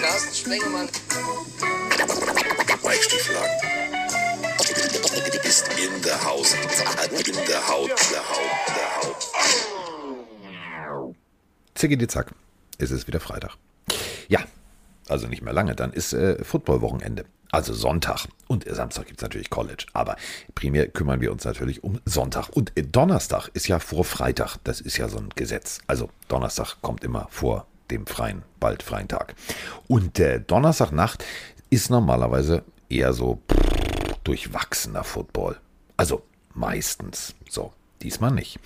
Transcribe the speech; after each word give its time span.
Carsten 0.00 0.34
Spengemann. 0.34 0.88
Mike 2.82 3.02
Stieflagen. 3.02 3.50
Ist 5.44 5.68
in 5.78 6.02
der 6.02 6.24
Haus. 6.24 6.54
In 6.54 6.60
der 7.46 7.68
Haut. 7.68 7.90
Der 7.90 7.98
Haut. 8.28 8.68
Der 8.68 8.96
Haut. 8.96 9.28
Zicki 11.74 11.96
die 11.96 12.06
Zack. 12.06 12.32
Es 12.78 12.90
ist 12.90 13.06
wieder 13.06 13.20
Freitag. 13.20 13.56
Ja, 14.28 14.40
also 15.08 15.26
nicht 15.26 15.42
mehr 15.42 15.52
lange, 15.52 15.74
dann 15.74 15.92
ist 15.92 16.12
äh, 16.12 16.42
Football-Wochenende. 16.44 17.24
Also 17.50 17.72
Sonntag. 17.72 18.26
Und 18.46 18.64
Samstag 18.68 19.06
gibt 19.06 19.20
es 19.20 19.22
natürlich 19.22 19.50
College. 19.50 19.86
Aber 19.92 20.16
primär 20.54 20.88
kümmern 20.88 21.20
wir 21.20 21.32
uns 21.32 21.44
natürlich 21.44 21.82
um 21.82 22.00
Sonntag. 22.04 22.48
Und 22.50 22.76
äh, 22.76 22.82
Donnerstag 22.82 23.48
ist 23.54 23.68
ja 23.68 23.78
vor 23.78 24.04
Freitag. 24.04 24.56
Das 24.64 24.80
ist 24.80 24.96
ja 24.96 25.08
so 25.08 25.18
ein 25.18 25.30
Gesetz. 25.34 25.80
Also 25.86 26.10
Donnerstag 26.28 26.76
kommt 26.82 27.04
immer 27.04 27.26
vor 27.30 27.66
dem 27.90 28.06
freien, 28.06 28.42
bald 28.60 28.82
freien 28.82 29.08
Tag. 29.08 29.34
Und 29.86 30.18
äh, 30.18 30.40
Donnerstagnacht 30.40 31.24
ist 31.70 31.90
normalerweise 31.90 32.64
eher 32.88 33.12
so 33.12 33.40
durchwachsener 34.24 35.04
Football. 35.04 35.58
Also 35.96 36.22
meistens 36.54 37.34
so. 37.48 37.72
Diesmal 38.02 38.30
nicht. 38.30 38.60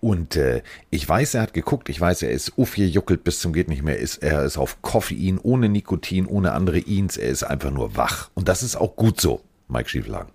Und 0.00 0.36
äh, 0.36 0.62
ich 0.90 1.08
weiß, 1.08 1.34
er 1.34 1.42
hat 1.42 1.54
geguckt, 1.54 1.88
ich 1.88 2.00
weiß, 2.00 2.22
er 2.22 2.30
ist 2.30 2.56
aufgejuckelt 2.56 3.24
bis 3.24 3.40
zum 3.40 3.52
geht 3.52 3.68
nicht 3.68 3.82
mehr, 3.82 3.98
ist, 3.98 4.22
er 4.22 4.44
ist 4.44 4.58
auf 4.58 4.80
Koffein, 4.82 5.38
ohne 5.42 5.68
Nikotin, 5.68 6.26
ohne 6.26 6.52
andere 6.52 6.78
Ins, 6.78 7.16
er 7.16 7.30
ist 7.30 7.42
einfach 7.42 7.72
nur 7.72 7.96
wach. 7.96 8.30
Und 8.34 8.48
das 8.48 8.62
ist 8.62 8.76
auch 8.76 8.94
gut 8.94 9.20
so, 9.20 9.42
Mike 9.68 9.88
Schieflagen. 9.88 10.30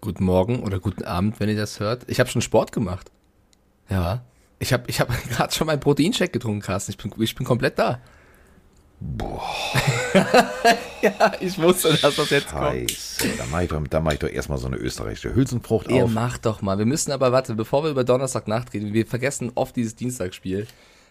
Guten 0.00 0.24
Morgen 0.24 0.62
oder 0.62 0.78
guten 0.78 1.04
Abend, 1.04 1.40
wenn 1.40 1.48
ihr 1.48 1.56
das 1.56 1.80
hört. 1.80 2.04
Ich 2.06 2.20
habe 2.20 2.30
schon 2.30 2.42
Sport 2.42 2.70
gemacht. 2.70 3.10
Ja. 3.88 4.22
Ich 4.58 4.72
habe 4.72 4.84
ich 4.86 5.00
hab 5.00 5.08
gerade 5.30 5.52
schon 5.52 5.66
meinen 5.66 5.80
Proteincheck 5.80 6.32
getrunken, 6.32 6.60
Carsten. 6.60 6.92
Ich 6.92 6.98
bin, 6.98 7.12
ich 7.20 7.34
bin 7.34 7.46
komplett 7.46 7.78
da. 7.78 8.00
Boah, 8.98 9.42
Ja, 11.02 11.32
ich 11.40 11.58
wusste, 11.60 11.94
dass 11.94 12.16
das 12.16 12.30
jetzt 12.30 12.48
kommt. 12.48 12.90
scheiße. 12.90 13.28
Da 13.38 13.44
mache 13.46 13.64
ich, 13.64 13.68
doch- 13.68 13.86
da 13.88 14.00
mach 14.00 14.12
ich 14.12 14.18
doch 14.18 14.28
erstmal 14.28 14.58
so 14.58 14.66
eine 14.66 14.76
österreichische 14.76 15.34
Hülsenfrucht 15.34 15.90
Ihr 15.90 16.04
auf. 16.04 16.10
macht 16.10 16.46
doch 16.46 16.62
mal. 16.62 16.78
Wir 16.78 16.86
müssen 16.86 17.12
aber, 17.12 17.30
warte, 17.32 17.54
bevor 17.54 17.84
wir 17.84 17.90
über 17.90 18.04
Donnerstagnacht 18.04 18.72
reden, 18.72 18.92
wir 18.94 19.06
vergessen 19.06 19.52
oft 19.54 19.76
dieses 19.76 19.94
Dienstagsspiel. 19.96 20.66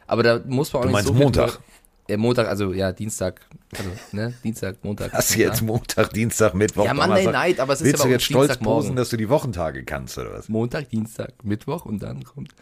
Aber 0.07 0.23
da 0.23 0.39
muss 0.45 0.73
man 0.73 0.79
auch 0.79 0.83
Du 0.83 0.87
nicht 0.89 0.93
meinst 0.93 1.07
so 1.07 1.13
viel 1.13 1.23
Montag? 1.23 1.49
drüber- 1.51 1.63
Ja, 2.09 2.17
Montag, 2.17 2.47
also 2.47 2.73
ja, 2.73 2.91
Dienstag, 2.91 3.41
also, 3.77 3.89
ne, 4.11 4.33
Dienstag, 4.43 4.83
Montag. 4.83 5.11
Hast 5.13 5.33
du 5.35 5.39
jetzt 5.39 5.61
Montag, 5.61 6.11
Dienstag, 6.13 6.53
Mittwoch, 6.53 6.85
Ja, 6.85 6.93
Monday? 6.93 7.25
Night, 7.27 7.59
aber 7.59 7.73
es 7.73 7.81
ist 7.81 7.85
Willst 7.87 7.99
ja 8.03 8.05
du 8.07 8.11
jetzt 8.13 8.25
stolz 8.25 8.47
Dienstagmorgen. 8.49 8.81
posen, 8.83 8.95
dass 8.95 9.09
du 9.09 9.17
die 9.17 9.29
Wochentage 9.29 9.83
kannst, 9.83 10.17
oder 10.17 10.33
was? 10.33 10.49
Montag, 10.49 10.89
Dienstag, 10.89 11.43
Mittwoch 11.43 11.85
und 11.85 12.03
dann 12.03 12.23
kommt 12.23 12.53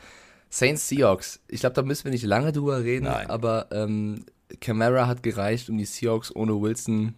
Saints 0.50 0.88
Seahawks. 0.88 1.39
Ich 1.48 1.61
glaube, 1.61 1.73
da 1.76 1.81
müssen 1.81 2.03
wir 2.05 2.11
nicht 2.11 2.23
lange 2.26 2.52
drüber 2.53 2.83
reden, 2.83 3.05
Nein. 3.05 3.30
aber 3.30 3.67
ähm, 3.72 4.26
Camara 4.62 5.08
hat 5.08 5.23
gereicht, 5.23 5.70
um 5.70 5.78
die 5.78 5.86
Seahawks 5.86 6.36
ohne 6.36 6.59
Wilson 6.62 7.14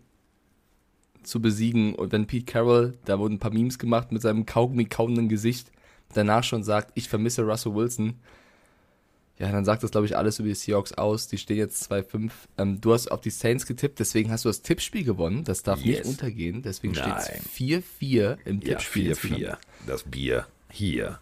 zu 1.24 1.42
besiegen. 1.42 1.96
Und 1.96 2.12
wenn 2.12 2.28
Pete 2.28 2.46
Carroll, 2.52 2.98
da 3.06 3.20
wurden 3.20 3.36
ein 3.36 3.40
paar 3.40 3.54
Memes 3.54 3.80
gemacht 3.80 4.12
mit 4.12 4.22
seinem 4.22 4.46
Kaugummi 4.46 4.86
kauenden 4.86 5.30
Gesicht, 5.30 5.72
danach 6.14 6.44
schon 6.44 6.64
sagt, 6.64 6.92
ich 6.96 7.10
vermisse 7.10 7.44
Russell 7.44 7.74
Wilson, 7.76 8.16
ja, 9.38 9.52
dann 9.52 9.66
sagt 9.66 9.84
das, 9.84 9.92
glaube 9.92 10.06
ich, 10.06 10.16
alles 10.16 10.40
über 10.40 10.48
die 10.48 10.56
Seahawks 10.56 10.94
aus. 10.94 11.28
Die 11.28 11.38
stehen 11.38 11.58
jetzt 11.58 11.92
2-5. 11.92 12.32
Ähm, 12.58 12.80
du 12.80 12.94
hast 12.94 13.12
auf 13.12 13.20
die 13.20 13.32
Saints 13.32 13.66
getippt, 13.66 14.00
deswegen 14.00 14.32
hast 14.32 14.46
du 14.46 14.50
das 14.50 14.62
Tippspiel 14.62 15.04
gewonnen. 15.04 15.44
Das 15.44 15.62
darf 15.62 15.80
nicht 15.84 15.98
Yes. 15.98 16.08
untergehen. 16.08 16.62
Deswegen 16.62 16.96
steht 16.96 17.18
es 17.18 17.28
Nein. 17.28 17.84
4-4 18.00 18.38
im 18.46 18.62
Ja, 18.62 18.68
Tippspiel. 18.70 19.12
4-4. 19.14 19.58
Das 19.88 20.04
Bier 20.04 20.48
hier. 20.70 21.20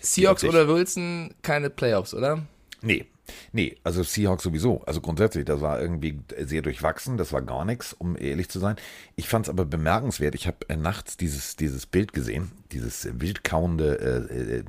Seahawks 0.00 0.44
oder 0.44 0.66
Wilson, 0.66 1.34
keine 1.42 1.68
Playoffs, 1.68 2.14
oder? 2.14 2.42
Nee, 2.80 3.04
nee, 3.52 3.76
also 3.84 4.02
Seahawks 4.02 4.42
sowieso. 4.44 4.82
Also 4.84 5.00
grundsätzlich, 5.00 5.44
das 5.44 5.60
war 5.60 5.80
irgendwie 5.80 6.20
sehr 6.38 6.62
durchwachsen, 6.62 7.16
das 7.16 7.32
war 7.32 7.42
gar 7.42 7.64
nichts, 7.64 7.92
um 7.92 8.16
ehrlich 8.16 8.48
zu 8.48 8.58
sein. 8.58 8.76
Ich 9.16 9.28
fand 9.28 9.46
es 9.46 9.50
aber 9.50 9.64
bemerkenswert. 9.64 10.34
Ich 10.34 10.46
habe 10.46 10.58
äh, 10.68 10.76
nachts 10.76 11.16
dieses, 11.16 11.56
dieses 11.56 11.86
Bild 11.86 12.12
gesehen, 12.12 12.52
dieses 12.72 13.04
äh, 13.04 13.12
wildkauende 13.20 13.98
äh, 14.30 14.56
äh, 14.58 14.64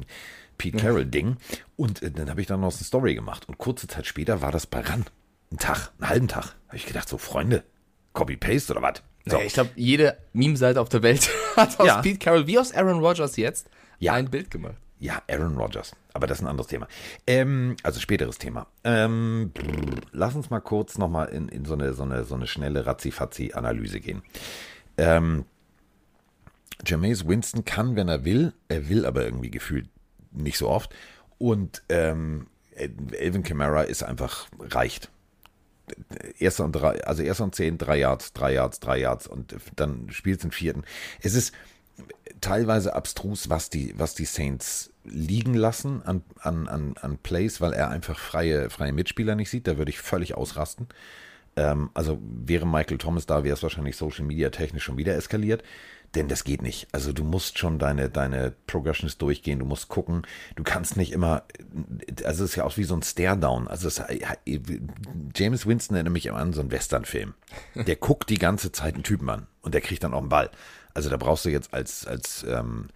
Pete 0.58 0.78
Carroll-Ding. 0.78 1.38
Und 1.76 2.02
äh, 2.04 2.12
dann 2.12 2.30
habe 2.30 2.42
ich 2.42 2.48
dann 2.48 2.62
noch 2.62 2.74
eine 2.74 2.84
Story 2.84 3.16
gemacht. 3.16 3.48
Und 3.48 3.58
kurze 3.58 3.88
Zeit 3.88 4.06
später 4.06 4.42
war 4.42 4.52
das 4.52 4.68
bei 4.68 4.82
RAN. 4.82 5.06
Ein 5.52 5.58
Tag, 5.58 5.92
einen 6.00 6.10
halben 6.10 6.28
Tag. 6.28 6.56
Habe 6.68 6.78
ich 6.78 6.86
gedacht, 6.86 7.08
so 7.10 7.18
Freunde, 7.18 7.64
Copy-Paste 8.14 8.74
oder 8.74 8.82
was? 8.82 9.04
So. 9.26 9.36
Naja, 9.36 9.46
ich 9.48 9.54
glaube, 9.54 9.70
jede 9.76 10.18
Meme-Seite 10.34 10.82
auf 10.82 10.90
der 10.90 11.02
Welt 11.04 11.30
hat 11.56 11.80
aus 11.80 11.88
Ja. 11.88 12.02
Pete 12.02 12.20
Carroll 12.20 12.48
wie 12.48 12.60
aus 12.60 12.74
Aaron 12.74 13.00
Rodgers 13.00 13.38
jetzt 13.38 13.70
Ja. 14.00 14.14
ein 14.14 14.30
Bild 14.30 14.52
gemacht. 14.52 14.76
Ja, 15.00 15.22
Aaron 15.28 15.58
Rodgers. 15.58 15.96
Aber 16.14 16.28
das 16.28 16.38
ist 16.38 16.44
ein 16.44 16.48
anderes 16.48 16.68
Thema. 16.68 16.88
Ähm, 17.28 17.76
also 17.84 18.00
späteres 18.00 18.38
Thema. 18.38 18.68
Ähm, 18.84 19.52
lass 20.12 20.36
uns 20.36 20.50
mal 20.50 20.62
kurz 20.62 20.98
nochmal 20.98 21.30
in, 21.30 21.50
in 21.50 21.66
so, 21.66 21.74
eine, 21.74 21.94
so, 21.94 22.04
eine, 22.04 22.24
so 22.24 22.36
eine 22.36 22.48
schnelle 22.48 22.86
Razzi-Fazzi-Analyse 22.86 24.00
gehen. 24.00 24.22
Ähm, 24.98 25.46
Jameis 26.86 27.28
Winston 27.28 27.66
kann, 27.66 27.96
wenn 27.96 28.08
er 28.08 28.26
will, 28.26 28.54
er 28.68 28.90
will 28.90 29.06
aber 29.06 29.24
irgendwie 29.24 29.52
gefühlt 29.52 29.90
nicht 30.32 30.58
so 30.58 30.70
oft. 30.70 30.94
Und 31.38 31.84
ähm, 31.90 32.48
Elvin 32.76 33.44
Kamara 33.44 33.84
ist 33.84 34.04
einfach 34.04 34.48
reicht. 34.60 35.10
Erster 36.40 36.64
und 36.64 36.72
drei, 36.72 37.04
also 37.04 37.24
erster 37.24 37.44
und 37.44 37.56
zehn, 37.56 37.78
drei 37.78 37.98
Yards, 37.98 38.32
drei 38.34 38.54
Yards, 38.54 38.80
drei 38.80 39.00
Yards 39.00 39.28
und 39.28 39.56
dann 39.76 40.10
spielt 40.12 40.42
den 40.44 40.52
vierten. 40.52 40.84
Es 41.22 41.36
ist 41.36 41.54
teilweise 42.44 42.94
abstrus, 42.94 43.50
was 43.50 43.70
die, 43.70 43.94
was 43.98 44.16
die 44.16 44.26
Saints 44.26 44.92
liegen 45.06 45.54
lassen 45.54 46.02
an, 46.04 46.24
an, 46.40 46.68
an, 46.68 46.96
an 47.02 47.18
Plays, 47.18 47.62
weil 47.62 47.74
er 47.74 47.90
einfach 47.90 48.20
freie, 48.20 48.70
freie 48.70 48.92
Mitspieler 48.92 49.36
nicht 49.36 49.50
sieht. 49.50 49.68
Da 49.68 49.78
würde 49.78 49.90
ich 49.90 50.00
völlig 50.00 50.36
ausrasten. 50.36 50.88
Ähm, 51.56 51.90
also 51.94 52.20
wäre 52.22 52.68
Michael 52.68 52.98
Thomas 52.98 53.26
da, 53.26 53.44
wäre 53.44 53.56
es 53.56 53.64
wahrscheinlich 53.64 53.96
Social 53.96 54.26
Media 54.26 54.50
technisch 54.50 54.84
schon 54.84 54.98
wieder 54.98 55.16
eskaliert. 55.16 55.64
Denn 56.16 56.28
das 56.28 56.44
geht 56.44 56.62
nicht. 56.62 56.88
Also 56.92 57.12
du 57.12 57.24
musst 57.24 57.58
schon 57.58 57.80
deine, 57.80 58.10
deine 58.10 58.54
Progressions 58.68 59.18
durchgehen, 59.18 59.60
du 59.60 59.66
musst 59.66 59.88
gucken, 59.88 60.24
du 60.56 60.64
kannst 60.64 60.96
nicht 60.96 61.12
immer, 61.12 61.44
also 62.24 62.44
es 62.44 62.52
ist 62.52 62.56
ja 62.56 62.66
auch 62.66 62.78
wie 62.78 62.84
so 62.84 62.96
ein 62.96 63.02
Stare-Down. 63.02 63.68
Also 63.68 63.88
es, 63.88 64.02
James 65.36 65.66
Winston 65.66 65.96
erinnert 65.96 66.14
mich 66.14 66.28
immer 66.28 66.38
an 66.38 66.54
so 66.54 66.62
einen 66.62 66.72
Western-Film. 66.72 67.34
Der 67.76 67.96
guckt 68.00 68.30
die 68.30 68.38
ganze 68.38 68.72
Zeit 68.72 68.94
einen 68.94 69.04
Typen 69.04 69.30
an 69.30 69.48
und 69.64 69.74
der 69.74 69.82
kriegt 69.82 70.04
dann 70.04 70.14
auch 70.14 70.20
einen 70.20 70.30
Ball. 70.30 70.52
Also 70.94 71.10
da 71.10 71.18
brauchst 71.18 71.46
du 71.46 71.50
jetzt 71.50 71.74
als, 71.74 72.06
als, 72.06 72.46
ähm, 72.48 72.90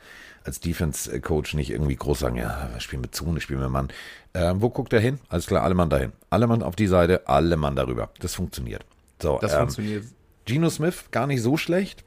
als 0.44 0.59
Defense-Coach 0.59 1.55
nicht 1.55 1.72
irgendwie 1.72 1.95
groß 1.95 2.19
sagen, 2.19 2.35
ja, 2.35 2.69
wir 2.72 2.79
spielen 2.79 3.01
mit 3.01 3.16
Zone, 3.16 3.41
spielen 3.41 3.61
mit 3.61 3.69
Mann. 3.72 3.89
Ähm, 4.35 4.61
wo 4.61 4.69
guckt 4.69 4.94
er 4.94 4.99
hin? 4.99 5.19
Alles 5.29 5.47
klar, 5.47 5.63
alle 5.63 5.73
Mann 5.73 5.89
dahin. 5.89 6.11
Alle 6.29 6.45
Mann 6.45 6.61
auf 6.61 6.75
die 6.75 6.85
Seite, 6.85 7.28
alle 7.28 7.57
Mann 7.57 7.75
darüber. 7.75 8.11
Das 8.19 8.35
funktioniert. 8.35 8.85
So, 9.19 9.39
Das 9.41 9.53
ähm, 9.53 9.59
funktioniert. 9.61 10.05
Geno 10.45 10.69
Smith 10.69 11.05
gar 11.11 11.28
nicht 11.28 11.41
so 11.41 11.57
schlecht, 11.57 12.03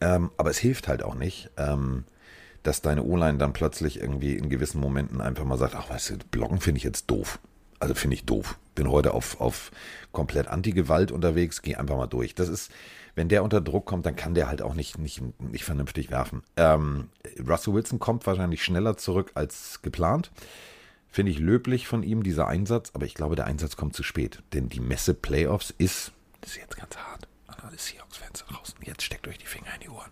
ähm, 0.00 0.30
aber 0.36 0.50
es 0.50 0.58
hilft 0.58 0.88
halt 0.88 1.02
auch 1.02 1.14
nicht, 1.14 1.50
ähm, 1.56 2.04
dass 2.62 2.82
deine 2.82 3.04
O-Line 3.04 3.38
dann 3.38 3.52
plötzlich 3.52 4.00
irgendwie 4.00 4.34
in 4.34 4.48
gewissen 4.48 4.80
Momenten 4.80 5.20
einfach 5.20 5.44
mal 5.44 5.58
sagt, 5.58 5.74
ach 5.76 5.90
weißt 5.90 6.10
du, 6.10 6.16
Blocken 6.30 6.60
finde 6.60 6.78
ich 6.78 6.84
jetzt 6.84 7.10
doof. 7.10 7.38
Also 7.78 7.94
finde 7.94 8.14
ich 8.14 8.24
doof. 8.24 8.58
Bin 8.74 8.90
heute 8.90 9.14
auf, 9.14 9.40
auf 9.40 9.70
komplett 10.12 10.48
Anti-Gewalt 10.48 11.12
unterwegs, 11.12 11.62
geh 11.62 11.76
einfach 11.76 11.96
mal 11.96 12.06
durch. 12.06 12.34
Das 12.34 12.48
ist, 12.48 12.70
wenn 13.14 13.28
der 13.28 13.44
unter 13.44 13.60
Druck 13.60 13.86
kommt, 13.86 14.06
dann 14.06 14.16
kann 14.16 14.34
der 14.34 14.48
halt 14.48 14.62
auch 14.62 14.74
nicht, 14.74 14.98
nicht, 14.98 15.22
nicht 15.40 15.64
vernünftig 15.64 16.10
werfen. 16.10 16.42
Ähm, 16.56 17.08
Russell 17.46 17.74
Wilson 17.74 17.98
kommt 17.98 18.26
wahrscheinlich 18.26 18.64
schneller 18.64 18.96
zurück 18.96 19.30
als 19.34 19.80
geplant. 19.82 20.30
Finde 21.08 21.32
ich 21.32 21.38
löblich 21.38 21.86
von 21.86 22.02
ihm, 22.02 22.22
dieser 22.22 22.48
Einsatz, 22.48 22.90
aber 22.92 23.06
ich 23.06 23.14
glaube, 23.14 23.36
der 23.36 23.46
Einsatz 23.46 23.76
kommt 23.76 23.94
zu 23.94 24.02
spät. 24.02 24.42
Denn 24.52 24.68
die 24.68 24.80
Messe 24.80 25.14
Playoffs 25.14 25.72
ist, 25.78 26.12
das 26.40 26.50
ist 26.52 26.56
jetzt 26.58 26.76
ganz 26.76 26.96
hart, 26.96 27.28
alle 27.66 27.78
Seahawks-Fans 27.78 28.44
draußen, 28.48 28.78
jetzt 28.82 29.02
steckt 29.02 29.26
euch 29.28 29.38
die 29.38 29.46
Finger 29.46 29.74
in 29.74 29.80
die 29.80 29.88
Ohren. 29.88 30.10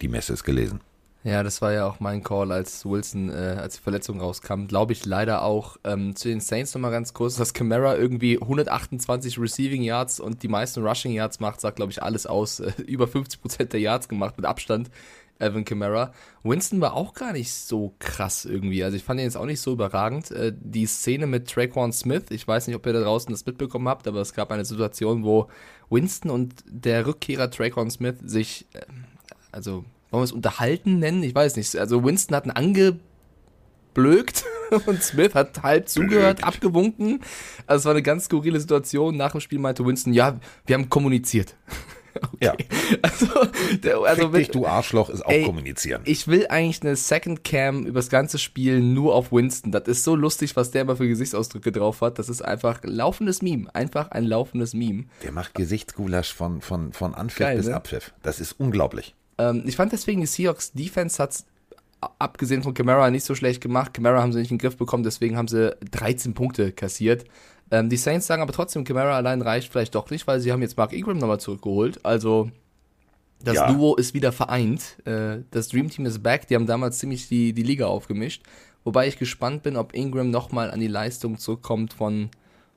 Die 0.00 0.08
Messe 0.08 0.32
ist 0.32 0.44
gelesen. 0.44 0.80
Ja, 1.22 1.42
das 1.42 1.60
war 1.60 1.72
ja 1.72 1.86
auch 1.86 2.00
mein 2.00 2.22
Call, 2.22 2.50
als 2.50 2.86
Wilson, 2.86 3.28
äh, 3.28 3.56
als 3.60 3.76
die 3.76 3.82
Verletzung 3.82 4.20
rauskam. 4.20 4.66
Glaube 4.66 4.94
ich 4.94 5.04
leider 5.04 5.42
auch. 5.42 5.76
Ähm, 5.84 6.16
zu 6.16 6.28
den 6.28 6.40
Saints 6.40 6.74
nochmal 6.74 6.92
ganz 6.92 7.12
kurz, 7.12 7.36
dass 7.36 7.52
Camara 7.52 7.94
irgendwie 7.94 8.40
128 8.40 9.38
Receiving 9.38 9.82
Yards 9.82 10.18
und 10.18 10.42
die 10.42 10.48
meisten 10.48 10.82
Rushing 10.82 11.12
Yards 11.12 11.38
macht, 11.38 11.60
sagt, 11.60 11.76
glaube 11.76 11.92
ich, 11.92 12.02
alles 12.02 12.26
aus. 12.26 12.60
Äh, 12.60 12.72
über 12.86 13.04
50% 13.04 13.64
der 13.64 13.80
Yards 13.80 14.08
gemacht 14.08 14.38
mit 14.38 14.46
Abstand. 14.46 14.90
Evan 15.40 15.64
Kamara. 15.64 16.12
Winston 16.42 16.80
war 16.80 16.94
auch 16.94 17.14
gar 17.14 17.32
nicht 17.32 17.52
so 17.52 17.94
krass 17.98 18.44
irgendwie. 18.44 18.84
Also 18.84 18.96
ich 18.96 19.04
fand 19.04 19.20
ihn 19.20 19.24
jetzt 19.24 19.36
auch 19.36 19.46
nicht 19.46 19.60
so 19.60 19.72
überragend. 19.72 20.30
Äh, 20.30 20.52
die 20.58 20.86
Szene 20.86 21.26
mit 21.26 21.50
Traquan 21.50 21.92
Smith, 21.92 22.24
ich 22.30 22.46
weiß 22.46 22.66
nicht, 22.66 22.76
ob 22.76 22.86
ihr 22.86 22.92
da 22.92 23.00
draußen 23.00 23.32
das 23.32 23.46
mitbekommen 23.46 23.88
habt, 23.88 24.06
aber 24.06 24.20
es 24.20 24.34
gab 24.34 24.50
eine 24.50 24.64
Situation, 24.64 25.24
wo 25.24 25.48
Winston 25.90 26.30
und 26.30 26.64
der 26.66 27.06
Rückkehrer 27.06 27.50
Traquan 27.50 27.90
Smith 27.90 28.16
sich, 28.24 28.66
äh, 28.72 28.80
also 29.52 29.84
wollen 30.10 30.22
wir 30.22 30.24
es 30.24 30.32
unterhalten 30.32 30.98
nennen? 30.98 31.22
Ich 31.22 31.34
weiß 31.34 31.56
nicht. 31.56 31.76
Also 31.76 32.04
Winston 32.04 32.34
hat 32.34 32.44
einen 32.44 32.56
angeblökt 33.94 34.44
und 34.86 35.02
Smith 35.02 35.34
hat 35.34 35.62
halb 35.62 35.88
zugehört, 35.88 36.44
abgewunken. 36.44 37.20
Also 37.66 37.80
es 37.80 37.84
war 37.84 37.92
eine 37.92 38.02
ganz 38.02 38.24
skurrile 38.24 38.60
Situation. 38.60 39.16
Nach 39.16 39.32
dem 39.32 39.40
Spiel 39.40 39.58
meinte 39.58 39.84
Winston, 39.84 40.12
ja, 40.12 40.40
wir 40.66 40.74
haben 40.74 40.88
kommuniziert. 40.88 41.54
Ja. 42.40 42.54
Also, 43.02 43.26
also 44.04 44.22
Fick 44.22 44.32
mit, 44.32 44.40
dich, 44.40 44.50
du 44.50 44.66
Arschloch, 44.66 45.10
ist 45.10 45.24
auch 45.24 45.30
Ey, 45.30 45.44
kommunizieren. 45.44 46.02
ich 46.04 46.26
will 46.26 46.46
eigentlich 46.48 46.82
eine 46.82 46.96
Second 46.96 47.44
Cam 47.44 47.86
übers 47.86 48.08
ganze 48.08 48.38
Spiel 48.38 48.80
nur 48.80 49.14
auf 49.14 49.32
Winston. 49.32 49.70
Das 49.70 49.84
ist 49.86 50.04
so 50.04 50.16
lustig, 50.16 50.56
was 50.56 50.70
der 50.70 50.84
mal 50.84 50.96
für 50.96 51.06
Gesichtsausdrücke 51.06 51.72
drauf 51.72 52.00
hat. 52.00 52.18
Das 52.18 52.28
ist 52.28 52.42
einfach 52.42 52.82
ein 52.82 52.90
laufendes 52.90 53.42
Meme. 53.42 53.72
Einfach 53.74 54.10
ein 54.10 54.24
laufendes 54.24 54.74
Meme. 54.74 55.04
Der 55.22 55.32
macht 55.32 55.54
Gesichtsgulasch 55.54 56.32
von, 56.32 56.60
von, 56.60 56.92
von 56.92 57.14
Anpfiff 57.14 57.38
Geil, 57.38 57.56
bis 57.58 57.66
ne? 57.66 57.76
Abpfiff. 57.76 58.12
Das 58.22 58.40
ist 58.40 58.52
unglaublich. 58.58 59.14
Ähm, 59.38 59.62
ich 59.66 59.76
fand 59.76 59.92
deswegen, 59.92 60.20
die 60.20 60.26
Seahawks 60.26 60.72
Defense 60.72 61.22
hat's 61.22 61.46
abgesehen 62.18 62.62
von 62.62 62.74
Camara 62.74 63.10
nicht 63.10 63.24
so 63.24 63.34
schlecht 63.34 63.60
gemacht. 63.60 63.94
Camara 63.94 64.20
haben 64.20 64.32
sie 64.32 64.40
nicht 64.40 64.50
in 64.50 64.58
den 64.58 64.62
Griff 64.62 64.76
bekommen, 64.76 65.04
deswegen 65.04 65.36
haben 65.36 65.48
sie 65.48 65.76
13 65.90 66.34
Punkte 66.34 66.72
kassiert. 66.72 67.24
Ähm, 67.70 67.88
die 67.88 67.96
Saints 67.96 68.26
sagen 68.26 68.42
aber 68.42 68.52
trotzdem, 68.52 68.84
Camara 68.84 69.16
allein 69.16 69.42
reicht 69.42 69.70
vielleicht 69.70 69.94
doch 69.94 70.10
nicht, 70.10 70.26
weil 70.26 70.40
sie 70.40 70.50
haben 70.52 70.62
jetzt 70.62 70.76
Mark 70.76 70.92
Ingram 70.92 71.18
nochmal 71.18 71.40
zurückgeholt. 71.40 72.04
Also 72.04 72.50
das 73.42 73.54
Ja. 73.54 73.72
Duo 73.72 73.94
ist 73.94 74.12
wieder 74.14 74.32
vereint. 74.32 74.96
Äh, 75.06 75.38
das 75.50 75.68
Dream 75.68 75.88
Team 75.88 76.06
ist 76.06 76.22
back. 76.22 76.46
Die 76.48 76.54
haben 76.54 76.66
damals 76.66 76.98
ziemlich 76.98 77.28
die, 77.28 77.52
die 77.52 77.62
Liga 77.62 77.86
aufgemischt. 77.86 78.42
Wobei 78.84 79.08
ich 79.08 79.18
gespannt 79.18 79.62
bin, 79.62 79.76
ob 79.76 79.94
Ingram 79.94 80.30
nochmal 80.30 80.70
an 80.70 80.80
die 80.80 80.88
Leistung 80.88 81.38
zurückkommt 81.38 81.92
von, 81.92 82.30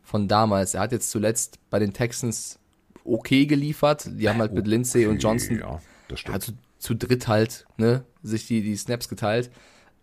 von 0.03 0.27
damals. 0.27 0.73
Er 0.73 0.81
hat 0.81 0.91
jetzt 0.91 1.09
zuletzt 1.11 1.59
bei 1.69 1.79
den 1.79 1.93
Texans 1.93 2.59
okay 3.05 3.45
geliefert. 3.45 4.09
Die 4.11 4.29
haben 4.29 4.39
halt 4.39 4.53
mit 4.53 4.67
Lindsay 4.67 5.05
und 5.05 5.21
Johnson 5.23 5.59
Ja, 5.59 6.39
zu, 6.39 6.53
zu 6.77 6.93
dritt 6.93 7.27
halt, 7.27 7.65
ne, 7.77 8.03
sich 8.21 8.47
die, 8.47 8.61
die 8.61 8.75
Snaps 8.75 9.09
geteilt. 9.09 9.49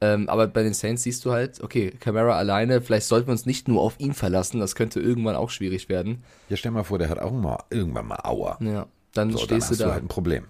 Ähm, 0.03 0.29
aber 0.31 0.47
bei 0.47 0.63
den 0.63 0.73
Saints 0.73 1.03
siehst 1.03 1.25
du 1.27 1.33
halt, 1.33 1.61
okay, 1.63 1.91
Camara 2.01 2.37
alleine, 2.37 2.81
vielleicht 2.81 3.07
sollten 3.07 3.29
wir 3.29 3.33
uns 3.33 3.45
nicht 3.45 3.69
nur 3.69 3.83
auf 3.83 4.01
ihn 4.01 4.15
verlassen, 4.15 4.59
das 4.61 4.75
könnte 4.75 4.99
irgendwann 5.01 5.37
auch 5.37 5.51
schwierig 5.51 5.89
werden. 5.91 6.25
ja, 6.49 6.57
stell 6.57 6.71
mal 6.71 6.85
vor, 6.85 6.99
der 6.99 7.11
hat 7.11 7.19
auch 7.19 7.33
mal 7.33 7.59
irgendwann 7.69 8.07
mal 8.07 8.21
Aua. 8.25 8.57
Ja, 8.61 8.87
dann 9.13 9.31
So, 9.31 9.39
dann 9.39 9.47
stehst 9.47 9.71
hast 9.71 9.81
du 9.81 9.85
du 9.85 9.89
da. 9.89 9.93
halt 9.95 10.05
ein 10.05 10.09
Problem. 10.09 10.45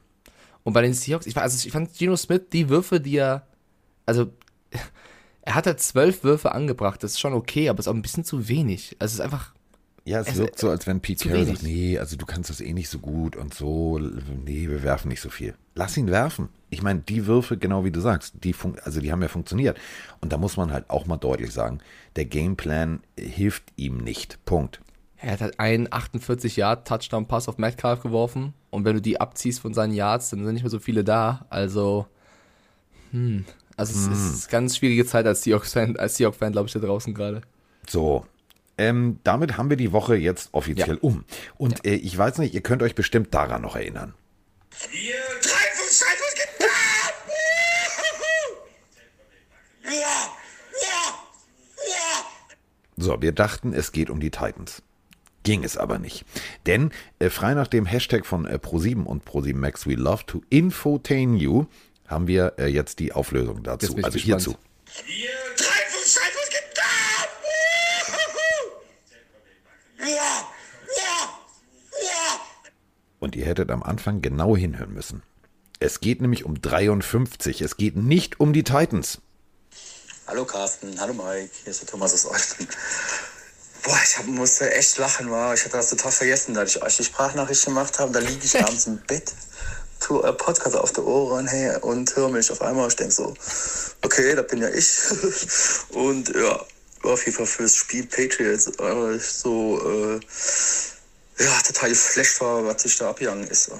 Und 0.62 0.72
bei 0.74 0.82
den 0.82 0.94
Seahawks, 0.94 1.26
ich, 1.26 1.34
war- 1.34 1.42
also 1.42 1.66
ich 1.66 1.72
fand 1.72 1.92
Geno 1.98 2.16
Smith, 2.16 2.42
die 2.52 2.68
Würfe, 2.68 3.00
die 3.00 3.16
er, 3.16 3.46
also 4.06 4.30
er 5.42 5.54
hat 5.56 5.66
halt 5.66 5.80
zwölf 5.80 6.22
Würfe 6.22 6.52
angebracht, 6.52 7.02
das 7.02 7.12
ist 7.12 7.20
schon 7.20 7.32
okay, 7.32 7.68
aber 7.68 7.80
es 7.80 7.86
ist 7.86 7.90
auch 7.90 7.94
ein 7.96 8.02
bisschen 8.02 8.24
zu 8.24 8.46
wenig. 8.48 8.94
Also 9.00 9.12
es 9.12 9.14
ist 9.14 9.20
einfach, 9.20 9.52
Ja, 10.04 10.20
es 10.20 10.28
Es- 10.28 10.36
wirkt 10.38 10.58
so, 10.60 10.70
als 10.70 10.86
wenn 10.86 11.00
Pete 11.00 11.28
Carroll 11.28 11.46
sagt, 11.46 11.62
nee, 11.64 11.98
also 11.98 12.16
du 12.16 12.24
kannst 12.24 12.50
das 12.50 12.60
eh 12.60 12.72
nicht 12.72 12.88
so 12.88 13.00
gut 13.00 13.34
und 13.34 13.52
so, 13.54 13.98
nee, 13.98 14.68
wir 14.68 14.82
werfen 14.84 15.08
nicht 15.08 15.20
so 15.22 15.30
viel. 15.30 15.54
Lass 15.74 15.96
ihn 15.96 16.08
werfen. 16.08 16.50
Ich 16.70 16.82
meine, 16.82 17.00
die 17.00 17.26
Würfe, 17.26 17.56
genau 17.58 17.84
wie 17.84 17.90
du 17.90 18.00
sagst, 18.00 18.34
die 18.44 18.54
also 18.84 19.00
die 19.00 19.10
haben 19.12 19.22
ja 19.22 19.28
funktioniert. 19.28 19.76
Und 20.20 20.32
da 20.32 20.38
muss 20.38 20.56
man 20.56 20.72
halt 20.72 20.88
auch 20.88 21.06
mal 21.06 21.16
deutlich 21.16 21.52
sagen, 21.52 21.80
der 22.16 22.24
Gameplan 22.26 23.00
hilft 23.18 23.64
ihm 23.76 23.98
nicht. 23.98 24.44
Punkt. 24.44 24.80
er 25.18 25.32
hat 25.32 25.40
halt 25.40 25.60
einen 25.60 25.92
48 25.92 26.56
Yard 26.56 26.86
Touchdown 26.86 27.26
Pass 27.26 27.48
auf 27.48 27.58
Metcalf 27.58 28.00
geworfen 28.00 28.54
und 28.70 28.84
wenn 28.84 28.94
du 28.94 29.02
die 29.02 29.20
abziehst 29.20 29.60
von 29.60 29.74
seinen 29.74 29.92
Yards, 29.94 30.30
dann 30.30 30.44
sind 30.44 30.54
nicht 30.54 30.62
mehr 30.62 30.70
so 30.70 30.78
viele 30.78 31.02
da. 31.04 31.44
Also, 31.50 32.06
hm, 33.10 33.44
also 33.76 33.92
es 33.92 34.06
ist 34.06 34.44
eine 34.44 34.50
ganz 34.52 34.76
schwierige 34.76 35.04
Zeit 35.06 35.26
als 35.26 35.42
Seahawks-Fan, 35.42 35.96
als 35.96 36.16
Seahawks-Fan, 36.16 36.52
glaube 36.52 36.66
ich, 36.68 36.72
da 36.72 36.78
draußen 36.78 37.14
gerade. 37.14 37.40
So. 37.88 38.24
Ähm, 38.78 39.18
damit 39.24 39.56
haben 39.58 39.68
wir 39.68 39.76
die 39.76 39.92
Woche 39.92 40.14
jetzt 40.16 40.50
offiziell 40.52 40.96
Ja. 40.96 41.02
um. 41.02 41.24
Und 41.58 41.84
äh, 41.84 41.94
ich 41.96 42.16
weiß 42.16 42.38
nicht, 42.38 42.54
ihr 42.54 42.62
könnt 42.62 42.82
euch 42.82 42.94
bestimmt 42.94 43.34
daran 43.34 43.60
noch 43.62 43.74
erinnern. 43.76 44.14
Drei 44.70 45.66
von 45.74 45.86
Scheiß, 45.86 46.18
was 46.20 46.34
geht 46.34 46.60
da? 46.60 46.64
Ja, 49.84 50.30
ja, 50.82 51.14
ja. 51.88 52.24
So, 53.00 53.22
wir 53.22 53.32
dachten, 53.32 53.72
es 53.72 53.92
geht 53.92 54.10
um 54.10 54.20
die 54.20 54.30
Titans. 54.30 54.82
Ging 55.42 55.64
es 55.64 55.78
aber 55.78 55.98
nicht. 55.98 56.26
Denn 56.66 56.90
äh, 57.18 57.30
frei 57.30 57.54
nach 57.54 57.66
dem 57.66 57.86
Hashtag 57.86 58.26
von 58.26 58.44
äh, 58.44 58.58
Pro7 58.62 59.04
und 59.04 59.24
Pro7 59.24 59.56
Max 59.56 59.86
We 59.86 59.94
Love 59.94 60.26
to 60.26 60.42
Infotain 60.50 61.34
You 61.34 61.64
haben 62.06 62.26
wir 62.26 62.54
äh, 62.58 62.66
jetzt 62.66 62.98
die 62.98 63.12
Auflösung 63.12 63.62
dazu. 63.62 63.96
Also 63.96 64.02
gespannt. 64.02 64.22
hierzu. 64.22 64.56
Drei 65.56 65.64
von. 65.90 66.10
Und 73.18 73.36
ihr 73.36 73.44
hättet 73.44 73.70
am 73.70 73.82
Anfang 73.82 74.22
genau 74.22 74.56
hinhören 74.56 74.92
müssen. 74.92 75.22
Es 75.78 76.00
geht 76.00 76.20
nämlich 76.20 76.44
um 76.44 76.60
53. 76.60 77.60
Es 77.60 77.76
geht 77.76 77.96
nicht 77.96 78.40
um 78.40 78.52
die 78.52 78.64
Titans. 78.64 79.20
Hallo 80.30 80.44
Carsten, 80.44 81.00
hallo 81.00 81.12
Mike, 81.12 81.50
hier 81.64 81.72
ist 81.72 81.80
der 81.80 81.88
Thomas 81.88 82.14
aus 82.14 82.24
Olten. 82.24 82.68
Boah, 83.82 83.98
ich 84.04 84.16
hab, 84.16 84.26
musste 84.26 84.72
echt 84.72 84.96
lachen, 84.98 85.28
wow. 85.28 85.52
Ich 85.52 85.64
hatte 85.64 85.76
das 85.76 85.90
total 85.90 86.12
vergessen, 86.12 86.54
da 86.54 86.62
ich 86.62 86.80
euch 86.80 86.98
die 86.98 87.02
Sprachnachricht 87.02 87.64
gemacht 87.64 87.98
habe. 87.98 88.12
Da 88.12 88.20
liege 88.20 88.44
ich 88.44 88.56
abends 88.64 88.86
im 88.86 88.98
Bett, 89.08 89.34
tu 89.98 90.22
äh, 90.22 90.32
Podcast 90.32 90.76
auf 90.76 90.92
der 90.92 91.04
Ohren 91.04 91.48
hey, 91.48 91.76
und 91.80 92.14
höre 92.14 92.28
mich 92.28 92.48
auf 92.52 92.62
einmal. 92.62 92.86
Ich 92.86 92.94
denke 92.94 93.12
so, 93.12 93.34
okay, 94.02 94.36
da 94.36 94.42
bin 94.42 94.62
ja 94.62 94.68
ich. 94.68 94.88
und 95.88 96.28
ja, 96.28 96.64
auf 97.02 97.26
jeden 97.26 97.36
Fall 97.36 97.46
fürs 97.46 97.74
Spiel 97.74 98.06
Patriots 98.06 98.68
äh, 98.68 99.18
so 99.18 99.80
äh, 99.84 100.20
ja, 101.42 101.60
total 101.66 101.88
geflasht 101.88 102.40
war, 102.40 102.64
was 102.66 102.82
sich 102.82 102.96
da 102.96 103.10
abgegangen 103.10 103.48
ist. 103.48 103.72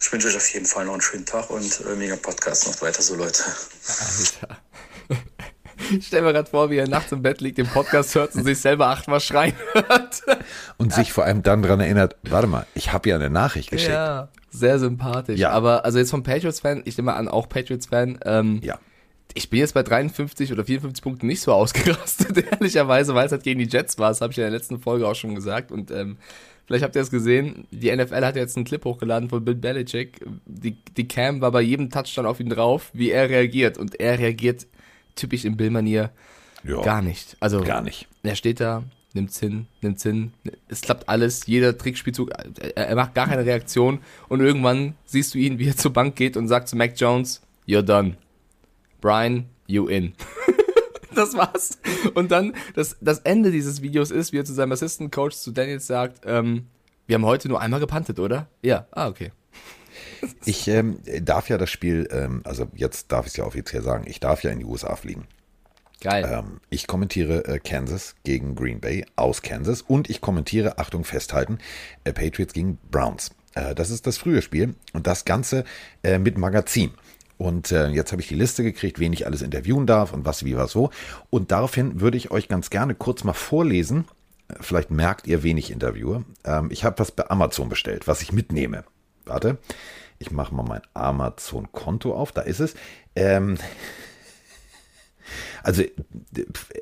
Ich 0.00 0.10
wünsche 0.10 0.28
euch 0.28 0.36
auf 0.38 0.48
jeden 0.54 0.64
Fall 0.64 0.86
noch 0.86 0.94
einen 0.94 1.02
schönen 1.02 1.26
Tag 1.26 1.50
und 1.50 1.80
äh, 1.80 1.96
mega 1.96 2.16
Podcast. 2.16 2.66
Noch 2.66 2.80
weiter 2.80 3.02
so, 3.02 3.14
Leute. 3.14 3.44
Alter. 3.44 4.62
Ich 5.98 6.06
stell 6.08 6.22
mir 6.22 6.32
gerade 6.32 6.48
vor, 6.50 6.70
wie 6.70 6.76
er 6.76 6.88
nachts 6.88 7.12
im 7.12 7.22
Bett 7.22 7.40
liegt, 7.40 7.58
den 7.58 7.66
Podcast 7.66 8.14
hört 8.14 8.34
und 8.34 8.44
sich 8.44 8.58
selber 8.58 8.88
achtmal 8.88 9.20
schreien 9.20 9.54
hört. 9.72 10.22
Und 10.76 10.92
sich 10.92 11.12
vor 11.12 11.24
allem 11.24 11.42
dann 11.42 11.62
daran 11.62 11.80
erinnert, 11.80 12.16
warte 12.22 12.46
mal, 12.46 12.66
ich 12.74 12.92
habe 12.92 13.08
ja 13.08 13.16
eine 13.16 13.30
Nachricht 13.30 13.70
geschickt. 13.70 13.92
Ja, 13.92 14.28
sehr 14.50 14.78
sympathisch. 14.78 15.38
Ja. 15.40 15.50
Aber 15.50 15.84
also 15.84 15.98
jetzt 15.98 16.10
vom 16.10 16.22
Patriots-Fan, 16.22 16.82
ich 16.84 16.96
nehme 16.96 17.14
an, 17.14 17.28
auch 17.28 17.48
Patriots-Fan, 17.48 18.18
ähm, 18.24 18.60
Ja. 18.62 18.78
ich 19.34 19.48
bin 19.50 19.60
jetzt 19.60 19.74
bei 19.74 19.82
53 19.82 20.52
oder 20.52 20.64
54 20.64 21.02
Punkten 21.02 21.26
nicht 21.26 21.40
so 21.40 21.52
ausgerastet, 21.54 22.36
ehrlicherweise, 22.52 23.14
weil 23.14 23.26
es 23.26 23.32
halt 23.32 23.42
gegen 23.44 23.60
die 23.60 23.68
Jets 23.68 23.98
war. 23.98 24.08
Das 24.10 24.20
habe 24.20 24.32
ich 24.32 24.38
in 24.38 24.42
der 24.42 24.50
letzten 24.50 24.80
Folge 24.80 25.06
auch 25.08 25.14
schon 25.14 25.34
gesagt. 25.34 25.70
Und 25.72 25.90
ähm, 25.90 26.16
vielleicht 26.66 26.84
habt 26.84 26.96
ihr 26.96 27.02
es 27.02 27.10
gesehen, 27.10 27.66
die 27.70 27.94
NFL 27.94 28.24
hat 28.24 28.36
jetzt 28.36 28.56
einen 28.56 28.64
Clip 28.66 28.84
hochgeladen 28.84 29.28
von 29.30 29.44
Bill 29.44 29.54
Belichick. 29.54 30.20
Die, 30.46 30.76
die 30.96 31.08
Cam 31.08 31.40
war 31.40 31.52
bei 31.52 31.62
jedem 31.62 31.90
Touchdown 31.90 32.26
auf 32.26 32.40
ihn 32.40 32.48
drauf, 32.50 32.90
wie 32.92 33.10
er 33.10 33.28
reagiert. 33.30 33.78
Und 33.78 33.98
er 34.00 34.18
reagiert 34.18 34.66
typisch 35.14 35.44
in 35.44 35.56
Bill-Manier 35.56 36.10
Ja. 36.64 36.82
gar 36.82 37.02
nicht. 37.02 37.36
Also 37.40 37.60
Gar 37.62 37.82
nicht. 37.82 38.08
er 38.22 38.34
steht 38.36 38.60
da, 38.60 38.82
nimmt's 39.14 39.38
hin, 39.40 39.66
nimmt's 39.82 40.02
hin. 40.02 40.32
Es 40.68 40.80
klappt 40.82 41.08
alles, 41.08 41.46
jeder 41.46 41.76
Trickspielzug, 41.76 42.30
er, 42.30 42.76
er 42.88 42.94
macht 42.96 43.14
gar 43.14 43.26
keine 43.26 43.44
Reaktion 43.44 44.00
und 44.28 44.40
irgendwann 44.40 44.94
siehst 45.04 45.34
du 45.34 45.38
ihn, 45.38 45.58
wie 45.58 45.68
er 45.68 45.76
zur 45.76 45.92
Bank 45.92 46.16
geht 46.16 46.36
und 46.36 46.48
sagt 46.48 46.68
zu 46.68 46.76
Mac 46.76 46.92
Jones, 46.96 47.40
you're 47.66 47.82
done. 47.82 48.16
Brian, 49.00 49.46
you 49.66 49.86
in. 49.88 50.12
das 51.14 51.34
war's. 51.34 51.78
Und 52.14 52.30
dann, 52.30 52.54
das, 52.74 52.96
das 53.00 53.20
Ende 53.20 53.50
dieses 53.50 53.80
Videos 53.82 54.10
ist, 54.10 54.32
wie 54.32 54.38
er 54.38 54.44
zu 54.44 54.52
seinem 54.52 54.72
Assistant 54.72 55.10
Coach, 55.12 55.36
zu 55.36 55.50
Daniels 55.52 55.86
sagt, 55.86 56.20
ähm, 56.26 56.66
wir 57.06 57.14
haben 57.14 57.24
heute 57.24 57.48
nur 57.48 57.60
einmal 57.60 57.80
gepantet, 57.80 58.18
oder? 58.20 58.48
Ja, 58.62 58.86
ah, 58.92 59.08
okay. 59.08 59.32
Ich 60.44 60.68
ähm, 60.68 60.98
darf 61.22 61.48
ja 61.48 61.58
das 61.58 61.70
Spiel, 61.70 62.08
ähm, 62.10 62.42
also 62.44 62.66
jetzt 62.74 63.12
darf 63.12 63.26
ich 63.26 63.32
es 63.32 63.36
ja 63.36 63.44
offiziell 63.44 63.82
sagen, 63.82 64.04
ich 64.06 64.20
darf 64.20 64.42
ja 64.42 64.50
in 64.50 64.58
die 64.58 64.64
USA 64.64 64.96
fliegen. 64.96 65.26
Geil. 66.00 66.26
Ähm, 66.30 66.60
ich 66.70 66.86
kommentiere 66.86 67.44
äh, 67.44 67.58
Kansas 67.58 68.14
gegen 68.24 68.54
Green 68.54 68.80
Bay 68.80 69.04
aus 69.16 69.42
Kansas 69.42 69.82
und 69.82 70.08
ich 70.08 70.20
kommentiere, 70.20 70.78
Achtung, 70.78 71.04
festhalten, 71.04 71.58
äh, 72.04 72.12
Patriots 72.12 72.54
gegen 72.54 72.78
Browns. 72.90 73.30
Äh, 73.54 73.74
das 73.74 73.90
ist 73.90 74.06
das 74.06 74.16
frühe 74.16 74.40
Spiel 74.42 74.74
und 74.92 75.06
das 75.06 75.24
Ganze 75.24 75.64
äh, 76.02 76.18
mit 76.18 76.38
Magazin. 76.38 76.92
Und 77.36 77.72
äh, 77.72 77.88
jetzt 77.88 78.12
habe 78.12 78.20
ich 78.20 78.28
die 78.28 78.34
Liste 78.34 78.62
gekriegt, 78.62 78.98
wen 78.98 79.12
ich 79.12 79.26
alles 79.26 79.42
interviewen 79.42 79.86
darf 79.86 80.12
und 80.12 80.24
was, 80.24 80.44
wie, 80.44 80.56
was, 80.56 80.76
wo. 80.76 80.90
Und 81.30 81.50
daraufhin 81.50 82.00
würde 82.00 82.16
ich 82.16 82.30
euch 82.30 82.48
ganz 82.48 82.70
gerne 82.70 82.94
kurz 82.94 83.24
mal 83.24 83.32
vorlesen. 83.32 84.04
Vielleicht 84.60 84.90
merkt 84.90 85.26
ihr, 85.26 85.42
wen 85.42 85.56
ich 85.56 85.70
interviewe. 85.70 86.24
Ähm, 86.44 86.68
ich 86.70 86.84
habe 86.84 86.98
was 86.98 87.12
bei 87.12 87.28
Amazon 87.30 87.68
bestellt, 87.68 88.06
was 88.06 88.20
ich 88.22 88.32
mitnehme. 88.32 88.84
Warte, 89.24 89.58
ich 90.20 90.30
mache 90.30 90.54
mal 90.54 90.62
mein 90.62 90.82
Amazon-Konto 90.94 92.14
auf. 92.14 92.30
Da 92.30 92.42
ist 92.42 92.60
es. 92.60 92.74
Ähm, 93.16 93.58
also 95.64 95.82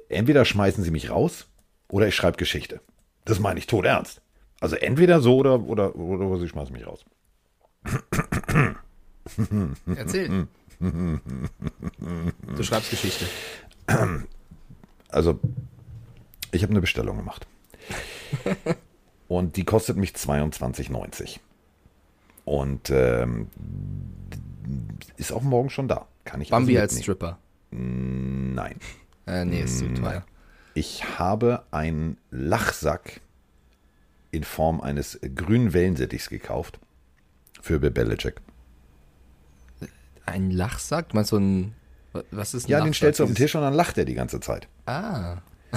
entweder 0.08 0.44
schmeißen 0.44 0.84
sie 0.84 0.90
mich 0.90 1.08
raus 1.08 1.46
oder 1.88 2.08
ich 2.08 2.14
schreibe 2.14 2.36
Geschichte. 2.36 2.80
Das 3.24 3.38
meine 3.38 3.58
ich 3.58 3.66
tot 3.66 3.86
ernst. 3.86 4.20
Also 4.60 4.76
entweder 4.76 5.20
so 5.20 5.36
oder, 5.36 5.60
oder, 5.60 5.94
oder 5.96 6.38
sie 6.38 6.48
schmeißen 6.48 6.74
mich 6.74 6.86
raus. 6.86 7.04
Erzähl. 9.96 10.48
du 10.80 12.62
schreibst 12.62 12.90
Geschichte. 12.90 13.26
Also 15.08 15.38
ich 16.50 16.62
habe 16.62 16.72
eine 16.72 16.80
Bestellung 16.80 17.16
gemacht. 17.16 17.46
Und 19.28 19.56
die 19.56 19.64
kostet 19.64 19.96
mich 19.96 20.10
22,90. 20.12 21.38
Und 22.48 22.88
ähm, 22.88 23.48
ist 25.18 25.32
auch 25.32 25.42
morgen 25.42 25.68
schon 25.68 25.86
da. 25.86 26.06
Kann 26.24 26.40
ich 26.40 26.48
Bambi 26.48 26.78
also 26.78 26.94
als. 26.94 27.02
Stripper. 27.02 27.38
Nein. 27.70 28.76
Äh, 29.26 29.44
nee, 29.44 29.60
ist 29.60 29.80
zu 29.80 29.92
teuer. 29.92 30.24
Ich 30.72 31.18
habe 31.18 31.64
einen 31.72 32.16
Lachsack 32.30 33.20
in 34.30 34.44
Form 34.44 34.80
eines 34.80 35.20
grünen 35.34 35.74
Wellensittichs 35.74 36.30
gekauft. 36.30 36.80
für 37.60 37.78
Bill 37.80 37.90
Belichick. 37.90 38.36
Ein 40.24 40.50
Lachsack? 40.50 41.10
Du 41.10 41.16
meinst 41.16 41.28
so 41.30 41.36
ein. 41.36 41.74
Was 42.30 42.54
ist 42.54 42.66
ein 42.66 42.70
Ja, 42.70 42.78
den 42.78 42.86
Lachsack? 42.86 42.94
stellst 42.96 43.20
du 43.20 43.24
auf 43.24 43.30
den 43.30 43.36
Tisch 43.36 43.54
und 43.56 43.60
dann 43.60 43.74
lacht 43.74 43.98
er 43.98 44.06
die 44.06 44.14
ganze 44.14 44.40
Zeit. 44.40 44.68
Ah. 44.86 45.36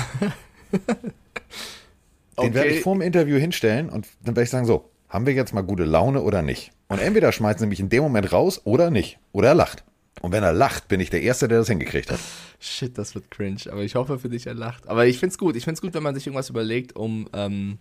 Den 2.41 2.53
werde 2.53 2.69
ich 2.69 2.81
vor 2.81 2.95
dem 2.95 3.01
Interview 3.01 3.37
hinstellen 3.37 3.89
und 3.89 4.07
dann 4.21 4.35
werde 4.37 4.43
ich 4.43 4.49
sagen, 4.49 4.65
so, 4.65 4.89
haben 5.11 5.25
wir 5.27 5.33
jetzt 5.33 5.53
mal 5.53 5.61
gute 5.61 5.83
Laune 5.83 6.21
oder 6.21 6.41
nicht? 6.41 6.71
Und 6.87 6.99
entweder 6.99 7.31
schmeißen 7.31 7.59
sie 7.59 7.67
mich 7.67 7.79
in 7.79 7.89
dem 7.89 8.01
Moment 8.01 8.31
raus 8.33 8.61
oder 8.63 8.89
nicht. 8.89 9.19
Oder 9.31 9.49
er 9.49 9.55
lacht. 9.55 9.83
Und 10.21 10.31
wenn 10.31 10.43
er 10.43 10.53
lacht, 10.53 10.87
bin 10.87 10.99
ich 10.99 11.09
der 11.09 11.21
Erste, 11.21 11.47
der 11.47 11.59
das 11.59 11.67
hingekriegt 11.67 12.11
hat. 12.11 12.19
Shit, 12.59 12.97
das 12.97 13.13
wird 13.15 13.29
cringe. 13.29 13.59
Aber 13.71 13.81
ich 13.83 13.95
hoffe 13.95 14.19
für 14.19 14.29
dich, 14.29 14.47
er 14.47 14.53
lacht. 14.53 14.87
Aber 14.87 15.05
ich 15.05 15.19
find's 15.19 15.37
gut. 15.37 15.55
Ich 15.55 15.65
find's 15.65 15.81
gut, 15.81 15.93
wenn 15.93 16.03
man 16.03 16.15
sich 16.15 16.25
irgendwas 16.27 16.49
überlegt, 16.49 16.95
um 16.95 17.27
ähm, 17.33 17.77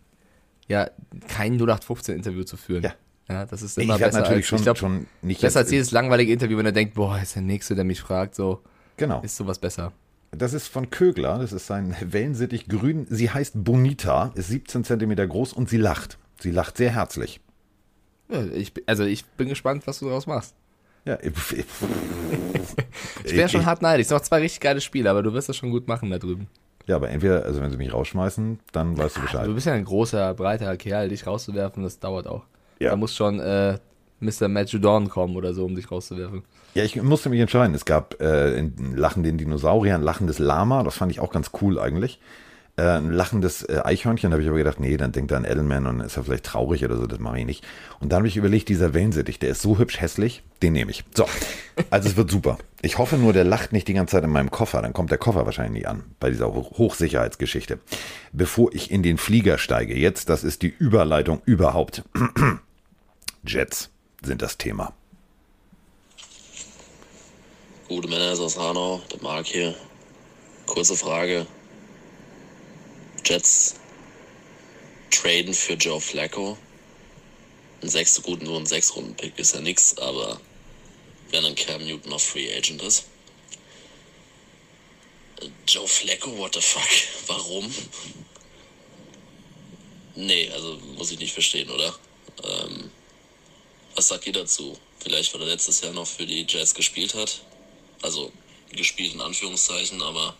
ja, 0.69 0.91
kein 1.29 1.59
0815-Interview 1.61 2.45
zu 2.45 2.57
führen. 2.57 2.83
Ja. 2.83 2.95
Ja, 3.29 3.47
das 3.47 3.63
ist 3.63 3.79
Ich 3.79 3.85
immer 3.85 3.95
werde 4.01 4.11
besser 4.11 4.21
natürlich 4.23 4.39
als, 4.45 4.47
schon, 4.49 4.59
ich 4.59 4.65
glaub, 4.65 4.79
schon 4.79 5.07
nicht 5.23 5.41
besser 5.41 5.61
als 5.61 5.71
jedes 5.71 5.93
langweilige 5.93 6.33
Interview, 6.33 6.59
wenn 6.59 6.67
er 6.67 6.73
denkt, 6.73 6.95
boah, 6.95 7.17
ist 7.23 7.37
der 7.37 7.43
Nächste, 7.43 7.77
der 7.77 7.85
mich 7.85 8.01
fragt, 8.01 8.35
so, 8.35 8.61
Genau. 8.97 9.21
ist 9.23 9.37
sowas 9.37 9.61
besser. 9.61 9.93
Das 10.33 10.53
ist 10.53 10.67
von 10.69 10.91
Kögler. 10.91 11.39
Das 11.39 11.53
ist 11.53 11.71
ein 11.71 11.95
Wellensittich 12.01 12.69
grün. 12.69 13.07
Sie 13.09 13.31
heißt 13.31 13.53
Bonita, 13.65 14.33
ist 14.35 14.49
17 14.49 14.83
Zentimeter 14.85 15.27
groß 15.27 15.53
und 15.53 15.69
sie 15.69 15.77
lacht. 15.77 16.19
Sie 16.41 16.51
lacht 16.51 16.77
sehr 16.77 16.95
herzlich. 16.95 17.41
Ja, 18.29 18.45
ich, 18.45 18.73
also 18.87 19.05
ich 19.05 19.25
bin 19.25 19.49
gespannt, 19.49 19.87
was 19.87 19.99
du 19.99 20.07
daraus 20.07 20.27
machst. 20.27 20.55
Ja, 21.05 21.19
ich, 21.23 21.33
ich, 21.53 21.65
Ich 23.25 23.33
wäre 23.33 23.49
schon 23.49 23.67
hart 23.67 23.83
neidisch. 23.83 24.03
Es 24.03 24.09
sind 24.09 24.19
noch 24.19 24.25
zwei 24.25 24.41
richtig 24.41 24.61
geile 24.61 24.81
Spiele, 24.81 25.11
aber 25.11 25.23
du 25.23 25.33
wirst 25.33 25.49
das 25.49 25.57
schon 25.57 25.71
gut 25.71 25.89
machen 25.89 26.11
da 26.11 26.19
drüben. 26.19 26.49
Ja, 26.87 26.97
aber 26.97 27.11
entweder, 27.11 27.45
also 27.45 27.61
wenn 27.61 27.71
sie 27.71 27.77
mich 27.77 27.93
rausschmeißen, 27.93 28.59
dann 28.73 28.99
weißt 28.99 29.17
du 29.17 29.21
Bescheid. 29.21 29.47
Du 29.47 29.55
bist 29.55 29.67
ja 29.67 29.75
ein 29.75 29.85
großer, 29.85 30.35
breiter 30.35 30.77
Kerl, 30.77 31.09
dich 31.09 31.27
rauszuwerfen, 31.27 31.83
das 31.83 31.99
dauert 31.99 32.27
auch. 32.27 32.45
Ja. 32.79 32.91
Da 32.91 32.97
muss 32.97 33.15
schon 33.15 33.39
äh, 33.39 33.79
Mr. 34.21 34.49
Dawn 34.79 35.09
kommen 35.09 35.37
oder 35.37 35.55
so, 35.55 35.65
um 35.65 35.75
dich 35.75 35.91
rauszuwerfen. 35.91 36.43
Ja, 36.75 36.85
ich 36.85 37.01
musste 37.01 37.29
mich 37.29 37.41
entscheiden. 37.41 37.75
Es 37.75 37.85
gab 37.85 38.21
äh, 38.21 38.61
Lachen 38.95 39.23
den 39.23 39.39
Dinosaurier, 39.39 39.95
ein 39.95 40.03
lachendes 40.03 40.39
Lama, 40.39 40.83
das 40.83 40.97
fand 40.97 41.13
ich 41.13 41.21
auch 41.21 41.33
ganz 41.33 41.51
cool 41.61 41.79
eigentlich. 41.79 42.19
Äh, 42.77 42.83
ein 42.83 43.11
lachendes 43.11 43.63
äh, 43.63 43.81
Eichhörnchen, 43.85 44.33
habe 44.33 44.43
ich 44.43 44.49
aber 44.49 44.59
gedacht, 44.59 44.81
nee, 44.81 44.97
dann 44.97 45.13
denkt 45.13 45.31
er 45.33 45.39
an 45.39 45.45
Edelman 45.45 45.87
und 45.87 46.01
ist 46.01 46.17
er 46.17 46.25
vielleicht 46.25 46.45
traurig 46.45 46.85
oder 46.85 46.97
so, 46.97 47.07
das 47.07 47.19
mache 47.19 47.41
ich 47.41 47.47
nicht. 47.47 47.65
Und 47.99 48.11
dann 48.11 48.19
habe 48.19 48.29
ich 48.29 48.37
überlegt, 48.37 48.69
dieser 48.69 48.95
Wellensittich, 48.95 49.39
der 49.39 49.51
ist 49.51 49.63
so 49.63 49.79
hübsch 49.79 50.01
hässlich, 50.01 50.43
den 50.63 50.73
nehme 50.73 50.91
ich. 50.91 51.05
So, 51.15 51.27
also 51.91 52.09
es 52.09 52.17
wird 52.17 52.31
super. 52.31 52.59
Ich 52.81 52.99
hoffe 52.99 53.17
nur, 53.17 53.33
der 53.33 53.45
lacht 53.45 53.73
nicht 53.73 53.89
die 53.89 53.95
ganze 53.95 54.13
Zeit 54.13 54.25
in 54.25 54.31
meinem 54.31 54.51
Koffer, 54.51 54.81
dann 54.83 54.93
kommt 54.93 55.11
der 55.11 55.19
Koffer 55.19 55.45
wahrscheinlich 55.45 55.83
nie 55.83 55.87
an, 55.87 56.05
bei 56.21 56.31
dieser 56.31 56.55
Hoch 56.55 56.79
Hochsicherheitsgeschichte. 56.79 57.81
Bevor 58.33 58.73
ich 58.73 58.91
in 58.91 59.03
den 59.03 59.19
Flieger 59.19 59.59
steige, 59.59 59.97
jetzt, 59.97 60.29
das 60.29 60.45
ist 60.45 60.63
die 60.63 60.75
Überleitung 60.79 61.43
überhaupt. 61.45 62.05
Jets 63.45 63.91
sind 64.23 64.43
das 64.43 64.59
Thema. 64.59 64.93
Gute 67.89 68.09
Männer 68.09 68.33
ist 68.33 68.41
aus 68.41 68.57
Hanau, 68.57 69.03
der 69.13 69.21
Marc 69.21 69.47
hier. 69.47 69.75
Kurze 70.67 70.95
Frage. 70.95 71.47
Jets 73.31 73.77
traden 75.13 75.55
für 75.55 75.75
Joe 75.75 76.01
Flacco. 76.01 76.59
Ein 77.81 77.89
sechs, 77.89 78.21
gut, 78.21 78.43
nur 78.43 78.59
ein 78.59 78.67
sechs 78.67 78.97
Runden 78.97 79.15
Pick 79.15 79.39
ist 79.39 79.55
ja 79.55 79.61
nix, 79.61 79.97
aber 79.99 80.41
wenn 81.31 81.45
ein 81.45 81.55
Cam 81.55 81.85
Newton 81.87 82.11
noch 82.11 82.21
Free 82.21 82.53
Agent 82.53 82.83
ist. 82.83 83.05
Joe 85.69 85.87
Flacco, 85.87 86.37
what 86.39 86.55
the 86.55 86.61
fuck? 86.61 86.83
Warum? 87.29 87.73
Nee, 90.17 90.51
also 90.51 90.81
muss 90.97 91.13
ich 91.13 91.21
nicht 91.21 91.33
verstehen, 91.33 91.71
oder? 91.71 91.95
Ähm, 92.43 92.91
was 93.95 94.09
sagt 94.09 94.27
ihr 94.27 94.33
dazu? 94.33 94.77
Vielleicht, 94.99 95.33
weil 95.33 95.43
er 95.43 95.47
letztes 95.47 95.83
Jahr 95.83 95.93
noch 95.93 96.09
für 96.09 96.27
die 96.27 96.45
Jets 96.49 96.75
gespielt 96.75 97.15
hat. 97.15 97.43
Also 98.03 98.33
gespielt 98.73 99.15
in 99.15 99.21
Anführungszeichen, 99.21 100.03
aber 100.03 100.37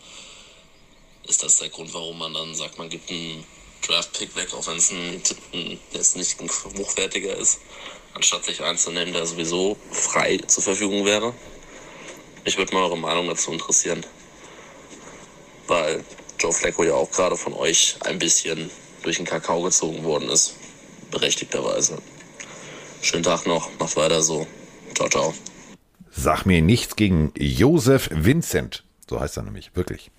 ist 1.31 1.43
das 1.43 1.57
der 1.57 1.69
Grund, 1.69 1.93
warum 1.93 2.19
man 2.19 2.33
dann 2.33 2.53
sagt, 2.53 2.77
man 2.77 2.89
gibt 2.89 3.09
einen 3.09 3.45
Draft-Pick 3.87 4.35
weg, 4.35 4.53
auch 4.53 4.67
wenn 4.67 4.75
es 4.75 4.91
ein, 4.91 5.21
ein, 5.53 5.79
nicht 6.15 6.41
ein 6.41 6.49
hochwertiger 6.77 7.37
ist, 7.37 7.61
anstatt 8.13 8.43
sich 8.43 8.61
einen 8.61 8.77
zu 8.77 8.91
nehmen, 8.91 9.13
der 9.13 9.25
sowieso 9.25 9.77
frei 9.91 10.37
zur 10.45 10.61
Verfügung 10.61 11.05
wäre? 11.05 11.33
Mich 12.43 12.57
würde 12.57 12.73
mal 12.73 12.83
eure 12.83 12.97
Meinung 12.97 13.27
dazu 13.27 13.51
interessieren. 13.51 14.05
Weil 15.67 16.03
Joe 16.37 16.51
Flacco 16.51 16.83
ja 16.83 16.95
auch 16.95 17.09
gerade 17.09 17.37
von 17.37 17.53
euch 17.53 17.95
ein 18.01 18.19
bisschen 18.19 18.69
durch 19.03 19.15
den 19.15 19.25
Kakao 19.25 19.61
gezogen 19.61 20.03
worden 20.03 20.29
ist. 20.29 20.55
Berechtigterweise. 21.11 21.97
Schönen 23.01 23.23
Tag 23.23 23.45
noch, 23.45 23.69
macht 23.79 23.95
weiter 23.95 24.21
so. 24.21 24.47
Ciao, 24.95 25.07
ciao. 25.07 25.33
Sag 26.09 26.45
mir 26.45 26.61
nichts 26.61 26.97
gegen 26.97 27.31
Joseph 27.37 28.09
Vincent. 28.11 28.83
So 29.09 29.21
heißt 29.21 29.37
er 29.37 29.43
nämlich, 29.43 29.71
wirklich. 29.75 30.11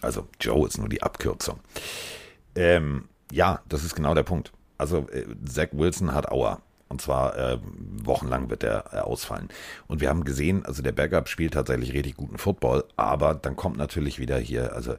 Also 0.00 0.28
Joe 0.40 0.66
ist 0.66 0.78
nur 0.78 0.88
die 0.88 1.02
Abkürzung. 1.02 1.60
Ähm, 2.54 3.08
ja, 3.32 3.60
das 3.68 3.84
ist 3.84 3.94
genau 3.94 4.14
der 4.14 4.22
Punkt. 4.22 4.52
Also 4.78 5.08
äh, 5.10 5.26
Zach 5.44 5.68
Wilson 5.72 6.14
hat 6.14 6.30
Aua. 6.30 6.60
Und 6.88 7.02
zwar 7.02 7.36
äh, 7.36 7.58
wochenlang 8.02 8.48
wird 8.48 8.62
er 8.62 8.92
äh, 8.92 8.98
ausfallen. 9.00 9.48
Und 9.88 10.00
wir 10.00 10.08
haben 10.08 10.24
gesehen, 10.24 10.64
also 10.64 10.82
der 10.82 10.92
Backup 10.92 11.28
spielt 11.28 11.52
tatsächlich 11.52 11.92
richtig 11.92 12.16
guten 12.16 12.38
Football, 12.38 12.84
aber 12.96 13.34
dann 13.34 13.56
kommt 13.56 13.76
natürlich 13.76 14.18
wieder 14.18 14.38
hier, 14.38 14.74
also 14.74 14.94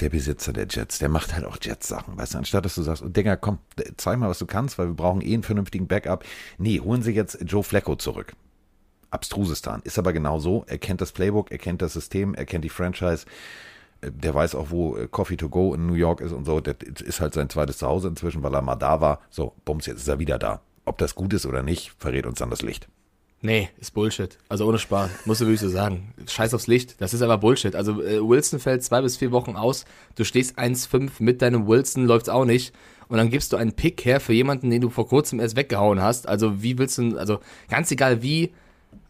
der 0.00 0.10
Besitzer 0.10 0.52
der 0.52 0.66
Jets, 0.68 0.98
der 0.98 1.08
macht 1.08 1.34
halt 1.34 1.44
auch 1.44 1.56
Jets-Sachen, 1.60 2.18
weißt 2.18 2.34
du, 2.34 2.38
anstatt 2.38 2.64
dass 2.64 2.74
du 2.74 2.82
sagst, 2.82 3.02
oh, 3.02 3.08
Digga, 3.08 3.36
komm, 3.36 3.58
zeig 3.96 4.18
mal, 4.18 4.28
was 4.28 4.38
du 4.38 4.46
kannst, 4.46 4.76
weil 4.76 4.88
wir 4.88 4.94
brauchen 4.94 5.22
eh 5.22 5.32
einen 5.32 5.44
vernünftigen 5.44 5.86
Backup. 5.86 6.24
Nee, 6.58 6.80
holen 6.80 7.02
sie 7.02 7.12
jetzt 7.12 7.38
Joe 7.46 7.62
Flacco 7.62 7.96
zurück. 7.96 8.34
Abstrusistan. 9.10 9.80
Ist 9.84 9.98
aber 9.98 10.12
genau 10.12 10.38
so. 10.38 10.64
Er 10.66 10.76
kennt 10.76 11.00
das 11.00 11.12
Playbook, 11.12 11.50
er 11.50 11.58
kennt 11.58 11.80
das 11.80 11.94
System, 11.94 12.34
er 12.34 12.44
kennt 12.44 12.64
die 12.64 12.68
Franchise. 12.68 13.24
Der 14.02 14.34
weiß 14.34 14.54
auch, 14.54 14.70
wo 14.70 14.96
äh, 14.96 15.08
Coffee 15.08 15.36
to 15.36 15.48
go 15.48 15.74
in 15.74 15.86
New 15.86 15.94
York 15.94 16.20
ist 16.20 16.32
und 16.32 16.44
so. 16.44 16.60
Das 16.60 16.76
ist 17.02 17.20
halt 17.20 17.34
sein 17.34 17.50
zweites 17.50 17.78
Zuhause 17.78 18.08
inzwischen, 18.08 18.42
weil 18.42 18.54
er 18.54 18.62
mal 18.62 18.76
da 18.76 19.00
war. 19.00 19.20
So, 19.30 19.54
bums, 19.64 19.86
jetzt 19.86 19.98
ist 19.98 20.08
er 20.08 20.18
wieder 20.18 20.38
da. 20.38 20.60
Ob 20.84 20.98
das 20.98 21.14
gut 21.14 21.32
ist 21.32 21.46
oder 21.46 21.62
nicht, 21.62 21.92
verrät 21.98 22.26
uns 22.26 22.38
dann 22.38 22.50
das 22.50 22.62
Licht. 22.62 22.88
Nee, 23.40 23.68
ist 23.78 23.94
Bullshit. 23.94 24.36
Also 24.48 24.66
ohne 24.66 24.78
Spaß. 24.78 25.10
Musst 25.24 25.40
du 25.40 25.44
wirklich 25.44 25.60
so 25.60 25.68
sagen. 25.68 26.12
Scheiß 26.26 26.54
aufs 26.54 26.66
Licht. 26.66 27.00
Das 27.00 27.14
ist 27.14 27.22
aber 27.22 27.38
Bullshit. 27.38 27.76
Also 27.76 28.02
äh, 28.02 28.20
Wilson 28.20 28.58
fällt 28.58 28.82
zwei 28.82 29.00
bis 29.00 29.16
vier 29.16 29.30
Wochen 29.30 29.54
aus. 29.54 29.84
Du 30.16 30.24
stehst 30.24 30.58
1,5 30.58 31.12
mit 31.20 31.40
deinem 31.40 31.68
Wilson, 31.68 32.06
läuft's 32.06 32.28
auch 32.28 32.44
nicht. 32.44 32.74
Und 33.08 33.16
dann 33.16 33.30
gibst 33.30 33.52
du 33.52 33.56
einen 33.56 33.72
Pick 33.72 34.04
her 34.04 34.20
für 34.20 34.32
jemanden, 34.32 34.70
den 34.70 34.80
du 34.80 34.90
vor 34.90 35.08
kurzem 35.08 35.38
erst 35.38 35.56
weggehauen 35.56 36.02
hast. 36.02 36.28
Also 36.28 36.62
wie 36.62 36.78
willst 36.78 36.98
du, 36.98 37.16
also 37.16 37.38
ganz 37.68 37.90
egal 37.92 38.22
wie, 38.22 38.52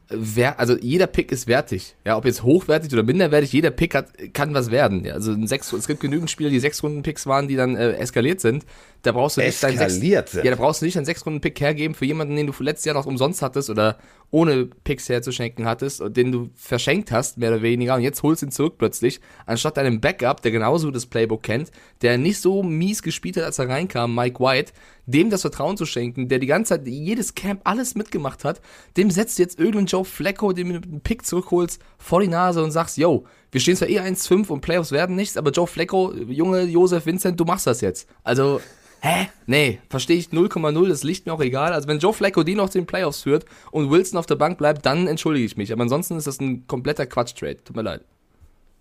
wer, 0.08 0.58
also 0.58 0.76
jeder 0.78 1.06
Pick 1.06 1.32
ist 1.32 1.46
wertig. 1.46 1.94
Ja, 2.04 2.16
ob 2.16 2.24
jetzt 2.24 2.42
hochwertig 2.42 2.92
oder 2.92 3.02
minderwertig, 3.02 3.52
jeder 3.52 3.70
Pick 3.70 3.94
hat, 3.94 4.08
kann 4.32 4.54
was 4.54 4.70
werden. 4.70 5.04
Ja, 5.04 5.14
also 5.14 5.34
sechs, 5.46 5.72
es 5.72 5.86
gibt 5.86 6.00
genügend 6.00 6.30
Spieler, 6.30 6.50
die 6.50 6.60
sechs 6.60 6.82
Runden 6.82 7.02
Picks 7.02 7.26
waren, 7.26 7.48
die 7.48 7.56
dann 7.56 7.76
äh, 7.76 7.92
eskaliert 7.92 8.40
sind. 8.40 8.64
Da 9.02 9.12
brauchst 9.12 9.36
du 9.36 9.42
nicht 9.42 9.62
deinen 9.62 9.78
sechs, 9.78 10.02
ja, 10.02 10.22
da 10.22 10.56
brauchst 10.56 10.80
du 10.82 10.86
nicht 10.86 10.96
einen 10.96 11.06
sechs 11.06 11.24
Runden 11.24 11.40
Pick 11.40 11.60
hergeben 11.60 11.94
für 11.94 12.04
jemanden, 12.04 12.34
den 12.34 12.48
du 12.48 12.52
letztes 12.62 12.84
Jahr 12.84 12.94
noch 12.94 13.06
umsonst 13.06 13.42
hattest 13.42 13.70
oder 13.70 13.98
ohne 14.30 14.66
Picks 14.66 15.08
herzuschenken 15.08 15.66
hattest 15.66 16.00
und 16.00 16.16
den 16.16 16.32
du 16.32 16.50
verschenkt 16.54 17.12
hast, 17.12 17.38
mehr 17.38 17.50
oder 17.52 17.62
weniger. 17.62 17.94
Und 17.94 18.02
jetzt 18.02 18.22
holst 18.22 18.42
du 18.42 18.46
ihn 18.46 18.52
zurück 18.52 18.74
plötzlich, 18.76 19.20
anstatt 19.46 19.76
deinem 19.76 20.00
Backup, 20.00 20.42
der 20.42 20.50
genauso 20.50 20.90
das 20.90 21.06
Playbook 21.06 21.44
kennt, 21.44 21.70
der 22.02 22.18
nicht 22.18 22.40
so 22.40 22.62
mies 22.62 23.02
gespielt 23.02 23.36
hat, 23.36 23.44
als 23.44 23.58
er 23.58 23.68
reinkam, 23.68 24.14
Mike 24.14 24.40
White, 24.40 24.72
dem 25.06 25.30
das 25.30 25.40
Vertrauen 25.40 25.76
zu 25.76 25.86
schenken, 25.86 26.28
der 26.28 26.38
die 26.38 26.46
ganze 26.46 26.74
Zeit 26.74 26.86
jedes 26.86 27.34
Camp 27.34 27.62
alles 27.64 27.94
mitgemacht 27.94 28.44
hat, 28.44 28.60
dem 28.96 29.10
setzt 29.10 29.38
jetzt 29.38 29.58
irgendeinen 29.58 29.86
Joe 29.86 29.97
Flacco, 30.04 30.52
den 30.52 30.68
du 30.68 30.74
mit 30.74 30.84
einem 30.84 31.00
Pick 31.00 31.24
zurückholst, 31.24 31.80
vor 31.98 32.20
die 32.20 32.28
Nase 32.28 32.62
und 32.62 32.70
sagst, 32.70 32.96
yo, 32.96 33.24
wir 33.50 33.60
stehen 33.60 33.76
zwar 33.76 33.88
eh 33.88 34.00
1-5 34.00 34.48
und 34.48 34.60
Playoffs 34.60 34.92
werden 34.92 35.16
nichts, 35.16 35.36
aber 35.36 35.50
Joe 35.50 35.66
Flacco, 35.66 36.12
junge 36.14 36.62
Josef 36.62 37.06
Vincent, 37.06 37.38
du 37.40 37.44
machst 37.44 37.66
das 37.66 37.80
jetzt. 37.80 38.08
Also, 38.22 38.60
hä? 39.00 39.28
Nee, 39.46 39.80
verstehe 39.88 40.16
ich 40.16 40.28
0,0, 40.28 40.88
das 40.88 41.02
liegt 41.02 41.26
mir 41.26 41.32
auch 41.32 41.40
egal. 41.40 41.72
Also 41.72 41.88
wenn 41.88 41.98
Joe 41.98 42.12
Flacco 42.12 42.42
die 42.42 42.54
noch 42.54 42.68
zu 42.68 42.78
den 42.78 42.86
Playoffs 42.86 43.22
führt 43.22 43.44
und 43.70 43.90
Wilson 43.90 44.18
auf 44.18 44.26
der 44.26 44.36
Bank 44.36 44.58
bleibt, 44.58 44.84
dann 44.84 45.06
entschuldige 45.06 45.46
ich 45.46 45.56
mich. 45.56 45.72
Aber 45.72 45.82
ansonsten 45.82 46.16
ist 46.16 46.26
das 46.26 46.40
ein 46.40 46.66
kompletter 46.66 47.06
Quatsch-Trade. 47.06 47.64
Tut 47.64 47.76
mir 47.76 47.82
leid. 47.82 48.02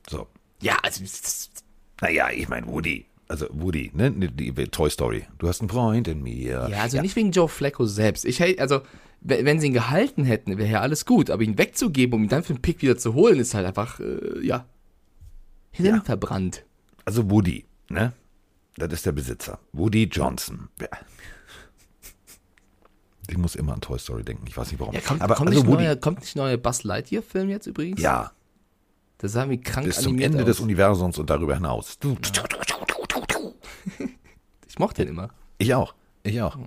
So. 0.10 0.28
Ja, 0.62 0.78
also 0.84 1.04
Naja, 2.02 2.30
ich 2.32 2.50
meine, 2.50 2.68
Woody. 2.68 3.06
Also 3.30 3.46
Woody, 3.52 3.92
ne? 3.94 4.12
Die, 4.12 4.52
Toy 4.68 4.90
Story. 4.90 5.26
Du 5.38 5.48
hast 5.48 5.60
einen 5.62 5.70
Freund 5.70 6.08
in 6.08 6.24
mir. 6.24 6.68
ja, 6.72 6.82
also 6.82 7.02
nicht 7.02 7.16
wegen 7.16 7.32
Joe 7.32 7.50
Flacco 7.50 7.86
selbst. 7.86 8.26
Ich 8.26 8.40
hätte, 8.40 8.62
also 8.62 8.82
wenn 9.28 9.60
sie 9.60 9.68
ihn 9.68 9.74
gehalten 9.74 10.24
hätten, 10.26 10.58
wäre 10.58 10.70
ja 10.70 10.82
alles 10.82 11.06
gut. 11.06 11.30
Aber 11.30 11.44
ihn 11.44 11.58
wegzugeben, 11.58 12.16
um 12.16 12.24
ihn 12.24 12.30
dann 12.30 12.44
für 12.44 12.54
den 12.54 12.62
Pick 12.62 12.82
wieder 12.82 12.98
zu 12.98 13.14
holen, 13.14 13.40
ist 13.40 13.54
halt 13.54 13.66
einfach, 13.66 14.00
äh, 14.00 14.46
ja, 14.46 14.66
hirnverbrannt. 15.72 16.64
Also 17.06 17.30
Woody, 17.30 17.66
ne? 17.90 18.14
Das 18.78 18.92
ist 18.94 19.06
der 19.06 19.12
Besitzer. 19.12 19.60
Woody 19.74 20.04
Johnson. 20.06 20.70
Ja. 20.80 20.88
Ich 23.30 23.38
muss 23.38 23.56
immer 23.56 23.74
an 23.74 23.82
Toy 23.82 24.00
Story 24.00 24.24
denken. 24.24 24.46
Ich 24.48 24.56
weiß 24.56 24.72
nicht 24.72 24.80
warum. 24.80 24.94
Ja, 24.94 25.02
kommt, 25.02 25.22
Aber 25.22 25.36
kommt, 25.36 25.50
also 25.50 25.60
nicht 25.62 25.70
Woody, 25.70 25.84
neuer, 25.84 25.96
kommt 25.98 26.22
nicht 26.22 26.36
neuer 26.36 26.58
Buzz 26.58 26.84
Lightyear-Film 26.84 27.50
jetzt 27.50 27.68
übrigens? 27.68 28.02
ja, 28.02 28.32
Das 29.18 29.34
sah 29.34 29.50
wie 29.50 29.60
krank 29.60 29.86
bis 29.86 30.02
zum 30.02 30.18
Ende 30.20 30.40
aus. 30.40 30.46
des 30.46 30.60
Universums 30.62 31.18
und 31.18 31.30
darüber 31.30 31.56
hinaus. 31.56 32.00
Du, 32.00 32.16
Ich 34.68 34.80
mochte 34.80 35.04
den 35.04 35.14
immer. 35.14 35.30
Ich 35.58 35.74
auch. 35.74 35.94
Ich 36.24 36.40
auch. 36.42 36.58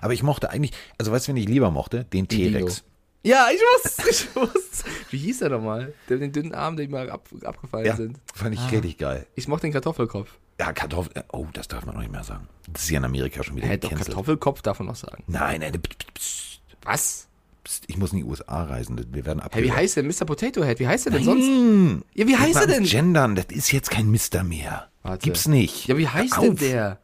Aber 0.00 0.12
ich 0.12 0.22
mochte 0.22 0.50
eigentlich, 0.50 0.72
also 0.98 1.12
weißt 1.12 1.26
du, 1.28 1.32
wen 1.32 1.36
ich 1.36 1.48
lieber 1.48 1.70
mochte? 1.70 2.04
Den 2.04 2.28
T-Rex. 2.28 2.84
Ja, 3.26 3.46
ich 3.52 3.60
wusste, 3.60 4.02
ich 4.10 4.36
wusste. 4.36 4.84
Wie 5.10 5.16
hieß 5.18 5.40
er 5.42 5.48
nochmal? 5.48 5.94
Der 6.08 6.18
mit 6.18 6.26
den 6.26 6.32
dünnen 6.42 6.54
Armen, 6.54 6.76
die 6.76 6.88
mal 6.88 7.08
ab, 7.10 7.26
abgefallen 7.44 7.86
Ja, 7.86 7.96
sind. 7.96 8.18
fand 8.34 8.54
ich 8.54 8.72
richtig 8.72 8.98
geil. 8.98 9.26
Ich 9.34 9.48
mochte 9.48 9.66
den 9.66 9.72
Kartoffelkopf. 9.72 10.28
Ja, 10.60 10.72
Kartoffel. 10.72 11.24
Oh, 11.32 11.46
das 11.52 11.66
darf 11.68 11.86
man 11.86 11.94
noch 11.94 12.02
nicht 12.02 12.12
mehr 12.12 12.22
sagen. 12.22 12.46
Das 12.70 12.82
ist 12.84 12.90
ja 12.90 12.98
in 12.98 13.04
Amerika 13.04 13.42
schon 13.42 13.56
wieder 13.56 13.66
Hä, 13.68 13.78
doch. 13.78 13.90
Kartoffelkopf 13.94 14.60
darf 14.62 14.78
man 14.78 14.88
noch 14.88 14.96
sagen. 14.96 15.24
Nein, 15.26 15.60
nein, 15.60 15.72
pst, 16.18 16.60
Was? 16.84 17.26
pst, 17.64 17.84
ich 17.86 17.96
muss 17.96 18.12
in 18.12 18.18
die 18.18 18.24
USA 18.24 18.64
reisen. 18.64 19.00
Wir 19.10 19.24
werden 19.24 19.40
abgehört. 19.40 19.66
wie 19.68 19.72
heißt 19.72 19.96
der? 19.96 20.02
Mr. 20.04 20.26
Potato 20.26 20.62
Head? 20.62 20.78
Wie 20.78 20.86
heißt 20.86 21.06
er 21.06 21.12
denn 21.12 21.24
sonst? 21.24 22.04
Ja, 22.14 22.26
wie 22.28 22.36
heißt 22.36 22.56
er 22.60 22.66
denn? 22.66 22.84
Gendern, 22.84 23.36
das 23.36 23.46
ist 23.48 23.72
jetzt 23.72 23.90
kein 23.90 24.10
Mister 24.10 24.44
mehr. 24.44 24.90
Warte. 25.02 25.24
Gibt's 25.24 25.48
nicht. 25.48 25.86
Ja, 25.88 25.96
wie 25.96 26.08
heißt 26.08 26.36
denn 26.42 26.56
der? 26.56 26.98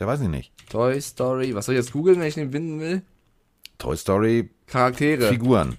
Ja, 0.00 0.06
weiß 0.06 0.22
ich 0.22 0.28
nicht. 0.28 0.52
Toy 0.70 0.98
Story. 1.00 1.54
Was 1.54 1.66
soll 1.66 1.74
ich 1.74 1.80
jetzt 1.80 1.92
googeln, 1.92 2.18
wenn 2.18 2.26
ich 2.26 2.34
den 2.34 2.50
finden 2.52 2.80
will? 2.80 3.02
Toy 3.76 3.96
Story, 3.96 4.50
Charaktere. 4.66 5.28
Figuren. 5.28 5.76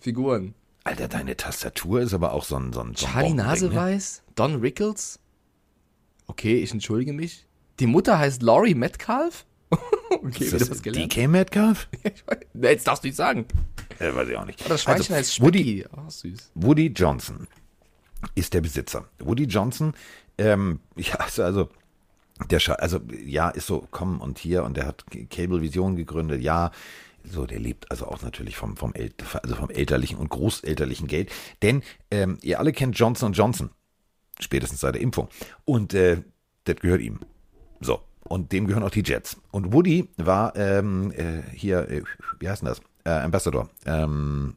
Figuren. 0.00 0.54
Alter, 0.84 1.08
deine 1.08 1.36
Tastatur 1.36 2.02
ist 2.02 2.12
aber 2.12 2.32
auch 2.32 2.44
so 2.44 2.56
ein. 2.56 2.72
So 2.72 2.80
ein 2.80 2.94
Charlie 2.94 3.28
Bombending, 3.30 3.36
ne? 3.36 3.42
Naseweiß? 3.44 4.22
Don 4.34 4.60
Rickles? 4.60 5.18
Okay, 6.26 6.62
ich 6.62 6.70
entschuldige 6.72 7.14
mich. 7.14 7.46
Die 7.80 7.86
Mutter 7.86 8.18
heißt 8.18 8.42
Laurie 8.42 8.74
Metcalf? 8.74 9.46
okay, 10.10 10.44
Ist 10.44 10.52
das 10.52 10.70
was 10.70 10.82
gelernt. 10.82 11.16
DK 11.16 11.28
Metcalf? 11.28 11.88
Nee, 12.52 12.68
Jetzt 12.68 12.86
darfst 12.86 13.04
du 13.04 13.08
nicht 13.08 13.16
sagen. 13.16 13.46
Äh, 13.98 14.14
weiß 14.14 14.28
ich 14.28 14.36
auch 14.36 14.44
nicht. 14.44 14.60
Aber 14.60 14.70
das 14.70 14.82
Schweinchen 14.82 15.14
heißt 15.14 15.30
also, 15.30 15.42
Woody. 15.44 15.86
Oh, 15.96 16.08
süß. 16.10 16.52
Woody 16.54 16.88
Johnson 16.88 17.46
ist 18.34 18.52
der 18.52 18.60
Besitzer. 18.60 19.08
Woody 19.18 19.44
Johnson, 19.44 19.94
ähm, 20.36 20.80
ja, 20.96 21.24
ist 21.24 21.40
also 21.40 21.70
der 22.48 22.60
Scha 22.60 22.74
also 22.74 23.00
ja, 23.24 23.50
ist 23.50 23.66
so 23.66 23.86
komm 23.90 24.20
und 24.20 24.38
hier 24.38 24.64
und 24.64 24.76
der 24.76 24.86
hat 24.86 25.04
Cablevision 25.30 25.96
gegründet, 25.96 26.42
ja. 26.42 26.70
So, 27.22 27.44
der 27.44 27.58
lebt 27.58 27.90
also 27.90 28.06
auch 28.06 28.22
natürlich 28.22 28.56
vom, 28.56 28.78
vom, 28.78 28.94
El 28.94 29.12
also 29.42 29.54
vom 29.54 29.68
elterlichen 29.68 30.16
und 30.16 30.30
großelterlichen 30.30 31.06
Geld. 31.06 31.30
Denn 31.60 31.82
ähm, 32.10 32.38
ihr 32.40 32.58
alle 32.58 32.72
kennt 32.72 32.98
Johnson 32.98 33.34
Johnson, 33.34 33.70
spätestens 34.40 34.80
seit 34.80 34.94
der 34.94 35.02
Impfung. 35.02 35.28
Und 35.66 35.92
äh, 35.92 36.22
das 36.64 36.76
gehört 36.76 37.02
ihm. 37.02 37.20
So, 37.80 38.00
und 38.24 38.52
dem 38.52 38.66
gehören 38.66 38.84
auch 38.84 38.90
die 38.90 39.02
Jets. 39.04 39.36
Und 39.50 39.72
Woody 39.72 40.08
war 40.16 40.56
ähm, 40.56 41.12
äh, 41.12 41.42
hier, 41.52 41.88
äh, 41.90 42.02
wie 42.38 42.48
heißt 42.48 42.62
denn 42.62 42.68
das? 42.68 42.80
Äh, 43.04 43.10
Ambassador. 43.10 43.68
Ähm, 43.84 44.56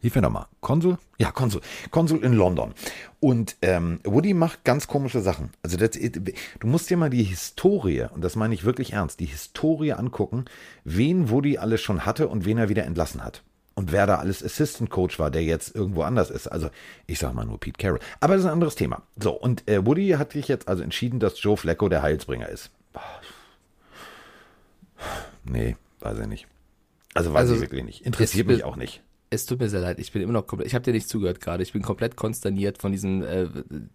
Hilf 0.00 0.14
mir 0.14 0.22
nochmal. 0.22 0.46
Konsul? 0.60 0.96
Ja, 1.18 1.30
Konsul. 1.30 1.60
Konsul 1.90 2.24
in 2.24 2.32
London. 2.32 2.72
Und 3.20 3.56
ähm, 3.60 4.00
Woody 4.04 4.32
macht 4.32 4.64
ganz 4.64 4.86
komische 4.86 5.20
Sachen. 5.20 5.50
Also 5.62 5.76
das, 5.76 5.90
du 5.90 6.66
musst 6.66 6.88
dir 6.88 6.96
mal 6.96 7.10
die 7.10 7.22
Historie, 7.22 8.06
und 8.14 8.22
das 8.24 8.34
meine 8.34 8.54
ich 8.54 8.64
wirklich 8.64 8.94
ernst, 8.94 9.20
die 9.20 9.26
Historie 9.26 9.92
angucken, 9.92 10.46
wen 10.84 11.28
Woody 11.28 11.58
alles 11.58 11.82
schon 11.82 12.06
hatte 12.06 12.28
und 12.28 12.46
wen 12.46 12.56
er 12.56 12.70
wieder 12.70 12.84
entlassen 12.84 13.22
hat. 13.22 13.42
Und 13.74 13.92
wer 13.92 14.06
da 14.06 14.16
alles 14.16 14.42
Assistant 14.42 14.88
Coach 14.90 15.18
war, 15.18 15.30
der 15.30 15.42
jetzt 15.44 15.74
irgendwo 15.74 16.02
anders 16.02 16.30
ist. 16.30 16.48
Also 16.48 16.70
ich 17.06 17.18
sage 17.18 17.34
mal 17.34 17.44
nur 17.46 17.60
Pete 17.60 17.78
Carroll. 17.78 18.00
Aber 18.20 18.34
das 18.34 18.40
ist 18.42 18.46
ein 18.46 18.52
anderes 18.52 18.74
Thema. 18.76 19.02
So, 19.18 19.32
und 19.32 19.68
äh, 19.68 19.84
Woody 19.86 20.10
hat 20.18 20.32
sich 20.32 20.48
jetzt 20.48 20.66
also 20.68 20.82
entschieden, 20.82 21.20
dass 21.20 21.42
Joe 21.42 21.56
Flacco 21.58 21.88
der 21.90 22.02
Heilsbringer 22.02 22.48
ist. 22.48 22.70
Nee, 25.44 25.76
weiß 26.00 26.18
ich 26.18 26.26
nicht. 26.26 26.46
Also 27.14 27.32
weiß 27.32 27.40
Also, 27.40 27.54
ich 27.56 27.60
wirklich 27.60 27.84
nicht. 27.84 28.06
Interessiert 28.06 28.46
es- 28.48 28.56
mich 28.56 28.64
auch 28.64 28.76
nicht. 28.76 29.02
Es 29.32 29.46
tut 29.46 29.60
mir 29.60 29.68
sehr 29.68 29.80
leid, 29.80 30.00
ich 30.00 30.10
bin 30.10 30.22
immer 30.22 30.32
noch 30.32 30.48
komplett, 30.48 30.66
ich 30.66 30.74
habe 30.74 30.82
dir 30.84 30.92
nicht 30.92 31.08
zugehört 31.08 31.40
gerade, 31.40 31.62
ich 31.62 31.72
bin 31.72 31.82
komplett 31.82 32.16
konsterniert 32.16 32.78
von 32.78 32.90
diesem 32.90 33.22
äh, 33.22 33.46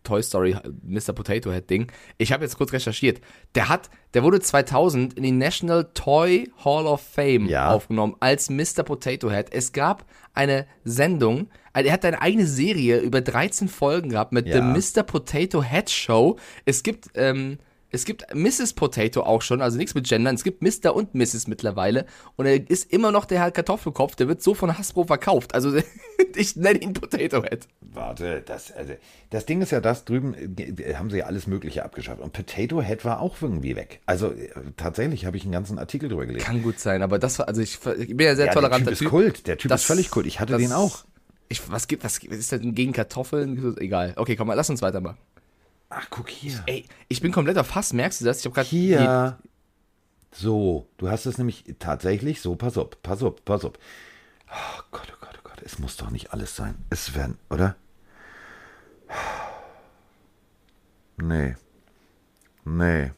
Toy 0.03 0.23
Story 0.23 0.55
Mr. 0.81 1.11
Potato 1.11 1.51
Head 1.51 1.69
Ding. 1.69 1.91
Ich 2.17 2.31
habe 2.31 2.45
jetzt 2.45 2.57
kurz 2.57 2.71
recherchiert. 2.71 3.19
Der 3.53 3.67
hat, 3.67 3.89
der 4.13 4.23
wurde 4.23 4.39
2000 4.39 5.13
in 5.15 5.23
die 5.23 5.31
National 5.33 5.89
Toy 5.93 6.49
Hall 6.63 6.85
of 6.87 7.01
Fame 7.01 7.47
Ja. 7.49 7.73
aufgenommen 7.73 8.15
als 8.21 8.49
Mr. 8.49 8.83
Potato 8.85 9.29
Head. 9.29 9.47
Es 9.51 9.73
gab 9.73 10.05
eine 10.33 10.67
Sendung, 10.85 11.49
also 11.73 11.87
er 11.89 11.93
hat 11.93 12.05
eine 12.05 12.21
eigene 12.21 12.47
Serie 12.47 12.99
über 12.99 13.19
13 13.19 13.67
Folgen 13.67 14.11
gehabt 14.11 14.31
mit 14.31 14.47
Ja. 14.47 14.55
The 14.55 14.61
Mr. 14.99 15.03
Potato 15.03 15.61
Head 15.61 15.89
Show. 15.89 16.37
Es 16.63 16.81
gibt, 16.81 17.09
ähm, 17.15 17.57
es 17.95 18.05
gibt 18.05 18.25
Mrs. 18.33 18.73
Potato 18.73 19.21
auch 19.23 19.41
schon, 19.41 19.61
also 19.61 19.77
nichts 19.77 19.95
mit 19.95 20.07
Gendern. 20.07 20.35
Es 20.35 20.43
gibt 20.43 20.61
Mr. 20.61 20.95
und 20.95 21.15
Mrs. 21.15 21.47
mittlerweile. 21.47 22.05
Und 22.35 22.45
er 22.45 22.69
ist 22.69 22.91
immer 22.91 23.11
noch 23.11 23.25
der 23.25 23.39
Herr 23.39 23.51
Kartoffelkopf. 23.51 24.15
Der 24.15 24.27
wird 24.27 24.43
so 24.43 24.53
von 24.53 24.77
Hasbro 24.77 25.05
verkauft. 25.05 25.55
Also 25.55 25.75
ich 26.35 26.55
nenne 26.55 26.79
ihn 26.79 26.93
Potato 26.93 27.41
Head. 27.43 27.67
Warte, 27.81 28.41
das, 28.45 28.71
also, 28.71 28.93
das 29.29 29.45
Ding 29.45 29.61
ist 29.61 29.71
ja 29.71 29.79
das, 29.81 30.05
drüben 30.05 30.33
äh, 30.57 30.93
haben 30.95 31.09
sie 31.09 31.17
ja 31.19 31.25
alles 31.25 31.47
Mögliche 31.47 31.83
abgeschafft. 31.83 32.21
Und 32.21 32.33
Potato 32.33 32.81
Head 32.81 33.05
war 33.05 33.21
auch 33.21 33.41
irgendwie 33.41 33.75
weg. 33.75 34.01
Also 34.05 34.31
äh, 34.31 34.49
tatsächlich 34.77 35.25
habe 35.25 35.37
ich 35.37 35.43
einen 35.43 35.53
ganzen 35.53 35.79
Artikel 35.79 36.09
drüber 36.09 36.25
gelesen. 36.25 36.45
Kann 36.45 36.61
gut 36.61 36.79
sein, 36.79 37.01
aber 37.01 37.17
das 37.19 37.39
war, 37.39 37.47
also 37.47 37.61
ich, 37.61 37.79
ich 37.97 38.15
bin 38.17 38.19
ja 38.27 38.35
sehr 38.35 38.45
ja, 38.47 38.51
der 38.51 38.53
toleranter 38.53 38.91
Typ 38.91 39.01
ist 39.01 39.09
Kult. 39.09 39.47
Der 39.47 39.57
Typ 39.57 39.69
Das- 39.69 39.81
ist 39.81 39.87
völlig 39.87 40.11
Kult. 40.11 40.25
Ich 40.27 40.39
hatte 40.39 40.57
den 40.57 40.73
auch. 40.73 41.05
Ich, 41.47 41.69
was 41.71 41.87
gibt, 41.87 42.03
was, 42.03 42.19
was 42.29 42.37
ist 42.37 42.51
denn 42.51 42.73
gegen 42.73 42.91
Kartoffeln? 42.91 43.75
Egal. 43.77 44.13
Okay, 44.15 44.35
komm 44.35 44.47
mal, 44.47 44.55
lass 44.55 44.69
uns 44.69 44.81
weitermachen. 44.81 45.17
Ach, 45.89 46.07
guck 46.09 46.29
hier. 46.29 46.63
Ey, 46.65 46.85
ich 47.07 47.21
bin 47.21 47.31
komplett 47.31 47.57
auf 47.57 47.67
Fass, 47.67 47.93
merkst 47.93 48.21
du 48.21 48.25
das? 48.25 48.39
Ich 48.39 48.45
habe 48.45 48.55
gerade 48.55 48.67
Hier. 48.67 49.39
So, 50.31 50.89
du 50.97 51.09
hast 51.09 51.25
es 51.25 51.37
nämlich 51.37 51.63
tatsächlich 51.79 52.41
so, 52.41 52.55
pass 52.55 52.77
auf, 52.77 53.01
pass 53.01 53.23
auf, 53.23 53.43
pass 53.45 53.63
auf. 53.63 53.73
Oh 54.49 54.81
Gott, 54.91 55.07
oh 55.13 55.17
Gott, 55.21 55.39
oh 55.39 55.49
Gott, 55.49 55.61
es 55.63 55.79
muss 55.79 55.95
doch 55.95 56.09
nicht 56.09 56.33
alles 56.33 56.55
sein. 56.55 56.75
Es 56.89 57.15
werden, 57.15 57.37
oder? 57.49 57.75
Nee. 61.17 61.55
Nee. 62.65 63.11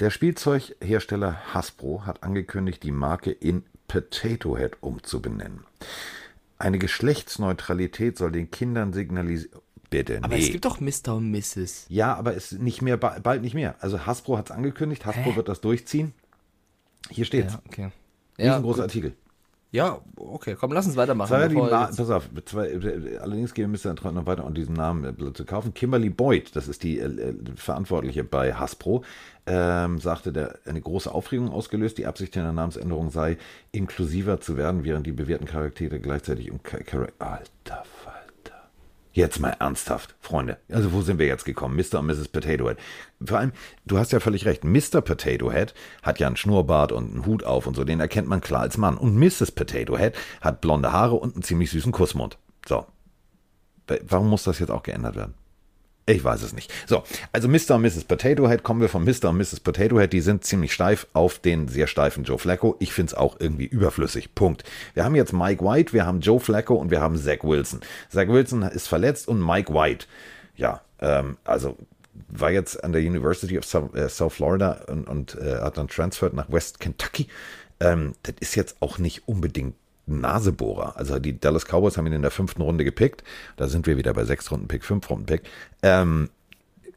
Der 0.00 0.10
Spielzeughersteller 0.10 1.54
Hasbro 1.54 2.04
hat 2.04 2.22
angekündigt, 2.22 2.82
die 2.82 2.92
Marke 2.92 3.30
in 3.30 3.64
Potato 3.86 4.56
Head 4.56 4.78
umzubenennen. 4.80 5.64
Eine 6.58 6.78
Geschlechtsneutralität 6.78 8.18
soll 8.18 8.32
den 8.32 8.50
Kindern 8.50 8.92
signalisieren. 8.92 9.60
Bitte, 9.90 10.18
Aber 10.22 10.36
nee. 10.36 10.42
es 10.42 10.50
gibt 10.52 10.64
doch 10.66 10.80
Mr. 10.80 11.14
und 11.16 11.30
Mrs. 11.30 11.86
Ja, 11.88 12.14
aber 12.14 12.36
es 12.36 12.52
ist 12.52 12.60
nicht 12.60 12.82
mehr, 12.82 12.96
ba- 12.98 13.18
bald 13.22 13.40
nicht 13.42 13.54
mehr. 13.54 13.74
Also 13.80 14.04
Hasbro 14.06 14.36
hat 14.36 14.50
es 14.50 14.56
angekündigt, 14.56 15.06
Hasbro 15.06 15.30
Hä? 15.32 15.36
wird 15.36 15.48
das 15.48 15.60
durchziehen. 15.62 16.12
Hier 17.10 17.24
steht's. 17.24 17.54
Ja, 17.54 17.60
okay. 17.66 17.90
Riesengroßer 18.38 18.74
gut. 18.76 18.82
Artikel. 18.82 19.12
Ja, 19.70 20.00
okay, 20.16 20.56
komm, 20.58 20.72
lass 20.72 20.86
uns 20.86 20.96
weitermachen. 20.96 21.28
Zwei, 21.28 21.48
pass 21.48 22.00
auf, 22.10 22.28
zwei, 22.46 22.70
allerdings 23.20 23.52
gehen 23.52 23.70
wir 23.70 23.78
dann 23.94 24.14
noch 24.14 24.24
weiter, 24.24 24.46
um 24.46 24.54
diesen 24.54 24.74
Namen 24.74 25.04
äh, 25.04 25.32
zu 25.34 25.44
kaufen. 25.44 25.74
Kimberly 25.74 26.08
Boyd, 26.08 26.56
das 26.56 26.68
ist 26.68 26.82
die 26.82 26.98
äh, 26.98 27.04
äh, 27.04 27.34
Verantwortliche 27.54 28.24
bei 28.24 28.54
Hasbro, 28.54 29.04
ähm, 29.44 29.98
sagte, 30.00 30.32
der 30.32 30.58
eine 30.64 30.80
große 30.80 31.12
Aufregung 31.12 31.50
ausgelöst. 31.50 31.98
Die 31.98 32.06
Absicht 32.06 32.34
der 32.34 32.50
Namensänderung 32.50 33.10
sei, 33.10 33.36
inklusiver 33.70 34.40
zu 34.40 34.56
werden, 34.56 34.84
während 34.84 35.06
die 35.06 35.12
bewährten 35.12 35.46
Charaktere 35.46 36.00
gleichzeitig 36.00 36.50
um 36.50 36.60
Char- 36.62 36.84
Char- 36.84 37.08
Alter. 37.18 37.84
Jetzt 39.12 39.40
mal 39.40 39.56
ernsthaft, 39.58 40.14
Freunde. 40.20 40.58
Also 40.70 40.92
wo 40.92 41.02
sind 41.02 41.18
wir 41.18 41.26
jetzt 41.26 41.44
gekommen? 41.44 41.76
Mr. 41.76 41.98
und 41.98 42.06
Mrs. 42.06 42.28
Potato 42.28 42.68
Head. 42.68 42.78
Vor 43.24 43.38
allem, 43.38 43.52
du 43.86 43.98
hast 43.98 44.12
ja 44.12 44.20
völlig 44.20 44.44
recht. 44.44 44.64
Mr. 44.64 45.00
Potato 45.00 45.50
Head 45.50 45.74
hat 46.02 46.18
ja 46.18 46.26
einen 46.26 46.36
Schnurrbart 46.36 46.92
und 46.92 47.10
einen 47.10 47.26
Hut 47.26 47.42
auf 47.44 47.66
und 47.66 47.74
so. 47.74 47.84
Den 47.84 48.00
erkennt 48.00 48.28
man 48.28 48.40
klar 48.40 48.60
als 48.62 48.76
Mann. 48.76 48.96
Und 48.96 49.16
Mrs. 49.16 49.52
Potato 49.52 49.96
Head 49.96 50.14
hat 50.40 50.60
blonde 50.60 50.92
Haare 50.92 51.16
und 51.16 51.34
einen 51.34 51.42
ziemlich 51.42 51.70
süßen 51.70 51.92
Kussmund. 51.92 52.38
So. 52.66 52.86
Warum 54.02 54.28
muss 54.28 54.44
das 54.44 54.58
jetzt 54.58 54.70
auch 54.70 54.82
geändert 54.82 55.16
werden? 55.16 55.34
Ich 56.08 56.24
weiß 56.24 56.42
es 56.42 56.54
nicht. 56.54 56.72
So, 56.86 57.02
also 57.32 57.48
Mr. 57.48 57.74
und 57.74 57.82
Mrs. 57.82 58.04
Potato 58.04 58.48
Head, 58.48 58.62
kommen 58.62 58.80
wir 58.80 58.88
von 58.88 59.04
Mr. 59.04 59.28
und 59.28 59.36
Mrs. 59.36 59.60
Potato 59.60 60.00
Head, 60.00 60.14
die 60.14 60.22
sind 60.22 60.42
ziemlich 60.42 60.72
steif 60.72 61.06
auf 61.12 61.38
den 61.38 61.68
sehr 61.68 61.86
steifen 61.86 62.24
Joe 62.24 62.38
Flacco. 62.38 62.76
Ich 62.78 62.94
finde 62.94 63.10
es 63.10 63.14
auch 63.14 63.36
irgendwie 63.38 63.66
überflüssig. 63.66 64.34
Punkt. 64.34 64.64
Wir 64.94 65.04
haben 65.04 65.14
jetzt 65.14 65.34
Mike 65.34 65.62
White, 65.62 65.92
wir 65.92 66.06
haben 66.06 66.20
Joe 66.20 66.40
Flacco 66.40 66.74
und 66.76 66.90
wir 66.90 67.02
haben 67.02 67.18
Zach 67.18 67.42
Wilson. 67.42 67.80
Zach 68.08 68.26
Wilson 68.28 68.62
ist 68.62 68.88
verletzt 68.88 69.28
und 69.28 69.44
Mike 69.44 69.74
White, 69.74 70.06
ja, 70.56 70.80
ähm, 71.00 71.36
also 71.44 71.76
war 72.28 72.50
jetzt 72.50 72.82
an 72.82 72.92
der 72.92 73.02
University 73.02 73.58
of 73.58 73.66
South, 73.66 73.94
äh, 73.94 74.08
South 74.08 74.32
Florida 74.32 74.80
und, 74.88 75.06
und 75.08 75.34
äh, 75.36 75.58
hat 75.60 75.76
dann 75.76 75.88
transferred 75.88 76.32
nach 76.32 76.50
West 76.50 76.80
Kentucky. 76.80 77.28
Ähm, 77.80 78.14
das 78.22 78.34
ist 78.40 78.54
jetzt 78.56 78.78
auch 78.80 78.98
nicht 78.98 79.28
unbedingt 79.28 79.74
Nasebohrer. 80.08 80.96
Also 80.96 81.18
die 81.18 81.38
Dallas 81.38 81.64
Cowboys 81.66 81.96
haben 81.96 82.06
ihn 82.06 82.12
in 82.12 82.22
der 82.22 82.30
fünften 82.30 82.62
Runde 82.62 82.84
gepickt. 82.84 83.24
Da 83.56 83.68
sind 83.68 83.86
wir 83.86 83.96
wieder 83.96 84.14
bei 84.14 84.24
sechs 84.24 84.50
Runden 84.50 84.68
Pick, 84.68 84.84
fünf 84.84 85.08
Runden 85.10 85.26
Pick. 85.26 85.42
Ähm, 85.82 86.30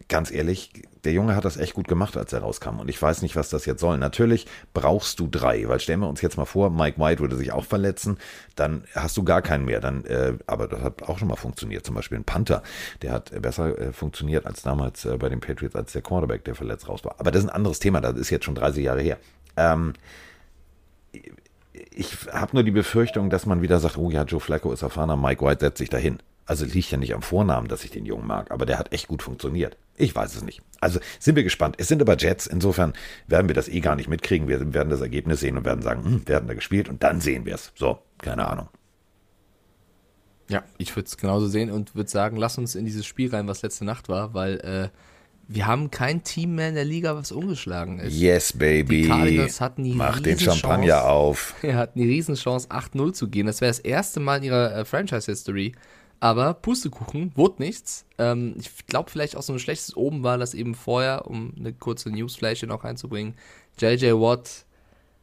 ganz 0.08 0.32
ehrlich, 0.32 0.72
der 1.04 1.14
Junge 1.14 1.36
hat 1.36 1.46
das 1.46 1.58
echt 1.58 1.74
gut 1.74 1.88
gemacht, 1.88 2.18
als 2.18 2.34
er 2.34 2.42
rauskam. 2.42 2.80
Und 2.80 2.90
ich 2.90 3.02
weiß 3.02 3.22
nicht, 3.22 3.36
was 3.36 3.50
das 3.50 3.66
jetzt 3.66 3.80
soll. 3.80 3.98
Natürlich 3.98 4.46
brauchst 4.74 5.20
du 5.20 5.28
drei, 5.28 5.68
weil 5.68 5.80
stellen 5.80 6.02
wir 6.02 6.10
uns 6.10 6.22
jetzt 6.22 6.38
mal 6.38 6.46
vor, 6.46 6.70
Mike 6.70 7.00
White 7.00 7.22
würde 7.22 7.36
sich 7.36 7.52
auch 7.52 7.66
verletzen, 7.66 8.18
dann 8.56 8.84
hast 8.94 9.18
du 9.18 9.24
gar 9.24 9.42
keinen 9.42 9.66
mehr. 9.66 9.80
Dann, 9.80 10.06
äh, 10.06 10.34
aber 10.48 10.68
das 10.68 10.82
hat 10.82 11.04
auch 11.04 11.18
schon 11.18 11.28
mal 11.28 11.36
funktioniert. 11.36 11.86
Zum 11.86 11.96
Beispiel 11.96 12.18
ein 12.18 12.24
Panther, 12.24 12.62
der 13.02 13.14
hat 13.14 13.42
besser 13.42 13.78
äh, 13.78 13.94
funktioniert 13.94 14.46
als 14.46 14.62
damals 14.62 15.06
äh, 15.06 15.18
bei 15.18 15.30
den 15.30 15.40
Patriots, 15.40 15.76
als 15.76 15.94
der 15.94 16.02
Quarterback, 16.02 16.44
der 16.44 16.56
verletzt 16.56 16.88
raus 16.88 17.04
war. 17.04 17.16
Aber 17.20 17.32
das 17.32 17.44
ist 17.44 17.50
ein 17.50 17.56
anderes 17.56 17.80
Thema, 17.80 18.02
das 18.02 18.16
ist 18.18 18.30
jetzt 18.30 18.46
schon 18.46 18.56
30 18.56 18.84
Jahre 18.84 19.02
her. 19.02 19.18
Ähm, 19.58 19.94
ich 21.74 22.28
habe 22.32 22.56
nur 22.56 22.64
die 22.64 22.72
Befürchtung, 22.72 23.30
dass 23.30 23.46
man 23.46 23.62
wieder 23.62 23.80
sagt, 23.80 23.98
oh 23.98 24.10
ja, 24.10 24.24
Joe 24.24 24.40
Flacco 24.40 24.72
ist 24.74 24.82
erfahrener, 24.82 25.16
Mike 25.16 25.46
White 25.46 25.66
setzt 25.66 25.78
sich 25.78 25.90
dahin. 25.90 26.20
Also 26.46 26.66
liegt 26.66 26.92
ja 26.92 26.98
nicht 26.98 27.14
am 27.14 27.22
Vornamen, 27.22 27.68
dass 27.68 27.86
ich 27.86 27.92
den 27.92 28.06
Jungen 28.06 28.28
mag, 28.28 28.52
aber 28.52 28.66
der 28.66 28.78
hat 28.78 28.92
echt 28.92 29.08
gut 29.08 29.24
funktioniert. 29.24 29.78
Ich 29.96 30.16
weiß 30.16 30.36
es 30.36 30.44
nicht. 30.44 30.62
Also 30.82 31.00
sind 31.20 31.36
wir 31.36 31.44
gespannt. 31.44 31.76
Es 31.78 31.88
sind 31.88 32.02
aber 32.02 32.18
Jets, 32.18 32.48
insofern 32.48 32.94
werden 33.28 33.48
wir 33.48 33.56
das 33.56 33.70
eh 33.70 33.80
gar 33.80 33.96
nicht 33.96 34.10
mitkriegen. 34.10 34.48
Wir 34.48 34.74
werden 34.74 34.90
das 34.90 35.02
Ergebnis 35.02 35.40
sehen 35.40 35.58
und 35.58 35.66
werden 35.66 35.82
sagen, 35.82 36.04
hm, 36.04 36.24
wir 36.26 36.36
haben 36.36 36.48
da 36.48 36.54
gespielt 36.54 36.90
und 36.90 37.04
dann 37.04 37.22
sehen 37.22 37.46
wir 37.46 37.56
es. 37.56 37.72
So, 37.76 38.00
keine 38.18 38.48
Ahnung. 38.48 38.68
Ja, 40.50 40.64
ich 40.78 40.94
würde 40.96 41.08
es 41.08 41.18
genauso 41.18 41.48
sehen 41.48 41.72
und 41.72 41.96
würde 41.96 42.10
sagen, 42.10 42.36
lass 42.36 42.58
uns 42.58 42.76
in 42.76 42.84
dieses 42.84 43.06
Spiel 43.06 43.34
rein, 43.34 43.48
was 43.48 43.62
letzte 43.62 43.86
Nacht 43.86 44.10
war, 44.10 44.34
weil 44.34 44.60
äh, 44.60 44.90
wir 45.54 45.68
haben 45.68 45.92
kein 45.92 46.24
Team 46.24 46.56
mehr 46.56 46.70
in 46.70 46.76
der 46.76 46.86
Liga, 46.86 47.16
was 47.16 47.32
ungeschlagen 47.32 48.00
ist. 48.00 48.16
Yes, 48.16 48.54
baby. 48.54 49.04
Die 49.04 49.08
Cardinals 49.08 49.60
hatten 49.60 49.84
die 49.84 49.94
Mach 49.94 50.20
den 50.20 50.40
Champagner 50.40 51.06
auf. 51.06 51.56
Er 51.62 51.76
hatten 51.76 52.00
die 52.00 52.08
Riesenchance, 52.08 52.70
8-0 52.70 53.14
zu 53.14 53.28
gehen. 53.28 53.48
Das 53.48 53.62
wäre 53.62 53.70
das 53.70 53.80
erste 53.80 54.20
Mal 54.20 54.38
in 54.38 54.44
ihrer 54.44 54.76
äh, 54.76 54.86
Franchise-History. 54.86 55.74
Aber 56.22 56.54
Pustekuchen, 56.54 57.32
wurde 57.36 57.64
nichts. 57.64 58.06
Ähm, 58.18 58.56
ich 58.60 58.86
glaube, 58.88 59.10
vielleicht 59.10 59.36
auch 59.36 59.42
so 59.42 59.54
ein 59.54 59.60
schlechtes 59.60 59.98
Oben 59.98 60.24
war, 60.24 60.38
dass 60.38 60.54
eben 60.54 60.76
vorher, 60.76 61.28
um 61.28 61.54
eine 61.58 61.74
kurze 61.74 62.10
Newsflash 62.10 62.64
noch 62.64 62.84
einzubringen, 62.84 63.34
JJ 63.80 64.12
Watt 64.14 64.66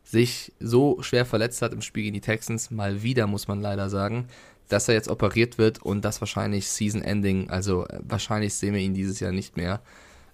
sich 0.03 0.53
so 0.59 1.01
schwer 1.03 1.25
verletzt 1.25 1.63
hat 1.63 1.73
im 1.73 1.83
Spiel 1.83 2.05
gegen 2.05 2.15
die 2.15 2.21
Texans, 2.21 2.71
mal 2.71 3.03
wieder, 3.03 3.27
muss 3.27 3.47
man 3.47 3.61
leider 3.61 3.89
sagen, 3.91 4.27
dass 4.69 4.89
er 4.89 4.95
jetzt 4.95 5.09
operiert 5.09 5.57
wird 5.57 5.83
und 5.83 6.05
das 6.05 6.21
wahrscheinlich 6.21 6.69
Season 6.69 7.03
Ending, 7.03 7.49
also 7.49 7.87
äh, 7.87 8.01
wahrscheinlich 8.03 8.55
sehen 8.55 8.75
wir 8.75 8.81
ihn 8.81 8.95
dieses 8.95 9.21
Jahr 9.21 9.33
nicht 9.33 9.57
mehr. 9.57 9.81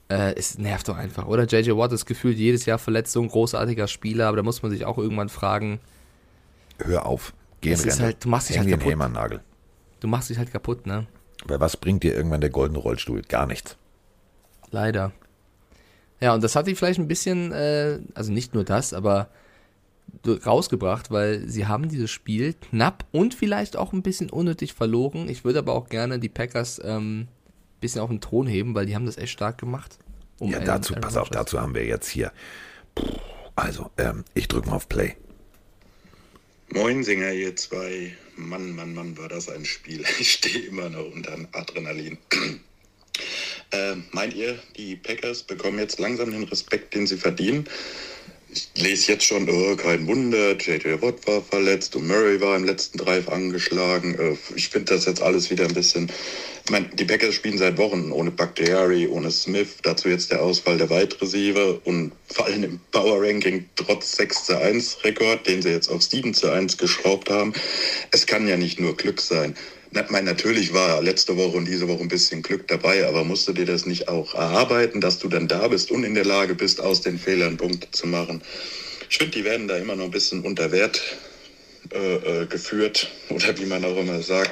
Äh, 0.09 0.35
es 0.37 0.59
nervt 0.59 0.89
doch 0.89 0.97
einfach, 0.97 1.27
oder? 1.27 1.45
JJ 1.47 1.71
Watt 1.77 1.93
ist 1.93 2.05
gefühlt 2.07 2.37
jedes 2.39 2.67
Jahr 2.67 2.79
verletzt, 2.79 3.13
so 3.13 3.23
ein 3.23 3.29
großartiger 3.29 3.89
Spieler, 3.89 4.29
aber 4.29 4.37
da 4.39 4.43
muss 4.43 4.63
man 4.63 4.71
sich 4.71 4.85
auch 4.85 4.99
irgendwann 4.99 5.29
fragen, 5.31 5.81
Hör 6.79 7.07
auf. 7.07 7.33
Geh 7.61 7.71
Es 7.73 7.85
ist 7.85 8.01
halt- 8.01 8.23
du 8.25 8.29
machst 8.29 8.49
dich 8.49 8.57
Häng 8.57 8.65
halt 8.71 8.83
den 8.83 8.91
kaputt. 8.99 9.13
Nagel. 9.13 9.41
du 10.01 10.09
machst 10.09 10.29
dich 10.29 10.39
halt 10.39 10.51
kaputt, 10.53 10.87
ne? 10.87 11.07
Weil 11.47 11.61
was 11.61 11.77
bringt 11.77 12.03
dir 12.03 12.15
irgendwann 12.15 12.41
der 12.41 12.51
goldene 12.51 12.79
Rollstuhl? 12.81 13.23
Gar 13.23 13.47
nichts. 13.47 13.77
Leider. 14.71 15.13
Ja, 16.21 16.35
und 16.35 16.43
das 16.43 16.57
hat 16.57 16.67
sie 16.67 16.75
vielleicht 16.75 16.99
ein 16.99 17.09
bisschen, 17.09 17.53
äh, 17.53 18.01
also 18.15 18.33
nicht 18.33 18.55
nur 18.55 18.65
das, 18.65 18.93
aber 18.93 19.29
rausgebracht, 20.27 21.11
weil 21.11 21.49
sie 21.49 21.67
haben 21.67 21.89
dieses 21.89 22.11
Spiel 22.11 22.55
knapp 22.55 23.05
und 23.13 23.35
vielleicht 23.35 23.77
auch 23.77 23.93
ein 23.93 24.03
bisschen 24.03 24.31
unnötig 24.31 24.75
verloren. 24.75 25.29
Ich 25.29 25.45
würde 25.45 25.59
aber 25.61 25.75
auch 25.75 25.89
gerne 25.89 26.19
die 26.19 26.29
Packers 26.29 26.81
ähm, 26.85 27.29
bisschen 27.85 28.01
auf 28.01 28.09
den 28.09 28.21
Thron 28.21 28.47
heben, 28.47 28.75
weil 28.75 28.87
die 28.87 28.95
haben 28.95 29.05
das 29.05 29.19
echt 29.19 29.33
stark 29.33 29.59
gemacht. 29.59 29.99
Um 30.39 30.51
Ja, 30.51 30.59
dazu, 30.61 30.95
Aaron 30.95 31.03
pass 31.03 31.17
auf, 31.19 31.29
dazu 31.29 31.61
haben 31.61 31.75
wir 31.75 31.85
jetzt 31.85 32.09
hier. 32.09 32.33
Also, 33.57 33.91
ähm, 33.99 34.25
ich 34.33 34.49
drücke 34.49 34.69
mal 34.69 34.77
auf 34.77 34.89
Play. 34.89 35.17
Moin 36.71 37.05
Singer, 37.05 37.33
ihr 37.33 37.55
zwei. 37.57 38.17
Mann, 38.37 38.75
Mann, 38.75 38.95
Mann, 38.95 39.19
war 39.19 39.29
das 39.29 39.49
ein 39.51 39.67
Spiel. 39.67 40.03
Ich 40.19 40.33
stehe 40.33 40.61
immer 40.61 40.89
noch 40.89 41.13
unter 41.13 41.37
Adrenalin. 41.53 42.17
äh, 43.71 43.97
meint 44.13 44.33
ihr, 44.33 44.59
die 44.77 44.97
Packers 44.97 45.43
bekommen 45.43 45.79
jetzt 45.79 45.99
langsam 45.99 46.31
den 46.31 46.45
Respekt, 46.45 46.95
den 46.95 47.07
sie 47.07 47.19
verdienen? 47.19 47.69
Ich 48.55 48.69
lese 48.81 49.13
jetzt 49.13 49.25
schon, 49.25 49.51
oh, 49.51 49.75
kein 49.75 50.07
Wunder, 50.07 50.57
JJ 50.57 51.03
Watt 51.03 51.27
war 51.27 51.43
verletzt 51.43 51.97
und 51.97 52.07
Murray 52.07 52.41
war 52.41 52.55
im 52.55 52.63
letzten 52.63 52.99
Drive 52.99 53.29
angeschlagen. 53.29 54.15
Äh, 54.17 54.37
ich 54.55 54.69
finde 54.69 54.95
das 54.95 55.07
jetzt 55.07 55.21
alles 55.21 55.51
wieder 55.51 55.65
ein 55.65 55.75
bisschen. 55.75 56.09
Ich 56.65 56.71
meine, 56.71 56.87
die 56.87 57.05
Packers 57.05 57.35
spielen 57.35 57.59
seit 57.59 57.79
Wochen 57.79 58.13
ohne 58.13 58.31
Bakhtiari, 58.31 59.09
ohne 59.09 59.33
Smith, 59.33 59.79
dazu 59.83 60.09
jetzt 60.09 60.31
der 60.31 60.41
Ausfall 60.41 60.79
der 60.79 60.89
Wide 60.89 61.21
Receiver 61.21 61.81
und 61.85 62.13
fallen 62.29 62.63
im 62.63 62.81
Power 62.93 63.21
Ranking 63.21 63.69
trotz 63.75 64.13
6 64.17 64.45
zu 64.47 64.59
1 64.59 64.99
Rekord, 65.03 65.47
den 65.49 65.61
sie 65.61 65.71
jetzt 65.71 65.89
auf 65.89 66.03
7 66.03 66.33
zu 66.33 66.49
1 66.49 66.79
geschraubt 66.79 67.31
haben. 67.31 67.55
Es 68.13 68.25
kann 68.27 68.47
ja 68.47 68.57
nicht 68.57 68.79
nur 68.79 68.97
Glück 68.97 69.21
sein. 69.21 69.57
Meine, 70.09 70.27
natürlich 70.27 70.75
war 70.75 71.01
letzte 71.03 71.37
Woche 71.37 71.57
und 71.57 71.67
diese 71.67 71.87
Woche 71.87 72.03
ein 72.03 72.09
bisschen 72.09 72.43
Glück 72.43 72.67
dabei, 72.67 73.07
aber 73.07 73.25
musst 73.25 73.47
du 73.47 73.53
dir 73.53 73.65
das 73.65 73.87
nicht 73.87 74.09
auch 74.09 74.35
erarbeiten, 74.35 75.01
dass 75.01 75.19
du 75.19 75.29
dann 75.29 75.47
da 75.47 75.69
bist 75.69 75.91
und 75.91 76.03
in 76.03 76.15
der 76.15 76.25
Lage 76.25 76.55
bist, 76.55 76.81
aus 76.81 77.01
den 77.01 77.19
Fehlern 77.19 77.57
Punkte 77.57 77.89
zu 77.93 78.09
machen? 78.09 78.43
Ich 79.09 79.19
finde, 79.19 79.39
die 79.39 79.45
werden 79.45 79.69
da 79.69 79.77
immer 79.77 79.95
noch 79.95 80.07
ein 80.07 80.11
bisschen 80.11 80.43
unter 80.43 80.73
Wert 80.73 81.01
äh, 81.93 82.43
äh, 82.43 82.47
geführt 82.47 83.09
oder 83.29 83.57
wie 83.59 83.67
man 83.67 83.85
auch 83.85 83.97
immer 83.97 84.21
sagt. 84.21 84.51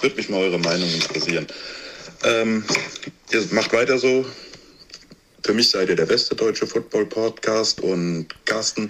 Würde 0.00 0.16
mich 0.16 0.28
mal 0.28 0.40
eure 0.40 0.58
Meinung 0.58 0.92
interessieren. 0.92 1.46
Ähm, 2.22 2.64
ihr 3.32 3.42
macht 3.50 3.72
weiter 3.72 3.98
so. 3.98 4.24
Für 5.44 5.52
mich 5.52 5.68
seid 5.70 5.90
ihr 5.90 5.96
der 5.96 6.06
beste 6.06 6.34
deutsche 6.34 6.66
Football-Podcast. 6.66 7.80
Und 7.82 8.28
Carsten, 8.46 8.88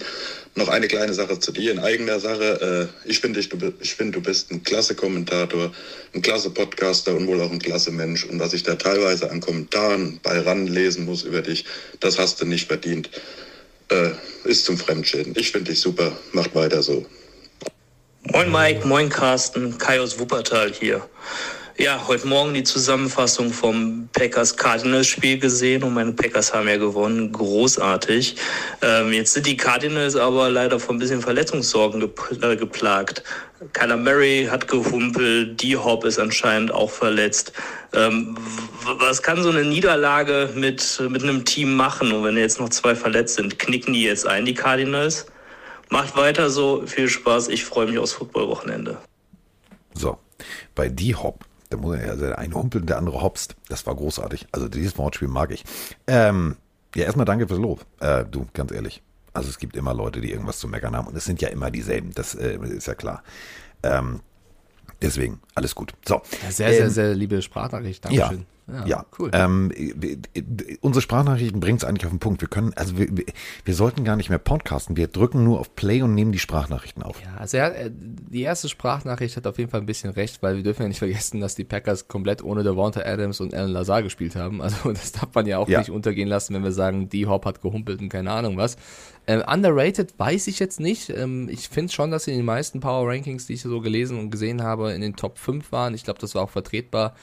noch 0.55 0.69
eine 0.69 0.87
kleine 0.87 1.13
Sache 1.13 1.37
zu 1.37 1.51
dir 1.51 1.69
in 1.73 1.79
eigener 1.79 2.17
Sache. 2.21 2.89
Äh, 3.05 3.09
ich 3.09 3.19
finde, 3.19 3.41
du, 3.41 3.57
bi- 3.57 3.73
ich 3.81 3.97
du 3.97 4.21
bist 4.21 4.51
ein 4.51 4.63
klasse 4.63 4.95
Kommentator, 4.95 5.73
ein 6.13 6.21
klasse 6.21 6.49
Podcaster 6.49 7.13
und 7.13 7.27
wohl 7.27 7.41
auch 7.41 7.51
ein 7.51 7.59
klasse 7.59 7.91
Mensch. 7.91 8.23
Und 8.23 8.39
was 8.39 8.53
ich 8.53 8.63
da 8.63 8.75
teilweise 8.75 9.29
an 9.29 9.41
Kommentaren 9.41 10.21
bei 10.23 10.39
ran 10.39 10.65
lesen 10.67 11.03
muss 11.03 11.23
über 11.23 11.41
dich, 11.41 11.65
das 11.99 12.17
hast 12.17 12.39
du 12.39 12.45
nicht 12.45 12.67
verdient. 12.69 13.09
Äh, 13.89 14.11
ist 14.45 14.63
zum 14.63 14.77
Fremdschäden. 14.77 15.33
Ich 15.35 15.51
finde 15.51 15.71
dich 15.71 15.81
super. 15.81 16.13
Macht 16.31 16.55
weiter 16.55 16.81
so. 16.81 17.05
Moin 18.31 18.49
Mike, 18.49 18.87
moin 18.87 19.09
Carsten, 19.09 19.77
Kai 19.77 19.99
aus 19.99 20.17
Wuppertal 20.19 20.71
hier. 20.71 21.07
Ja, 21.77 22.07
heute 22.07 22.25
Morgen 22.25 22.53
die 22.53 22.63
Zusammenfassung 22.63 23.51
vom 23.51 24.07
Packers 24.13 24.55
Cardinals 24.55 25.07
Spiel 25.07 25.37
gesehen 25.37 25.83
und 25.83 25.93
meine 25.93 26.13
Packers 26.13 26.53
haben 26.53 26.69
ja 26.69 26.77
gewonnen. 26.77 27.33
Großartig. 27.33 28.37
Ähm, 28.81 29.11
jetzt 29.11 29.33
sind 29.33 29.45
die 29.45 29.57
Cardinals 29.57 30.15
aber 30.15 30.49
leider 30.49 30.79
von 30.79 30.95
ein 30.95 30.99
bisschen 30.99 31.19
Verletzungssorgen 31.19 32.01
äh, 32.41 32.55
geplagt. 32.55 33.23
Kyler 33.73 33.97
Murray 33.97 34.47
hat 34.49 34.69
gehumpelt, 34.69 35.61
D-Hop 35.61 36.05
ist 36.05 36.17
anscheinend 36.17 36.71
auch 36.71 36.89
verletzt. 36.89 37.51
Ähm, 37.91 38.37
was 38.85 39.21
kann 39.21 39.43
so 39.43 39.49
eine 39.49 39.65
Niederlage 39.65 40.51
mit, 40.55 41.01
mit 41.09 41.23
einem 41.23 41.43
Team 41.43 41.75
machen? 41.75 42.13
Und 42.13 42.23
wenn 42.23 42.37
jetzt 42.37 42.57
noch 42.57 42.69
zwei 42.69 42.95
verletzt 42.95 43.35
sind, 43.35 43.59
knicken 43.59 43.93
die 43.93 44.03
jetzt 44.03 44.25
ein, 44.25 44.45
die 44.45 44.53
Cardinals? 44.53 45.25
Macht 45.89 46.15
weiter 46.15 46.49
so, 46.49 46.87
viel 46.87 47.09
Spaß, 47.09 47.49
ich 47.49 47.65
freue 47.65 47.87
mich 47.87 47.99
aufs 47.99 48.13
Footballwochenende. 48.13 48.97
So, 49.93 50.17
bei 50.73 50.87
D-Hop, 50.87 51.43
da 51.69 51.77
muss 51.77 51.97
er 51.97 52.07
ja 52.07 52.15
der 52.15 52.37
eine 52.37 52.53
humpelt 52.53 52.83
und 52.83 52.89
der 52.89 52.97
andere 52.97 53.21
hopst. 53.21 53.55
Das 53.69 53.85
war 53.85 53.95
großartig. 53.95 54.47
Also 54.51 54.67
dieses 54.67 54.97
Wortspiel 54.97 55.27
mag 55.27 55.51
ich. 55.51 55.63
Ähm, 56.07 56.57
ja, 56.95 57.05
erstmal 57.05 57.25
danke 57.25 57.47
fürs 57.47 57.59
Lob. 57.59 57.85
Äh, 57.99 58.25
du, 58.25 58.47
ganz 58.53 58.71
ehrlich. 58.71 59.01
Also 59.33 59.49
es 59.49 59.57
gibt 59.57 59.75
immer 59.75 59.93
Leute, 59.93 60.21
die 60.21 60.31
irgendwas 60.31 60.59
zu 60.59 60.67
meckern 60.67 60.95
haben 60.95 61.07
und 61.07 61.15
es 61.17 61.25
sind 61.25 61.41
ja 61.41 61.49
immer 61.49 61.71
dieselben. 61.71 62.11
Das 62.13 62.35
äh, 62.35 62.57
ist 62.57 62.87
ja 62.87 62.95
klar. 62.95 63.21
Ähm, 63.83 64.21
deswegen, 65.01 65.41
alles 65.55 65.75
gut. 65.75 65.93
So. 66.07 66.21
Ja, 66.43 66.51
sehr, 66.51 66.69
sehr, 66.69 66.85
Ähm, 66.85 66.89
sehr 66.89 67.15
liebe 67.15 67.41
Sprachnachricht. 67.41 68.09
Ja, 68.11 68.31
Dankeschön. 68.67 68.89
ja, 68.89 69.05
cool. 69.19 69.29
Ähm, 69.33 69.71
äh, 69.75 70.17
äh, 70.33 70.77
unsere 70.81 71.01
Sprachnachrichten 71.01 71.59
bringen 71.59 71.77
es 71.77 71.83
eigentlich 71.83 72.05
auf 72.05 72.11
den 72.11 72.19
Punkt. 72.19 72.41
Wir 72.41 72.47
können, 72.47 72.73
also 72.75 72.97
wir, 72.97 73.07
wir- 73.15 73.73
sollten 73.75 74.03
gar 74.03 74.15
nicht 74.15 74.29
mehr 74.29 74.39
podcasten. 74.39 74.97
Wir 74.97 75.07
drücken 75.07 75.43
nur 75.43 75.59
auf 75.59 75.75
Play 75.75 76.01
und 76.01 76.15
nehmen 76.15 76.31
die 76.31 76.39
Sprachnachrichten 76.39 77.03
auf. 77.03 77.21
Ja, 77.21 77.35
also 77.37 77.57
äh, 77.57 77.91
die 77.91 78.41
erste 78.41 78.67
Sprachnachricht 78.69 79.35
hat 79.37 79.45
auf 79.47 79.57
jeden 79.57 79.69
Fall 79.69 79.81
ein 79.81 79.85
bisschen 79.85 80.09
recht, 80.11 80.41
weil 80.41 80.55
wir 80.55 80.63
dürfen 80.63 80.81
ja 80.83 80.87
nicht 80.87 80.99
vergessen, 80.99 81.41
dass 81.41 81.55
die 81.55 81.63
Packers 81.63 82.07
komplett 82.07 82.43
ohne 82.43 82.63
Devonta 82.63 83.01
Adams 83.01 83.39
und 83.41 83.53
Alan 83.53 83.71
Lazar 83.71 84.01
gespielt 84.01 84.35
haben. 84.35 84.61
Also 84.61 84.91
das 84.93 85.11
darf 85.11 85.29
man 85.35 85.45
ja 85.45 85.57
auch 85.59 85.67
Ja. 85.69 85.79
nicht 85.79 85.91
untergehen 85.91 86.27
lassen, 86.27 86.53
wenn 86.55 86.63
wir 86.63 86.71
sagen, 86.71 87.09
die 87.09 87.27
Hop 87.27 87.45
hat 87.45 87.61
gehumpelt 87.61 88.01
und 88.01 88.09
keine 88.09 88.31
Ahnung 88.31 88.57
was. 88.57 88.77
Ähm, 89.27 89.43
underrated 89.51 90.13
weiß 90.17 90.47
ich 90.47 90.59
jetzt 90.59 90.79
nicht. 90.79 91.09
Ähm, 91.09 91.49
ich 91.49 91.67
finde 91.69 91.91
schon, 91.91 92.11
dass 92.11 92.25
sie 92.25 92.31
in 92.31 92.37
den 92.37 92.45
meisten 92.45 92.79
Power 92.79 93.07
Rankings, 93.09 93.47
die 93.47 93.53
ich 93.53 93.61
so 93.61 93.81
gelesen 93.81 94.19
und 94.19 94.29
gesehen 94.31 94.61
habe, 94.63 94.91
in 94.93 95.01
den 95.01 95.15
Top 95.15 95.37
5 95.39 95.71
waren. 95.71 95.93
Ich 95.95 96.03
glaube, 96.03 96.19
das 96.19 96.35
war 96.35 96.43
auch 96.43 96.49
vertretbar. 96.51 97.15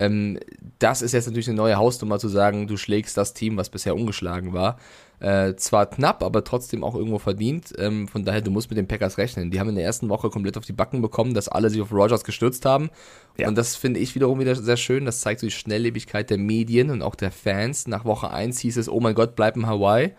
Ähm, 0.00 0.40
das 0.78 1.02
ist 1.02 1.12
jetzt 1.12 1.26
natürlich 1.26 1.48
eine 1.48 1.56
neue 1.56 1.76
Hausnummer 1.76 2.18
zu 2.18 2.28
sagen, 2.28 2.66
du 2.66 2.76
schlägst 2.76 3.16
das 3.16 3.34
Team, 3.34 3.56
was 3.58 3.68
bisher 3.68 3.94
ungeschlagen 3.94 4.52
war. 4.52 4.78
Äh, 5.20 5.54
zwar 5.56 5.84
knapp, 5.84 6.22
aber 6.22 6.42
trotzdem 6.42 6.82
auch 6.82 6.94
irgendwo 6.94 7.18
verdient. 7.18 7.74
Ähm, 7.76 8.08
von 8.08 8.24
daher, 8.24 8.40
du 8.40 8.50
musst 8.50 8.70
mit 8.70 8.78
den 8.78 8.88
Packers 8.88 9.18
rechnen. 9.18 9.50
Die 9.50 9.60
haben 9.60 9.68
in 9.68 9.74
der 9.74 9.84
ersten 9.84 10.08
Woche 10.08 10.30
komplett 10.30 10.56
auf 10.56 10.64
die 10.64 10.72
Backen 10.72 11.02
bekommen, 11.02 11.34
dass 11.34 11.48
alle 11.48 11.68
sich 11.68 11.82
auf 11.82 11.92
Rogers 11.92 12.24
gestürzt 12.24 12.64
haben. 12.64 12.88
Ja. 13.36 13.46
Und 13.48 13.58
das 13.58 13.76
finde 13.76 14.00
ich 14.00 14.14
wiederum 14.14 14.40
wieder 14.40 14.56
sehr 14.56 14.78
schön. 14.78 15.04
Das 15.04 15.20
zeigt 15.20 15.40
so 15.40 15.46
die 15.46 15.52
Schnelllebigkeit 15.52 16.30
der 16.30 16.38
Medien 16.38 16.88
und 16.88 17.02
auch 17.02 17.14
der 17.14 17.30
Fans. 17.30 17.86
Nach 17.86 18.06
Woche 18.06 18.30
1 18.30 18.58
hieß 18.60 18.78
es, 18.78 18.88
oh 18.88 19.00
mein 19.00 19.14
Gott, 19.14 19.36
bleib 19.36 19.56
in 19.56 19.66
Hawaii. 19.66 20.14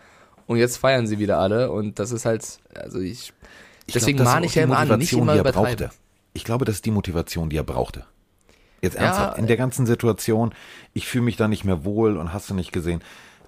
Und 0.46 0.58
jetzt 0.58 0.76
feiern 0.76 1.08
sie 1.08 1.18
wieder 1.18 1.38
alle. 1.38 1.72
Und 1.72 1.98
das 1.98 2.12
ist 2.12 2.24
halt, 2.24 2.60
also 2.76 3.00
ich. 3.00 3.32
Ich 3.86 3.94
deswegen 3.94 4.22
mahne 4.22 4.46
ich 4.46 4.54
ja 4.54 4.62
immer 4.62 4.78
an, 4.78 4.96
nicht 5.00 5.12
immer 5.12 5.34
er 5.34 5.40
übertreiben. 5.40 5.76
brauchte. 5.76 5.90
Ich 6.34 6.44
glaube, 6.44 6.64
das 6.64 6.76
ist 6.76 6.86
die 6.86 6.92
Motivation, 6.92 7.50
die 7.50 7.56
er 7.56 7.64
brauchte. 7.64 8.04
Jetzt 8.82 8.96
Ja, 8.96 9.02
ernsthaft, 9.02 9.38
in 9.38 9.46
der 9.46 9.56
ganzen 9.56 9.86
Situation, 9.86 10.52
ich 10.92 11.06
fühle 11.06 11.24
mich 11.24 11.36
da 11.36 11.46
nicht 11.46 11.64
mehr 11.64 11.84
wohl 11.84 12.16
und 12.16 12.32
hast 12.32 12.50
du 12.50 12.54
nicht 12.54 12.72
gesehen. 12.72 13.00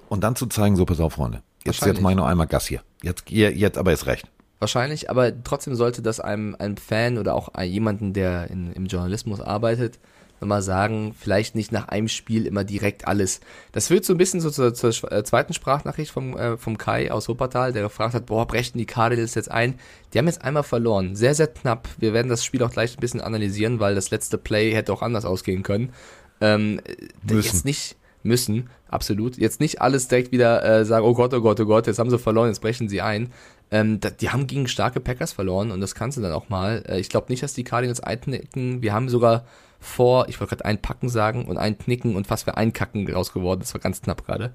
Und 0.08 0.22
dann 0.22 0.36
zu 0.36 0.46
zeigen, 0.46 0.76
so 0.76 0.84
pass 0.84 1.00
auf, 1.00 1.14
Freunde, 1.14 1.42
jetzt, 1.64 1.84
jetzt 1.84 2.00
mach 2.00 2.10
ich 2.10 2.16
noch 2.16 2.26
einmal 2.26 2.46
Gas 2.46 2.66
hier. 2.66 2.82
Jetzt, 3.02 3.28
jetzt 3.30 3.76
aber 3.76 3.92
ist 3.92 4.06
recht. 4.06 4.28
Wahrscheinlich, 4.60 5.10
aber 5.10 5.32
trotzdem 5.42 5.74
sollte 5.74 6.00
das 6.02 6.20
einem, 6.20 6.54
einem 6.58 6.76
Fan 6.76 7.18
oder 7.18 7.34
auch 7.34 7.50
jemanden, 7.60 8.12
der 8.12 8.48
in, 8.48 8.72
im 8.72 8.86
Journalismus 8.86 9.40
arbeitet, 9.40 9.98
nochmal 10.44 10.62
sagen, 10.62 11.14
vielleicht 11.18 11.54
nicht 11.54 11.72
nach 11.72 11.88
einem 11.88 12.08
Spiel 12.08 12.46
immer 12.46 12.64
direkt 12.64 13.08
alles. 13.08 13.40
Das 13.72 13.88
führt 13.88 14.04
so 14.04 14.12
ein 14.14 14.18
bisschen 14.18 14.40
so 14.40 14.50
zur, 14.50 14.74
zur 14.74 15.10
äh, 15.10 15.24
zweiten 15.24 15.54
Sprachnachricht 15.54 16.10
vom, 16.10 16.36
äh, 16.36 16.56
vom 16.56 16.78
Kai 16.78 17.10
aus 17.10 17.28
Wuppertal, 17.28 17.72
der 17.72 17.82
gefragt 17.82 18.14
hat, 18.14 18.26
boah, 18.26 18.46
brechen 18.46 18.78
die 18.78 18.86
Cardinals 18.86 19.34
jetzt 19.34 19.50
ein? 19.50 19.78
Die 20.12 20.18
haben 20.18 20.26
jetzt 20.26 20.42
einmal 20.42 20.62
verloren, 20.62 21.16
sehr, 21.16 21.34
sehr 21.34 21.48
knapp. 21.48 21.88
Wir 21.98 22.12
werden 22.12 22.28
das 22.28 22.44
Spiel 22.44 22.62
auch 22.62 22.70
gleich 22.70 22.96
ein 22.96 23.00
bisschen 23.00 23.20
analysieren, 23.20 23.80
weil 23.80 23.94
das 23.94 24.10
letzte 24.10 24.38
Play 24.38 24.72
hätte 24.72 24.92
auch 24.92 25.02
anders 25.02 25.24
ausgehen 25.24 25.62
können. 25.62 25.92
Ähm, 26.40 26.80
Müssen. 27.22 27.42
Jetzt 27.42 27.64
nicht 27.64 27.96
müssen, 28.24 28.70
absolut. 28.88 29.36
Jetzt 29.36 29.60
nicht 29.60 29.80
alles 29.80 30.08
direkt 30.08 30.32
wieder 30.32 30.64
äh, 30.64 30.84
sagen, 30.84 31.04
oh 31.04 31.14
Gott, 31.14 31.32
oh 31.34 31.40
Gott, 31.40 31.60
oh 31.60 31.66
Gott, 31.66 31.86
jetzt 31.86 31.98
haben 31.98 32.10
sie 32.10 32.18
verloren, 32.18 32.48
jetzt 32.48 32.60
brechen 32.60 32.88
sie 32.88 33.02
ein. 33.02 33.30
Ähm, 33.70 34.00
die 34.20 34.30
haben 34.30 34.46
gegen 34.46 34.66
starke 34.66 35.00
Packers 35.00 35.32
verloren 35.32 35.70
und 35.70 35.80
das 35.80 35.94
kannst 35.94 36.16
du 36.16 36.22
dann 36.22 36.32
auch 36.32 36.48
mal. 36.48 36.82
Äh, 36.88 37.00
ich 37.00 37.08
glaube 37.08 37.26
nicht, 37.28 37.42
dass 37.42 37.54
die 37.54 37.64
Cardinals 37.64 38.00
einknicken. 38.00 38.82
Wir 38.82 38.92
haben 38.92 39.08
sogar 39.08 39.44
vor, 39.84 40.28
ich 40.28 40.40
wollte 40.40 40.56
gerade 40.56 40.64
einpacken 40.64 41.08
sagen 41.08 41.46
und 41.46 41.56
einknicken 41.56 42.16
und 42.16 42.26
fast 42.26 42.44
für 42.44 42.56
einkacken 42.56 43.10
raus 43.12 43.32
geworden. 43.32 43.60
Das 43.60 43.74
war 43.74 43.80
ganz 43.80 44.00
knapp 44.02 44.24
gerade. 44.24 44.54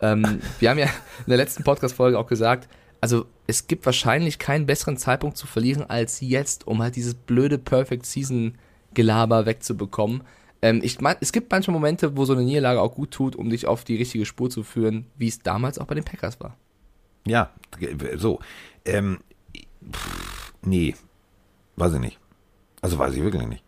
Ähm, 0.00 0.40
wir 0.58 0.70
haben 0.70 0.78
ja 0.78 0.86
in 0.86 1.28
der 1.28 1.36
letzten 1.36 1.64
Podcast-Folge 1.64 2.18
auch 2.18 2.26
gesagt, 2.26 2.68
also 3.00 3.26
es 3.46 3.66
gibt 3.66 3.86
wahrscheinlich 3.86 4.38
keinen 4.38 4.66
besseren 4.66 4.96
Zeitpunkt 4.96 5.36
zu 5.36 5.46
verlieren 5.46 5.88
als 5.88 6.20
jetzt, 6.20 6.66
um 6.66 6.82
halt 6.82 6.96
dieses 6.96 7.14
blöde 7.14 7.58
Perfect 7.58 8.06
Season 8.06 8.56
Gelaber 8.94 9.46
wegzubekommen. 9.46 10.22
Ähm, 10.62 10.80
ich 10.82 11.00
mein, 11.00 11.16
es 11.20 11.32
gibt 11.32 11.50
manche 11.50 11.70
Momente, 11.70 12.16
wo 12.16 12.24
so 12.24 12.34
eine 12.34 12.42
Niederlage 12.42 12.80
auch 12.80 12.94
gut 12.94 13.10
tut, 13.10 13.36
um 13.36 13.48
dich 13.50 13.66
auf 13.66 13.84
die 13.84 13.96
richtige 13.96 14.26
Spur 14.26 14.50
zu 14.50 14.62
führen, 14.62 15.06
wie 15.16 15.28
es 15.28 15.40
damals 15.40 15.78
auch 15.78 15.86
bei 15.86 15.94
den 15.94 16.04
Packers 16.04 16.40
war. 16.40 16.56
Ja, 17.26 17.50
so. 18.16 18.40
Ähm, 18.84 19.20
pff, 19.90 20.52
nee, 20.62 20.94
weiß 21.76 21.94
ich 21.94 22.00
nicht. 22.00 22.18
Also 22.82 22.98
weiß 22.98 23.14
ich 23.14 23.22
wirklich 23.22 23.46
nicht. 23.46 23.64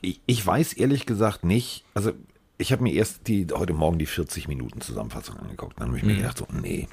Ich, 0.00 0.20
ich 0.26 0.44
weiß 0.46 0.72
ehrlich 0.74 1.06
gesagt 1.06 1.44
nicht, 1.44 1.84
also 1.94 2.12
ich 2.58 2.72
habe 2.72 2.82
mir 2.82 2.92
erst 2.94 3.28
die 3.28 3.46
heute 3.52 3.72
Morgen 3.72 3.98
die 3.98 4.06
40 4.06 4.48
Minuten 4.48 4.80
Zusammenfassung 4.80 5.36
angeguckt. 5.38 5.80
Dann 5.80 5.88
habe 5.88 5.98
ich 5.98 6.04
mir 6.04 6.14
Mhm. 6.14 6.18
gedacht, 6.18 6.38
so, 6.38 6.46
nee, 6.52 6.88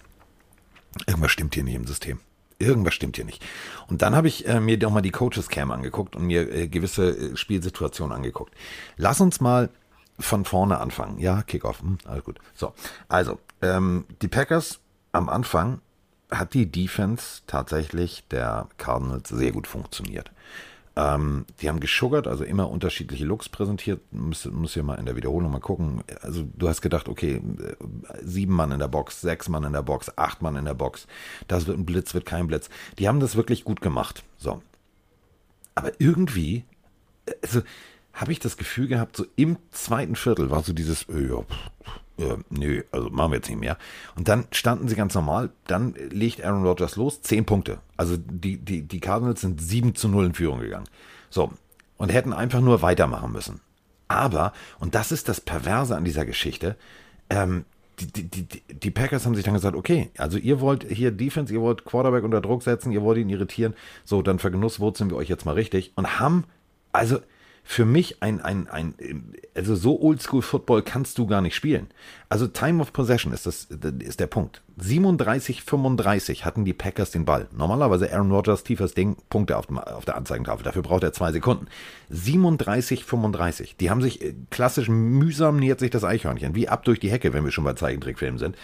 irgendwas 1.07 1.31
stimmt 1.31 1.53
hier 1.55 1.63
nicht 1.63 1.75
im 1.75 1.87
System. 1.87 2.19
Irgendwas 2.59 2.93
stimmt 2.93 3.15
hier 3.15 3.25
nicht. 3.25 3.43
Und 3.87 4.01
dann 4.01 4.15
habe 4.15 4.27
ich 4.27 4.45
äh, 4.47 4.59
mir 4.59 4.77
doch 4.77 4.91
mal 4.91 5.01
die 5.01 5.11
Coaches 5.11 5.47
Cam 5.47 5.71
angeguckt 5.71 6.15
und 6.15 6.25
mir 6.25 6.51
äh, 6.53 6.67
gewisse 6.67 7.09
äh, 7.31 7.37
Spielsituationen 7.37 8.15
angeguckt. 8.15 8.53
Lass 8.97 9.21
uns 9.21 9.39
mal 9.39 9.69
von 10.19 10.43
vorne 10.43 10.79
anfangen. 10.79 11.19
Ja, 11.19 11.41
Kickoff. 11.43 11.81
Hm, 11.81 11.97
alles 12.05 12.25
gut. 12.25 12.39
So, 12.53 12.73
also, 13.07 13.39
ähm, 13.61 14.05
die 14.21 14.27
Packers 14.27 14.79
am 15.13 15.29
Anfang 15.29 15.79
hat 16.29 16.53
die 16.53 16.69
Defense 16.69 17.41
tatsächlich 17.47 18.25
der 18.29 18.67
Cardinals 18.77 19.29
sehr 19.29 19.51
gut 19.53 19.65
funktioniert. 19.65 20.29
Ähm, 20.99 21.45
die 21.61 21.69
haben 21.69 21.79
geschuggert, 21.79 22.27
also 22.27 22.43
immer 22.43 22.69
unterschiedliche 22.69 23.23
Looks 23.23 23.47
präsentiert. 23.47 24.01
Muss, 24.11 24.43
muss 24.45 24.75
ja 24.75 24.83
mal 24.83 24.95
in 24.95 25.05
der 25.05 25.15
Wiederholung 25.15 25.49
mal 25.49 25.61
gucken. 25.61 26.03
Also 26.21 26.43
du 26.57 26.67
hast 26.67 26.81
gedacht, 26.81 27.07
okay, 27.07 27.35
äh, 27.35 27.75
sieben 28.21 28.53
Mann 28.53 28.71
in 28.71 28.79
der 28.79 28.89
Box, 28.89 29.21
sechs 29.21 29.47
Mann 29.47 29.63
in 29.63 29.71
der 29.71 29.81
Box, 29.81 30.11
acht 30.17 30.41
Mann 30.41 30.57
in 30.57 30.65
der 30.65 30.73
Box. 30.73 31.07
Das 31.47 31.67
wird 31.67 31.77
ein 31.77 31.85
Blitz, 31.85 32.13
wird 32.13 32.25
kein 32.25 32.47
Blitz. 32.47 32.69
Die 32.97 33.07
haben 33.07 33.21
das 33.21 33.37
wirklich 33.37 33.63
gut 33.63 33.79
gemacht. 33.79 34.23
So. 34.37 34.61
Aber 35.73 35.93
irgendwie, 35.99 36.65
äh, 37.25 37.31
also 37.43 37.61
habe 38.11 38.33
ich 38.33 38.39
das 38.39 38.57
Gefühl 38.57 38.87
gehabt, 38.87 39.15
so 39.15 39.25
im 39.37 39.55
zweiten 39.71 40.17
Viertel 40.17 40.49
war 40.49 40.63
so 40.63 40.73
dieses, 40.73 41.03
äh, 41.03 41.29
ja, 41.29 41.37
pff, 41.43 41.69
äh, 42.19 42.37
nö, 42.49 42.83
also 42.91 43.09
machen 43.09 43.31
wir 43.31 43.37
jetzt 43.37 43.49
nicht 43.49 43.59
mehr. 43.59 43.77
Und 44.15 44.27
dann 44.27 44.45
standen 44.51 44.87
sie 44.87 44.95
ganz 44.95 45.15
normal, 45.15 45.49
dann 45.67 45.95
legt 46.11 46.43
Aaron 46.43 46.65
Rodgers 46.65 46.95
los, 46.95 47.21
zehn 47.21 47.45
Punkte. 47.45 47.79
Also 47.97 48.17
die, 48.17 48.57
die, 48.57 48.81
die 48.83 48.99
Cardinals 48.99 49.41
sind 49.41 49.61
7 49.61 49.95
zu 49.95 50.09
0 50.09 50.27
in 50.27 50.33
Führung 50.33 50.59
gegangen. 50.59 50.87
So, 51.29 51.51
und 51.97 52.11
hätten 52.11 52.33
einfach 52.33 52.61
nur 52.61 52.81
weitermachen 52.81 53.31
müssen. 53.31 53.61
Aber, 54.07 54.53
und 54.79 54.95
das 54.95 55.11
ist 55.11 55.29
das 55.29 55.39
Perverse 55.39 55.95
an 55.95 56.03
dieser 56.03 56.25
Geschichte, 56.25 56.75
ähm, 57.29 57.65
die, 57.99 58.07
die, 58.07 58.43
die, 58.43 58.61
die 58.67 58.91
Packers 58.91 59.25
haben 59.25 59.35
sich 59.35 59.43
dann 59.43 59.53
gesagt, 59.53 59.75
okay, 59.75 60.09
also 60.17 60.37
ihr 60.37 60.61
wollt 60.61 60.85
hier 60.89 61.11
Defense, 61.11 61.53
ihr 61.53 61.61
wollt 61.61 61.83
Quarterback 61.83 62.23
unter 62.23 62.41
Druck 62.41 62.63
setzen, 62.63 62.91
ihr 62.91 63.01
wollt 63.01 63.17
ihn 63.17 63.29
irritieren, 63.29 63.73
so, 64.05 64.21
dann 64.21 64.39
vergenusswurzeln 64.39 65.09
wir 65.09 65.17
euch 65.17 65.27
jetzt 65.27 65.45
mal 65.45 65.55
richtig 65.55 65.91
und 65.95 66.19
haben, 66.19 66.45
also 66.93 67.19
für 67.71 67.85
mich 67.85 68.23
ein, 68.23 68.41
ein, 68.41 68.67
ein, 68.67 68.95
also 69.53 69.75
so 69.75 70.01
Oldschool 70.01 70.41
Football 70.41 70.81
kannst 70.81 71.19
du 71.19 71.27
gar 71.27 71.41
nicht 71.41 71.53
spielen. 71.53 71.85
Also 72.27 72.47
Time 72.47 72.81
of 72.81 72.93
Possession 72.93 73.31
ist 73.31 73.45
das, 73.45 73.65
ist 73.99 74.19
der 74.19 74.25
Punkt. 74.25 74.63
37, 74.77 75.61
35 75.61 76.45
hatten 76.45 76.65
die 76.65 76.73
Packers 76.73 77.11
den 77.11 77.25
Ball. 77.25 77.47
Normalerweise 77.55 78.11
Aaron 78.11 78.31
Rodgers 78.31 78.63
tiefes 78.63 78.95
Ding, 78.95 79.17
Punkte 79.29 79.55
auf, 79.55 79.67
dem, 79.67 79.77
auf 79.77 80.03
der 80.03 80.17
Anzeigentafel. 80.17 80.63
Dafür 80.63 80.81
braucht 80.81 81.03
er 81.03 81.13
zwei 81.13 81.31
Sekunden. 81.31 81.67
37, 82.09 83.05
35. 83.05 83.77
Die 83.77 83.91
haben 83.91 84.01
sich 84.01 84.23
äh, 84.23 84.33
klassisch 84.49 84.89
mühsam 84.89 85.57
nähert 85.57 85.79
sich 85.79 85.91
das 85.91 86.03
Eichhörnchen. 86.03 86.55
Wie 86.55 86.69
ab 86.69 86.83
durch 86.85 86.99
die 86.99 87.11
Hecke, 87.11 87.33
wenn 87.33 87.45
wir 87.45 87.51
schon 87.51 87.65
bei 87.65 87.73
Zeichentrickfilmen 87.73 88.39
sind. 88.39 88.55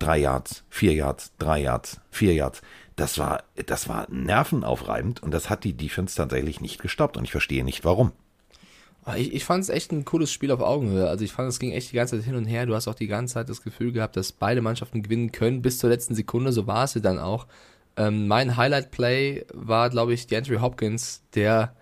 Drei 0.00 0.18
Yards, 0.18 0.64
vier 0.68 0.94
Yards, 0.94 1.30
drei 1.38 1.60
Yards, 1.60 2.00
vier 2.10 2.34
Yards. 2.34 2.60
Das 2.96 3.18
war, 3.18 3.44
das 3.66 3.88
war 3.88 4.06
nervenaufreibend 4.10 5.22
und 5.22 5.32
das 5.32 5.50
hat 5.50 5.64
die 5.64 5.74
Defense 5.74 6.16
tatsächlich 6.16 6.60
nicht 6.60 6.80
gestoppt 6.80 7.16
und 7.16 7.24
ich 7.24 7.30
verstehe 7.30 7.64
nicht 7.64 7.84
warum. 7.84 8.12
Ich, 9.14 9.32
ich 9.32 9.44
fand 9.44 9.62
es 9.62 9.68
echt 9.68 9.92
ein 9.92 10.04
cooles 10.04 10.32
Spiel 10.32 10.50
auf 10.50 10.60
Augenhöhe. 10.60 11.08
Also 11.08 11.24
ich 11.24 11.32
fand, 11.32 11.48
es 11.48 11.60
ging 11.60 11.70
echt 11.70 11.92
die 11.92 11.96
ganze 11.96 12.16
Zeit 12.16 12.24
hin 12.24 12.34
und 12.34 12.46
her. 12.46 12.66
Du 12.66 12.74
hast 12.74 12.88
auch 12.88 12.94
die 12.94 13.06
ganze 13.06 13.34
Zeit 13.34 13.48
das 13.48 13.62
Gefühl 13.62 13.92
gehabt, 13.92 14.16
dass 14.16 14.32
beide 14.32 14.62
Mannschaften 14.62 15.02
gewinnen 15.02 15.30
können, 15.30 15.62
bis 15.62 15.78
zur 15.78 15.90
letzten 15.90 16.16
Sekunde. 16.16 16.50
So 16.52 16.66
war 16.66 16.84
es 16.84 16.94
dann 16.94 17.18
auch. 17.20 17.46
Ähm, 17.96 18.26
mein 18.26 18.56
Highlight-Play 18.56 19.46
war, 19.54 19.90
glaube 19.90 20.12
ich, 20.12 20.26
DeAndre 20.26 20.60
Hopkins, 20.60 21.22
der, 21.34 21.76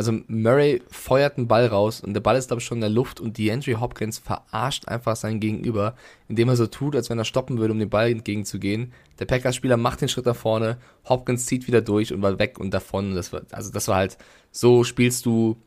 also 0.00 0.18
Murray 0.28 0.80
feuert 0.88 1.36
einen 1.36 1.46
Ball 1.46 1.66
raus 1.66 2.00
und 2.00 2.14
der 2.14 2.22
Ball 2.22 2.38
ist, 2.38 2.46
glaube 2.46 2.62
ich, 2.62 2.66
schon 2.66 2.78
in 2.78 2.80
der 2.80 2.88
Luft 2.88 3.20
und 3.20 3.36
DeAndre 3.36 3.82
Hopkins 3.82 4.16
verarscht 4.16 4.88
einfach 4.88 5.14
sein 5.14 5.40
Gegenüber, 5.40 5.94
indem 6.26 6.48
er 6.48 6.56
so 6.56 6.66
tut, 6.66 6.96
als 6.96 7.10
wenn 7.10 7.18
er 7.18 7.26
stoppen 7.26 7.58
würde, 7.58 7.74
um 7.74 7.78
den 7.78 7.90
Ball 7.90 8.10
entgegenzugehen. 8.10 8.94
Der 9.18 9.26
Packers-Spieler 9.26 9.76
macht 9.76 10.00
den 10.00 10.08
Schritt 10.08 10.24
nach 10.24 10.34
vorne, 10.34 10.78
Hopkins 11.06 11.44
zieht 11.44 11.66
wieder 11.66 11.82
durch 11.82 12.14
und 12.14 12.22
war 12.22 12.38
weg 12.38 12.58
und 12.58 12.72
davon. 12.72 13.14
Das 13.14 13.30
war, 13.34 13.42
also 13.50 13.70
das 13.70 13.88
war 13.88 13.96
halt, 13.96 14.16
so 14.50 14.84
spielst 14.84 15.26
du 15.26 15.58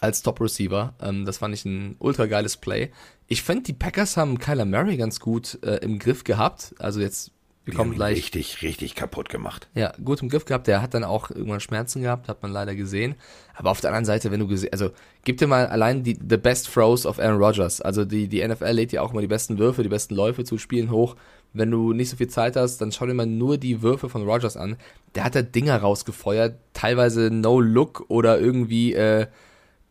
als 0.00 0.22
Top 0.22 0.40
Receiver. 0.40 0.94
Ähm, 1.02 1.24
das 1.24 1.38
fand 1.38 1.52
ich 1.52 1.64
ein 1.64 1.96
ultra 1.98 2.26
geiles 2.26 2.56
Play. 2.56 2.92
Ich 3.26 3.42
finde, 3.42 3.64
die 3.64 3.72
Packers 3.72 4.16
haben 4.16 4.38
Kyler 4.38 4.64
Murray 4.64 4.96
ganz 4.96 5.18
gut 5.18 5.58
äh, 5.64 5.78
im 5.78 5.98
Griff 5.98 6.22
gehabt. 6.22 6.76
Also 6.78 7.00
jetzt, 7.00 7.32
wir 7.70 7.72
Die 7.72 7.76
kommen 7.76 7.94
gleich. 7.94 8.16
richtig, 8.16 8.62
richtig 8.62 8.94
kaputt 8.94 9.28
gemacht. 9.28 9.68
Ja, 9.74 9.92
gut 10.04 10.22
im 10.22 10.28
Griff 10.28 10.44
gehabt. 10.44 10.66
Der 10.66 10.82
hat 10.82 10.94
dann 10.94 11.04
auch 11.04 11.30
irgendwann 11.30 11.60
Schmerzen 11.60 12.02
gehabt, 12.02 12.28
hat 12.28 12.42
man 12.42 12.52
leider 12.52 12.74
gesehen. 12.74 13.14
Aber 13.54 13.70
auf 13.70 13.80
der 13.80 13.90
anderen 13.90 14.04
Seite, 14.04 14.30
wenn 14.30 14.40
du 14.40 14.46
gesehen, 14.46 14.70
also 14.72 14.90
gib 15.24 15.38
dir 15.38 15.46
mal 15.46 15.66
allein 15.66 16.02
die 16.02 16.18
the 16.28 16.36
best 16.36 16.72
throws 16.72 17.06
of 17.06 17.18
Aaron 17.18 17.42
Rodgers. 17.42 17.80
Also 17.80 18.04
die 18.04 18.28
die 18.28 18.46
NFL 18.46 18.70
lädt 18.72 18.92
ja 18.92 19.02
auch 19.02 19.12
immer 19.12 19.20
die 19.20 19.26
besten 19.26 19.58
Würfe, 19.58 19.82
die 19.82 19.88
besten 19.88 20.14
Läufe 20.14 20.44
zu 20.44 20.58
spielen 20.58 20.90
hoch. 20.90 21.16
Wenn 21.52 21.70
du 21.70 21.92
nicht 21.92 22.10
so 22.10 22.16
viel 22.16 22.28
Zeit 22.28 22.54
hast, 22.56 22.78
dann 22.80 22.92
schau 22.92 23.06
dir 23.06 23.14
mal 23.14 23.26
nur 23.26 23.58
die 23.58 23.82
Würfe 23.82 24.08
von 24.08 24.22
Rodgers 24.22 24.56
an. 24.56 24.76
Der 25.14 25.24
hat 25.24 25.34
da 25.34 25.42
Dinger 25.42 25.76
rausgefeuert, 25.78 26.54
teilweise 26.74 27.30
no 27.30 27.60
look 27.60 28.04
oder 28.08 28.38
irgendwie 28.38 28.94
äh, 28.94 29.26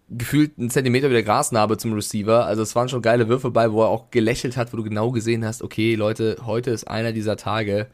gefühlt 0.10 0.58
einen 0.58 0.70
Zentimeter 0.70 1.10
wieder 1.10 1.24
Grasnarbe 1.24 1.78
zum 1.78 1.94
Receiver. 1.94 2.46
Also 2.46 2.62
es 2.62 2.76
waren 2.76 2.90
schon 2.90 3.02
geile 3.02 3.28
Würfe 3.28 3.52
bei, 3.52 3.72
wo 3.72 3.84
er 3.84 3.90
auch 3.90 4.12
gelächelt 4.12 4.58
hat, 4.58 4.74
wo 4.74 4.78
du 4.78 4.84
genau 4.84 5.12
gesehen 5.12 5.46
hast, 5.46 5.62
okay, 5.62 5.96
Leute, 5.96 6.38
heute 6.46 6.72
ist 6.72 6.88
einer 6.88 7.12
dieser 7.12 7.38
Tage. 7.38 7.88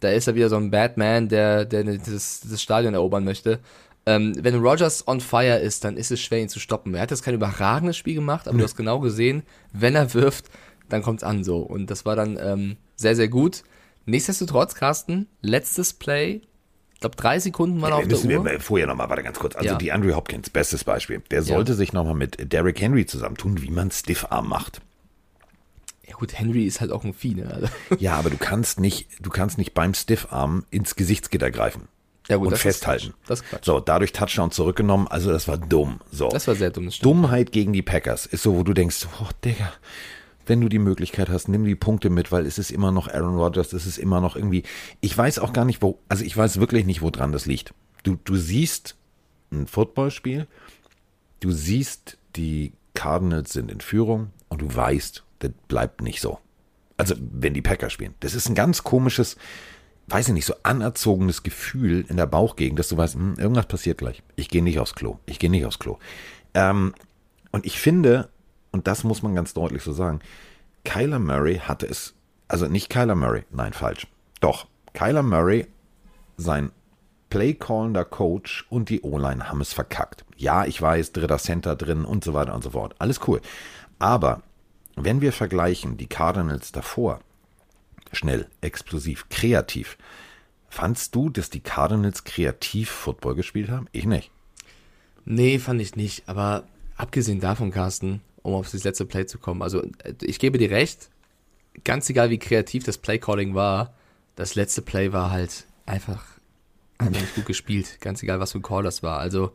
Da 0.00 0.10
ist 0.10 0.28
er 0.28 0.34
wieder 0.34 0.48
so 0.48 0.56
ein 0.56 0.70
Batman, 0.70 1.28
der, 1.28 1.64
der 1.64 1.84
das, 1.84 2.40
das 2.48 2.62
Stadion 2.62 2.94
erobern 2.94 3.24
möchte. 3.24 3.58
Ähm, 4.06 4.32
wenn 4.40 4.54
Rogers 4.54 5.06
on 5.06 5.20
fire 5.20 5.58
ist, 5.58 5.84
dann 5.84 5.96
ist 5.96 6.10
es 6.10 6.20
schwer, 6.20 6.40
ihn 6.40 6.48
zu 6.48 6.60
stoppen. 6.60 6.94
Er 6.94 7.02
hat 7.02 7.10
jetzt 7.10 7.22
kein 7.22 7.34
überragendes 7.34 7.96
Spiel 7.96 8.14
gemacht, 8.14 8.48
aber 8.48 8.56
du 8.56 8.64
hast 8.64 8.76
genau 8.76 9.00
gesehen, 9.00 9.42
wenn 9.72 9.94
er 9.94 10.14
wirft, 10.14 10.46
dann 10.88 11.02
kommt's 11.02 11.22
an 11.22 11.44
so. 11.44 11.58
Und 11.58 11.90
das 11.90 12.06
war 12.06 12.16
dann 12.16 12.38
ähm, 12.40 12.76
sehr, 12.96 13.16
sehr 13.16 13.28
gut. 13.28 13.64
Nichtsdestotrotz, 14.06 14.74
Carsten, 14.74 15.26
letztes 15.42 15.92
Play. 15.92 16.40
Ich 16.98 17.00
glaube, 17.00 17.14
drei 17.14 17.38
Sekunden 17.38 17.80
waren 17.80 17.90
Ja, 17.90 17.94
auf 17.98 18.00
wir 18.02 18.08
der 18.08 18.16
müssen 18.18 18.36
Uhr. 18.36 18.44
wir 18.44 18.58
vorher 18.60 18.88
nochmal, 18.88 19.08
warte 19.08 19.22
ganz 19.22 19.38
kurz. 19.38 19.54
Also 19.54 19.68
Ja. 19.68 19.76
die 19.76 19.92
Andrew 19.92 20.16
Hopkins, 20.16 20.50
bestes 20.50 20.82
Beispiel. 20.82 21.22
Der 21.30 21.44
sollte 21.44 21.74
sich 21.74 21.92
nochmal 21.92 22.14
mit 22.14 22.52
Derrick 22.52 22.80
Henry 22.80 23.06
zusammentun, 23.06 23.62
wie 23.62 23.70
man 23.70 23.92
Stiffarm 23.92 24.48
macht. 24.48 24.80
Ja 26.08 26.14
gut, 26.16 26.36
Henry 26.36 26.64
ist 26.66 26.80
halt 26.80 26.90
auch 26.90 27.04
ein 27.04 27.14
Vieh, 27.14 27.36
ne? 27.36 27.48
Also, 27.54 27.68
Ja, 28.00 28.14
aber 28.16 28.30
du 28.30 28.36
kannst 28.36 28.80
nicht, 28.80 29.06
du 29.24 29.30
kannst 29.30 29.58
nicht 29.58 29.74
beim 29.74 29.94
Stiffarm 29.94 30.64
ins 30.70 30.96
Gesichtsgitter 30.96 31.52
greifen. 31.52 31.82
Ja, 32.28 32.36
gut, 32.36 32.48
und 32.48 32.58
festhalten. 32.58 33.14
Ist. 33.28 33.44
So, 33.62 33.78
dadurch 33.78 34.12
Touchdown 34.12 34.50
zurückgenommen. 34.50 35.06
Also 35.06 35.30
das 35.30 35.46
war 35.46 35.56
dumm. 35.56 36.00
So. 36.10 36.28
das 36.30 36.48
war 36.48 36.56
sehr 36.56 36.70
dumm. 36.70 36.90
Dummheit 37.00 37.52
gegen 37.52 37.72
die 37.72 37.82
Packers 37.82 38.26
ist 38.26 38.42
so, 38.42 38.56
wo 38.56 38.64
du 38.64 38.74
denkst, 38.74 39.06
oh 39.22 39.28
Digga, 39.44 39.72
wenn 40.48 40.60
du 40.60 40.68
die 40.68 40.78
Möglichkeit 40.78 41.28
hast, 41.28 41.48
nimm 41.48 41.64
die 41.64 41.74
Punkte 41.74 42.10
mit, 42.10 42.32
weil 42.32 42.46
es 42.46 42.58
ist 42.58 42.70
immer 42.70 42.92
noch 42.92 43.08
Aaron 43.08 43.36
Rodgers, 43.36 43.72
es 43.72 43.86
ist 43.86 43.98
immer 43.98 44.20
noch 44.20 44.36
irgendwie, 44.36 44.62
ich 45.00 45.16
weiß 45.16 45.38
auch 45.38 45.52
gar 45.52 45.64
nicht, 45.64 45.82
wo, 45.82 45.98
also 46.08 46.24
ich 46.24 46.36
weiß 46.36 46.60
wirklich 46.60 46.86
nicht, 46.86 47.02
woran 47.02 47.32
das 47.32 47.46
liegt. 47.46 47.74
Du, 48.02 48.16
du 48.24 48.36
siehst 48.36 48.96
ein 49.50 49.66
Footballspiel, 49.66 50.46
du 51.40 51.50
siehst, 51.50 52.18
die 52.36 52.72
Cardinals 52.94 53.52
sind 53.52 53.70
in 53.70 53.80
Führung 53.80 54.30
und 54.48 54.62
du 54.62 54.74
weißt, 54.74 55.24
das 55.40 55.50
bleibt 55.68 56.02
nicht 56.02 56.20
so. 56.20 56.38
Also, 56.96 57.14
wenn 57.18 57.54
die 57.54 57.62
Packers 57.62 57.92
spielen. 57.92 58.14
Das 58.20 58.34
ist 58.34 58.48
ein 58.48 58.56
ganz 58.56 58.82
komisches, 58.82 59.36
weiß 60.08 60.28
ich 60.28 60.34
nicht, 60.34 60.46
so 60.46 60.54
anerzogenes 60.64 61.44
Gefühl 61.44 62.04
in 62.08 62.16
der 62.16 62.26
Bauchgegend, 62.26 62.78
dass 62.78 62.88
du 62.88 62.96
weißt, 62.96 63.14
hm, 63.14 63.36
irgendwas 63.38 63.66
passiert 63.66 63.98
gleich. 63.98 64.22
Ich 64.34 64.48
gehe 64.48 64.64
nicht 64.64 64.80
aufs 64.80 64.94
Klo. 64.94 65.18
Ich 65.26 65.38
gehe 65.38 65.50
nicht 65.50 65.64
aufs 65.64 65.78
Klo. 65.78 65.98
Ähm, 66.54 66.92
und 67.52 67.66
ich 67.66 67.78
finde, 67.78 68.28
und 68.72 68.86
das 68.86 69.04
muss 69.04 69.22
man 69.22 69.34
ganz 69.34 69.54
deutlich 69.54 69.82
so 69.82 69.92
sagen, 69.92 70.20
Kyler 70.84 71.18
Murray 71.18 71.58
hatte 71.58 71.86
es, 71.86 72.14
also 72.48 72.66
nicht 72.66 72.90
Kyler 72.90 73.14
Murray, 73.14 73.44
nein, 73.50 73.72
falsch. 73.72 74.06
Doch, 74.40 74.66
Kyler 74.92 75.22
Murray, 75.22 75.66
sein 76.36 76.70
Play-callender 77.30 78.04
Coach 78.04 78.66
und 78.70 78.88
die 78.88 79.02
O-Line 79.02 79.48
haben 79.48 79.60
es 79.60 79.72
verkackt. 79.72 80.24
Ja, 80.36 80.64
ich 80.64 80.80
weiß, 80.80 81.12
dritter 81.12 81.38
Center 81.38 81.76
drin 81.76 82.04
und 82.04 82.24
so 82.24 82.32
weiter 82.32 82.54
und 82.54 82.62
so 82.62 82.70
fort. 82.70 82.94
Alles 82.98 83.20
cool. 83.26 83.40
Aber 83.98 84.42
wenn 84.96 85.20
wir 85.20 85.32
vergleichen 85.32 85.96
die 85.96 86.06
Cardinals 86.06 86.72
davor, 86.72 87.20
schnell, 88.12 88.48
explosiv, 88.60 89.28
kreativ, 89.28 89.98
fandst 90.68 91.14
du, 91.14 91.28
dass 91.28 91.50
die 91.50 91.60
Cardinals 91.60 92.24
kreativ 92.24 92.90
Football 92.90 93.34
gespielt 93.34 93.68
haben? 93.68 93.88
Ich 93.92 94.06
nicht. 94.06 94.30
Nee, 95.24 95.58
fand 95.58 95.82
ich 95.82 95.96
nicht. 95.96 96.28
Aber 96.28 96.64
abgesehen 96.96 97.40
davon, 97.40 97.70
Carsten, 97.70 98.22
um 98.48 98.54
auf 98.54 98.70
das 98.70 98.84
letzte 98.84 99.04
Play 99.04 99.26
zu 99.26 99.38
kommen, 99.38 99.62
also 99.62 99.82
ich 100.22 100.38
gebe 100.38 100.58
dir 100.58 100.70
recht, 100.70 101.10
ganz 101.84 102.08
egal 102.10 102.30
wie 102.30 102.38
kreativ 102.38 102.84
das 102.84 102.98
Play-Calling 102.98 103.54
war, 103.54 103.94
das 104.36 104.54
letzte 104.54 104.82
Play 104.82 105.12
war 105.12 105.30
halt 105.30 105.66
einfach, 105.84 106.24
einfach 106.98 107.20
nicht 107.20 107.34
gut 107.34 107.46
gespielt. 107.46 107.98
Ganz 108.00 108.22
egal, 108.22 108.40
was 108.40 108.52
für 108.52 108.58
ein 108.58 108.62
Call 108.62 108.84
das 108.84 109.02
war. 109.02 109.18
Also 109.18 109.52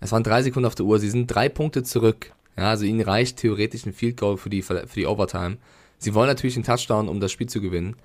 es 0.00 0.12
waren 0.12 0.22
drei 0.22 0.42
Sekunden 0.42 0.66
auf 0.66 0.74
der 0.74 0.84
Uhr. 0.84 0.98
Sie 0.98 1.08
sind 1.08 1.26
drei 1.26 1.48
Punkte 1.48 1.82
zurück. 1.82 2.32
Ja, 2.56 2.70
also 2.70 2.84
ihnen 2.84 3.00
reicht 3.00 3.38
theoretisch 3.38 3.86
ein 3.86 3.92
Field 3.92 4.18
Goal 4.18 4.36
für 4.36 4.50
die, 4.50 4.62
für 4.62 4.84
die 4.94 5.06
Overtime. 5.06 5.58
Sie 5.98 6.14
wollen 6.14 6.28
natürlich 6.28 6.56
einen 6.56 6.64
Touchdown, 6.64 7.08
um 7.08 7.20
das 7.20 7.32
Spiel 7.32 7.48
zu 7.48 7.60
gewinnen. 7.60 7.96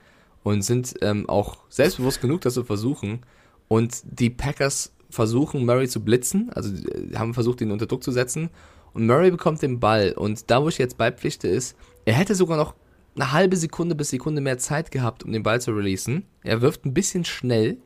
Und 0.43 0.62
sind 0.63 0.95
ähm, 1.01 1.27
auch 1.30 1.58
selbstbewusst 1.69 2.21
genug, 2.21 2.41
das 2.41 2.54
zu 2.54 2.63
versuchen. 2.63 3.21
Und 3.67 4.01
die 4.04 4.30
Packers 4.30 4.93
versuchen, 5.10 5.65
Murray 5.65 5.88
zu 5.88 6.04
blitzen. 6.04 6.49
Also 6.54 6.73
haben 7.15 7.34
versucht, 7.34 7.62
ihn 7.62 7.71
unter 7.71 7.88
Druck 7.88 8.04
zu 8.04 8.12
setzen. 8.12 8.49
Und 8.93 9.06
Murray 9.06 9.32
bekommt 9.32 9.62
den 9.62 9.80
Ball. 9.80 10.12
Und 10.13 10.49
da, 10.49 10.62
wo 10.62 10.69
ich 10.69 10.77
jetzt 10.77 10.97
beipflichte, 10.97 11.47
ist, 11.47 11.75
er 12.06 12.13
hätte 12.13 12.36
sogar 12.36 12.58
noch 12.58 12.75
eine 13.15 13.32
halbe 13.32 13.58
Sekunde 13.58 13.95
bis 13.95 14.10
Sekunde 14.10 14.41
mehr 14.41 14.58
Zeit 14.58 14.91
gehabt, 14.91 15.23
um 15.23 15.32
den 15.32 15.43
Ball 15.43 15.62
zu 15.62 15.71
releasen. 15.71 16.25
Er 16.43 16.62
wirft 16.62 16.86
ein 16.86 16.93
bisschen 16.93 17.25
schnell, 17.25 17.77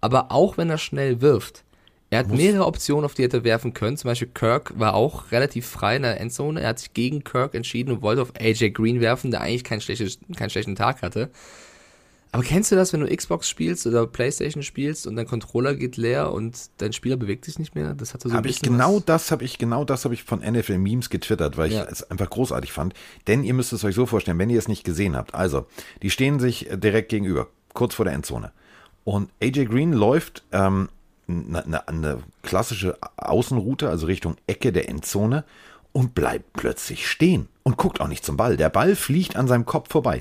aber 0.00 0.30
auch 0.30 0.58
wenn 0.58 0.70
er 0.70 0.78
schnell 0.78 1.20
wirft, 1.20 1.64
er 2.08 2.20
hat 2.20 2.28
mehrere 2.28 2.66
Optionen, 2.66 3.04
auf 3.04 3.14
die 3.14 3.22
er 3.22 3.24
hätte 3.24 3.42
werfen 3.42 3.74
können. 3.74 3.96
Zum 3.96 4.08
Beispiel 4.08 4.28
Kirk 4.32 4.78
war 4.78 4.94
auch 4.94 5.32
relativ 5.32 5.66
frei 5.66 5.96
in 5.96 6.02
der 6.02 6.20
Endzone. 6.20 6.60
Er 6.60 6.68
hat 6.68 6.78
sich 6.78 6.94
gegen 6.94 7.24
Kirk 7.24 7.54
entschieden 7.54 7.90
und 7.90 8.02
wollte 8.02 8.22
auf 8.22 8.32
AJ 8.38 8.70
Green 8.70 9.00
werfen, 9.00 9.32
der 9.32 9.40
eigentlich 9.40 9.64
keinen, 9.64 9.80
schlechtes, 9.80 10.20
keinen 10.36 10.50
schlechten 10.50 10.76
Tag 10.76 11.02
hatte. 11.02 11.30
Aber 12.36 12.44
kennst 12.44 12.70
du 12.70 12.76
das, 12.76 12.92
wenn 12.92 13.00
du 13.00 13.16
Xbox 13.16 13.48
spielst 13.48 13.86
oder 13.86 14.06
Playstation 14.06 14.62
spielst 14.62 15.06
und 15.06 15.16
dein 15.16 15.26
Controller 15.26 15.74
geht 15.74 15.96
leer 15.96 16.32
und 16.32 16.68
dein 16.76 16.92
Spieler 16.92 17.16
bewegt 17.16 17.46
sich 17.46 17.58
nicht 17.58 17.74
mehr? 17.74 17.94
Das 17.94 18.12
hatte 18.12 18.28
so 18.28 18.34
hab 18.34 18.44
ich 18.44 18.60
genau 18.60 18.96
was. 18.96 19.04
das 19.06 19.30
habe 19.30 19.42
ich 19.42 19.56
genau 19.56 19.86
das 19.86 20.04
habe 20.04 20.12
ich 20.12 20.22
von 20.22 20.40
NFL 20.40 20.76
Memes 20.76 21.08
getwittert, 21.08 21.56
weil 21.56 21.72
ja. 21.72 21.84
ich 21.84 21.90
es 21.90 22.10
einfach 22.10 22.28
großartig 22.28 22.72
fand. 22.72 22.92
Denn 23.26 23.42
ihr 23.42 23.54
müsst 23.54 23.72
es 23.72 23.84
euch 23.84 23.94
so 23.94 24.04
vorstellen, 24.04 24.38
wenn 24.38 24.50
ihr 24.50 24.58
es 24.58 24.68
nicht 24.68 24.84
gesehen 24.84 25.16
habt. 25.16 25.34
Also, 25.34 25.64
die 26.02 26.10
stehen 26.10 26.38
sich 26.38 26.68
direkt 26.70 27.08
gegenüber, 27.08 27.48
kurz 27.72 27.94
vor 27.94 28.04
der 28.04 28.12
Endzone. 28.12 28.52
Und 29.04 29.30
AJ 29.42 29.64
Green 29.64 29.94
läuft 29.94 30.44
ähm, 30.52 30.90
eine, 31.28 31.88
eine 31.88 32.18
klassische 32.42 32.98
Außenroute, 33.16 33.88
also 33.88 34.04
Richtung 34.04 34.36
Ecke 34.46 34.72
der 34.74 34.90
Endzone 34.90 35.44
und 35.92 36.14
bleibt 36.14 36.52
plötzlich 36.52 37.08
stehen 37.08 37.48
und 37.62 37.78
guckt 37.78 38.02
auch 38.02 38.08
nicht 38.08 38.26
zum 38.26 38.36
Ball. 38.36 38.58
Der 38.58 38.68
Ball 38.68 38.94
fliegt 38.94 39.36
an 39.36 39.48
seinem 39.48 39.64
Kopf 39.64 39.90
vorbei. 39.90 40.20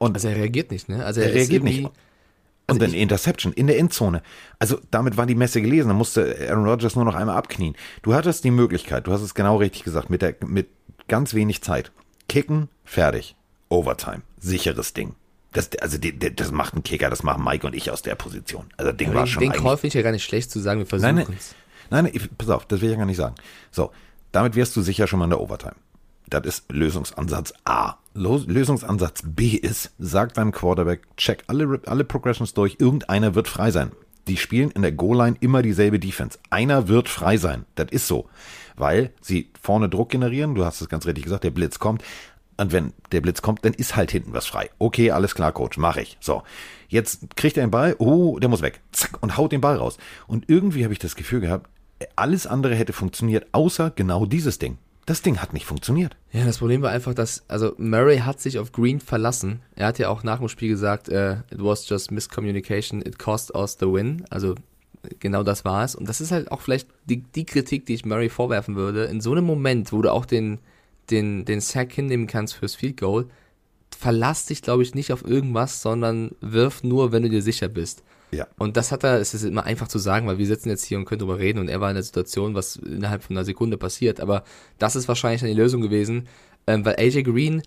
Und 0.00 0.16
also 0.16 0.28
er 0.28 0.36
reagiert 0.36 0.70
nicht, 0.70 0.88
ne? 0.88 1.04
Also 1.04 1.20
er, 1.20 1.28
er 1.28 1.34
reagiert 1.34 1.62
nicht. 1.62 1.84
Und 1.84 1.92
also 2.68 2.80
dann 2.80 2.94
Interception 2.94 3.52
in 3.52 3.66
der 3.66 3.78
Endzone. 3.78 4.22
Also 4.58 4.78
damit 4.90 5.18
war 5.18 5.26
die 5.26 5.34
Messe 5.34 5.60
gelesen. 5.60 5.88
Da 5.88 5.94
musste 5.94 6.36
Aaron 6.48 6.64
Rodgers 6.64 6.96
nur 6.96 7.04
noch 7.04 7.14
einmal 7.14 7.36
abknien. 7.36 7.76
Du 8.02 8.14
hattest 8.14 8.42
die 8.44 8.50
Möglichkeit, 8.50 9.06
du 9.06 9.12
hast 9.12 9.20
es 9.20 9.34
genau 9.34 9.56
richtig 9.56 9.82
gesagt, 9.84 10.08
mit, 10.08 10.22
der, 10.22 10.36
mit 10.46 10.68
ganz 11.06 11.34
wenig 11.34 11.62
Zeit. 11.62 11.92
Kicken, 12.28 12.68
fertig. 12.82 13.36
Overtime. 13.68 14.22
Sicheres 14.38 14.94
Ding. 14.94 15.16
Das, 15.52 15.68
also 15.82 15.98
die, 15.98 16.18
die, 16.18 16.34
das 16.34 16.50
macht 16.50 16.74
ein 16.74 16.82
Kicker, 16.82 17.10
das 17.10 17.22
machen 17.22 17.44
Mike 17.44 17.66
und 17.66 17.74
ich 17.74 17.90
aus 17.90 18.00
der 18.00 18.14
Position. 18.14 18.68
Also 18.78 18.92
Ding 18.92 19.08
ja, 19.08 19.14
war 19.16 19.26
schon 19.26 19.42
Den 19.42 19.52
Call 19.52 19.76
finde 19.76 19.88
ich 19.88 19.94
ja 19.94 20.02
gar 20.02 20.12
nicht 20.12 20.24
schlecht 20.24 20.50
zu 20.50 20.60
sagen, 20.60 20.78
wir 20.78 20.86
versuchen 20.86 21.16
nein, 21.16 21.26
nein, 21.28 22.04
nein, 22.04 22.12
nein, 22.14 22.28
pass 22.38 22.48
auf, 22.48 22.64
das 22.66 22.80
will 22.80 22.88
ich 22.88 22.92
ja 22.92 22.98
gar 22.98 23.06
nicht 23.06 23.18
sagen. 23.18 23.34
So, 23.70 23.90
damit 24.32 24.54
wirst 24.54 24.74
du 24.76 24.80
sicher 24.80 25.06
schon 25.06 25.18
mal 25.18 25.24
in 25.24 25.30
der 25.30 25.40
Overtime. 25.40 25.74
Das 26.28 26.44
ist 26.44 26.70
Lösungsansatz 26.70 27.52
A. 27.64 27.96
Lösungsansatz 28.14 29.22
B 29.24 29.48
ist, 29.50 29.92
sagt 29.98 30.36
deinem 30.36 30.52
Quarterback, 30.52 31.02
check 31.16 31.44
alle, 31.46 31.80
alle 31.86 32.04
Progressions 32.04 32.54
durch, 32.54 32.76
irgendeiner 32.78 33.34
wird 33.34 33.48
frei 33.48 33.70
sein. 33.70 33.92
Die 34.28 34.36
spielen 34.36 34.70
in 34.70 34.82
der 34.82 34.92
Goal-Line 34.92 35.36
immer 35.40 35.62
dieselbe 35.62 35.98
Defense. 35.98 36.38
Einer 36.50 36.88
wird 36.88 37.08
frei 37.08 37.36
sein. 37.36 37.64
Das 37.74 37.90
ist 37.90 38.06
so. 38.06 38.28
Weil 38.76 39.12
sie 39.20 39.50
vorne 39.60 39.88
Druck 39.88 40.10
generieren, 40.10 40.54
du 40.54 40.64
hast 40.64 40.80
es 40.80 40.88
ganz 40.88 41.06
richtig 41.06 41.24
gesagt, 41.24 41.44
der 41.44 41.50
Blitz 41.50 41.78
kommt. 41.78 42.04
Und 42.56 42.72
wenn 42.72 42.92
der 43.10 43.22
Blitz 43.22 43.42
kommt, 43.42 43.64
dann 43.64 43.72
ist 43.72 43.96
halt 43.96 44.10
hinten 44.10 44.34
was 44.34 44.46
frei. 44.46 44.70
Okay, 44.78 45.10
alles 45.10 45.34
klar, 45.34 45.50
Coach, 45.52 45.78
mach 45.78 45.96
ich. 45.96 46.18
So, 46.20 46.42
jetzt 46.88 47.34
kriegt 47.34 47.56
er 47.56 47.66
den 47.66 47.70
Ball, 47.70 47.96
oh, 47.98 48.38
der 48.38 48.50
muss 48.50 48.60
weg. 48.60 48.80
Zack, 48.92 49.22
und 49.22 49.36
haut 49.36 49.52
den 49.52 49.62
Ball 49.62 49.76
raus. 49.76 49.96
Und 50.26 50.48
irgendwie 50.48 50.84
habe 50.84 50.92
ich 50.92 50.98
das 50.98 51.16
Gefühl 51.16 51.40
gehabt, 51.40 51.70
alles 52.16 52.46
andere 52.46 52.74
hätte 52.74 52.92
funktioniert, 52.92 53.46
außer 53.52 53.90
genau 53.90 54.26
dieses 54.26 54.58
Ding. 54.58 54.78
Das 55.10 55.22
Ding 55.22 55.38
hat 55.38 55.52
nicht 55.52 55.66
funktioniert. 55.66 56.16
Ja, 56.30 56.44
das 56.44 56.58
Problem 56.58 56.82
war 56.82 56.92
einfach, 56.92 57.14
dass, 57.14 57.42
also 57.48 57.74
Murray 57.78 58.18
hat 58.18 58.40
sich 58.40 58.60
auf 58.60 58.70
Green 58.70 59.00
verlassen. 59.00 59.58
Er 59.74 59.88
hat 59.88 59.98
ja 59.98 60.08
auch 60.08 60.22
nach 60.22 60.38
dem 60.38 60.46
Spiel 60.46 60.68
gesagt, 60.68 61.08
uh, 61.08 61.38
it 61.50 61.58
was 61.58 61.88
just 61.88 62.12
miscommunication, 62.12 63.02
it 63.02 63.18
cost 63.18 63.52
us 63.52 63.76
the 63.80 63.86
win. 63.86 64.24
Also 64.30 64.54
genau 65.18 65.42
das 65.42 65.64
war 65.64 65.82
es. 65.82 65.96
Und 65.96 66.08
das 66.08 66.20
ist 66.20 66.30
halt 66.30 66.52
auch 66.52 66.60
vielleicht 66.60 66.86
die, 67.06 67.24
die 67.24 67.44
Kritik, 67.44 67.86
die 67.86 67.94
ich 67.94 68.04
Murray 68.04 68.28
vorwerfen 68.28 68.76
würde. 68.76 69.06
In 69.06 69.20
so 69.20 69.32
einem 69.32 69.46
Moment, 69.46 69.92
wo 69.92 70.00
du 70.00 70.12
auch 70.12 70.26
den, 70.26 70.60
den, 71.10 71.44
den 71.44 71.60
Sack 71.60 71.92
hinnehmen 71.92 72.28
kannst 72.28 72.54
fürs 72.54 72.76
Field 72.76 73.00
Goal, 73.00 73.26
verlass 73.90 74.46
dich, 74.46 74.62
glaube 74.62 74.84
ich, 74.84 74.94
nicht 74.94 75.12
auf 75.12 75.24
irgendwas, 75.24 75.82
sondern 75.82 76.36
wirf 76.40 76.84
nur, 76.84 77.10
wenn 77.10 77.24
du 77.24 77.30
dir 77.30 77.42
sicher 77.42 77.66
bist. 77.66 78.04
Ja. 78.32 78.46
Und 78.58 78.76
das 78.76 78.92
hat 78.92 79.04
er, 79.04 79.20
es 79.20 79.34
ist 79.34 79.42
immer 79.42 79.64
einfach 79.64 79.88
zu 79.88 79.98
sagen, 79.98 80.26
weil 80.26 80.38
wir 80.38 80.46
sitzen 80.46 80.68
jetzt 80.68 80.84
hier 80.84 80.98
und 80.98 81.04
können 81.04 81.20
drüber 81.20 81.38
reden 81.38 81.58
und 81.58 81.68
er 81.68 81.80
war 81.80 81.90
in 81.90 81.96
der 81.96 82.02
Situation, 82.02 82.54
was 82.54 82.76
innerhalb 82.76 83.22
von 83.22 83.36
einer 83.36 83.44
Sekunde 83.44 83.76
passiert. 83.76 84.20
Aber 84.20 84.44
das 84.78 84.96
ist 84.96 85.08
wahrscheinlich 85.08 85.40
dann 85.40 85.50
die 85.50 85.56
Lösung 85.56 85.80
gewesen, 85.80 86.28
ähm, 86.66 86.84
weil 86.84 86.96
AJ 86.96 87.24
Green, 87.24 87.62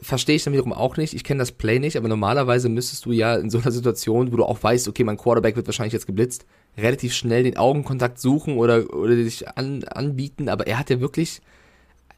verstehe 0.00 0.36
ich 0.36 0.44
dann 0.44 0.52
wiederum 0.52 0.72
auch 0.72 0.96
nicht. 0.96 1.14
Ich 1.14 1.24
kenne 1.24 1.38
das 1.38 1.52
Play 1.52 1.78
nicht, 1.78 1.96
aber 1.96 2.08
normalerweise 2.08 2.68
müsstest 2.68 3.06
du 3.06 3.12
ja 3.12 3.36
in 3.36 3.50
so 3.50 3.58
einer 3.58 3.70
Situation, 3.70 4.32
wo 4.32 4.36
du 4.36 4.44
auch 4.44 4.62
weißt, 4.62 4.88
okay, 4.88 5.04
mein 5.04 5.16
Quarterback 5.16 5.56
wird 5.56 5.66
wahrscheinlich 5.66 5.92
jetzt 5.92 6.06
geblitzt, 6.06 6.46
relativ 6.76 7.14
schnell 7.14 7.42
den 7.42 7.56
Augenkontakt 7.56 8.18
suchen 8.18 8.56
oder, 8.56 8.92
oder 8.94 9.14
dich 9.14 9.48
an, 9.48 9.84
anbieten. 9.84 10.48
Aber 10.48 10.66
er 10.66 10.78
hat 10.78 10.90
ja 10.90 11.00
wirklich 11.00 11.40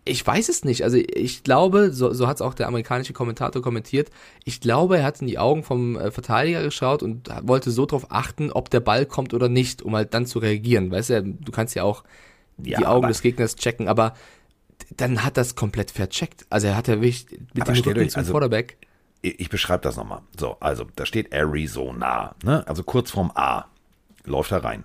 ich 0.04 0.26
weiß 0.26 0.48
es 0.48 0.64
nicht. 0.64 0.82
Also 0.82 0.96
ich 0.96 1.42
glaube, 1.42 1.92
so, 1.92 2.12
so 2.12 2.26
hat 2.26 2.36
es 2.36 2.42
auch 2.42 2.54
der 2.54 2.68
amerikanische 2.68 3.12
Kommentator 3.12 3.62
kommentiert, 3.62 4.10
ich 4.44 4.60
glaube, 4.60 4.98
er 4.98 5.04
hat 5.04 5.20
in 5.20 5.26
die 5.26 5.38
Augen 5.38 5.62
vom 5.62 5.96
äh, 5.96 6.10
Verteidiger 6.10 6.62
geschaut 6.62 7.02
und 7.02 7.28
wollte 7.42 7.70
so 7.70 7.86
darauf 7.86 8.10
achten, 8.10 8.50
ob 8.50 8.70
der 8.70 8.80
Ball 8.80 9.06
kommt 9.06 9.34
oder 9.34 9.48
nicht, 9.48 9.82
um 9.82 9.94
halt 9.94 10.14
dann 10.14 10.26
zu 10.26 10.38
reagieren. 10.38 10.90
Weißt 10.90 11.10
du, 11.10 11.22
du 11.22 11.52
kannst 11.52 11.74
ja 11.74 11.82
auch 11.82 12.04
ja, 12.62 12.78
die 12.78 12.86
Augen 12.86 13.08
des 13.08 13.22
Gegners 13.22 13.56
checken, 13.56 13.88
aber 13.88 14.14
dann 14.96 15.22
hat 15.22 15.36
das 15.36 15.54
komplett 15.54 15.90
vercheckt. 15.90 16.46
Also 16.50 16.68
er 16.68 16.76
hat 16.76 16.88
ja 16.88 16.94
wirklich 16.94 17.26
mit 17.54 17.66
dem 17.66 17.74
Rücken 17.74 18.08
zum 18.08 18.20
also, 18.20 18.32
Quarterback. 18.32 18.78
Ich, 19.22 19.38
ich 19.38 19.48
beschreibe 19.50 19.82
das 19.82 19.96
nochmal. 19.96 20.22
So, 20.38 20.56
also 20.60 20.86
da 20.96 21.04
steht 21.04 21.32
Arizona, 21.32 22.34
ne? 22.42 22.66
also 22.66 22.82
kurz 22.82 23.10
vorm 23.10 23.30
A, 23.34 23.66
läuft 24.24 24.50
er 24.52 24.64
rein. 24.64 24.84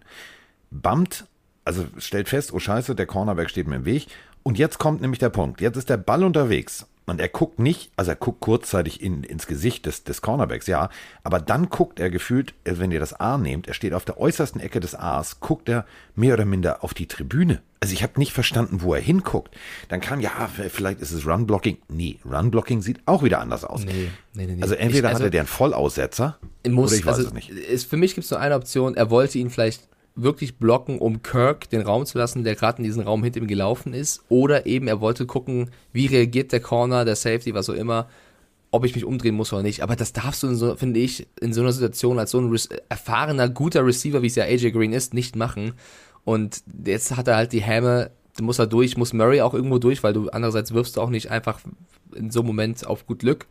Bumpt 0.71 1.25
also 1.65 1.85
stellt 1.97 2.29
fest, 2.29 2.53
oh 2.53 2.59
scheiße, 2.59 2.95
der 2.95 3.07
Cornerback 3.07 3.49
steht 3.49 3.67
mir 3.67 3.77
im 3.77 3.85
Weg 3.85 4.07
und 4.45 4.59
jetzt 4.59 4.77
kommt 4.77 5.01
nämlich 5.01 5.17
der 5.17 5.29
Punkt. 5.29 5.59
Jetzt 5.59 5.75
ist 5.75 5.89
der 5.89 5.97
Ball 5.97 6.23
unterwegs. 6.23 6.85
Und 7.07 7.19
er 7.19 7.29
guckt 7.29 7.59
nicht, 7.59 7.91
also 7.95 8.11
er 8.11 8.15
guckt 8.15 8.41
kurzzeitig 8.41 9.01
in, 9.01 9.23
ins 9.23 9.47
Gesicht 9.47 9.85
des, 9.85 10.03
des 10.03 10.21
Cornerbacks, 10.21 10.67
ja. 10.67 10.89
Aber 11.23 11.39
dann 11.39 11.69
guckt 11.69 11.99
er 11.99 12.09
gefühlt, 12.09 12.53
wenn 12.63 12.91
ihr 12.91 12.99
das 12.99 13.13
A 13.13 13.37
nehmt, 13.37 13.67
er 13.67 13.73
steht 13.73 13.93
auf 13.93 14.05
der 14.05 14.19
äußersten 14.19 14.61
Ecke 14.61 14.79
des 14.79 14.95
A's, 14.95 15.39
guckt 15.39 15.67
er 15.69 15.85
mehr 16.15 16.33
oder 16.33 16.45
minder 16.45 16.83
auf 16.83 16.93
die 16.93 17.07
Tribüne. 17.07 17.61
Also 17.79 17.93
ich 17.93 18.01
habe 18.03 18.19
nicht 18.19 18.33
verstanden, 18.33 18.81
wo 18.81 18.93
er 18.93 19.01
hinguckt. 19.01 19.55
Dann 19.89 19.99
kam, 19.99 20.19
ja, 20.19 20.49
vielleicht 20.69 20.99
ist 20.99 21.11
es 21.11 21.27
Runblocking. 21.27 21.77
Nee, 21.89 22.17
Runblocking 22.25 22.81
sieht 22.81 22.99
auch 23.05 23.23
wieder 23.23 23.39
anders 23.39 23.63
aus. 23.65 23.83
Nee, 23.83 24.09
nee, 24.33 24.47
nee. 24.47 24.61
Also 24.61 24.73
entweder 24.75 25.09
ich, 25.09 25.15
also, 25.15 25.25
hat 25.25 25.33
er 25.33 25.39
den 25.39 25.47
Vollaussetzer 25.47 26.39
muss, 26.67 26.91
oder 26.91 26.99
ich 26.99 27.05
weiß 27.05 27.15
also, 27.17 27.27
es 27.27 27.33
nicht. 27.33 27.49
Ist, 27.49 27.87
für 27.89 27.97
mich 27.97 28.15
gibt 28.15 28.25
es 28.25 28.31
nur 28.31 28.39
eine 28.39 28.55
Option, 28.55 28.95
er 28.95 29.09
wollte 29.09 29.37
ihn 29.37 29.49
vielleicht 29.49 29.87
wirklich 30.15 30.57
blocken, 30.57 30.99
um 30.99 31.21
Kirk 31.21 31.69
den 31.69 31.81
Raum 31.81 32.05
zu 32.05 32.17
lassen, 32.17 32.43
der 32.43 32.55
gerade 32.55 32.77
in 32.79 32.83
diesen 32.85 33.03
Raum 33.03 33.23
hinter 33.23 33.39
ihm 33.41 33.47
gelaufen 33.47 33.93
ist. 33.93 34.23
Oder 34.29 34.65
eben 34.65 34.87
er 34.87 35.01
wollte 35.01 35.25
gucken, 35.25 35.71
wie 35.91 36.05
reagiert 36.05 36.51
der 36.51 36.61
Corner, 36.61 37.05
der 37.05 37.15
Safety, 37.15 37.53
was 37.53 37.69
auch 37.69 37.73
immer, 37.73 38.07
ob 38.71 38.85
ich 38.85 38.95
mich 38.95 39.05
umdrehen 39.05 39.35
muss 39.35 39.53
oder 39.53 39.63
nicht. 39.63 39.81
Aber 39.81 39.95
das 39.95 40.13
darfst 40.13 40.43
du, 40.43 40.53
so, 40.55 40.75
finde 40.75 40.99
ich, 40.99 41.27
in 41.39 41.53
so 41.53 41.61
einer 41.61 41.71
Situation 41.71 42.19
als 42.19 42.31
so 42.31 42.39
ein 42.39 42.57
erfahrener, 42.89 43.49
guter 43.49 43.85
Receiver, 43.85 44.21
wie 44.21 44.27
es 44.27 44.35
ja 44.35 44.45
AJ 44.45 44.71
Green 44.71 44.93
ist, 44.93 45.13
nicht 45.13 45.35
machen. 45.35 45.73
Und 46.23 46.63
jetzt 46.85 47.15
hat 47.15 47.27
er 47.27 47.35
halt 47.35 47.51
die 47.51 47.61
Häme, 47.61 48.11
muss 48.41 48.59
er 48.59 48.67
durch, 48.67 48.97
muss 48.97 49.13
Murray 49.13 49.41
auch 49.41 49.53
irgendwo 49.53 49.79
durch, 49.79 50.03
weil 50.03 50.13
du 50.13 50.29
andererseits 50.29 50.73
wirfst 50.73 50.97
du 50.97 51.01
auch 51.01 51.09
nicht 51.09 51.29
einfach 51.31 51.59
in 52.15 52.31
so 52.31 52.39
einem 52.39 52.47
Moment 52.47 52.85
auf 52.87 53.05
gut 53.05 53.19
Glück. 53.19 53.47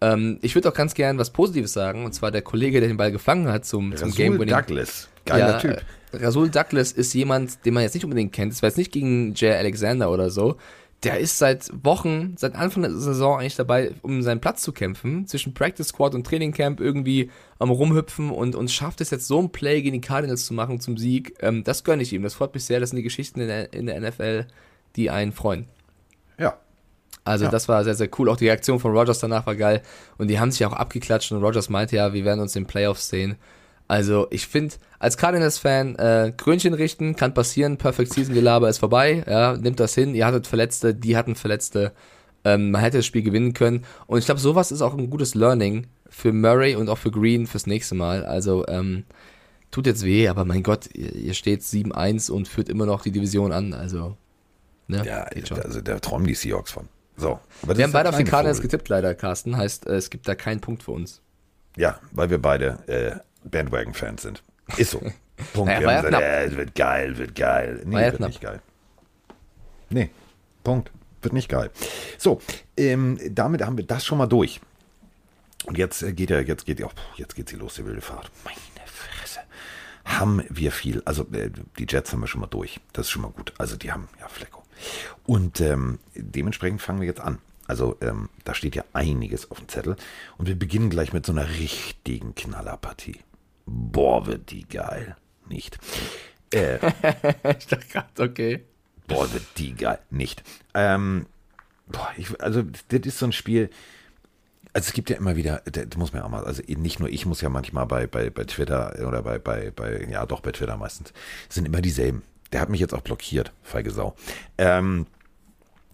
Ähm, 0.00 0.38
ich 0.42 0.54
würde 0.54 0.68
auch 0.68 0.74
ganz 0.74 0.94
gern 0.94 1.18
was 1.18 1.30
Positives 1.30 1.72
sagen, 1.72 2.04
und 2.04 2.12
zwar 2.12 2.30
der 2.30 2.42
Kollege, 2.42 2.80
der 2.80 2.88
den 2.88 2.96
Ball 2.96 3.12
gefangen 3.12 3.48
hat 3.48 3.64
zum, 3.64 3.96
zum 3.96 4.08
Rasul 4.08 4.16
Game-Winning. 4.16 4.54
Douglas. 4.54 5.08
Geiler 5.24 5.52
Ja, 5.52 5.58
Typ. 5.58 5.82
Rasul 6.20 6.50
Douglas 6.50 6.92
ist 6.92 7.12
jemand, 7.14 7.64
den 7.64 7.74
man 7.74 7.82
jetzt 7.82 7.94
nicht 7.94 8.04
unbedingt 8.04 8.32
kennt. 8.32 8.52
Das 8.52 8.62
war 8.62 8.68
jetzt 8.68 8.78
nicht 8.78 8.92
gegen 8.92 9.34
Jay 9.34 9.52
Alexander 9.54 10.10
oder 10.10 10.30
so. 10.30 10.56
Der 11.02 11.18
ist 11.18 11.36
seit 11.36 11.70
Wochen, 11.84 12.34
seit 12.38 12.54
Anfang 12.54 12.82
der 12.84 12.92
Saison 12.92 13.38
eigentlich 13.38 13.56
dabei, 13.56 13.92
um 14.00 14.22
seinen 14.22 14.40
Platz 14.40 14.62
zu 14.62 14.72
kämpfen. 14.72 15.26
Zwischen 15.26 15.52
Practice 15.52 15.88
Squad 15.88 16.14
und 16.14 16.26
Training 16.26 16.52
Camp 16.52 16.80
irgendwie 16.80 17.30
am 17.58 17.68
Rumhüpfen 17.70 18.30
und, 18.30 18.54
und 18.54 18.70
schafft 18.70 19.02
es 19.02 19.10
jetzt 19.10 19.26
so 19.26 19.38
ein 19.38 19.50
Play 19.50 19.82
gegen 19.82 20.00
die 20.00 20.06
Cardinals 20.06 20.46
zu 20.46 20.54
machen 20.54 20.80
zum 20.80 20.96
Sieg. 20.96 21.34
Ähm, 21.40 21.62
das 21.62 21.84
gönne 21.84 22.02
ich 22.02 22.12
ihm. 22.14 22.22
Das 22.22 22.34
freut 22.34 22.54
mich 22.54 22.64
sehr. 22.64 22.80
Das 22.80 22.90
sind 22.90 22.96
die 22.96 23.02
Geschichten 23.02 23.40
in 23.40 23.48
der, 23.48 23.72
in 23.74 23.84
der 23.86 24.00
NFL, 24.00 24.46
die 24.96 25.10
einen 25.10 25.32
freuen. 25.32 25.66
Ja. 26.38 26.56
Also 27.24 27.44
Ja. 27.46 27.50
das 27.50 27.68
war 27.68 27.84
sehr, 27.84 27.94
sehr 27.94 28.08
cool. 28.18 28.30
Auch 28.30 28.36
die 28.38 28.46
Reaktion 28.46 28.80
von 28.80 28.96
Rogers 28.96 29.18
danach 29.18 29.46
war 29.46 29.56
geil. 29.56 29.82
Und 30.16 30.28
die 30.28 30.40
haben 30.40 30.52
sich 30.52 30.64
auch 30.64 30.72
abgeklatscht 30.72 31.32
und 31.32 31.42
Rogers 31.42 31.68
meinte 31.68 31.96
ja, 31.96 32.14
wir 32.14 32.24
werden 32.24 32.40
uns 32.40 32.56
in 32.56 32.62
den 32.62 32.68
Playoffs 32.68 33.10
sehen. 33.10 33.36
Also 33.86 34.26
ich 34.30 34.46
finde, 34.46 34.74
als 34.98 35.16
Cardinals-Fan, 35.16 35.96
äh, 35.96 36.32
Krönchen 36.36 36.74
richten, 36.74 37.16
kann 37.16 37.34
passieren, 37.34 37.76
Perfect 37.76 38.12
Season-Gelaber 38.12 38.68
ist 38.68 38.78
vorbei, 38.78 39.22
ja, 39.28 39.56
nimmt 39.56 39.78
das 39.80 39.94
hin, 39.94 40.14
ihr 40.14 40.26
hattet 40.26 40.46
Verletzte, 40.46 40.94
die 40.94 41.16
hatten 41.16 41.34
Verletzte, 41.34 41.92
ähm, 42.44 42.70
man 42.70 42.80
hätte 42.80 42.98
das 42.98 43.06
Spiel 43.06 43.22
gewinnen 43.22 43.52
können. 43.52 43.84
Und 44.06 44.18
ich 44.18 44.24
glaube, 44.24 44.40
sowas 44.40 44.72
ist 44.72 44.80
auch 44.80 44.96
ein 44.96 45.10
gutes 45.10 45.34
Learning 45.34 45.86
für 46.08 46.32
Murray 46.32 46.76
und 46.76 46.88
auch 46.88 46.98
für 46.98 47.10
Green 47.10 47.46
fürs 47.46 47.66
nächste 47.66 47.94
Mal. 47.94 48.24
Also, 48.24 48.66
ähm, 48.68 49.04
tut 49.70 49.86
jetzt 49.86 50.04
weh, 50.04 50.28
aber 50.28 50.44
mein 50.44 50.62
Gott, 50.62 50.88
ihr, 50.94 51.14
ihr 51.14 51.34
steht 51.34 51.62
7-1 51.62 52.30
und 52.30 52.48
führt 52.48 52.68
immer 52.68 52.86
noch 52.86 53.02
die 53.02 53.10
Division 53.10 53.52
an, 53.52 53.74
also, 53.74 54.16
ne, 54.88 55.04
Ja, 55.04 55.26
schon. 55.44 55.60
also 55.60 55.80
da 55.82 55.98
träumen 55.98 56.26
die 56.26 56.34
Seahawks 56.34 56.72
von. 56.72 56.88
So. 57.16 57.38
Wir 57.66 57.84
haben 57.84 57.92
beide 57.92 58.08
auf 58.08 58.16
die 58.16 58.24
Cardinals 58.24 58.60
getippt, 58.60 58.88
leider, 58.88 59.14
Carsten. 59.14 59.56
Heißt, 59.56 59.86
äh, 59.86 59.94
es 59.94 60.10
gibt 60.10 60.26
da 60.26 60.34
keinen 60.34 60.60
Punkt 60.60 60.82
für 60.82 60.92
uns. 60.92 61.20
Ja, 61.76 61.98
weil 62.12 62.30
wir 62.30 62.40
beide 62.40 62.78
äh, 62.86 63.18
Bandwagon-Fans 63.44 64.22
sind. 64.22 64.42
Ist 64.76 64.92
so. 64.92 64.98
Punkt. 65.52 65.66
Naja, 65.66 65.80
wir 65.80 65.96
haben 65.96 66.04
gesagt, 66.04 66.22
äh, 66.22 66.44
es 66.44 66.56
wird 66.56 66.74
geil, 66.74 67.18
wird 67.18 67.34
geil. 67.34 67.82
Nee, 67.84 67.96
ja 67.96 68.02
wird 68.02 68.16
knapp. 68.16 68.28
nicht 68.28 68.40
geil. 68.40 68.62
Nee, 69.90 70.10
Punkt. 70.62 70.90
Wird 71.22 71.34
nicht 71.34 71.48
geil. 71.48 71.70
So, 72.18 72.40
ähm, 72.76 73.18
damit 73.30 73.62
haben 73.62 73.76
wir 73.76 73.84
das 73.84 74.04
schon 74.04 74.18
mal 74.18 74.26
durch. 74.26 74.60
Und 75.64 75.78
jetzt 75.78 76.02
äh, 76.02 76.12
geht 76.12 76.30
ja, 76.30 76.40
jetzt 76.40 76.66
geht 76.66 76.80
ja, 76.80 76.86
oh, 76.86 76.90
jetzt 77.16 77.34
geht 77.34 77.48
sie 77.48 77.56
los, 77.56 77.74
die 77.74 77.86
wilde 77.86 78.00
Fahrt. 78.00 78.30
Meine 78.44 78.58
Fresse. 78.86 79.40
Haben 80.04 80.44
wir 80.50 80.70
viel. 80.70 81.02
Also 81.04 81.26
äh, 81.32 81.50
die 81.78 81.86
Jets 81.88 82.12
haben 82.12 82.20
wir 82.20 82.26
schon 82.26 82.42
mal 82.42 82.46
durch. 82.46 82.78
Das 82.92 83.06
ist 83.06 83.10
schon 83.10 83.22
mal 83.22 83.30
gut. 83.30 83.54
Also 83.58 83.76
die 83.76 83.90
haben 83.90 84.08
ja 84.20 84.28
Flecko. 84.28 84.62
Und 85.26 85.60
ähm, 85.60 85.98
dementsprechend 86.14 86.82
fangen 86.82 87.00
wir 87.00 87.06
jetzt 87.06 87.20
an. 87.20 87.38
Also 87.66 87.96
ähm, 88.02 88.28
da 88.44 88.54
steht 88.54 88.76
ja 88.76 88.84
einiges 88.92 89.50
auf 89.50 89.58
dem 89.58 89.68
Zettel. 89.68 89.96
Und 90.36 90.46
wir 90.46 90.58
beginnen 90.58 90.90
gleich 90.90 91.12
mit 91.14 91.24
so 91.24 91.32
einer 91.32 91.48
richtigen 91.48 92.34
Knallerpartie. 92.34 93.20
Boah, 93.66 94.26
wird 94.26 94.50
die 94.50 94.66
geil. 94.68 95.16
Nicht. 95.48 95.78
Äh, 96.52 96.78
Ich 97.58 97.66
dachte 97.66 97.86
gerade, 97.90 98.22
okay. 98.22 98.64
Boah, 99.06 99.32
wird 99.32 99.44
die 99.58 99.74
geil. 99.74 99.98
Nicht. 100.10 100.42
Ähm, 100.74 101.26
boah, 101.86 102.10
ich, 102.16 102.40
also, 102.40 102.62
das 102.62 103.00
ist 103.00 103.18
so 103.18 103.26
ein 103.26 103.32
Spiel. 103.32 103.70
Also 104.72 104.88
es 104.88 104.92
gibt 104.92 105.08
ja 105.08 105.16
immer 105.16 105.36
wieder, 105.36 105.62
das 105.66 105.96
muss 105.96 106.12
man 106.12 106.22
ja 106.22 106.26
auch 106.26 106.30
mal, 106.30 106.44
also 106.44 106.60
nicht 106.66 106.98
nur 106.98 107.08
ich 107.08 107.26
muss 107.26 107.40
ja 107.40 107.48
manchmal 107.48 107.86
bei, 107.86 108.08
bei, 108.08 108.28
bei 108.30 108.42
Twitter 108.42 109.06
oder 109.06 109.22
bei, 109.22 109.38
bei, 109.38 109.70
bei, 109.70 110.04
ja 110.10 110.26
doch 110.26 110.40
bei 110.40 110.50
Twitter 110.50 110.76
meistens, 110.76 111.12
sind 111.48 111.64
immer 111.64 111.80
dieselben. 111.80 112.22
Der 112.52 112.60
hat 112.60 112.70
mich 112.70 112.80
jetzt 112.80 112.92
auch 112.92 113.02
blockiert, 113.02 113.52
feige 113.62 113.92
Sau. 113.92 114.16
Ähm, 114.58 115.06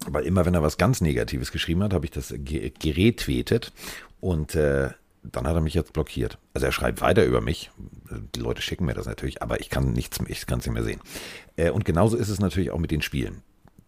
weil 0.06 0.24
immer, 0.24 0.46
wenn 0.46 0.54
er 0.54 0.62
was 0.62 0.78
ganz 0.78 1.02
Negatives 1.02 1.52
geschrieben 1.52 1.82
hat, 1.82 1.92
habe 1.92 2.06
ich 2.06 2.10
das 2.10 2.32
ge- 2.38 2.70
geretweetet 2.78 3.70
und 4.20 4.54
äh, 4.54 4.88
dann 5.22 5.46
hat 5.46 5.54
er 5.54 5.60
mich 5.60 5.74
jetzt 5.74 5.92
blockiert. 5.92 6.38
Also 6.54 6.66
er 6.66 6.72
schreibt 6.72 7.00
weiter 7.00 7.24
über 7.24 7.40
mich. 7.40 7.70
Die 8.34 8.40
Leute 8.40 8.62
schicken 8.62 8.86
mir 8.86 8.94
das 8.94 9.06
natürlich, 9.06 9.42
aber 9.42 9.60
ich 9.60 9.70
kann 9.70 9.92
nichts, 9.92 10.18
ich 10.26 10.46
kann 10.46 10.60
es 10.60 10.66
nicht 10.66 10.74
mehr 10.74 10.84
sehen. 10.84 11.00
Äh, 11.56 11.70
und 11.70 11.84
genauso 11.84 12.16
ist 12.16 12.28
es 12.28 12.40
natürlich 12.40 12.70
auch 12.70 12.78
mit 12.78 12.90
den 12.90 13.02
Spielen, 13.02 13.42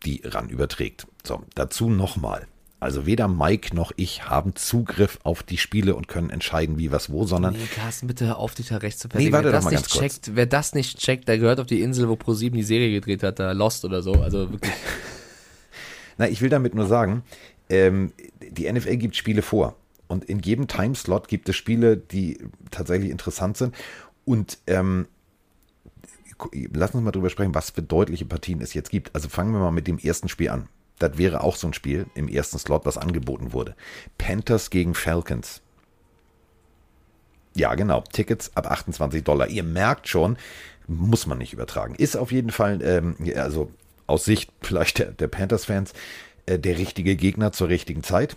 die 0.05 0.23
RAN 0.25 0.49
überträgt. 0.49 1.07
So, 1.25 1.43
dazu 1.55 1.89
nochmal. 1.89 2.47
Also 2.81 3.07
weder 3.07 3.29
Mike 3.29 3.77
noch 3.77 3.93
ich 3.95 4.29
haben 4.29 4.57
Zugriff 4.57 5.21
auf 5.23 5.45
die 5.45 5.57
Spiele 5.57 5.95
und 5.95 6.09
können 6.09 6.31
entscheiden, 6.31 6.79
wie, 6.79 6.91
was, 6.91 7.11
wo, 7.13 7.25
sondern 7.25 7.55
Nee, 7.55 7.61
Carsten, 7.73 8.09
bitte 8.09 8.27
hör 8.27 8.39
auf 8.39 8.57
dich 8.57 8.69
da 8.69 8.79
recht 8.79 8.99
zu 8.99 9.07
Nee, 9.15 9.31
warte 9.31 9.47
wer, 9.47 9.53
das 9.53 9.65
nicht 9.67 9.75
ganz 9.75 9.89
kurz. 9.89 10.03
checkt, 10.03 10.31
wer 10.35 10.47
das 10.47 10.75
nicht 10.75 10.99
checkt, 10.99 11.29
der 11.29 11.39
gehört 11.39 11.61
auf 11.61 11.67
die 11.67 11.81
Insel, 11.81 12.09
wo 12.09 12.17
ProSieben 12.17 12.57
die 12.57 12.65
Serie 12.65 12.91
gedreht 12.91 13.23
hat, 13.23 13.39
da 13.39 13.53
Lost 13.53 13.85
oder 13.85 14.03
so. 14.03 14.15
Also 14.15 14.51
wirklich. 14.51 14.73
Na, 16.19 16.29
ich 16.29 16.43
will 16.43 16.49
damit 16.49 16.75
nur 16.75 16.87
sagen, 16.87 17.23
ähm, 17.69 18.13
die 18.41 18.71
NFL 18.71 18.97
gibt 18.97 19.15
Spiele 19.15 19.43
vor. 19.43 19.77
Und 20.13 20.27
in 20.27 20.41
jedem 20.41 20.69
Timeslot 20.69 21.27
gibt 21.27 21.49
es 21.49 21.57
Spiele, 21.57 21.97
die 21.97 22.39
tatsächlich 22.71 23.11
interessant 23.11 23.57
sind. 23.57 23.75
Und 24.27 24.59
ähm, 24.67 25.09
lass 26.53 26.95
uns 26.95 27.03
mal 27.03 27.13
drüber 27.13 27.31
sprechen, 27.31 27.55
was 27.55 27.71
für 27.71 27.83
deutliche 27.83 28.27
Partien 28.27 28.61
es 28.61 28.75
jetzt 28.75 28.91
gibt. 28.91 29.15
Also 29.15 29.31
fangen 29.31 29.53
wir 29.53 29.61
mal 29.61 29.73
mit 29.73 29.87
dem 29.87 29.99
ersten 29.99 30.29
Spiel 30.29 30.51
an. 30.51 30.69
Das 30.99 31.17
wäre 31.17 31.41
auch 31.41 31.57
so 31.57 31.67
ein 31.67 31.73
Spiel 31.73 32.07
im 32.15 32.29
ersten 32.29 32.59
Slot, 32.59 32.85
was 32.85 32.99
angeboten 32.99 33.55
wurde. 33.55 33.75
Panthers 34.19 34.69
gegen 34.69 34.95
Falcons. 34.95 35.63
Ja, 37.57 37.75
genau. 37.75 38.03
Tickets 38.13 38.55
ab 38.55 38.71
28 38.71 39.25
Dollar. 39.25 39.49
Ihr 39.49 39.63
merkt 39.65 40.09
schon, 40.09 40.37
muss 40.87 41.27
man 41.27 41.39
nicht 41.39 41.55
übertragen. 41.55 41.95
Ist 41.95 42.17
auf 42.19 42.33
jeden 42.33 42.51
Fall, 42.51 42.83
ähm, 42.83 43.17
also 43.35 43.71
aus 44.07 44.27
Sicht 44.27 44.53
vielleicht 44.61 44.99
der, 44.99 45.13
der 45.13 45.29
Panthers-Fans, 45.29 45.95
äh, 46.45 46.59
der 46.59 46.77
richtige 46.77 47.17
Gegner 47.17 47.53
zur 47.53 47.69
richtigen 47.69 48.03
Zeit. 48.03 48.37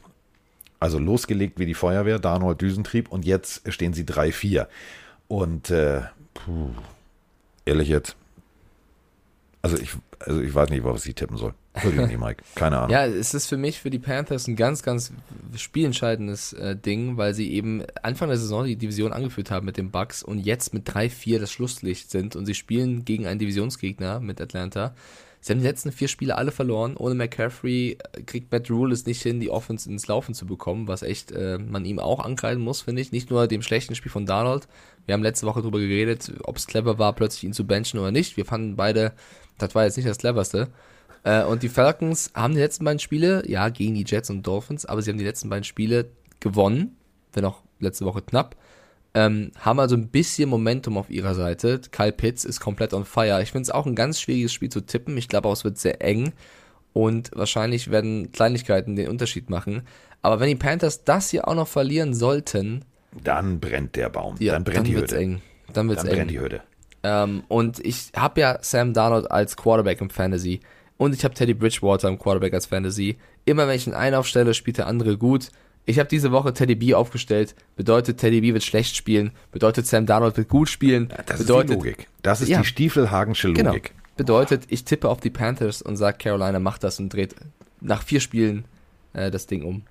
Also 0.80 1.00
losgelegt 1.00 1.60
wie 1.60 1.66
die 1.66 1.74
Feuerwehr, 1.74 2.20
Darnold 2.20 2.62
Düsentrieb 2.62 3.10
und 3.10 3.26
jetzt 3.26 3.72
stehen 3.72 3.94
sie 3.94 4.04
3-4. 4.04 4.68
Und 5.28 5.72
äh, 5.72 6.02
puh, 6.34 6.70
ehrlich 7.66 7.88
jetzt, 7.88 8.16
also 9.62 9.78
ich, 9.78 9.90
also 10.20 10.42
ich 10.42 10.54
weiß 10.54 10.70
nicht, 10.70 10.84
was 10.84 11.06
ich 11.08 11.16
tippen 11.16 11.38
soll. 11.38 11.56
Wirklich 11.82 12.08
nicht, 12.08 12.20
Mike. 12.20 12.44
Keine 12.56 12.78
Ahnung. 12.78 12.92
Ja, 12.92 13.06
es 13.06 13.34
ist 13.34 13.48
für 13.48 13.58
mich, 13.58 13.80
für 13.80 13.90
die 13.90 14.00
Panthers 14.00 14.48
ein 14.48 14.56
ganz, 14.56 14.84
ganz 14.84 15.12
spielentscheidendes 15.56 16.54
äh, 16.54 16.76
Ding, 16.76 17.18
weil 17.18 17.34
sie 17.34 17.52
eben 17.52 17.84
Anfang 18.04 18.30
der 18.30 18.38
Saison 18.38 18.66
die 18.66 18.76
Division 18.76 19.12
angeführt 19.12 19.52
haben 19.52 19.66
mit 19.66 19.78
den 19.78 19.90
Bucks 19.92 20.22
und 20.22 20.40
jetzt 20.40 20.74
mit 20.74 20.88
3-4 20.88 21.40
das 21.40 21.52
Schlusslicht 21.52 22.12
sind 22.12 22.36
und 22.36 22.46
sie 22.46 22.54
spielen 22.54 23.06
gegen 23.06 23.26
einen 23.26 23.40
Divisionsgegner 23.40 24.20
mit 24.20 24.40
Atlanta. 24.40 24.94
Sie 25.46 25.52
haben 25.52 25.60
die 25.60 25.68
letzten 25.68 25.92
vier 25.92 26.08
Spiele 26.08 26.38
alle 26.40 26.50
verloren. 26.50 26.98
Ohne 26.98 27.14
McCaffrey 27.14 28.00
äh, 28.14 28.24
kriegt 28.24 28.52
Matt 28.52 28.72
Rule 28.72 28.92
es 28.92 29.06
nicht 29.06 29.22
hin, 29.22 29.40
die 29.40 29.52
Offense 29.52 29.88
ins 29.88 30.08
Laufen 30.08 30.34
zu 30.34 30.48
bekommen, 30.48 30.88
was 30.88 31.04
echt 31.04 31.32
äh, 31.34 31.60
man 31.60 31.86
ihm 31.86 32.00
auch 32.00 32.20
ankreiden 32.26 32.64
muss, 32.64 32.82
finde 32.82 33.04
ich. 33.04 33.12
Nicht 33.12 33.30
nur 33.30 33.46
dem 33.46 33.62
schlechten 33.62 33.94
Spiel 33.94 34.12
von 34.12 34.26
Darnold. 34.26 34.68
Wir 35.06 35.14
haben 35.14 35.22
letzte 35.22 35.46
Woche 35.46 35.60
darüber 35.60 35.78
geredet, 35.78 36.34
ob 36.46 36.58
es 36.58 36.66
clever 36.66 36.98
war, 36.98 37.14
plötzlich 37.14 37.44
ihn 37.44 37.54
zu 37.54 37.68
benchen 37.68 38.00
oder 38.00 38.10
nicht. 38.10 38.38
Wir 38.38 38.46
fanden 38.46 38.76
beide, 38.76 39.14
das 39.60 39.76
war 39.76 39.84
jetzt 39.84 39.98
nicht 39.98 40.10
das 40.10 40.18
cleverste. 40.18 40.70
Äh, 41.22 41.44
und 41.44 41.62
die 41.62 41.70
Falcons 41.70 42.32
haben 42.34 42.56
die 42.56 42.62
letzten 42.62 42.84
beiden 42.84 42.98
Spiele, 42.98 43.48
ja, 43.48 43.70
gegen 43.70 43.94
die 43.94 44.04
Jets 44.04 44.32
und 44.32 44.42
Dolphins, 44.48 44.88
aber 44.88 45.04
sie 45.04 45.12
haben 45.12 45.20
die 45.20 45.26
letzten 45.26 45.50
beiden 45.50 45.64
Spiele 45.64 46.10
gewonnen, 46.40 46.98
wenn 47.34 47.46
auch 47.46 47.62
letzte 47.80 48.06
Woche 48.06 48.24
knapp. 48.24 48.56
Ähm, 49.16 49.52
haben 49.60 49.80
also 49.80 49.96
ein 49.96 50.10
bisschen 50.10 50.50
Momentum 50.50 50.98
auf 50.98 51.10
ihrer 51.10 51.34
Seite. 51.36 51.80
Kyle 51.92 52.12
Pitts 52.12 52.44
ist 52.46 52.60
komplett 52.60 52.94
on 52.94 53.06
fire. 53.06 53.42
Ich 53.42 53.52
finde 53.52 53.64
es 53.64 53.72
auch 53.72 53.86
ein 53.86 53.96
ganz 53.96 54.20
schwieriges 54.20 54.52
Spiel 54.54 54.70
zu 54.70 54.82
tippen. 54.82 55.18
Ich 55.18 55.30
glaube 55.30 55.48
auch, 55.48 55.54
es 55.54 55.64
wird 55.64 55.78
sehr 55.78 56.02
eng. 56.02 56.34
Und 56.94 57.32
wahrscheinlich 57.34 57.90
werden 57.92 58.32
Kleinigkeiten 58.32 58.96
den 58.96 59.10
Unterschied 59.10 59.50
machen. 59.50 59.84
Aber 60.22 60.40
wenn 60.40 60.50
die 60.50 60.56
Panthers 60.56 61.04
das 61.06 61.30
hier 61.30 61.48
auch 61.48 61.56
noch 61.56 61.68
verlieren 61.68 62.14
sollten, 62.14 62.84
Dann 63.24 63.60
brennt 63.60 63.96
der 63.96 64.10
Baum. 64.10 64.36
ja, 64.40 64.54
dann 64.54 64.64
brennt 64.66 64.78
dann 64.80 64.84
die 64.86 64.96
Hütte. 64.98 65.18
eng. 65.18 65.42
Dann 65.74 65.88
wird's 65.88 66.02
Dann 66.04 66.12
eng. 66.12 66.18
brennt 66.18 66.32
die 66.32 66.40
Hütte. 66.40 66.62
Ähm, 67.04 67.44
und 67.48 67.80
ich 67.86 68.12
habe 68.16 68.42
ja 68.42 68.58
Sam 68.62 68.94
Darnold 68.94 69.30
als 69.32 69.56
Quarterback 69.56 70.02
im 70.02 70.10
Fantasy. 70.10 70.60
Und 70.98 71.14
ich 71.14 71.24
habe 71.24 71.34
Teddy 71.34 71.54
Bridgewater 71.54 72.08
im 72.10 72.18
Quarterback 72.20 72.54
als 72.54 72.66
Fantasy. 72.66 73.18
Immer 73.46 73.68
wenn 73.68 73.76
ich 73.76 73.86
einen 73.88 73.96
einen 73.96 74.16
aufstelle, 74.16 74.54
spielt 74.54 74.78
der 74.78 74.88
andere 74.88 75.18
gut. 75.18 75.50
Ich 75.86 76.00
habe 76.00 76.10
diese 76.10 76.32
Woche 76.32 76.54
Teddy 76.54 76.76
B 76.76 76.94
aufgestellt. 76.96 77.56
Bedeutet, 77.76 78.18
Teddy 78.20 78.42
B 78.42 78.54
wird 78.54 78.64
schlecht 78.64 78.96
spielen. 78.96 79.32
Bedeutet, 79.52 79.86
Sam 79.86 80.06
Darnold 80.06 80.36
wird 80.38 80.50
gut 80.50 80.68
spielen. 80.70 81.10
Das 81.28 81.38
bedeutet, 81.40 81.72
ist 81.72 81.82
die 81.84 81.88
Logik. 81.90 82.08
Das 82.24 82.42
ist 82.42 82.50
Ja. 82.50 82.60
die 82.62 82.66
Stiefelhagensche 82.66 83.54
Genau. 83.54 83.72
Logik. 83.72 83.94
Bedeutet, 84.18 84.64
ich 84.70 84.84
tippe 84.86 85.10
auf 85.10 85.20
die 85.20 85.30
Panthers 85.30 85.82
und 85.82 85.98
sage, 85.98 86.18
Carolina 86.18 86.60
macht 86.60 86.84
das 86.84 87.00
und 87.00 87.10
dreht 87.14 87.36
nach 87.82 88.02
vier 88.02 88.20
Spielen 88.20 88.66
äh, 89.14 89.30
das 89.30 89.46
Ding 89.46 89.64
um. 89.64 89.84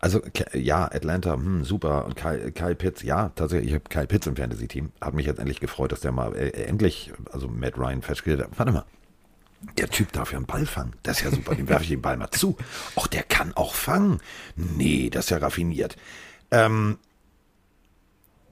Also 0.00 0.20
ja, 0.54 0.84
Atlanta, 0.84 1.34
hm, 1.34 1.64
super. 1.64 2.04
Und 2.04 2.14
Kyle, 2.14 2.52
Kyle 2.52 2.76
Pitts, 2.76 3.02
ja, 3.02 3.32
tatsächlich, 3.34 3.70
ich 3.70 3.74
habe 3.74 3.84
Kyle 3.88 4.06
Pitts 4.06 4.28
im 4.28 4.36
Fantasy-Team. 4.36 4.92
Hat 5.00 5.14
mich 5.14 5.26
jetzt 5.26 5.40
endlich 5.40 5.58
gefreut, 5.58 5.90
dass 5.90 6.00
der 6.00 6.12
mal 6.12 6.36
äh, 6.36 6.50
endlich, 6.50 7.12
also 7.32 7.48
Matt 7.48 7.76
Ryan 7.76 8.02
festgestellt 8.02 8.42
hat. 8.48 8.56
Warte 8.58 8.70
mal, 8.72 8.84
der 9.76 9.88
Typ 9.88 10.12
darf 10.12 10.30
ja 10.32 10.38
einen 10.38 10.46
Ball 10.46 10.64
fangen. 10.66 10.94
Das 11.02 11.18
ist 11.18 11.24
ja 11.24 11.30
super, 11.30 11.54
dem 11.54 11.68
werfe 11.68 11.84
ich 11.84 11.90
den 11.90 12.00
Ball 12.02 12.16
mal 12.16 12.30
zu. 12.30 12.56
Och, 12.96 13.06
der 13.06 13.22
kann 13.22 13.52
auch 13.54 13.74
fangen. 13.74 14.20
Nee, 14.56 15.10
das 15.10 15.26
ist 15.26 15.30
ja 15.30 15.36
raffiniert. 15.38 15.96
Ähm, 16.50 16.98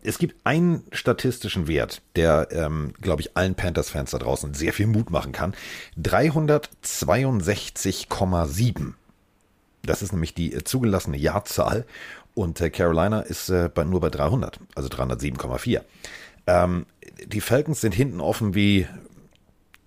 es 0.02 0.18
gibt 0.18 0.36
einen 0.44 0.84
statistischen 0.92 1.68
Wert, 1.68 2.02
der, 2.14 2.48
ähm, 2.52 2.92
glaube 3.00 3.22
ich, 3.22 3.36
allen 3.36 3.56
Panthers-Fans 3.56 4.12
da 4.12 4.18
draußen 4.18 4.54
sehr 4.54 4.72
viel 4.72 4.86
Mut 4.86 5.10
machen 5.10 5.32
kann. 5.32 5.54
362,7. 6.00 8.92
Das 9.82 10.02
ist 10.02 10.12
nämlich 10.12 10.32
die 10.34 10.52
äh, 10.52 10.62
zugelassene 10.64 11.16
Jahrzahl 11.16 11.86
und 12.34 12.60
äh, 12.60 12.70
Carolina 12.70 13.20
ist 13.20 13.48
äh, 13.48 13.70
bei, 13.72 13.84
nur 13.84 14.00
bei 14.00 14.10
300, 14.10 14.58
also 14.74 14.88
307,4. 14.88 15.82
Ähm, 16.46 16.86
die 17.26 17.40
Falcons 17.40 17.80
sind 17.80 17.94
hinten 17.94 18.20
offen 18.20 18.54
wie, 18.54 18.86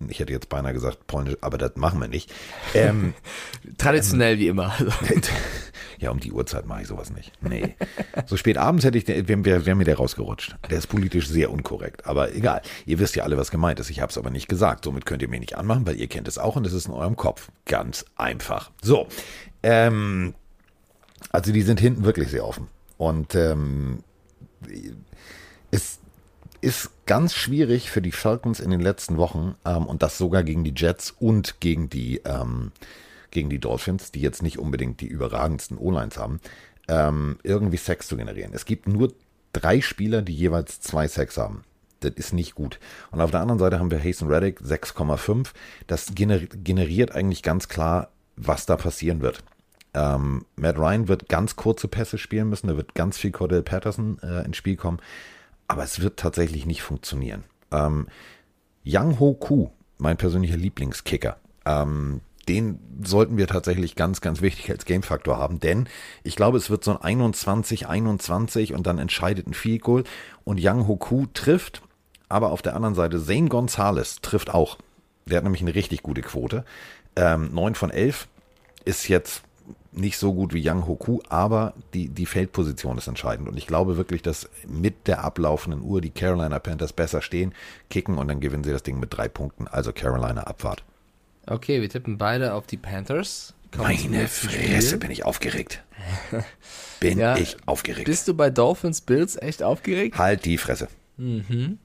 ich 0.08 0.18
hätte 0.18 0.32
jetzt 0.32 0.48
beinahe 0.48 0.72
gesagt 0.72 1.06
polnisch, 1.06 1.36
aber 1.40 1.58
das 1.58 1.76
machen 1.76 2.00
wir 2.00 2.08
nicht. 2.08 2.32
Ähm, 2.74 3.14
Traditionell 3.78 4.38
wie 4.38 4.48
immer. 4.48 4.72
ja, 5.98 6.10
um 6.10 6.20
die 6.20 6.32
Uhrzeit 6.32 6.66
mache 6.66 6.82
ich 6.82 6.88
sowas 6.88 7.10
nicht. 7.12 7.32
Nee. 7.42 7.76
So 8.26 8.36
spät 8.36 8.56
abends 8.56 8.84
hätte 8.84 8.98
ich, 8.98 9.06
wäre 9.06 9.44
wär, 9.44 9.66
wär 9.66 9.74
mir 9.74 9.84
der 9.84 9.96
rausgerutscht. 9.96 10.56
Der 10.70 10.78
ist 10.78 10.86
politisch 10.86 11.28
sehr 11.28 11.50
unkorrekt, 11.50 12.06
aber 12.06 12.34
egal. 12.34 12.62
Ihr 12.86 12.98
wisst 12.98 13.16
ja 13.16 13.24
alle, 13.24 13.36
was 13.36 13.50
gemeint 13.50 13.78
ist. 13.80 13.90
Ich 13.90 14.00
habe 14.00 14.10
es 14.10 14.18
aber 14.18 14.30
nicht 14.30 14.48
gesagt. 14.48 14.84
Somit 14.84 15.04
könnt 15.04 15.22
ihr 15.22 15.28
mir 15.28 15.40
nicht 15.40 15.56
anmachen, 15.56 15.86
weil 15.86 15.96
ihr 15.96 16.08
kennt 16.08 16.28
es 16.28 16.38
auch 16.38 16.56
und 16.56 16.66
es 16.66 16.72
ist 16.72 16.86
in 16.86 16.94
eurem 16.94 17.16
Kopf. 17.16 17.50
Ganz 17.66 18.04
einfach. 18.16 18.70
So. 18.82 19.06
Ähm, 19.62 20.34
also 21.30 21.52
die 21.52 21.62
sind 21.62 21.80
hinten 21.80 22.04
wirklich 22.04 22.30
sehr 22.30 22.46
offen. 22.46 22.68
Und 22.96 23.34
ähm, 23.34 24.02
es 25.70 25.98
ist 26.60 26.90
ganz 27.10 27.34
schwierig 27.34 27.90
für 27.90 28.00
die 28.00 28.12
Falcons 28.12 28.60
in 28.60 28.70
den 28.70 28.78
letzten 28.78 29.16
Wochen 29.16 29.56
ähm, 29.64 29.84
und 29.86 30.00
das 30.00 30.16
sogar 30.16 30.44
gegen 30.44 30.62
die 30.62 30.74
Jets 30.76 31.10
und 31.10 31.58
gegen 31.58 31.90
die, 31.90 32.18
ähm, 32.24 32.70
gegen 33.32 33.50
die 33.50 33.58
Dolphins, 33.58 34.12
die 34.12 34.20
jetzt 34.20 34.44
nicht 34.44 34.60
unbedingt 34.60 35.00
die 35.00 35.08
überragendsten 35.08 35.76
O-Lines 35.76 36.18
haben, 36.18 36.38
ähm, 36.86 37.38
irgendwie 37.42 37.78
Sex 37.78 38.06
zu 38.06 38.16
generieren. 38.16 38.52
Es 38.54 38.64
gibt 38.64 38.86
nur 38.86 39.12
drei 39.52 39.80
Spieler, 39.80 40.22
die 40.22 40.36
jeweils 40.36 40.80
zwei 40.82 41.08
Sex 41.08 41.36
haben. 41.36 41.64
Das 41.98 42.12
ist 42.14 42.32
nicht 42.32 42.54
gut. 42.54 42.78
Und 43.10 43.20
auf 43.20 43.32
der 43.32 43.40
anderen 43.40 43.58
Seite 43.58 43.80
haben 43.80 43.90
wir 43.90 43.98
Hasten 43.98 44.28
Reddick 44.28 44.60
6,5. 44.60 45.48
Das 45.88 46.12
generiert 46.14 47.10
eigentlich 47.10 47.42
ganz 47.42 47.66
klar, 47.66 48.10
was 48.36 48.66
da 48.66 48.76
passieren 48.76 49.20
wird. 49.20 49.42
Ähm, 49.94 50.44
Matt 50.54 50.78
Ryan 50.78 51.08
wird 51.08 51.28
ganz 51.28 51.56
kurze 51.56 51.88
Pässe 51.88 52.18
spielen 52.18 52.50
müssen, 52.50 52.68
da 52.68 52.76
wird 52.76 52.94
ganz 52.94 53.18
viel 53.18 53.32
Cordell 53.32 53.64
Patterson 53.64 54.20
äh, 54.22 54.44
ins 54.44 54.56
Spiel 54.56 54.76
kommen, 54.76 55.00
aber 55.70 55.84
es 55.84 56.00
wird 56.00 56.18
tatsächlich 56.18 56.66
nicht 56.66 56.82
funktionieren. 56.82 57.44
Ähm, 57.70 58.08
Yang 58.82 59.20
Ho 59.20 59.34
Ku, 59.34 59.70
mein 59.98 60.16
persönlicher 60.16 60.56
Lieblingskicker, 60.56 61.36
ähm, 61.64 62.22
den 62.48 62.80
sollten 63.04 63.36
wir 63.36 63.46
tatsächlich 63.46 63.94
ganz, 63.94 64.20
ganz 64.20 64.40
wichtig 64.40 64.68
als 64.70 64.84
Game-Faktor 64.84 65.38
haben, 65.38 65.60
denn 65.60 65.88
ich 66.24 66.34
glaube, 66.34 66.58
es 66.58 66.70
wird 66.70 66.82
so 66.82 66.90
ein 66.90 67.00
21, 67.00 67.86
21 67.86 68.74
und 68.74 68.84
dann 68.88 68.98
entscheidet 68.98 69.46
ein 69.46 69.54
Field 69.54 69.82
Goal 69.82 70.04
und 70.42 70.58
Yang 70.58 70.88
Ho 70.88 70.96
Ku 70.96 71.26
trifft, 71.32 71.82
aber 72.28 72.50
auf 72.50 72.62
der 72.62 72.74
anderen 72.74 72.96
Seite 72.96 73.22
Zane 73.22 73.48
Gonzalez 73.48 74.20
trifft 74.22 74.52
auch. 74.52 74.76
Der 75.26 75.36
hat 75.36 75.44
nämlich 75.44 75.62
eine 75.62 75.76
richtig 75.76 76.02
gute 76.02 76.22
Quote. 76.22 76.64
Ähm, 77.14 77.54
9 77.54 77.76
von 77.76 77.90
11 77.90 78.26
ist 78.84 79.06
jetzt 79.06 79.44
nicht 79.92 80.18
so 80.18 80.32
gut 80.32 80.54
wie 80.54 80.60
Yang 80.60 80.86
Hoku, 80.86 81.20
aber 81.28 81.74
die, 81.94 82.08
die 82.08 82.26
Feldposition 82.26 82.98
ist 82.98 83.08
entscheidend. 83.08 83.48
Und 83.48 83.56
ich 83.56 83.66
glaube 83.66 83.96
wirklich, 83.96 84.22
dass 84.22 84.48
mit 84.68 85.06
der 85.06 85.24
ablaufenden 85.24 85.82
Uhr 85.82 86.00
die 86.00 86.10
Carolina 86.10 86.58
Panthers 86.58 86.92
besser 86.92 87.22
stehen, 87.22 87.52
kicken 87.88 88.18
und 88.18 88.28
dann 88.28 88.40
gewinnen 88.40 88.64
sie 88.64 88.72
das 88.72 88.82
Ding 88.82 89.00
mit 89.00 89.16
drei 89.16 89.28
Punkten. 89.28 89.66
Also 89.66 89.92
Carolina 89.92 90.42
Abfahrt. 90.42 90.84
Okay, 91.46 91.80
wir 91.80 91.88
tippen 91.88 92.18
beide 92.18 92.54
auf 92.54 92.66
die 92.66 92.76
Panthers. 92.76 93.54
Kommen 93.72 93.88
Meine 93.88 94.28
Fresse, 94.28 94.98
bin 94.98 95.10
ich 95.10 95.24
aufgeregt. 95.24 95.82
bin 96.98 97.18
ja, 97.18 97.36
ich 97.36 97.56
aufgeregt. 97.66 98.06
Bist 98.06 98.26
du 98.28 98.34
bei 98.34 98.50
Dolphins 98.50 99.00
Bills 99.00 99.36
echt 99.36 99.62
aufgeregt? 99.62 100.18
Halt 100.18 100.44
die 100.44 100.58
Fresse. 100.58 100.88
Mhm. 101.16 101.78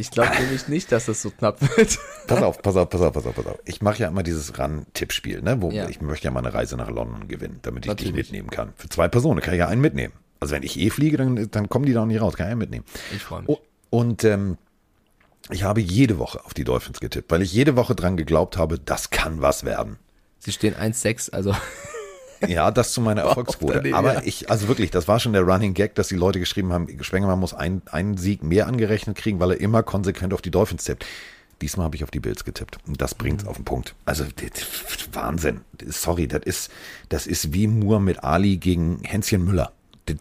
Ich 0.00 0.10
glaube 0.10 0.30
nämlich 0.40 0.66
nicht, 0.66 0.90
dass 0.92 1.04
das 1.04 1.20
so 1.20 1.30
knapp 1.30 1.60
wird. 1.60 1.98
Pass 2.26 2.42
auf, 2.42 2.62
pass 2.62 2.74
auf, 2.76 2.88
pass 2.88 3.02
auf, 3.02 3.12
pass 3.12 3.26
auf, 3.26 3.34
pass 3.34 3.46
auf. 3.46 3.58
Ich 3.66 3.82
mache 3.82 3.98
ja 3.98 4.08
immer 4.08 4.22
dieses 4.22 4.58
Run-Tippspiel, 4.58 5.42
ne? 5.42 5.60
Wo 5.60 5.70
ja. 5.70 5.88
ich 5.88 6.00
möchte 6.00 6.24
ja 6.24 6.30
mal 6.30 6.40
eine 6.40 6.54
Reise 6.54 6.76
nach 6.76 6.88
London 6.88 7.28
gewinnen, 7.28 7.58
damit 7.62 7.84
ich 7.84 7.88
Natürlich. 7.88 8.14
dich 8.14 8.24
mitnehmen 8.24 8.48
kann. 8.48 8.72
Für 8.76 8.88
zwei 8.88 9.08
Personen 9.08 9.40
kann 9.40 9.52
ich 9.52 9.58
ja 9.58 9.68
einen 9.68 9.82
mitnehmen. 9.82 10.14
Also 10.38 10.54
wenn 10.54 10.62
ich 10.62 10.78
eh 10.78 10.88
fliege, 10.88 11.18
dann, 11.18 11.50
dann 11.50 11.68
kommen 11.68 11.84
die 11.84 11.92
da 11.92 12.02
auch 12.02 12.06
nicht 12.06 12.20
raus, 12.20 12.34
kann 12.36 12.46
ich 12.46 12.52
einen 12.52 12.60
mitnehmen. 12.60 12.84
Ich 13.14 13.22
freue 13.22 13.42
mich. 13.42 13.50
Oh, 13.50 13.58
und 13.90 14.24
ähm, 14.24 14.56
ich 15.50 15.64
habe 15.64 15.80
jede 15.80 16.18
Woche 16.18 16.42
auf 16.44 16.54
die 16.54 16.64
Dolphins 16.64 17.00
getippt, 17.00 17.30
weil 17.30 17.42
ich 17.42 17.52
jede 17.52 17.76
Woche 17.76 17.94
dran 17.94 18.16
geglaubt 18.16 18.56
habe, 18.56 18.78
das 18.78 19.10
kann 19.10 19.42
was 19.42 19.64
werden. 19.64 19.98
Sie 20.38 20.52
stehen 20.52 20.74
1-6, 20.74 21.32
also 21.32 21.54
ja, 22.46 22.70
das 22.70 22.92
zu 22.92 23.00
meiner 23.00 23.22
Erfolgsquote. 23.22 23.94
Aber 23.94 24.26
ich, 24.26 24.50
also 24.50 24.68
wirklich, 24.68 24.90
das 24.90 25.08
war 25.08 25.20
schon 25.20 25.32
der 25.32 25.42
Running 25.42 25.74
Gag, 25.74 25.94
dass 25.94 26.08
die 26.08 26.16
Leute 26.16 26.38
geschrieben 26.38 26.72
haben, 26.72 26.88
Spengemann 27.02 27.38
muss 27.38 27.54
ein, 27.54 27.82
einen 27.90 28.16
Sieg 28.16 28.42
mehr 28.42 28.66
angerechnet 28.66 29.16
kriegen, 29.16 29.40
weil 29.40 29.52
er 29.52 29.60
immer 29.60 29.82
konsequent 29.82 30.32
auf 30.32 30.42
die 30.42 30.50
Dolphins 30.50 30.84
tippt. 30.84 31.04
Diesmal 31.60 31.84
habe 31.84 31.96
ich 31.96 32.04
auf 32.04 32.10
die 32.10 32.20
Bills 32.20 32.44
getippt. 32.44 32.78
Und 32.86 33.02
das 33.02 33.14
bringt 33.14 33.40
es 33.40 33.44
mhm. 33.44 33.50
auf 33.50 33.56
den 33.56 33.64
Punkt. 33.64 33.94
Also, 34.06 34.24
Wahnsinn. 35.12 35.60
Sorry, 35.86 36.26
das 36.26 36.42
ist, 36.44 36.70
das 37.10 37.26
ist 37.26 37.52
wie 37.52 37.66
Moore 37.66 38.00
mit 38.00 38.24
Ali 38.24 38.56
gegen 38.56 39.00
Hänschen 39.02 39.44
Müller. 39.44 39.72
Das 40.06 40.16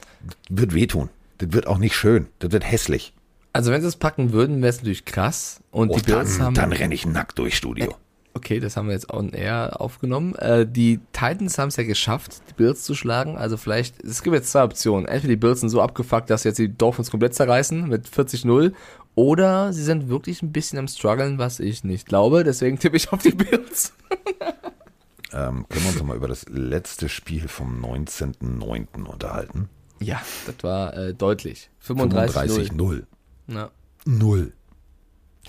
wird 0.50 0.74
wehtun. 0.74 1.10
Das 1.38 1.54
wird 1.54 1.68
auch 1.68 1.78
nicht 1.78 1.96
schön. 1.96 2.28
Das 2.40 2.52
wird 2.52 2.70
hässlich. 2.70 3.14
Also, 3.54 3.72
wenn 3.72 3.82
sie 3.82 3.88
es 3.88 3.96
packen 3.96 4.34
würden, 4.34 4.62
wäre 4.62 4.70
es 4.70 4.78
natürlich 4.78 5.06
krass. 5.06 5.62
Und 5.72 5.92
oh, 5.92 5.96
die 5.96 6.04
Bills 6.04 6.38
dann, 6.38 6.46
haben. 6.48 6.54
Dann 6.56 6.74
renne 6.74 6.94
ich 6.94 7.06
nackt 7.06 7.40
durch 7.40 7.56
Studio. 7.56 7.96
Okay, 8.34 8.60
das 8.60 8.78
haben 8.78 8.88
wir 8.88 8.94
jetzt 8.94 9.12
on 9.12 9.34
air 9.34 9.82
aufgenommen. 9.82 10.36
Äh, 10.36 10.68
die 10.68 11.00
Titans 11.14 11.58
haben 11.58 11.70
es 11.70 11.78
ja 11.78 11.84
geschafft, 11.84 12.42
die 12.50 12.54
Bills 12.54 12.84
zu 12.84 12.94
schlagen. 12.94 13.38
Also 13.38 13.58
vielleicht, 13.58 14.02
es 14.04 14.22
gibt 14.22 14.36
jetzt 14.36 14.52
zwei 14.52 14.64
Optionen. 14.64 15.08
Entweder 15.08 15.30
die 15.34 15.36
Bills 15.36 15.62
sind 15.62 15.70
so 15.70 15.82
abgefuckt, 15.82 16.30
dass 16.30 16.44
sie 16.44 16.50
jetzt 16.50 16.60
die 16.60 16.76
Dolphins 16.76 17.12
komplett 17.12 17.34
zerreißen 17.34 17.88
mit 17.88 18.08
40-0. 18.08 18.74
Oder 19.16 19.74
sie 19.74 19.84
sind 19.84 20.10
wirklich 20.10 20.42
ein 20.42 20.52
bisschen 20.52 20.80
am 20.80 20.88
struggeln, 20.88 21.40
was 21.40 21.60
ich 21.60 21.84
nicht 21.84 22.08
glaube. 22.08 22.44
Deswegen 22.44 22.80
tippe 22.80 22.98
ich 22.98 23.12
auf 23.12 23.22
die 23.22 23.32
Bills. 23.32 23.94
ähm, 25.34 25.66
können 25.68 25.84
wir 25.84 25.92
uns 25.92 26.04
mal 26.04 26.16
über 26.16 26.28
das 26.28 26.48
letzte 26.48 27.10
Spiel 27.10 27.48
vom 27.48 27.84
19.09. 27.84 29.06
unterhalten? 29.06 29.70
Ja, 30.00 30.22
das 30.46 30.56
war 30.62 30.96
äh, 30.96 31.14
deutlich. 31.14 31.70
35-0. 31.86 32.74
0. 32.74 33.08
Ja. 33.48 33.72
0. 34.06 34.54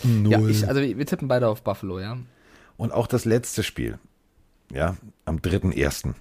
0. 0.03 0.33
Ja, 0.33 0.41
ich, 0.49 0.67
also 0.67 0.81
wir 0.81 1.07
tippen 1.07 1.29
beide 1.29 1.47
auf 1.47 1.63
Buffalo, 1.63 2.01
ja. 2.01 2.17
Und 2.81 2.93
auch 2.93 3.07
das 3.07 3.27
letzte 3.27 3.63
Spiel, 3.63 3.99
ja, 4.73 4.97
am 5.27 5.37
3.1. 5.37 6.15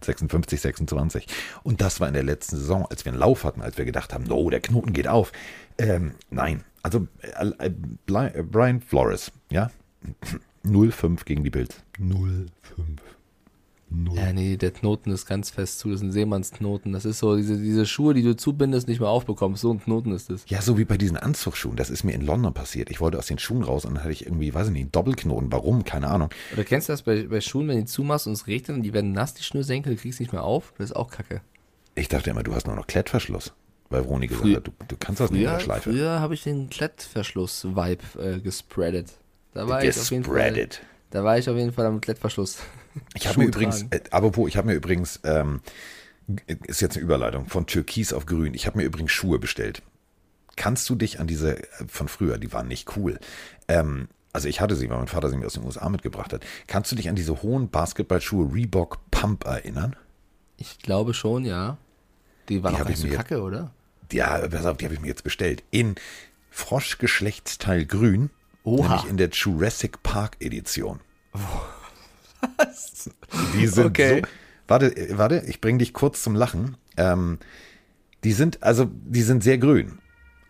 56, 0.00 0.60
26. 0.60 1.26
Und 1.64 1.80
das 1.80 1.98
war 1.98 2.06
in 2.06 2.14
der 2.14 2.22
letzten 2.22 2.58
Saison, 2.58 2.86
als 2.86 3.04
wir 3.04 3.10
einen 3.10 3.18
Lauf 3.18 3.42
hatten, 3.42 3.60
als 3.60 3.76
wir 3.76 3.84
gedacht 3.84 4.14
haben, 4.14 4.22
no, 4.22 4.48
der 4.50 4.60
Knoten 4.60 4.92
geht 4.92 5.08
auf. 5.08 5.32
Ähm, 5.78 6.14
nein, 6.30 6.62
also 6.82 7.08
äh, 7.22 7.50
äh, 7.58 7.70
Brian 8.44 8.80
Flores, 8.80 9.32
ja, 9.50 9.72
0-5 10.64 11.24
gegen 11.24 11.42
die 11.42 11.50
Bills. 11.50 11.82
0-5. 11.98 12.46
Null. 13.90 14.16
Ja, 14.16 14.32
nee, 14.34 14.56
der 14.58 14.70
Knoten 14.70 15.10
ist 15.10 15.24
ganz 15.24 15.50
fest 15.50 15.78
zu. 15.78 15.90
Das 15.90 16.00
ist 16.00 16.06
ein 16.06 16.12
Seemannsknoten. 16.12 16.92
Das 16.92 17.06
ist 17.06 17.20
so, 17.20 17.36
diese, 17.36 17.56
diese 17.56 17.86
Schuhe, 17.86 18.12
die 18.12 18.22
du 18.22 18.36
zubindest, 18.36 18.86
nicht 18.86 19.00
mehr 19.00 19.08
aufbekommst. 19.08 19.62
So 19.62 19.72
ein 19.72 19.80
Knoten 19.80 20.12
ist 20.12 20.28
das. 20.28 20.44
Ja, 20.46 20.60
so 20.60 20.76
wie 20.76 20.84
bei 20.84 20.98
diesen 20.98 21.16
Anzugsschuhen. 21.16 21.76
Das 21.76 21.88
ist 21.88 22.04
mir 22.04 22.12
in 22.12 22.20
London 22.20 22.52
passiert. 22.52 22.90
Ich 22.90 23.00
wollte 23.00 23.18
aus 23.18 23.26
den 23.26 23.38
Schuhen 23.38 23.62
raus 23.62 23.86
und 23.86 23.94
dann 23.94 24.04
hatte 24.04 24.12
ich 24.12 24.26
irgendwie, 24.26 24.52
weiß 24.52 24.66
ich 24.66 24.72
nicht, 24.74 24.82
einen 24.82 24.92
Doppelknoten. 24.92 25.50
Warum? 25.50 25.84
Keine 25.84 26.08
Ahnung. 26.08 26.28
Oder 26.52 26.64
kennst 26.64 26.88
du 26.88 26.92
das 26.92 27.02
bei, 27.02 27.22
bei 27.22 27.40
Schuhen, 27.40 27.68
wenn 27.68 27.78
die 27.78 27.86
zumachst 27.86 28.26
und 28.26 28.34
es 28.34 28.46
regnet 28.46 28.76
und 28.76 28.82
die 28.82 28.92
werden 28.92 29.12
nass, 29.12 29.32
die 29.32 29.42
Schnürsenkel, 29.42 29.94
du 29.94 30.00
kriegst 30.00 30.20
nicht 30.20 30.32
mehr 30.32 30.44
auf? 30.44 30.74
Das 30.76 30.90
ist 30.90 30.96
auch 30.96 31.10
kacke. 31.10 31.40
Ich 31.94 32.08
dachte 32.08 32.28
immer, 32.30 32.42
du 32.42 32.54
hast 32.54 32.66
nur 32.66 32.76
noch 32.76 32.86
Klettverschluss. 32.86 33.54
Weil 33.90 34.02
Roni 34.02 34.26
gesagt 34.26 34.54
hat, 34.54 34.66
du, 34.66 34.72
du 34.86 34.96
kannst 34.98 35.20
das 35.20 35.30
früher, 35.30 35.38
nicht 35.38 35.46
in 35.46 35.52
der 35.54 35.60
Schleife. 35.60 35.90
Früher 35.90 36.20
habe 36.20 36.34
ich 36.34 36.42
den 36.42 36.68
Klettverschluss-Vibe 36.68 38.02
äh, 38.22 38.40
gespreadet. 38.40 39.12
Da 39.54 39.66
war 39.66 39.82
ich 39.82 39.98
auf 39.98 40.10
jeden 40.10 40.24
Fall. 40.24 40.68
Da 41.10 41.24
war 41.24 41.38
ich 41.38 41.48
auf 41.48 41.56
jeden 41.56 41.72
Fall 41.72 41.86
am 41.86 42.02
Klettverschluss. 42.02 42.58
Ich 43.14 43.26
habe 43.26 43.40
mir 43.40 43.46
übrigens, 43.46 43.82
äh, 43.90 44.00
apropos, 44.10 44.48
ich 44.48 44.56
habe 44.56 44.68
mir 44.68 44.74
übrigens, 44.74 45.20
ähm, 45.24 45.60
ist 46.66 46.80
jetzt 46.80 46.96
eine 46.96 47.04
Überleitung, 47.04 47.46
von 47.46 47.66
Türkis 47.66 48.12
auf 48.12 48.26
Grün. 48.26 48.54
Ich 48.54 48.66
habe 48.66 48.78
mir 48.78 48.84
übrigens 48.84 49.12
Schuhe 49.12 49.38
bestellt. 49.38 49.82
Kannst 50.56 50.88
du 50.90 50.94
dich 50.94 51.20
an 51.20 51.26
diese 51.26 51.58
äh, 51.58 51.66
von 51.86 52.08
früher, 52.08 52.38
die 52.38 52.52
waren 52.52 52.68
nicht 52.68 52.96
cool. 52.96 53.18
Ähm, 53.68 54.08
also 54.32 54.48
ich 54.48 54.60
hatte 54.60 54.76
sie, 54.76 54.90
weil 54.90 54.98
mein 54.98 55.08
Vater 55.08 55.30
sie 55.30 55.36
mir 55.36 55.46
aus 55.46 55.54
den 55.54 55.64
USA 55.64 55.88
mitgebracht 55.88 56.32
hat. 56.32 56.44
Kannst 56.66 56.92
du 56.92 56.96
dich 56.96 57.08
an 57.08 57.16
diese 57.16 57.42
hohen 57.42 57.70
Basketballschuhe 57.70 58.52
Reebok 58.52 58.98
Pump 59.10 59.46
erinnern? 59.46 59.96
Ich 60.58 60.78
glaube 60.80 61.14
schon, 61.14 61.44
ja. 61.44 61.78
Die 62.48 62.62
waren 62.62 62.74
die 62.74 62.82
auch 62.82 62.88
nicht 62.88 62.98
so 62.98 63.08
kacke, 63.08 63.40
oder? 63.40 63.72
Ja, 64.12 64.46
pass 64.48 64.66
auf, 64.66 64.76
die 64.76 64.84
habe 64.84 64.94
ich 64.94 65.00
mir 65.00 65.08
jetzt 65.08 65.24
bestellt. 65.24 65.62
In 65.70 65.96
Froschgeschlechtsteil 66.50 67.86
Grün, 67.86 68.30
Oha. 68.64 68.88
nämlich 68.88 69.10
in 69.10 69.16
der 69.16 69.28
Jurassic 69.28 70.02
Park 70.02 70.36
Edition. 70.40 71.00
Oh. 71.34 71.38
Was? 72.56 73.10
Die 73.54 73.66
sind 73.66 73.86
okay. 73.86 74.22
so. 74.22 74.28
Warte, 74.68 74.94
warte, 75.12 75.42
ich 75.46 75.60
bringe 75.60 75.78
dich 75.78 75.92
kurz 75.92 76.22
zum 76.22 76.34
Lachen. 76.34 76.76
Ähm, 76.96 77.38
die 78.24 78.32
sind, 78.32 78.62
also, 78.62 78.90
die 78.90 79.22
sind 79.22 79.42
sehr 79.42 79.58
grün. 79.58 79.98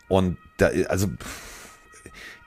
Und 0.09 0.39
da, 0.57 0.71
also, 0.89 1.09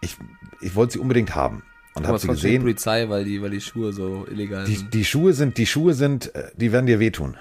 ich, 0.01 0.17
ich 0.61 0.75
wollte 0.75 0.93
sie 0.93 0.99
unbedingt 0.99 1.35
haben. 1.35 1.63
Und 1.93 2.07
habe 2.07 2.19
sie 2.19 2.27
gesehen. 2.27 2.61
Polizei, 2.61 3.09
weil 3.09 3.25
die, 3.25 3.41
weil 3.41 3.49
die 3.49 3.61
Schuhe 3.61 3.93
so 3.93 4.25
illegal 4.29 4.65
die, 4.65 4.75
sind. 4.75 4.93
Die 4.93 5.05
Schuhe 5.05 5.33
sind, 5.33 5.57
die 5.57 5.65
Schuhe 5.65 5.93
sind, 5.93 6.33
äh, 6.35 6.51
die 6.55 6.71
werden 6.71 6.85
dir 6.85 6.99
wehtun. 6.99 7.37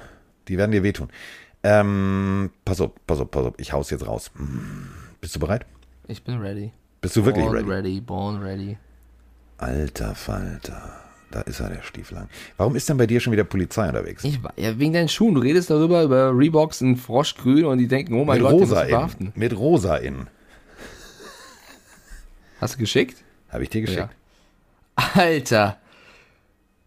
Die 0.48 0.58
werden 0.58 0.72
dir 0.72 0.82
wehtun. 0.82 1.08
Ähm, 1.62 2.50
pass 2.64 2.80
auf, 2.80 2.92
pass 3.06 3.20
auf, 3.20 3.30
pass 3.30 3.46
auf, 3.46 3.54
ich 3.58 3.72
hau's 3.72 3.90
jetzt 3.90 4.06
raus. 4.06 4.30
Bist 5.20 5.36
du 5.36 5.40
bereit? 5.40 5.66
Ich 6.08 6.24
bin 6.24 6.38
ready. 6.38 6.72
Bist 7.00 7.16
du 7.16 7.24
wirklich 7.24 7.44
born 7.44 7.56
ready? 7.56 7.68
ready? 7.68 8.00
Born 8.00 8.42
ready. 8.42 8.78
Alter 9.58 10.14
Falter. 10.14 11.09
Da 11.30 11.42
ist 11.42 11.60
er, 11.60 11.68
der 11.68 11.82
Stieflang. 11.82 12.28
Warum 12.56 12.74
ist 12.74 12.88
denn 12.88 12.96
bei 12.96 13.06
dir 13.06 13.20
schon 13.20 13.32
wieder 13.32 13.44
Polizei 13.44 13.86
unterwegs? 13.86 14.24
Ich, 14.24 14.40
ja, 14.56 14.76
wegen 14.78 14.92
deinen 14.92 15.08
Schuhen. 15.08 15.34
Du 15.34 15.40
redest 15.40 15.70
darüber, 15.70 16.02
über 16.02 16.36
Reeboks 16.36 16.80
in 16.80 16.96
Froschgrün 16.96 17.64
und 17.66 17.78
die 17.78 17.86
denken, 17.86 18.14
oh 18.14 18.24
mein 18.24 18.38
Mit 18.38 18.50
Gott, 18.50 18.52
den 18.52 18.58
rosa 18.60 18.74
musst 18.74 18.84
du 18.84 18.88
verhaften. 18.90 19.26
innen. 19.26 19.32
Mit 19.36 19.56
rosa 19.56 19.96
innen. 19.96 20.26
Hast 22.60 22.74
du 22.74 22.78
geschickt? 22.78 23.22
Habe 23.48 23.62
ich 23.62 23.70
dir 23.70 23.82
geschickt. 23.82 24.10
Alter. 24.96 25.78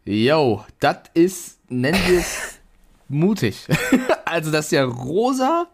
Yo, 0.05 0.65
das 0.79 0.97
ist, 1.13 1.59
nennen 1.69 1.99
wir 2.07 2.19
es 2.19 2.59
mutig. 3.07 3.65
also 4.25 4.51
das 4.51 4.65
ist 4.65 4.71
ja 4.71 4.83
rosa, 4.83 5.67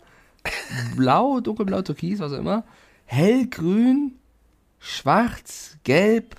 blau, 0.95 1.39
dunkelblau, 1.39 1.81
türkis, 1.81 2.19
was 2.19 2.31
auch 2.33 2.37
immer, 2.37 2.63
hellgrün, 3.05 4.13
schwarz, 4.77 5.77
gelb. 5.83 6.35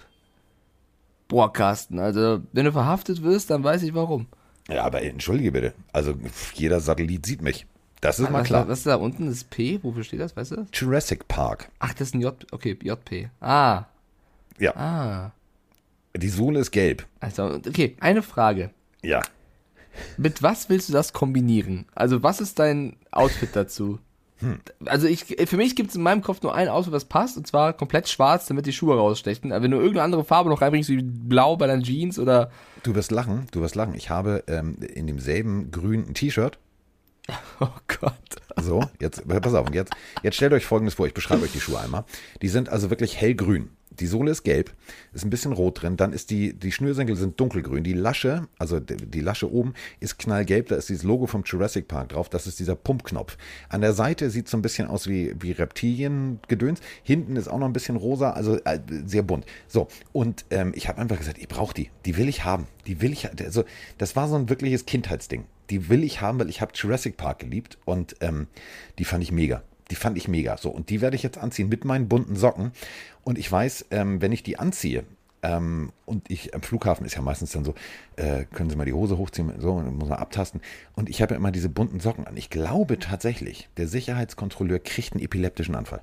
Boah, 1.30 1.52
Carsten, 1.52 1.98
also 2.00 2.40
wenn 2.52 2.64
du 2.66 2.72
verhaftet 2.72 3.22
wirst, 3.22 3.50
dann 3.50 3.62
weiß 3.64 3.82
ich 3.84 3.94
warum. 3.94 4.26
Ja, 4.68 4.82
aber 4.84 5.00
entschuldige 5.02 5.52
bitte. 5.52 5.74
Also 5.92 6.14
jeder 6.54 6.80
Satellit 6.80 7.24
sieht 7.24 7.40
mich. 7.40 7.66
Das 8.00 8.18
ist 8.18 8.30
mal 8.30 8.40
was, 8.40 8.46
klar. 8.48 8.66
was 8.68 8.78
ist 8.78 8.86
da 8.86 8.96
unten? 8.96 9.26
Das 9.28 9.44
P, 9.44 9.78
wofür 9.82 10.02
steht 10.04 10.20
das, 10.20 10.36
weißt 10.36 10.50
du 10.52 10.56
das? 10.56 10.66
Jurassic 10.74 11.28
Park. 11.28 11.70
Ach, 11.78 11.94
das 11.94 12.08
ist 12.08 12.14
ein 12.14 12.20
J, 12.20 12.34
okay, 12.50 12.76
JP. 12.82 13.28
Ah, 13.40 13.84
Ja. 14.58 14.74
ah. 14.76 15.32
Die 16.16 16.28
Sohle 16.28 16.58
ist 16.58 16.72
gelb. 16.72 17.06
Also, 17.20 17.44
okay, 17.44 17.96
eine 18.00 18.22
Frage. 18.22 18.70
Ja. 19.02 19.22
Mit 20.16 20.42
was 20.42 20.68
willst 20.68 20.88
du 20.88 20.92
das 20.92 21.12
kombinieren? 21.12 21.86
Also, 21.94 22.22
was 22.24 22.40
ist 22.40 22.58
dein 22.58 22.96
Outfit 23.12 23.50
dazu? 23.54 24.00
Also, 24.86 25.06
ich, 25.06 25.24
für 25.24 25.56
mich 25.56 25.76
gibt 25.76 25.90
es 25.90 25.96
in 25.96 26.02
meinem 26.02 26.22
Kopf 26.22 26.42
nur 26.42 26.54
ein 26.54 26.68
Outfit, 26.68 26.92
was 26.92 27.04
passt, 27.04 27.36
und 27.36 27.46
zwar 27.46 27.72
komplett 27.72 28.08
schwarz, 28.08 28.46
damit 28.46 28.66
die 28.66 28.72
Schuhe 28.72 28.96
rausstechen. 28.96 29.52
Aber 29.52 29.62
wenn 29.62 29.70
du 29.70 29.76
irgendeine 29.76 30.04
andere 30.04 30.24
Farbe 30.24 30.50
noch 30.50 30.60
reinbringst, 30.60 30.88
wie 30.88 31.02
blau 31.02 31.56
bei 31.56 31.66
deinen 31.66 31.82
Jeans 31.82 32.18
oder. 32.18 32.50
Du 32.82 32.94
wirst 32.94 33.10
lachen, 33.10 33.46
du 33.52 33.60
wirst 33.60 33.74
lachen. 33.74 33.94
Ich 33.94 34.10
habe 34.10 34.44
ähm, 34.46 34.76
in 34.80 35.06
demselben 35.06 35.70
Grün 35.70 36.06
ein 36.08 36.14
T-Shirt. 36.14 36.58
Oh 37.60 37.68
Gott. 38.00 38.14
So, 38.56 38.84
jetzt, 39.00 39.26
pass 39.28 39.54
auf, 39.54 39.72
jetzt, 39.72 39.92
jetzt 40.22 40.36
stellt 40.36 40.52
euch 40.52 40.64
folgendes 40.64 40.94
vor, 40.94 41.06
ich 41.06 41.14
beschreibe 41.14 41.42
euch 41.42 41.52
die 41.52 41.60
Schuhe 41.60 41.78
einmal. 41.78 42.04
Die 42.42 42.48
sind 42.48 42.70
also 42.70 42.90
wirklich 42.90 43.20
hellgrün. 43.20 43.70
Die 43.90 44.06
Sohle 44.06 44.30
ist 44.30 44.44
gelb, 44.44 44.72
ist 45.12 45.24
ein 45.24 45.30
bisschen 45.30 45.52
rot 45.52 45.82
drin, 45.82 45.96
dann 45.96 46.12
ist 46.12 46.30
die, 46.30 46.52
die 46.52 46.70
Schnürsenkel 46.70 47.16
sind 47.16 47.38
dunkelgrün. 47.40 47.82
Die 47.82 47.92
Lasche, 47.92 48.46
also 48.58 48.78
die, 48.78 49.20
Lasche 49.20 49.52
oben 49.52 49.74
ist 49.98 50.18
knallgelb, 50.18 50.68
da 50.68 50.76
ist 50.76 50.88
dieses 50.88 51.02
Logo 51.02 51.26
vom 51.26 51.42
Jurassic 51.44 51.88
Park 51.88 52.10
drauf, 52.10 52.28
das 52.28 52.46
ist 52.46 52.60
dieser 52.60 52.76
Pumpknopf. 52.76 53.36
An 53.68 53.80
der 53.80 53.92
Seite 53.92 54.30
sieht 54.30 54.48
so 54.48 54.56
ein 54.56 54.62
bisschen 54.62 54.86
aus 54.86 55.08
wie, 55.08 55.34
wie 55.40 55.52
Reptilien-Gedöns. 55.52 56.80
Hinten 57.02 57.36
ist 57.36 57.48
auch 57.48 57.58
noch 57.58 57.66
ein 57.66 57.72
bisschen 57.72 57.96
rosa, 57.96 58.30
also 58.30 58.56
äh, 58.64 58.78
sehr 59.06 59.22
bunt. 59.22 59.44
So, 59.66 59.88
und 60.12 60.44
ähm, 60.50 60.72
ich 60.74 60.88
habe 60.88 61.00
einfach 61.00 61.18
gesagt, 61.18 61.38
ich 61.38 61.48
brauche 61.48 61.74
die, 61.74 61.90
die 62.06 62.16
will 62.16 62.28
ich 62.28 62.44
haben, 62.44 62.66
die 62.86 63.00
will 63.00 63.12
ich, 63.12 63.28
also 63.40 63.64
das 63.98 64.14
war 64.14 64.28
so 64.28 64.36
ein 64.36 64.48
wirkliches 64.48 64.86
Kindheitsding. 64.86 65.44
Die 65.70 65.88
will 65.88 66.02
ich 66.02 66.20
haben, 66.20 66.38
weil 66.40 66.48
ich 66.48 66.60
habe 66.60 66.72
Jurassic 66.74 67.16
Park 67.16 67.40
geliebt 67.40 67.78
und 67.84 68.16
ähm, 68.20 68.48
die 68.98 69.04
fand 69.04 69.22
ich 69.22 69.30
mega. 69.30 69.62
Die 69.90 69.96
fand 69.96 70.16
ich 70.16 70.28
mega. 70.28 70.56
So, 70.56 70.70
und 70.70 70.90
die 70.90 71.00
werde 71.00 71.16
ich 71.16 71.22
jetzt 71.22 71.38
anziehen 71.38 71.68
mit 71.68 71.84
meinen 71.84 72.08
bunten 72.08 72.36
Socken. 72.36 72.72
Und 73.24 73.38
ich 73.38 73.50
weiß, 73.50 73.86
ähm, 73.90 74.22
wenn 74.22 74.32
ich 74.32 74.42
die 74.42 74.58
anziehe, 74.58 75.04
ähm, 75.42 75.92
und 76.04 76.30
ich 76.30 76.54
am 76.54 76.62
Flughafen 76.62 77.06
ist 77.06 77.14
ja 77.14 77.22
meistens 77.22 77.52
dann 77.52 77.64
so, 77.64 77.74
äh, 78.16 78.44
können 78.44 78.70
Sie 78.70 78.76
mal 78.76 78.84
die 78.84 78.92
Hose 78.92 79.16
hochziehen, 79.16 79.52
so, 79.58 79.74
muss 79.80 80.08
man 80.08 80.18
abtasten. 80.18 80.60
Und 80.94 81.08
ich 81.08 81.22
habe 81.22 81.34
ja 81.34 81.38
immer 81.38 81.50
diese 81.50 81.68
bunten 81.68 82.00
Socken 82.00 82.26
an. 82.26 82.36
Ich 82.36 82.50
glaube 82.50 82.98
tatsächlich, 82.98 83.68
der 83.76 83.88
Sicherheitskontrolleur 83.88 84.78
kriegt 84.78 85.14
einen 85.14 85.22
epileptischen 85.22 85.74
Anfall. 85.74 86.02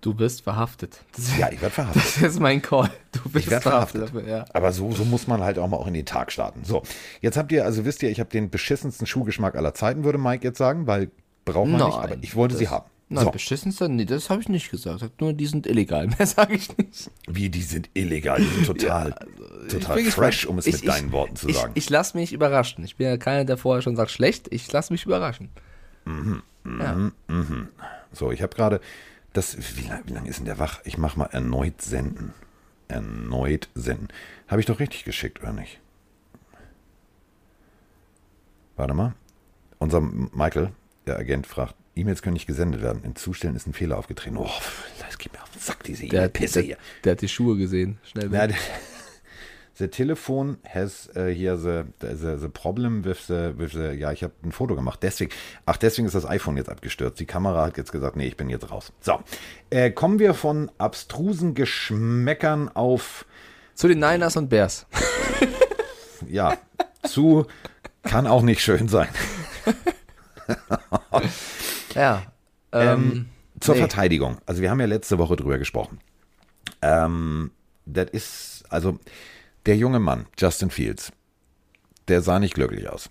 Du 0.00 0.18
wirst 0.18 0.42
verhaftet. 0.42 1.00
Das, 1.14 1.38
Ja, 1.38 1.48
ich 1.52 1.62
werde 1.62 1.74
verhaftet. 1.74 2.02
das 2.20 2.32
ist 2.32 2.40
mein 2.40 2.60
Call. 2.60 2.90
Du 3.12 3.30
bist 3.30 3.46
Ich 3.46 3.54
verhaftet. 3.54 4.02
dafür, 4.02 4.26
ja. 4.26 4.44
Aber 4.52 4.72
so, 4.72 4.90
so 4.90 5.04
muss 5.04 5.28
man 5.28 5.42
halt 5.42 5.60
auch 5.60 5.68
mal 5.68 5.76
auch 5.76 5.86
in 5.86 5.94
den 5.94 6.06
Tag 6.06 6.32
starten. 6.32 6.64
So, 6.64 6.82
jetzt 7.20 7.36
habt 7.36 7.52
ihr, 7.52 7.64
also 7.64 7.84
wisst 7.84 8.02
ihr, 8.02 8.10
ich 8.10 8.18
habe 8.18 8.28
den 8.28 8.50
beschissensten 8.50 9.06
Schuhgeschmack 9.06 9.54
aller 9.54 9.74
Zeiten, 9.74 10.02
würde 10.02 10.18
Mike 10.18 10.44
jetzt 10.44 10.58
sagen, 10.58 10.88
weil 10.88 11.12
braucht 11.44 11.68
man 11.68 11.86
nicht, 11.86 11.96
aber 11.96 12.16
ich 12.20 12.34
wollte 12.34 12.56
sie 12.56 12.68
haben. 12.68 12.86
Nein, 13.14 13.24
So, 13.24 13.30
beschissenster, 13.30 13.88
nee, 13.88 14.04
das 14.04 14.30
habe 14.30 14.40
ich 14.40 14.48
nicht 14.48 14.70
gesagt. 14.70 15.02
Ich 15.02 15.10
nur, 15.20 15.32
die 15.32 15.46
sind 15.46 15.66
illegal. 15.66 16.06
Mehr 16.18 16.26
sage 16.26 16.54
ich 16.54 16.76
nicht. 16.76 17.10
wie, 17.28 17.48
die 17.50 17.62
sind 17.62 17.90
illegal, 17.94 18.38
die 18.40 18.46
sind 18.46 18.66
total, 18.66 19.12
total 19.68 19.96
bin 19.96 20.06
fresh, 20.06 20.40
gespannt. 20.42 20.46
um 20.46 20.58
es 20.58 20.66
Ich- 20.66 20.72
mit 20.74 20.82
ich- 20.84 20.88
deinen 20.90 21.12
Worten 21.12 21.36
zu 21.36 21.48
ich, 21.48 21.56
sagen. 21.56 21.72
Ich 21.74 21.90
lasse 21.90 22.16
mich 22.16 22.32
überraschen. 22.32 22.84
Ich 22.84 22.96
bin 22.96 23.06
ja 23.06 23.16
keiner, 23.16 23.44
der 23.44 23.56
vorher 23.56 23.82
schon 23.82 23.96
sagt, 23.96 24.10
schlecht. 24.10 24.48
Ich 24.50 24.70
lasse 24.72 24.92
mich 24.92 25.04
überraschen. 25.04 25.50
ja. 26.06 27.10
So, 28.12 28.30
ich 28.32 28.42
habe 28.42 28.54
gerade, 28.54 28.80
das, 29.32 29.56
wie 29.76 29.88
lange 29.88 30.10
lang 30.12 30.26
ist 30.26 30.38
denn 30.38 30.44
der 30.46 30.58
wach? 30.58 30.80
Ich 30.84 30.98
mache 30.98 31.18
mal 31.18 31.26
erneut 31.26 31.80
senden. 31.82 32.32
Erneut 32.88 33.68
senden. 33.74 34.08
Habe 34.48 34.60
ich 34.60 34.66
doch 34.66 34.78
richtig 34.80 35.04
geschickt, 35.04 35.40
oder 35.42 35.52
nicht? 35.52 35.80
Warte 38.76 38.94
mal. 38.94 39.14
Unser 39.78 40.00
Michael, 40.00 40.70
der 41.06 41.18
Agent, 41.18 41.46
fragt, 41.46 41.74
E-Mails 41.94 42.22
können 42.22 42.34
nicht 42.34 42.46
gesendet 42.46 42.82
werden. 42.82 43.02
In 43.04 43.16
Zustellen 43.16 43.54
ist 43.56 43.66
ein 43.66 43.74
Fehler 43.74 43.98
aufgetreten. 43.98 44.36
Oh, 44.38 44.48
das 44.98 45.18
geht 45.18 45.32
mir 45.32 45.42
auf 45.42 45.50
den 45.50 45.60
Sack, 45.60 45.82
diese 45.84 46.06
Der, 46.06 46.20
E-Mail-Pisse 46.20 46.54
der, 46.60 46.62
hier. 46.62 46.76
der 47.04 47.12
hat 47.12 47.20
die 47.20 47.28
Schuhe 47.28 47.56
gesehen. 47.56 47.98
Schnell 48.04 48.30
weg. 48.32 48.50
the, 48.50 48.56
the 49.84 49.88
telephone 49.88 50.56
has 50.66 51.10
uh, 51.16 51.26
here 51.26 51.56
the, 51.58 51.84
the, 52.00 52.38
the 52.40 52.48
problem 52.48 53.04
with 53.04 53.26
the, 53.26 53.52
with 53.56 53.72
the, 53.72 53.92
ja, 53.98 54.10
ich 54.12 54.22
habe 54.22 54.32
ein 54.42 54.52
Foto 54.52 54.74
gemacht. 54.74 55.00
Deswegen, 55.02 55.32
ach, 55.66 55.76
deswegen 55.76 56.06
ist 56.06 56.14
das 56.14 56.24
iPhone 56.26 56.56
jetzt 56.56 56.70
abgestürzt. 56.70 57.20
Die 57.20 57.26
Kamera 57.26 57.66
hat 57.66 57.76
jetzt 57.76 57.92
gesagt, 57.92 58.16
nee, 58.16 58.26
ich 58.26 58.36
bin 58.38 58.48
jetzt 58.48 58.70
raus. 58.70 58.92
So, 59.00 59.20
äh, 59.70 59.90
kommen 59.90 60.18
wir 60.18 60.32
von 60.34 60.70
abstrusen 60.78 61.54
Geschmäckern 61.54 62.70
auf, 62.70 63.26
Zu 63.74 63.88
den 63.88 63.98
Niners 63.98 64.36
und 64.36 64.48
Bears. 64.48 64.86
ja, 66.28 66.56
zu, 67.06 67.46
kann 68.02 68.26
auch 68.26 68.42
nicht 68.42 68.62
schön 68.62 68.88
sein. 68.88 69.08
Ja. 71.94 72.22
Ähm, 72.72 73.26
Zur 73.60 73.74
nee. 73.74 73.80
Verteidigung. 73.80 74.38
Also 74.46 74.62
wir 74.62 74.70
haben 74.70 74.80
ja 74.80 74.86
letzte 74.86 75.18
Woche 75.18 75.36
drüber 75.36 75.58
gesprochen. 75.58 76.00
Ähm, 76.80 77.50
das 77.86 78.10
ist, 78.10 78.64
also 78.68 78.98
der 79.66 79.76
junge 79.76 80.00
Mann, 80.00 80.26
Justin 80.38 80.70
Fields, 80.70 81.12
der 82.08 82.22
sah 82.22 82.38
nicht 82.38 82.54
glücklich 82.54 82.88
aus. 82.88 83.10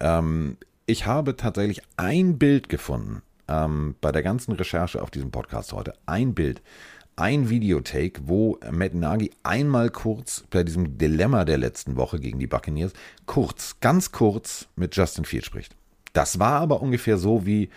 Ähm, 0.00 0.56
ich 0.86 1.06
habe 1.06 1.36
tatsächlich 1.36 1.82
ein 1.96 2.38
Bild 2.38 2.68
gefunden 2.68 3.22
ähm, 3.48 3.94
bei 4.00 4.12
der 4.12 4.22
ganzen 4.22 4.52
Recherche 4.52 5.02
auf 5.02 5.10
diesem 5.10 5.30
Podcast 5.30 5.72
heute. 5.72 5.94
Ein 6.06 6.34
Bild, 6.34 6.62
ein 7.16 7.50
Videotake, 7.50 8.20
wo 8.24 8.58
Matt 8.70 8.94
Nagy 8.94 9.30
einmal 9.42 9.90
kurz 9.90 10.44
bei 10.50 10.62
diesem 10.62 10.98
Dilemma 10.98 11.44
der 11.44 11.58
letzten 11.58 11.96
Woche 11.96 12.20
gegen 12.20 12.38
die 12.38 12.46
Buccaneers 12.46 12.92
kurz, 13.26 13.80
ganz 13.80 14.12
kurz 14.12 14.68
mit 14.76 14.94
Justin 14.94 15.24
Fields 15.24 15.46
spricht. 15.46 15.74
Das 16.12 16.38
war 16.38 16.60
aber 16.60 16.80
ungefähr 16.80 17.18
so 17.18 17.44
wie, 17.44 17.70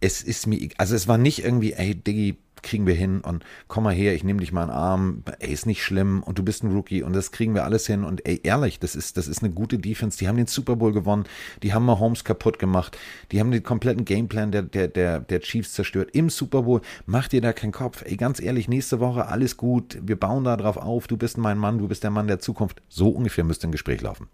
es 0.00 0.22
ist 0.22 0.46
mir, 0.46 0.68
also 0.76 0.94
es 0.94 1.08
war 1.08 1.18
nicht 1.18 1.44
irgendwie, 1.44 1.72
ey, 1.72 1.94
Diggi, 1.94 2.36
kriegen 2.62 2.86
wir 2.86 2.94
hin 2.94 3.20
und 3.20 3.44
komm 3.68 3.84
mal 3.84 3.94
her, 3.94 4.14
ich 4.14 4.24
nehme 4.24 4.40
dich 4.40 4.52
mal 4.52 4.64
in 4.64 4.68
den 4.68 4.76
Arm, 4.76 5.22
ey, 5.38 5.52
ist 5.52 5.66
nicht 5.66 5.84
schlimm 5.84 6.22
und 6.22 6.38
du 6.38 6.42
bist 6.42 6.64
ein 6.64 6.72
Rookie 6.72 7.02
und 7.02 7.14
das 7.14 7.30
kriegen 7.30 7.54
wir 7.54 7.64
alles 7.64 7.86
hin 7.86 8.02
und 8.02 8.26
ey, 8.26 8.40
ehrlich, 8.42 8.80
das 8.80 8.96
ist, 8.96 9.16
das 9.16 9.28
ist 9.28 9.42
eine 9.42 9.52
gute 9.52 9.78
Defense, 9.78 10.18
die 10.18 10.26
haben 10.26 10.36
den 10.36 10.46
Super 10.48 10.74
Bowl 10.76 10.92
gewonnen, 10.92 11.24
die 11.62 11.72
haben 11.72 11.84
Mahomes 11.84 12.24
kaputt 12.24 12.58
gemacht, 12.58 12.98
die 13.30 13.40
haben 13.40 13.52
den 13.52 13.62
kompletten 13.62 14.04
Gameplan 14.04 14.50
der, 14.50 14.62
der, 14.62 14.88
der, 14.88 15.20
der 15.20 15.40
Chiefs 15.40 15.74
zerstört 15.74 16.10
im 16.12 16.28
Super 16.28 16.62
Bowl, 16.62 16.80
mach 17.06 17.28
dir 17.28 17.40
da 17.40 17.52
keinen 17.52 17.72
Kopf, 17.72 18.02
ey, 18.04 18.16
ganz 18.16 18.40
ehrlich, 18.40 18.68
nächste 18.68 18.98
Woche 18.98 19.26
alles 19.28 19.56
gut, 19.56 19.98
wir 20.02 20.18
bauen 20.18 20.44
da 20.44 20.56
drauf 20.56 20.76
auf, 20.76 21.06
du 21.06 21.16
bist 21.16 21.38
mein 21.38 21.58
Mann, 21.58 21.78
du 21.78 21.86
bist 21.86 22.02
der 22.02 22.10
Mann 22.10 22.26
der 22.26 22.40
Zukunft, 22.40 22.82
so 22.88 23.10
ungefähr 23.10 23.44
müsste 23.44 23.68
ein 23.68 23.72
Gespräch 23.72 24.00
laufen. 24.00 24.28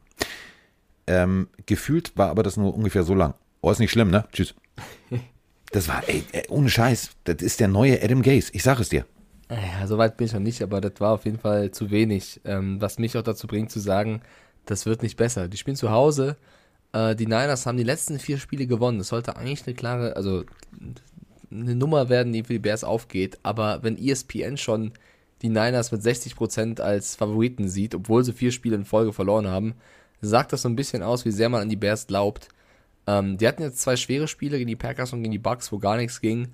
Ähm, 1.06 1.48
gefühlt 1.66 2.16
war 2.16 2.30
aber 2.30 2.42
das 2.42 2.56
nur 2.56 2.74
ungefähr 2.74 3.02
so 3.02 3.14
lang. 3.14 3.34
Oh, 3.62 3.70
ist 3.70 3.78
nicht 3.78 3.92
schlimm, 3.92 4.10
ne? 4.10 4.26
Tschüss. 4.32 4.54
Das 5.70 5.88
war, 5.88 6.06
ey, 6.06 6.22
ey, 6.32 6.42
ohne 6.50 6.68
Scheiß, 6.68 7.12
das 7.24 7.36
ist 7.36 7.58
der 7.58 7.68
neue 7.68 8.02
Adam 8.02 8.20
Gaze, 8.20 8.50
ich 8.52 8.62
sag 8.62 8.78
es 8.78 8.90
dir. 8.90 9.06
Ja, 9.48 9.86
so 9.86 9.96
weit 9.96 10.16
bin 10.16 10.26
ich 10.26 10.32
noch 10.34 10.40
nicht, 10.40 10.62
aber 10.62 10.80
das 10.80 10.92
war 10.98 11.12
auf 11.12 11.24
jeden 11.24 11.38
Fall 11.38 11.70
zu 11.70 11.90
wenig. 11.90 12.40
Ähm, 12.44 12.80
was 12.80 12.98
mich 12.98 13.16
auch 13.16 13.22
dazu 13.22 13.46
bringt 13.46 13.70
zu 13.70 13.80
sagen, 13.80 14.20
das 14.66 14.84
wird 14.84 15.02
nicht 15.02 15.16
besser. 15.16 15.48
Die 15.48 15.56
spielen 15.56 15.76
zu 15.76 15.90
Hause. 15.90 16.36
Äh, 16.92 17.14
die 17.16 17.26
Niners 17.26 17.66
haben 17.66 17.76
die 17.76 17.84
letzten 17.84 18.18
vier 18.18 18.38
Spiele 18.38 18.66
gewonnen. 18.66 18.98
Das 18.98 19.08
sollte 19.08 19.36
eigentlich 19.36 19.66
eine 19.66 19.74
klare, 19.74 20.16
also 20.16 20.44
eine 21.50 21.74
Nummer 21.74 22.08
werden, 22.08 22.32
die 22.32 22.44
für 22.44 22.54
die 22.54 22.58
Bears 22.58 22.84
aufgeht. 22.84 23.38
Aber 23.42 23.82
wenn 23.82 23.98
ESPN 23.98 24.56
schon 24.56 24.92
die 25.42 25.48
Niners 25.48 25.92
mit 25.92 26.02
60% 26.02 26.80
als 26.80 27.16
Favoriten 27.16 27.68
sieht, 27.68 27.94
obwohl 27.94 28.24
sie 28.24 28.32
vier 28.32 28.52
Spiele 28.52 28.76
in 28.76 28.84
Folge 28.84 29.12
verloren 29.12 29.48
haben, 29.48 29.74
sagt 30.20 30.52
das 30.52 30.62
so 30.62 30.68
ein 30.68 30.76
bisschen 30.76 31.02
aus, 31.02 31.24
wie 31.24 31.32
sehr 31.32 31.48
man 31.48 31.62
an 31.62 31.68
die 31.68 31.76
Bears 31.76 32.06
glaubt. 32.06 32.48
Ähm, 33.07 33.38
die 33.38 33.46
hatten 33.48 33.62
jetzt 33.62 33.80
zwei 33.80 33.96
schwere 33.96 34.28
Spiele 34.28 34.59
gegen 34.59 34.68
die 34.68 34.76
Packers 34.76 35.12
und 35.12 35.22
gegen 35.22 35.32
die 35.32 35.38
Bucks, 35.38 35.72
wo 35.72 35.78
gar 35.78 35.96
nichts 35.96 36.20
ging. 36.20 36.48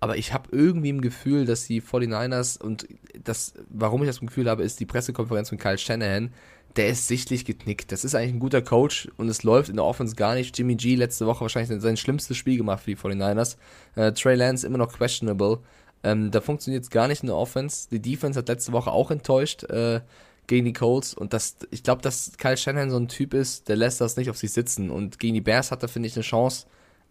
Aber 0.00 0.16
ich 0.16 0.32
habe 0.32 0.48
irgendwie 0.50 0.88
im 0.88 1.00
Gefühl, 1.00 1.44
dass 1.44 1.66
die 1.66 1.80
49ers 1.80 2.60
und 2.60 2.88
das, 3.22 3.54
warum 3.68 4.02
ich 4.02 4.08
das 4.08 4.20
Gefühl 4.20 4.50
habe, 4.50 4.64
ist 4.64 4.80
die 4.80 4.86
Pressekonferenz 4.86 5.50
von 5.50 5.58
Kyle 5.58 5.78
Shanahan, 5.78 6.32
der 6.76 6.88
ist 6.88 7.06
sichtlich 7.06 7.44
geknickt. 7.44 7.92
Das 7.92 8.04
ist 8.04 8.14
eigentlich 8.14 8.34
ein 8.34 8.40
guter 8.40 8.62
Coach 8.62 9.08
und 9.16 9.28
es 9.28 9.42
läuft 9.42 9.68
in 9.68 9.76
der 9.76 9.84
Offense 9.84 10.16
gar 10.16 10.34
nicht. 10.34 10.56
Jimmy 10.56 10.74
G 10.74 10.94
letzte 10.94 11.26
Woche 11.26 11.42
wahrscheinlich 11.42 11.80
sein 11.80 11.96
schlimmstes 11.96 12.36
Spiel 12.36 12.56
gemacht 12.56 12.82
für 12.82 12.90
die 12.90 12.96
49ers. 12.96 13.56
Äh, 13.94 14.12
Trey 14.12 14.34
Lance 14.34 14.66
immer 14.66 14.78
noch 14.78 14.92
questionable. 14.92 15.60
Ähm, 16.02 16.30
da 16.30 16.40
funktioniert 16.40 16.82
es 16.82 16.90
gar 16.90 17.08
nicht 17.08 17.22
in 17.22 17.28
der 17.28 17.36
Offense. 17.36 17.88
Die 17.90 18.00
Defense 18.00 18.38
hat 18.38 18.48
letzte 18.48 18.72
Woche 18.72 18.90
auch 18.90 19.10
enttäuscht. 19.10 19.64
Äh, 19.64 20.00
gegen 20.46 20.64
die 20.64 20.72
Colts. 20.72 21.14
Und 21.14 21.32
das, 21.32 21.56
ich 21.70 21.82
glaube, 21.82 22.02
dass 22.02 22.32
Kyle 22.38 22.56
Shanahan 22.56 22.90
so 22.90 22.96
ein 22.98 23.08
Typ 23.08 23.34
ist, 23.34 23.68
der 23.68 23.76
lässt 23.76 24.00
das 24.00 24.16
nicht 24.16 24.30
auf 24.30 24.36
sich 24.36 24.52
sitzen. 24.52 24.90
Und 24.90 25.18
gegen 25.18 25.34
die 25.34 25.40
Bears 25.40 25.70
hat 25.70 25.82
er, 25.82 25.88
finde 25.88 26.08
ich, 26.08 26.16
eine 26.16 26.22
Chance, 26.22 26.66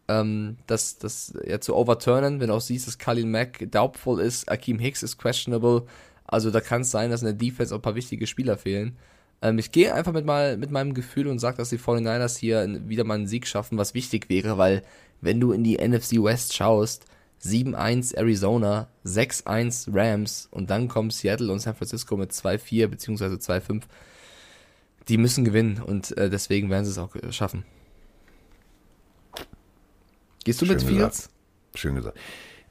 ähm, 0.08 0.58
das, 0.68 0.98
das 0.98 1.34
ja, 1.46 1.60
zu 1.60 1.76
overturnen, 1.76 2.40
wenn 2.40 2.50
du 2.50 2.56
auch 2.56 2.62
siehst, 2.62 2.88
dass 2.88 2.98
Khalil 2.98 3.26
Mack 3.26 3.72
doubtful 3.72 4.20
ist, 4.20 4.50
Akeem 4.50 4.80
Hicks 4.80 5.04
ist 5.04 5.18
questionable. 5.18 5.84
Also 6.26 6.52
da 6.52 6.62
kann 6.62 6.82
es 6.82 6.92
sein, 6.92 7.12
dass 7.12 7.22
in 7.22 7.28
der 7.28 7.36
Defense 7.36 7.74
auch 7.74 7.80
ein 7.80 7.84
paar 7.84 7.96
wichtige 7.96 8.28
Spieler 8.28 8.58
fehlen. 8.58 8.98
Ähm, 9.42 9.58
ich 9.60 9.72
gehe 9.72 9.94
einfach 9.94 10.14
mit, 10.14 10.26
mal, 10.26 10.58
mit 10.58 10.72
meinem 10.72 10.94
Gefühl 10.94 11.28
und 11.28 11.40
sage, 11.40 11.58
dass 11.58 11.70
die 11.70 11.80
49ers 11.80 12.38
hier 12.38 12.82
wieder 12.88 13.04
mal 13.04 13.16
einen 13.16 13.28
Sieg 13.28 13.48
schaffen, 13.48 13.78
was 13.78 13.94
wichtig 13.94 14.30
wäre, 14.30 14.58
weil 14.58 14.84
wenn 15.22 15.40
du 15.40 15.52
in 15.52 15.64
die 15.64 15.78
NFC 15.78 16.24
West 16.24 16.56
schaust, 16.56 17.06
7-1 17.44 18.16
Arizona, 18.16 18.88
6-1 19.06 19.90
Rams 19.94 20.48
und 20.52 20.70
dann 20.70 20.88
kommen 20.88 21.10
Seattle 21.10 21.52
und 21.52 21.60
San 21.60 21.76
Francisco 21.76 22.16
mit 22.18 22.32
2-4 22.32 22.88
bzw. 22.88 23.26
2-5. 23.36 23.84
Die 25.08 25.18
müssen 25.18 25.44
gewinnen 25.44 25.82
und 25.82 26.16
äh, 26.18 26.30
deswegen 26.30 26.70
werden 26.70 26.86
sie 26.86 26.92
es 26.92 26.98
auch 26.98 27.16
äh, 27.16 27.32
schaffen. 27.32 27.66
Gehst 30.44 30.62
du 30.62 30.66
Schön 30.66 30.76
mit 30.76 30.88
gesagt. 30.88 31.16
Fields? 31.16 31.30
Schön 31.76 31.96
gesagt. 31.96 32.18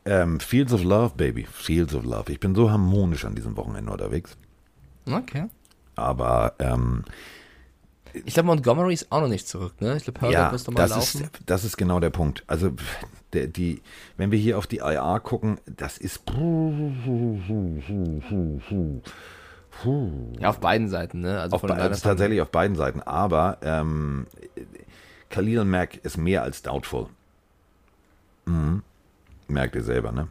Ähm, 0.05 0.41
Fields 0.41 0.73
of 0.73 0.83
Love, 0.83 1.15
Baby. 1.17 1.47
Fields 1.51 1.95
of 1.95 2.05
Love. 2.05 2.33
Ich 2.33 2.41
bin 2.41 2.55
so 2.55 2.71
harmonisch 2.71 3.25
an 3.25 3.35
diesem 3.35 3.57
Wochenende 3.57 3.91
unterwegs. 3.93 4.37
Okay. 5.11 5.47
Aber 5.95 6.55
ähm, 6.59 7.05
Ich 8.25 8.35
glaube, 8.35 8.47
Montgomery 8.49 8.95
ist 8.95 9.11
auch 9.13 9.21
noch 9.21 9.29
nicht 9.29 9.47
zurück, 9.47 9.81
ne? 9.81 9.97
Ich 9.97 10.05
glaube, 10.05 10.21
Herbert 10.21 10.35
ja, 10.35 10.53
muss 10.53 10.67
noch 10.67 10.75
mal 10.75 10.83
das 10.83 10.91
laufen. 10.91 11.23
ist, 11.23 11.31
das 11.47 11.65
ist 11.65 11.77
genau 11.77 12.01
der 12.01 12.11
Punkt. 12.11 12.45
Also, 12.47 12.73
der, 13.33 13.47
die, 13.47 13.83
wenn 14.17 14.31
wir 14.31 14.39
hier 14.39 14.59
auf 14.59 14.67
die 14.67 14.79
IR 14.79 15.21
gucken, 15.23 15.59
das 15.67 15.99
ist. 15.99 16.23
ja, 20.41 20.49
auf 20.49 20.61
beiden 20.61 20.89
Seiten, 20.89 21.21
ne? 21.21 21.41
Also 21.41 21.57
Auf, 21.57 21.63
be- 21.63 21.75
also 21.75 22.03
tatsächlich 22.03 22.41
auf 22.41 22.51
beiden 22.51 22.77
Seiten. 22.77 23.01
Aber 23.03 23.59
ähm, 23.63 24.27
Khalil 25.31 25.65
Mack 25.65 25.97
ist 26.05 26.17
mehr 26.17 26.43
als 26.43 26.63
doubtful. 26.63 27.09
Mhm. 28.47 28.83
Merkt 29.49 29.75
ihr 29.75 29.83
selber, 29.83 30.13
ne? 30.13 30.29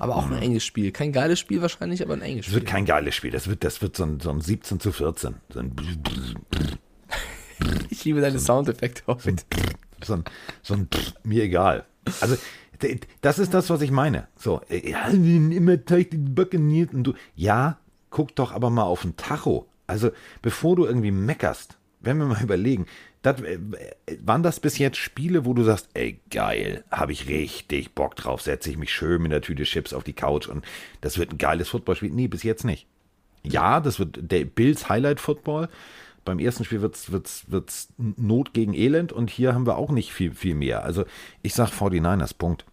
Aber 0.00 0.14
auch 0.14 0.30
ein 0.30 0.40
enges 0.40 0.64
Spiel. 0.64 0.92
Kein 0.92 1.10
geiles 1.12 1.40
Spiel 1.40 1.60
wahrscheinlich, 1.60 2.04
aber 2.04 2.14
ein 2.14 2.22
enges 2.22 2.46
Es 2.46 2.52
Spiel. 2.52 2.60
wird 2.60 2.70
kein 2.70 2.84
geiles 2.84 3.16
Spiel. 3.16 3.32
Das 3.32 3.48
wird, 3.48 3.64
das 3.64 3.82
wird 3.82 3.96
so 3.96 4.04
ein, 4.04 4.20
so 4.20 4.30
ein 4.30 4.40
17 4.40 4.78
zu 4.78 4.92
14. 4.92 5.34
So 5.52 5.58
ein, 5.58 5.74
ich 7.90 8.04
liebe 8.04 8.20
deine 8.20 8.38
Soundeffekte 8.38 9.02
heute. 9.08 9.32
so 9.32 9.36
ein, 10.14 10.24
so 10.62 10.74
ein 10.74 10.88
mir 11.24 11.44
egal. 11.44 11.84
Also, 12.20 12.36
das 13.20 13.38
ist 13.38 13.54
das, 13.54 13.70
was 13.70 13.80
ich 13.80 13.90
meine. 13.90 14.28
So, 14.36 14.60
äh, 14.68 14.90
ja, 14.90 15.08
immer 15.08 15.76
die 15.76 16.16
Buccaneers 16.16 16.92
und 16.92 17.04
du. 17.04 17.14
Ja, 17.34 17.78
guck 18.10 18.34
doch 18.36 18.52
aber 18.52 18.70
mal 18.70 18.84
auf 18.84 19.02
den 19.02 19.16
Tacho. 19.16 19.68
Also, 19.86 20.10
bevor 20.42 20.76
du 20.76 20.86
irgendwie 20.86 21.10
meckerst, 21.10 21.76
wenn 22.00 22.18
wir 22.18 22.26
mal 22.26 22.42
überlegen, 22.42 22.86
das, 23.22 23.40
äh, 23.40 23.58
waren 24.20 24.42
das 24.42 24.60
bis 24.60 24.78
jetzt 24.78 24.96
Spiele, 24.96 25.44
wo 25.44 25.54
du 25.54 25.64
sagst, 25.64 25.88
ey, 25.94 26.20
geil, 26.30 26.84
habe 26.90 27.12
ich 27.12 27.28
richtig 27.28 27.94
Bock 27.94 28.14
drauf, 28.14 28.42
setze 28.42 28.70
ich 28.70 28.76
mich 28.76 28.92
schön 28.92 29.22
mit 29.22 29.32
der 29.32 29.42
Tüte 29.42 29.64
Chips 29.64 29.92
auf 29.92 30.04
die 30.04 30.12
Couch 30.12 30.48
und 30.48 30.64
das 31.00 31.18
wird 31.18 31.32
ein 31.32 31.38
geiles 31.38 31.68
Footballspiel. 31.68 32.10
Nee, 32.10 32.28
bis 32.28 32.44
jetzt 32.44 32.64
nicht. 32.64 32.86
Ja, 33.42 33.80
das 33.80 33.98
wird 33.98 34.18
der 34.30 34.44
Bills 34.44 34.88
Highlight 34.88 35.20
Football. 35.20 35.68
Beim 36.28 36.40
ersten 36.40 36.62
Spiel 36.62 36.82
wird's, 36.82 37.10
wird's, 37.10 37.44
wird's 37.48 37.88
Not 37.96 38.52
gegen 38.52 38.74
Elend 38.74 39.12
und 39.12 39.30
hier 39.30 39.54
haben 39.54 39.66
wir 39.66 39.78
auch 39.78 39.90
nicht 39.90 40.12
viel, 40.12 40.34
viel 40.34 40.54
mehr. 40.54 40.84
Also 40.84 41.06
ich 41.40 41.54
sag 41.54 41.70
49ers, 41.70 42.34
Punkt. 42.36 42.66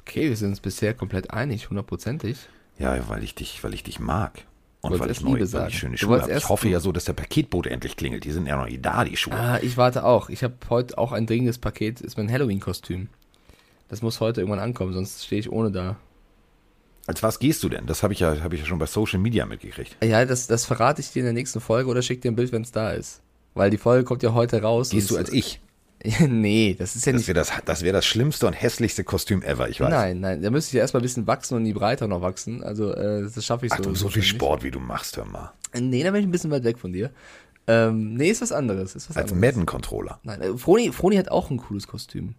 Okay, 0.00 0.28
wir 0.28 0.36
sind 0.36 0.48
uns 0.48 0.58
bisher 0.58 0.92
komplett 0.92 1.30
einig, 1.30 1.70
hundertprozentig. 1.70 2.36
Ja, 2.76 3.08
weil 3.08 3.22
ich 3.22 3.36
dich, 3.36 3.62
weil 3.62 3.72
ich 3.72 3.84
dich 3.84 4.00
mag. 4.00 4.46
Und 4.80 4.98
weil 4.98 5.12
ich, 5.12 5.20
neu, 5.20 5.38
weil 5.38 5.46
sagen. 5.46 5.68
ich 5.68 5.78
schöne 5.78 5.96
Schuhe 5.96 6.22
habe. 6.22 6.32
Ich 6.32 6.48
hoffe 6.48 6.68
ja 6.68 6.80
so, 6.80 6.90
dass 6.90 7.04
der 7.04 7.12
Paketbote 7.12 7.70
endlich 7.70 7.96
klingelt. 7.96 8.24
Die 8.24 8.32
sind 8.32 8.48
ja 8.48 8.56
noch 8.56 8.66
nicht 8.66 8.84
da, 8.84 9.04
die 9.04 9.16
Schuhe. 9.16 9.34
Ah, 9.34 9.60
ich 9.62 9.76
warte 9.76 10.04
auch. 10.04 10.28
Ich 10.28 10.42
habe 10.42 10.56
heute 10.68 10.98
auch 10.98 11.12
ein 11.12 11.26
dringendes 11.26 11.58
Paket, 11.58 12.00
ist 12.00 12.16
mein 12.16 12.28
Halloween-Kostüm. 12.28 13.06
Das 13.86 14.02
muss 14.02 14.18
heute 14.18 14.40
irgendwann 14.40 14.58
ankommen, 14.58 14.92
sonst 14.92 15.24
stehe 15.24 15.38
ich 15.38 15.52
ohne 15.52 15.70
da. 15.70 15.98
Als 17.06 17.22
was 17.22 17.38
gehst 17.38 17.62
du 17.62 17.68
denn? 17.68 17.86
Das 17.86 18.02
habe 18.02 18.12
ich, 18.12 18.20
ja, 18.20 18.40
hab 18.42 18.52
ich 18.52 18.60
ja 18.60 18.66
schon 18.66 18.78
bei 18.78 18.86
Social 18.86 19.18
Media 19.20 19.46
mitgekriegt. 19.46 19.96
Ja, 20.02 20.24
das, 20.24 20.46
das 20.46 20.64
verrate 20.64 21.00
ich 21.00 21.10
dir 21.12 21.20
in 21.20 21.26
der 21.26 21.32
nächsten 21.34 21.60
Folge 21.60 21.88
oder 21.88 22.02
schick 22.02 22.20
dir 22.22 22.30
ein 22.32 22.36
Bild, 22.36 22.52
wenn 22.52 22.62
es 22.62 22.72
da 22.72 22.90
ist. 22.90 23.20
Weil 23.54 23.70
die 23.70 23.78
Folge 23.78 24.04
kommt 24.04 24.22
ja 24.22 24.34
heute 24.34 24.60
raus. 24.62 24.90
Gehst 24.90 25.10
du 25.10 25.16
als 25.16 25.32
ich? 25.32 25.60
nee, 26.28 26.76
das 26.78 26.94
ist 26.94 27.06
ja 27.06 27.12
Das 27.12 27.20
nicht. 27.20 27.28
wäre 27.28 27.34
das, 27.38 27.50
das, 27.64 27.82
wär 27.82 27.92
das 27.92 28.04
schlimmste 28.04 28.46
und 28.46 28.52
hässlichste 28.52 29.02
Kostüm 29.02 29.42
ever, 29.42 29.68
ich 29.68 29.80
weiß. 29.80 29.88
Nein, 29.90 30.20
nein, 30.20 30.42
da 30.42 30.50
müsste 30.50 30.70
ich 30.70 30.74
ja 30.74 30.80
erstmal 30.80 31.00
ein 31.00 31.04
bisschen 31.04 31.26
wachsen 31.26 31.54
und 31.56 31.64
die 31.64 31.72
Breiter 31.72 32.06
noch 32.06 32.20
wachsen. 32.20 32.62
Also, 32.62 32.92
äh, 32.92 33.22
das 33.22 33.44
schaffe 33.44 33.66
ich 33.66 33.72
Ach 33.72 33.78
so. 33.78 33.84
du, 33.84 33.94
so 33.94 34.08
viel 34.08 34.20
nicht. 34.20 34.28
Sport, 34.28 34.62
wie 34.62 34.70
du 34.70 34.78
machst, 34.78 35.16
hör 35.16 35.24
mal. 35.24 35.52
Nee, 35.74 36.02
da 36.04 36.10
bin 36.10 36.20
ich 36.20 36.26
ein 36.26 36.30
bisschen 36.32 36.50
weit 36.50 36.64
weg 36.64 36.78
von 36.78 36.92
dir. 36.92 37.10
Ähm, 37.66 38.14
nee, 38.14 38.28
ist 38.30 38.42
was 38.42 38.52
anderes. 38.52 38.94
Ist 38.94 39.08
was 39.10 39.16
Als. 39.16 39.34
Madden-Controller. 39.34 40.20
Nein, 40.22 40.42
äh, 40.42 40.56
Froni, 40.56 40.92
Froni 40.92 41.16
hat 41.16 41.30
auch 41.30 41.50
ein 41.50 41.56
cooles 41.56 41.86
Kostüm. 41.88 42.34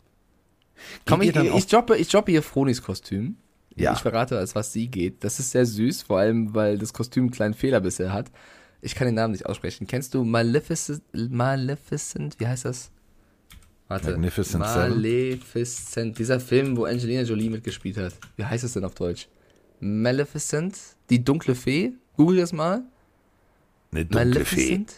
Komm, 1.05 1.21
ich, 1.23 1.35
ich, 1.35 1.51
auch- 1.51 1.61
droppe, 1.65 1.97
ich 1.97 2.07
droppe 2.09 2.31
hier 2.31 2.43
Fronis 2.43 2.81
Kostüm. 2.83 3.37
Ja. 3.77 3.93
Ich 3.93 3.99
verrate, 3.99 4.37
als 4.37 4.55
was 4.55 4.73
sie 4.73 4.87
geht. 4.87 5.23
Das 5.23 5.39
ist 5.39 5.51
sehr 5.51 5.65
süß, 5.65 6.03
vor 6.03 6.19
allem, 6.19 6.53
weil 6.55 6.77
das 6.77 6.93
Kostüm 6.93 7.25
einen 7.25 7.31
kleinen 7.31 7.53
Fehler 7.53 7.79
bisher 7.79 8.11
hat. 8.11 8.31
Ich 8.81 8.95
kann 8.95 9.05
den 9.07 9.15
Namen 9.15 9.31
nicht 9.33 9.45
aussprechen. 9.45 9.85
Kennst 9.87 10.13
du 10.13 10.23
Maleficent? 10.23 11.01
Maleficent? 11.13 12.39
Wie 12.39 12.47
heißt 12.47 12.65
das? 12.65 12.91
Warte. 13.87 14.11
Magnificent 14.11 14.65
Seven? 14.65 14.89
Maleficent. 14.89 16.17
Dieser 16.19 16.39
Film, 16.39 16.75
wo 16.75 16.85
Angelina 16.85 17.21
Jolie 17.21 17.49
mitgespielt 17.49 17.97
hat. 17.97 18.13
Wie 18.35 18.43
heißt 18.45 18.63
es 18.63 18.73
denn 18.73 18.83
auf 18.83 18.95
Deutsch? 18.95 19.27
Maleficent? 19.79 20.77
Die 21.09 21.23
dunkle 21.23 21.55
Fee? 21.55 21.93
Google 22.15 22.37
das 22.37 22.53
mal. 22.53 22.83
Eine 23.91 24.05
dunkle 24.05 24.43
Fee. 24.45 24.55
Maleficent? 24.65 24.93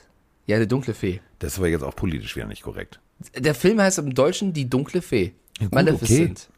Ja, 0.47 0.55
eine 0.55 0.67
dunkle 0.67 0.93
Fee. 0.93 1.21
Das 1.39 1.59
war 1.59 1.67
jetzt 1.67 1.83
auch 1.83 1.95
politisch 1.95 2.35
wieder 2.35 2.47
nicht 2.47 2.63
korrekt. 2.63 2.99
Der 3.37 3.53
Film 3.53 3.79
heißt 3.81 3.99
im 3.99 4.13
Deutschen 4.15 4.53
Die 4.53 4.69
dunkle 4.69 5.01
Fee. 5.01 5.33
gut, 5.59 5.73
Maleficent. 5.73 6.49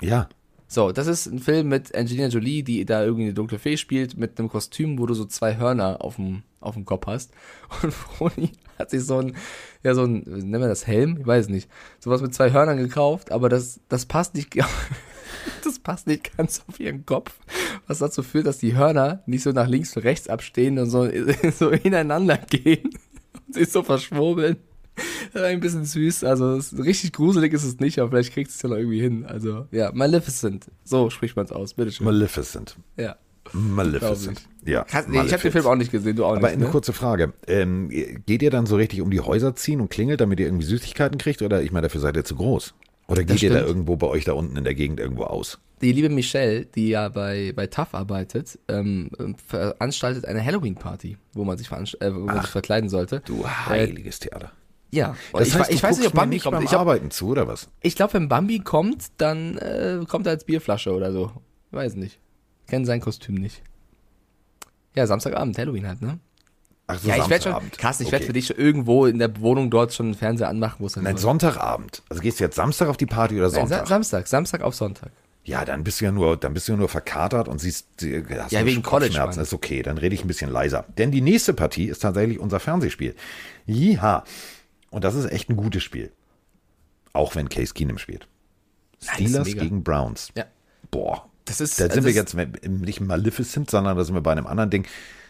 Ja, 0.00 0.28
So, 0.70 0.92
das 0.92 1.06
ist 1.06 1.24
ein 1.24 1.38
Film 1.38 1.68
mit 1.68 1.94
Angelina 1.94 2.28
Jolie, 2.28 2.62
die 2.62 2.84
da 2.84 3.02
irgendwie 3.02 3.24
eine 3.24 3.32
dunkle 3.32 3.58
Fee 3.58 3.78
spielt, 3.78 4.18
mit 4.18 4.38
einem 4.38 4.50
Kostüm, 4.50 4.98
wo 4.98 5.06
du 5.06 5.14
so 5.14 5.24
zwei 5.24 5.56
Hörner 5.56 6.04
auf 6.04 6.16
dem, 6.16 6.42
auf 6.60 6.74
dem 6.74 6.84
Kopf 6.84 7.06
hast. 7.06 7.32
Und 7.82 7.94
Froni 7.94 8.52
hat 8.78 8.90
sich 8.90 9.02
so 9.04 9.18
ein, 9.18 9.34
ja, 9.82 9.94
so 9.94 10.04
ein, 10.04 10.24
nennen 10.26 10.60
wir 10.60 10.68
das 10.68 10.86
Helm? 10.86 11.16
Ich 11.20 11.26
weiß 11.26 11.48
nicht. 11.48 11.70
Sowas 12.00 12.20
mit 12.20 12.34
zwei 12.34 12.52
Hörnern 12.52 12.76
gekauft, 12.76 13.32
aber 13.32 13.48
das, 13.48 13.80
das 13.88 14.04
passt 14.04 14.34
nicht, 14.34 14.54
das 15.64 15.78
passt 15.78 16.06
nicht 16.06 16.36
ganz 16.36 16.62
auf 16.68 16.78
ihren 16.78 17.06
Kopf. 17.06 17.34
Was 17.86 18.00
dazu 18.00 18.22
führt, 18.22 18.46
dass 18.46 18.58
die 18.58 18.76
Hörner 18.76 19.22
nicht 19.24 19.44
so 19.44 19.52
nach 19.52 19.68
links 19.68 19.96
und 19.96 20.02
rechts 20.02 20.28
abstehen 20.28 20.78
und 20.78 20.90
so, 20.90 21.08
so 21.50 21.70
ineinander 21.70 22.36
gehen. 22.36 22.90
Und 23.46 23.54
sich 23.54 23.70
so 23.70 23.82
verschwurbeln. 23.82 24.58
Ein 25.34 25.60
bisschen 25.60 25.84
süß, 25.84 26.24
also 26.24 26.56
es, 26.56 26.76
richtig 26.78 27.12
gruselig 27.12 27.52
ist 27.52 27.64
es 27.64 27.78
nicht, 27.80 27.98
aber 27.98 28.10
vielleicht 28.10 28.32
kriegt 28.32 28.50
es 28.50 28.60
ja 28.62 28.68
noch 28.68 28.76
irgendwie 28.76 29.00
hin. 29.00 29.24
Also, 29.26 29.66
ja, 29.70 29.90
Maleficent. 29.92 30.66
So 30.84 31.10
spricht 31.10 31.36
man 31.36 31.44
es 31.44 31.52
aus, 31.52 31.74
bitteschön. 31.74 32.04
Maleficent. 32.04 32.76
ja. 32.96 33.16
Maleficent. 33.52 34.42
Ja, 34.66 34.84
Kannst, 34.84 35.08
nee, 35.08 35.22
ich 35.24 35.32
habe 35.32 35.42
den 35.42 35.52
Film 35.52 35.64
auch 35.66 35.74
nicht 35.74 35.90
gesehen, 35.90 36.16
du 36.16 36.24
auch 36.26 36.32
Aber 36.32 36.40
nicht. 36.48 36.52
eine 36.52 36.64
Ne? 36.66 36.70
kurze 36.70 36.92
Frage. 36.92 37.32
Ähm, 37.46 37.88
geht 38.26 38.42
ihr 38.42 38.50
dann 38.50 38.66
so 38.66 38.76
richtig 38.76 39.00
um 39.00 39.10
die 39.10 39.20
Häuser 39.20 39.56
ziehen 39.56 39.80
und 39.80 39.88
klingelt, 39.88 40.20
damit 40.20 40.38
ihr 40.38 40.46
irgendwie 40.46 40.66
Süßigkeiten 40.66 41.16
kriegt? 41.16 41.40
Oder 41.40 41.62
ich 41.62 41.72
meine, 41.72 41.86
dafür 41.86 42.02
seid 42.02 42.16
ihr 42.16 42.24
zu 42.24 42.36
groß? 42.36 42.74
Oder 43.06 43.24
geht 43.24 43.42
ihr 43.42 43.48
da 43.50 43.60
irgendwo 43.62 43.96
bei 43.96 44.06
euch 44.06 44.24
da 44.26 44.34
unten 44.34 44.54
in 44.58 44.64
der 44.64 44.74
Gegend 44.74 45.00
irgendwo 45.00 45.22
aus? 45.24 45.58
Die 45.80 45.92
liebe 45.92 46.10
Michelle, 46.10 46.66
die 46.66 46.88
ja 46.90 47.08
bei, 47.08 47.54
bei 47.56 47.68
TAF 47.68 47.94
arbeitet, 47.94 48.58
ähm, 48.68 49.10
veranstaltet 49.46 50.26
eine 50.26 50.44
Halloween-Party, 50.44 51.16
wo 51.32 51.44
man 51.44 51.56
sich, 51.56 51.70
äh, 51.70 52.14
wo 52.14 52.18
man 52.26 52.42
sich 52.42 52.50
verkleiden 52.50 52.90
sollte. 52.90 53.22
Du 53.24 53.46
heiliges 53.48 54.18
Theater. 54.18 54.52
Ja, 54.90 55.14
Das 55.32 55.48
ich, 55.48 55.54
heißt, 55.54 55.70
ich 55.70 55.82
weiß 55.82 55.98
nicht, 55.98 56.06
ob 56.08 56.14
Bambi 56.14 56.36
nicht 56.36 56.44
kommt. 56.44 56.62
Ich, 56.62 56.70
glaub- 56.70 56.80
Arbeiten 56.80 57.10
zu, 57.10 57.28
oder 57.28 57.46
was? 57.46 57.68
ich 57.82 57.94
glaube, 57.94 58.14
wenn 58.14 58.28
Bambi 58.28 58.60
kommt, 58.60 59.06
dann 59.18 59.58
äh, 59.58 60.00
kommt 60.08 60.26
er 60.26 60.30
als 60.32 60.44
Bierflasche 60.44 60.92
oder 60.94 61.12
so. 61.12 61.30
Ich 61.70 61.76
weiß 61.76 61.94
nicht. 61.96 62.18
Kenn 62.68 62.84
sein 62.86 63.00
Kostüm 63.00 63.34
nicht. 63.34 63.62
Ja, 64.94 65.06
Samstagabend, 65.06 65.58
Halloween 65.58 65.86
halt, 65.86 66.00
ne? 66.02 66.18
Ach 66.86 66.98
so, 66.98 67.08
Ja, 67.08 67.16
ich 67.16 67.28
werde 67.28 67.42
schon, 67.44 67.52
Samstagabend. 67.52 67.78
Carsten, 67.78 68.02
ich 68.04 68.06
Okay. 68.08 68.12
werde 68.14 68.26
für 68.26 68.32
dich 68.32 68.46
schon 68.46 68.56
irgendwo 68.56 69.04
in 69.04 69.18
der 69.18 69.38
Wohnung 69.40 69.70
dort 69.70 69.92
schon 69.92 70.06
einen 70.06 70.14
Fernseher 70.14 70.48
anmachen, 70.48 70.76
wo 70.78 70.86
es 70.86 70.94
dann 70.94 71.04
Nein, 71.04 71.12
läuft. 71.14 71.22
Sonntagabend. 71.22 72.02
Also 72.08 72.22
gehst 72.22 72.40
du 72.40 72.44
jetzt 72.44 72.56
Samstag 72.56 72.88
auf 72.88 72.96
die 72.96 73.04
Party 73.06 73.34
oder 73.36 73.44
Nein, 73.50 73.52
Sa 73.52 73.60
Sonntag? 73.60 73.86
Samstag, 73.88 74.26
Samstag 74.26 74.62
auf 74.62 74.74
Sonntag. 74.74 75.10
ja, 75.44 75.66
dann 75.66 75.84
bist 75.84 76.00
du 76.00 76.06
ja 76.06 76.12
nur, 76.12 76.38
dann 76.38 76.54
bist 76.54 76.66
du 76.68 76.72
ja 76.72 76.78
nur 76.78 76.88
verkatert 76.88 77.46
und 77.48 77.58
siehst, 77.60 77.86
hast 78.38 78.52
Ja, 78.52 78.64
wegen 78.64 78.82
College, 78.82 79.10
Kopfschmerzen. 79.10 79.38
Mann. 79.40 79.44
ist 79.44 79.52
okay, 79.52 79.82
dann 79.82 79.98
rede 79.98 80.14
ich 80.14 80.24
ein 80.24 80.28
bisschen 80.28 80.50
leiser. 80.50 80.86
Denn 80.96 81.10
die 81.10 81.20
nächste 81.20 81.52
Partie 81.52 81.84
ist 81.88 81.98
tatsächlich 82.00 82.38
unser 82.38 82.58
Fernsehspiel. 82.58 83.14
Ja. 83.66 84.24
Und 84.90 85.04
das 85.04 85.14
ist 85.14 85.30
echt 85.30 85.48
ein 85.50 85.56
gutes 85.56 85.82
Spiel. 85.82 86.12
Auch 87.12 87.34
wenn 87.34 87.48
Case 87.48 87.74
Keenum 87.74 87.98
spielt. 87.98 88.28
Steelers 89.02 89.46
mega. 89.48 89.62
gegen 89.62 89.82
Browns. 89.84 90.30
Ja. 90.36 90.44
Boah. 90.90 91.28
Das 91.44 91.60
ist, 91.60 91.78
Da 91.80 91.84
sind 91.84 91.92
also 91.92 92.04
wir 92.14 92.22
das- 92.22 92.34
jetzt 92.34 92.68
nicht 92.68 93.00
Maleficent, 93.00 93.70
sondern 93.70 93.96
da 93.96 94.04
sind 94.04 94.14
wir 94.14 94.20
bei 94.20 94.32
einem 94.32 94.46
anderen 94.46 94.70
Ding. 94.70 94.86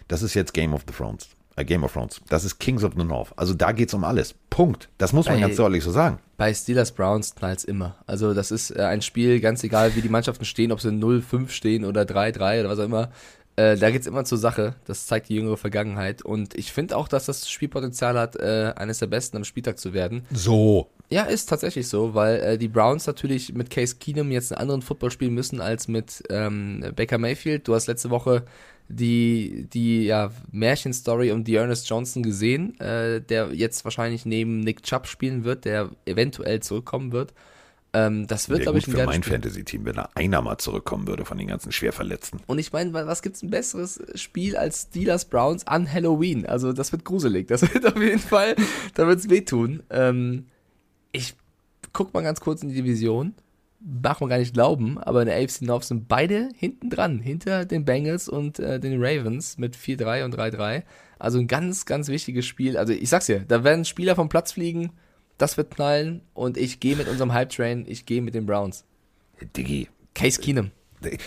Das 0.09 0.23
ist 0.23 0.35
jetzt 0.35 0.53
Game 0.55 0.75
of 0.75 0.83
the 0.87 0.93
Thrones. 0.93 1.29
Äh, 1.57 1.65
Game 1.65 1.85
of 1.85 1.93
Thrones. 1.93 2.21
Das 2.29 2.45
ist 2.45 2.59
Kings 2.59 2.83
of 2.83 2.95
the 2.97 3.05
North. 3.05 3.33
Also 3.37 3.53
da 3.55 3.73
geht's 3.73 3.95
um 3.95 4.05
alles. 4.05 4.35
Punkt. 4.51 4.89
Das 4.99 5.13
muss 5.13 5.27
man 5.27 5.37
Bei- 5.37 5.41
ganz 5.43 5.57
deutlich 5.57 5.85
so 5.85 5.91
sagen. 5.93 6.19
Bei 6.37 6.53
Steelers 6.55 6.93
Browns 6.93 7.35
knallt's 7.35 7.65
immer. 7.65 7.97
Also 8.07 8.33
das 8.35 8.51
ist 8.51 8.71
äh, 8.71 8.83
ein 8.83 9.03
Spiel, 9.03 9.41
ganz 9.41 9.63
egal 9.65 9.95
wie 9.97 10.01
die 10.03 10.09
Mannschaften 10.09 10.45
stehen, 10.45 10.73
ob 10.73 10.81
sie 10.81 10.89
0-5 10.91 11.51
stehen 11.51 11.85
oder 11.85 12.03
3-3 12.03 12.61
oder 12.61 12.69
was 12.69 12.79
auch 12.79 12.85
immer. 12.85 13.11
Äh, 13.59 13.77
da 13.77 13.91
geht's 13.91 14.07
immer 14.07 14.25
zur 14.25 14.39
Sache. 14.39 14.77
Das 14.85 15.07
zeigt 15.07 15.29
die 15.29 15.35
jüngere 15.35 15.57
Vergangenheit. 15.57 16.23
Und 16.23 16.57
ich 16.57 16.73
finde 16.73 16.97
auch, 16.97 17.09
dass 17.09 17.27
das 17.27 17.51
Spielpotenzial 17.51 18.17
hat, 18.17 18.37
äh, 18.37 18.73
eines 18.77 19.01
der 19.01 19.09
Besten 19.09 19.37
am 19.37 19.43
Spieltag 19.43 19.81
zu 19.81 19.93
werden. 19.93 20.25
So. 20.31 20.91
Ja, 21.11 21.25
ist 21.25 21.49
tatsächlich 21.49 21.89
so, 21.89 22.15
weil 22.15 22.37
äh, 22.41 22.59
die 22.59 22.69
Browns 22.69 23.09
natürlich 23.09 23.53
mit 23.55 23.71
Case 23.71 23.97
Keenum 23.97 24.31
jetzt 24.31 24.53
einen 24.53 24.61
anderen 24.61 24.83
Football 24.83 25.11
spielen 25.11 25.35
müssen 25.35 25.61
als 25.61 25.89
mit 25.89 26.23
ähm, 26.31 26.85
Baker 26.95 27.19
Mayfield. 27.19 27.67
Du 27.67 27.75
hast 27.75 27.89
letzte 27.89 28.11
Woche 28.11 28.45
die, 28.89 29.67
die 29.73 30.05
ja, 30.05 30.31
Märchenstory 30.53 31.33
um 31.33 31.43
die 31.43 31.57
Ernest 31.57 31.89
Johnson 31.89 32.23
gesehen, 32.23 32.79
äh, 32.79 33.21
der 33.21 33.53
jetzt 33.55 33.85
wahrscheinlich 33.85 34.25
neben 34.25 34.61
Nick 34.61 34.85
Chubb 34.85 35.09
spielen 35.09 35.43
wird, 35.43 35.65
der 35.65 35.91
eventuell 36.07 36.61
zurückkommen 36.61 37.11
wird. 37.11 37.35
Ähm, 37.95 38.27
das 38.27 38.49
wird, 38.49 38.63
glaube 38.63 38.79
ich, 38.79 38.87
ein 38.87 38.93
für 38.93 39.05
mein. 39.07 39.23
Fantasy-Team, 39.23 39.85
wenn 39.87 39.97
da 39.97 40.11
einer 40.15 40.43
mal 40.43 40.59
zurückkommen 40.59 41.07
würde 41.07 41.25
von 41.25 41.39
den 41.39 41.47
ganzen 41.47 41.73
Schwerverletzten. 41.73 42.41
Und 42.47 42.59
ich 42.59 42.73
meine, 42.73 42.93
was 42.93 43.23
gibt's 43.23 43.43
ein 43.43 43.51
besseres 43.51 44.01
Spiel 44.15 44.57
als 44.57 44.89
Steelers 44.91 45.25
Browns 45.25 45.67
an 45.67 45.91
Halloween? 45.91 46.45
Also 46.45 46.73
das 46.73 46.93
wird 46.93 47.05
gruselig. 47.05 47.49
Das 47.49 47.63
wird 47.75 47.87
auf 47.87 48.01
jeden 48.01 48.19
Fall, 48.19 48.57
da 48.95 49.07
wird's 49.07 49.31
wehtun. 49.31 49.83
Ähm, 49.91 50.47
ich 51.13 51.35
guck 51.93 52.13
mal 52.13 52.23
ganz 52.23 52.41
kurz 52.41 52.63
in 52.63 52.69
die 52.69 52.75
Division. 52.75 53.35
Mag 53.81 54.21
man 54.21 54.29
gar 54.29 54.39
nicht 54.39 54.55
glauben, 54.55 54.99
aber 54.99 55.23
in 55.23 55.29
der 55.29 55.37
AFC 55.37 55.63
North 55.63 55.85
sind 55.85 56.09
beide 56.09 56.49
hinten 56.57 56.91
dran, 56.91 57.21
hinter 57.21 57.65
den 57.65 57.85
Bengals 57.85 58.29
und 58.29 58.59
äh, 58.59 58.81
den 58.81 59.03
Ravens 59.03 59.57
mit 59.57 59.77
4-3 59.77 60.25
und 60.25 60.37
3-3. 60.37 60.83
Also 61.19 61.39
ein 61.39 61.47
ganz, 61.47 61.87
ganz 61.87 62.09
wichtiges 62.09 62.45
Spiel. 62.45 62.77
Also 62.77 62.93
ich 62.93 63.09
sag's 63.09 63.27
dir, 63.27 63.45
da 63.47 63.65
werden 63.65 63.85
Spieler 63.85 64.17
vom 64.17 64.29
Platz 64.29 64.53
fliegen, 64.53 64.91
das 65.39 65.57
wird 65.57 65.75
knallen 65.75 66.21
und 66.35 66.57
ich 66.57 66.81
gehe 66.81 66.97
mit 66.97 67.09
unserem 67.09 67.33
Hype-Train, 67.33 67.85
ich 67.89 68.07
gehe 68.07 68.21
mit 68.23 68.35
den 68.35 68.45
Browns. 68.47 68.85
Diggi, 69.57 69.89
Case 70.15 70.41
Keenum. 70.41 70.71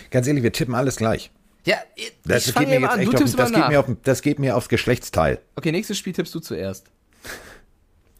ganz 0.09 0.27
ehrlich, 0.27 0.43
wir 0.43 0.51
tippen 0.51 0.75
alles 0.75 0.97
gleich. 0.97 1.31
Ja, 1.65 1.77
ich, 1.95 2.11
Das, 2.25 2.53
geht 2.53 2.67
mir 2.67 2.79
jetzt 2.79 2.89
an, 2.89 2.97
du 2.97 3.01
echt 3.03 3.09
auf, 3.13 3.19
tippst 3.19 3.39
das, 3.39 3.51
mal 3.51 3.59
geht 3.61 3.69
mir 3.69 3.79
auf, 3.79 3.85
das 4.03 4.21
geht 4.21 4.39
mir 4.39 4.55
aufs 4.57 4.67
Geschlechtsteil. 4.69 5.39
Okay, 5.55 5.71
nächstes 5.71 5.97
Spiel 5.97 6.13
tippst 6.13 6.33
du 6.35 6.39
zuerst. 6.39 6.91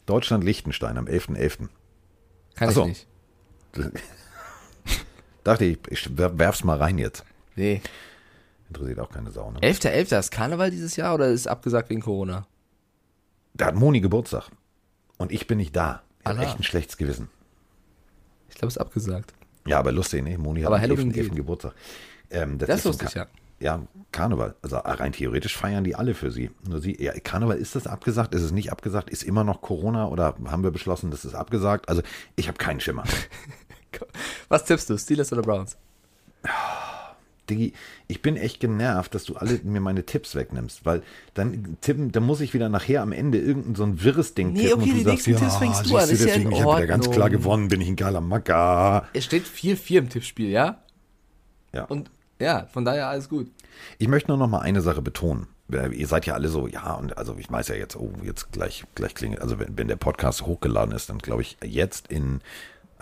Deutschland-Liechtenstein 0.06 0.96
am 0.98 1.06
11.11. 1.06 1.68
Kann 2.54 2.68
Ach 2.68 2.72
so. 2.72 2.82
ich 2.82 2.88
nicht. 2.88 3.06
Dachte 5.44 5.64
ich, 5.64 5.78
ich 5.90 6.08
wer- 6.16 6.38
werf's 6.38 6.64
mal 6.64 6.78
rein 6.78 6.98
jetzt. 6.98 7.24
Nee. 7.56 7.80
Interessiert 8.68 9.00
auch 9.00 9.10
keine 9.10 9.30
Sau, 9.30 9.50
ne? 9.50 9.58
11.11. 9.60 10.18
ist 10.18 10.30
Karneval 10.30 10.70
dieses 10.70 10.96
Jahr 10.96 11.14
oder 11.14 11.26
ist 11.28 11.46
abgesagt 11.46 11.90
wegen 11.90 12.00
Corona? 12.00 12.46
Da 13.54 13.66
hat 13.66 13.74
Moni 13.74 14.00
Geburtstag. 14.00 14.48
Und 15.18 15.32
ich 15.32 15.46
bin 15.46 15.58
nicht 15.58 15.74
da. 15.76 16.02
Ich 16.20 16.26
habe 16.26 16.40
echt 16.42 16.58
ein 16.58 16.62
schlechtes 16.62 16.96
Gewissen. 16.96 17.28
Ich 18.48 18.54
glaube, 18.56 18.68
es 18.68 18.76
ist 18.76 18.80
abgesagt. 18.80 19.34
Ja, 19.66 19.78
aber 19.78 19.92
lustig, 19.92 20.22
ne? 20.22 20.36
Moni 20.38 20.60
hat 20.60 20.66
Aber 20.68 20.76
am 20.76 20.82
Halloween 20.82 21.08
11. 21.08 21.14
gilt. 21.14 21.36
Geburtstag. 21.36 21.74
Ähm, 22.30 22.58
Das 22.58 22.68
ist 22.68 22.82
so 22.82 22.88
ein 22.90 22.98
lustig, 22.98 23.14
ja. 23.14 23.26
Ja, 23.60 23.80
Karneval. 24.10 24.56
Also 24.60 24.76
rein 24.76 25.12
theoretisch 25.12 25.56
feiern 25.56 25.84
die 25.84 25.94
alle 25.94 26.14
für 26.14 26.32
sie. 26.32 26.50
Nur 26.68 26.80
sie, 26.80 27.00
ja, 27.00 27.12
Karneval 27.12 27.56
ist 27.58 27.76
das 27.76 27.86
abgesagt? 27.86 28.34
Ist 28.34 28.42
es 28.42 28.50
nicht 28.50 28.72
abgesagt? 28.72 29.08
Ist 29.08 29.22
immer 29.22 29.44
noch 29.44 29.60
Corona 29.60 30.08
oder 30.08 30.34
haben 30.46 30.64
wir 30.64 30.72
beschlossen, 30.72 31.12
das 31.12 31.24
ist 31.24 31.34
abgesagt? 31.34 31.88
Also 31.88 32.02
ich 32.34 32.48
habe 32.48 32.58
keinen 32.58 32.80
Schimmer. 32.80 33.04
Was 34.48 34.64
tippst 34.64 34.90
du, 34.90 34.98
Steelers 34.98 35.32
oder 35.32 35.42
Browns? 35.42 35.76
Diggi, 37.52 37.72
ich 38.08 38.22
bin 38.22 38.36
echt 38.36 38.60
genervt, 38.60 39.14
dass 39.14 39.24
du 39.24 39.36
alle 39.36 39.60
mir 39.62 39.80
meine 39.80 40.04
Tipps 40.04 40.34
wegnimmst, 40.34 40.84
weil 40.84 41.02
dann 41.34 41.76
tippen, 41.80 42.12
dann 42.12 42.24
muss 42.24 42.40
ich 42.40 42.54
wieder 42.54 42.68
nachher 42.68 43.02
am 43.02 43.12
Ende 43.12 43.38
irgendein 43.38 43.74
so 43.74 43.84
ein 43.84 44.02
wirres 44.02 44.34
Ding 44.34 44.52
Nee, 44.52 44.68
tippen 44.68 44.82
okay, 44.82 44.90
und 44.90 44.98
du 44.98 45.04
sagst, 45.04 45.26
ja, 45.26 45.38
Tipps 45.38 45.56
fängst 45.56 45.86
du 45.86 45.96
an, 45.96 46.00
ja 46.00 46.06
deswegen, 46.06 46.46
in 46.46 46.52
ich 46.52 46.62
habe 46.62 46.76
wieder 46.76 46.86
ganz 46.86 47.10
klar 47.10 47.30
gewonnen, 47.30 47.68
bin 47.68 47.80
ich 47.80 47.88
ein 47.88 47.96
geiler 47.96 48.20
Macker. 48.20 49.08
Es 49.12 49.24
steht 49.24 49.44
4-4 49.44 49.98
im 49.98 50.08
Tippspiel, 50.08 50.50
ja? 50.50 50.82
Ja. 51.74 51.84
Und 51.84 52.10
ja, 52.40 52.66
von 52.72 52.84
daher 52.84 53.08
alles 53.08 53.28
gut. 53.28 53.50
Ich 53.98 54.08
möchte 54.08 54.30
nur 54.30 54.38
noch 54.38 54.48
mal 54.48 54.60
eine 54.60 54.80
Sache 54.80 55.02
betonen. 55.02 55.46
Ihr 55.68 56.06
seid 56.06 56.26
ja 56.26 56.34
alle 56.34 56.48
so, 56.48 56.66
ja, 56.66 56.92
und 56.94 57.16
also 57.16 57.34
ich 57.38 57.50
weiß 57.50 57.68
ja 57.68 57.76
jetzt, 57.76 57.96
oh, 57.96 58.12
jetzt 58.22 58.52
gleich, 58.52 58.84
gleich 58.94 59.14
klingelt, 59.14 59.40
also 59.40 59.58
wenn, 59.58 59.78
wenn 59.78 59.88
der 59.88 59.96
Podcast 59.96 60.44
hochgeladen 60.44 60.94
ist, 60.94 61.08
dann 61.08 61.18
glaube 61.18 61.42
ich 61.42 61.56
jetzt 61.64 62.08
in, 62.08 62.42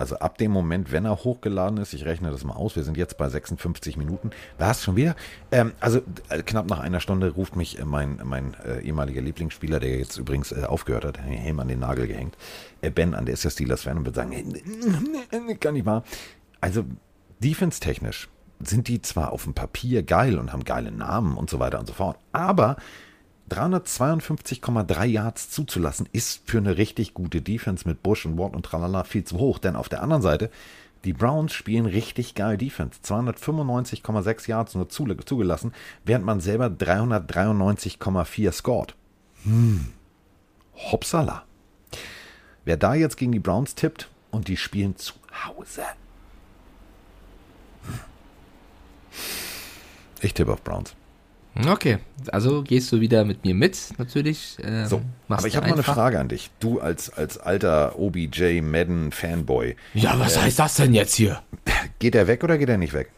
also 0.01 0.16
ab 0.16 0.38
dem 0.38 0.51
Moment, 0.51 0.92
wenn 0.92 1.05
er 1.05 1.24
hochgeladen 1.24 1.76
ist, 1.76 1.92
ich 1.92 2.07
rechne 2.07 2.30
das 2.30 2.42
mal 2.42 2.55
aus, 2.55 2.74
wir 2.74 2.84
sind 2.84 2.96
jetzt 2.96 3.18
bei 3.18 3.28
56 3.28 3.98
Minuten, 3.98 4.30
was 4.57 4.82
schon 4.82 4.96
wieder? 4.96 5.14
Ähm, 5.53 5.72
also 5.78 6.01
äh, 6.30 6.42
knapp 6.42 6.70
nach 6.70 6.78
einer 6.78 7.01
Stunde 7.01 7.28
ruft 7.28 7.55
mich 7.55 7.78
äh, 7.78 7.84
mein, 7.84 8.18
mein 8.24 8.57
äh, 8.64 8.80
ehemaliger 8.80 9.20
Lieblingsspieler, 9.20 9.78
der 9.78 9.98
jetzt 9.98 10.16
übrigens 10.16 10.53
äh, 10.53 10.64
aufgehört 10.64 11.05
hat, 11.05 11.18
Helm 11.18 11.61
an 11.61 11.68
den 11.68 11.80
Nagel 11.80 12.07
gehängt, 12.07 12.34
äh, 12.80 12.90
Ben 12.90 13.14
an, 13.14 13.26
der 13.26 13.34
ist 13.34 13.44
ja 13.44 13.51
Steelers-Fan 13.51 13.98
und 13.98 14.07
wird 14.07 14.16
sagen, 14.16 14.32
hey, 14.32 15.57
kann 15.57 15.74
nicht 15.74 15.84
wahr. 15.84 16.03
Also 16.62 16.86
defense-technisch 17.40 18.30
sind 18.59 18.88
die 18.88 19.03
zwar 19.03 19.32
auf 19.32 19.44
dem 19.44 19.53
Papier 19.53 20.03
geil 20.03 20.38
und 20.38 20.51
haben 20.51 20.64
geile 20.64 20.92
Namen 20.92 21.36
und 21.36 21.51
so 21.51 21.59
weiter 21.59 21.78
und 21.78 21.86
so 21.86 21.92
fort, 21.92 22.16
aber 22.32 22.76
352,3 23.51 25.05
Yards 25.07 25.51
zuzulassen 25.51 26.09
ist 26.12 26.42
für 26.48 26.59
eine 26.59 26.78
richtig 26.78 27.14
gute 27.14 27.42
Defense 27.42 27.86
mit 27.88 28.03
Bush 28.03 28.24
und 28.26 28.38
Ward 28.38 28.55
und 28.55 28.64
tralala 28.64 29.05
viel 29.05 29.24
zu 29.24 29.38
hoch, 29.38 29.59
denn 29.59 29.76
auf 29.76 29.88
der 29.88 30.03
anderen 30.03 30.22
Seite, 30.22 30.51
die 31.05 31.12
Browns 31.12 31.53
spielen 31.53 31.86
richtig 31.86 32.34
geil 32.34 32.57
Defense. 32.59 33.01
295,6 33.03 34.48
Yards 34.48 34.74
nur 34.74 34.88
zu- 34.88 35.07
zugelassen, 35.14 35.72
während 36.05 36.24
man 36.24 36.40
selber 36.40 36.66
393,4 36.66 38.53
scored. 38.53 38.94
Hm. 39.44 39.88
Hopsala. 40.76 41.44
Wer 42.64 42.76
da 42.76 42.94
jetzt 42.94 43.16
gegen 43.16 43.32
die 43.32 43.38
Browns 43.40 43.74
tippt 43.74 44.09
und 44.30 44.48
die 44.48 44.57
spielen 44.57 44.96
zu 44.96 45.14
Hause. 45.46 45.82
Ich 50.20 50.34
tippe 50.34 50.53
auf 50.53 50.62
Browns. 50.62 50.94
Okay, 51.68 51.98
also 52.30 52.62
gehst 52.62 52.90
du 52.92 53.01
wieder 53.01 53.24
mit 53.24 53.44
mir 53.44 53.55
mit, 53.55 53.78
natürlich. 53.98 54.57
Ähm, 54.62 54.86
So, 54.86 55.03
machst 55.28 55.40
aber 55.42 55.48
ich 55.48 55.57
habe 55.57 55.66
mal 55.66 55.74
eine. 55.74 55.82
Frage 55.82 56.18
an 56.20 56.28
dich. 56.28 56.51
Du 56.61 56.80
als, 56.80 57.11
als 57.11 57.38
alter 57.38 57.98
OBJ 57.98 58.61
Madden 58.62 59.11
Fanboy, 59.12 59.76
Ja, 59.94 60.18
was 60.18 60.40
heißt 60.40 60.59
das 60.59 60.76
denn 60.76 60.94
jetzt 60.94 61.14
hier? 61.14 61.42
geht 61.98 62.14
er 62.14 62.26
weg 62.26 62.44
oder 62.44 62.57
geht 62.57 62.68
er 62.68 62.78
nicht 62.78 62.92
weg? 62.92 63.11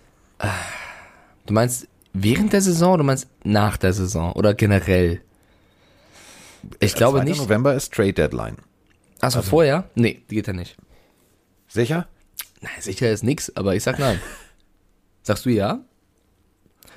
Du 1.47 1.53
meinst 1.55 1.87
während 2.15 2.53
der 2.53 2.63
Saison 2.63 2.95
oder 2.95 2.99
du 3.03 3.07
meinst 3.07 3.29
nach 3.45 3.77
der 3.77 3.93
Saison 3.93 4.33
oder 4.33 4.55
generell? 4.55 5.21
Ich 6.81 6.95
glaube 6.95 7.19
2. 7.19 7.25
nicht. 7.25 7.39
November 7.39 7.75
ist 7.75 7.93
Trade 7.93 8.13
Deadline. 8.15 8.57
Achso, 9.21 9.43
vorher? 9.43 9.89
Nee, 9.95 10.23
die 10.31 10.37
geht 10.37 10.47
ja 10.47 10.53
nicht. 10.53 10.77
Sicher? 11.69 12.09
Nein, 12.61 12.73
sicher 12.81 13.11
ist 13.11 13.25
nix, 13.25 13.53
aber 13.57 13.75
ich 13.77 13.83
sag 13.83 13.99
nein. 13.99 14.21
Sagst 15.23 15.45
du 15.45 15.51
ja? 15.51 15.81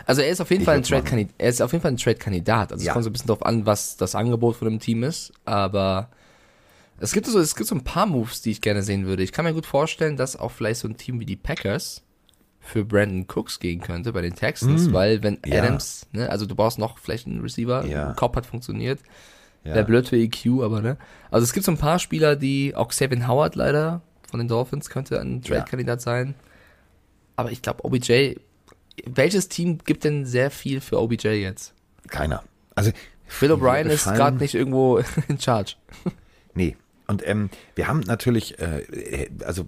Also 0.05 0.21
er 0.21 0.29
ist 0.29 0.41
auf 0.41 0.49
jeden 0.51 0.61
Ich 0.61 0.65
Fall 0.65 0.77
ein. 0.77 0.83
Trade-Kandidat. 0.83 1.33
Er 1.37 1.49
ist 1.49 1.61
auf 1.61 1.71
jeden 1.71 1.81
Fall 1.81 1.91
ein 1.91 1.97
Trade-Kandidat. 1.97 2.71
Also 2.71 2.83
Ja. 2.85 2.91
es 2.91 2.93
kommt 2.93 3.03
so 3.03 3.09
ein 3.09 3.13
bisschen 3.13 3.27
darauf 3.27 3.45
an, 3.45 3.65
was 3.65 3.97
das 3.97 4.15
Angebot 4.15 4.55
von 4.57 4.67
dem 4.69 4.79
Team 4.79 5.03
ist. 5.03 5.33
Aber 5.45 6.09
es 6.99 7.11
gibt 7.13 7.27
so, 7.27 7.39
es 7.39 7.55
gibt 7.55 7.67
so 7.67 7.75
ein 7.75 7.83
paar 7.83 8.05
Moves, 8.05 8.41
die 8.41 8.51
ich 8.51 8.61
gerne 8.61 8.83
sehen 8.83 9.05
würde. 9.05 9.23
Ich 9.23 9.31
kann 9.31 9.45
mir 9.45 9.53
gut 9.53 9.65
vorstellen, 9.65 10.15
dass 10.17 10.35
auch 10.37 10.51
vielleicht 10.51 10.79
so 10.81 10.87
ein 10.87 10.97
Team 10.97 11.19
wie 11.19 11.25
die 11.25 11.35
Packers 11.35 12.03
für 12.59 12.83
Brandon 12.83 13.25
Cooks 13.27 13.59
gehen 13.59 13.79
könnte 13.81 14.11
bei 14.13 14.21
den 14.21 14.33
Texans, 14.35 14.91
weil 14.91 15.21
wenn 15.21 15.35
Mm. 15.35 15.47
Ja. 15.49 15.61
Adams, 15.63 16.07
ne, 16.13 16.29
also 16.31 16.45
du 16.47 16.55
brauchst 16.55 16.79
noch 16.79 16.97
vielleicht 16.97 17.27
einen 17.27 17.41
Receiver, 17.41 17.85
Ja. 17.85 18.13
Cobb 18.13 18.35
hat 18.35 18.45
funktioniert. 18.47 18.99
Ja. 19.63 19.75
Wäre 19.75 19.85
blöd 19.85 20.07
für 20.07 20.17
EQ, 20.17 20.61
aber 20.63 20.81
ne. 20.81 20.97
Also 21.31 21.43
es 21.43 21.53
gibt 21.53 21.65
so 21.65 21.71
ein 21.71 21.77
paar 21.77 21.99
Spieler, 21.99 22.35
die, 22.35 22.75
auch 22.75 22.87
Xavier 22.89 23.27
Howard 23.27 23.55
leider 23.55 24.01
von 24.29 24.39
den 24.39 24.47
Dolphins 24.47 24.89
könnte 24.89 25.19
ein 25.21 25.41
Trade-Kandidat 25.43 26.01
sein. 26.01 26.33
Aber 27.35 27.51
ich 27.51 27.61
glaube, 27.61 27.83
OBJ, 27.85 28.35
welches 29.05 29.49
Team 29.49 29.79
gibt 29.79 30.03
denn 30.03 30.25
sehr 30.25 30.51
viel 30.51 30.81
für 30.81 30.99
OBJ 30.99 31.29
jetzt? 31.29 31.73
Keiner. 32.07 32.43
Also 32.75 32.91
Bill 33.39 33.51
O'Brien 33.51 33.87
ist 33.87 34.05
gerade 34.05 34.37
nicht 34.37 34.55
irgendwo 34.55 35.01
in 35.27 35.39
Charge. 35.39 35.75
Nee. 36.53 36.77
Und 37.07 37.27
ähm, 37.27 37.49
wir 37.75 37.87
haben 37.87 37.99
natürlich, 37.99 38.59
äh, 38.59 38.79
äh, 38.79 39.29
also 39.43 39.67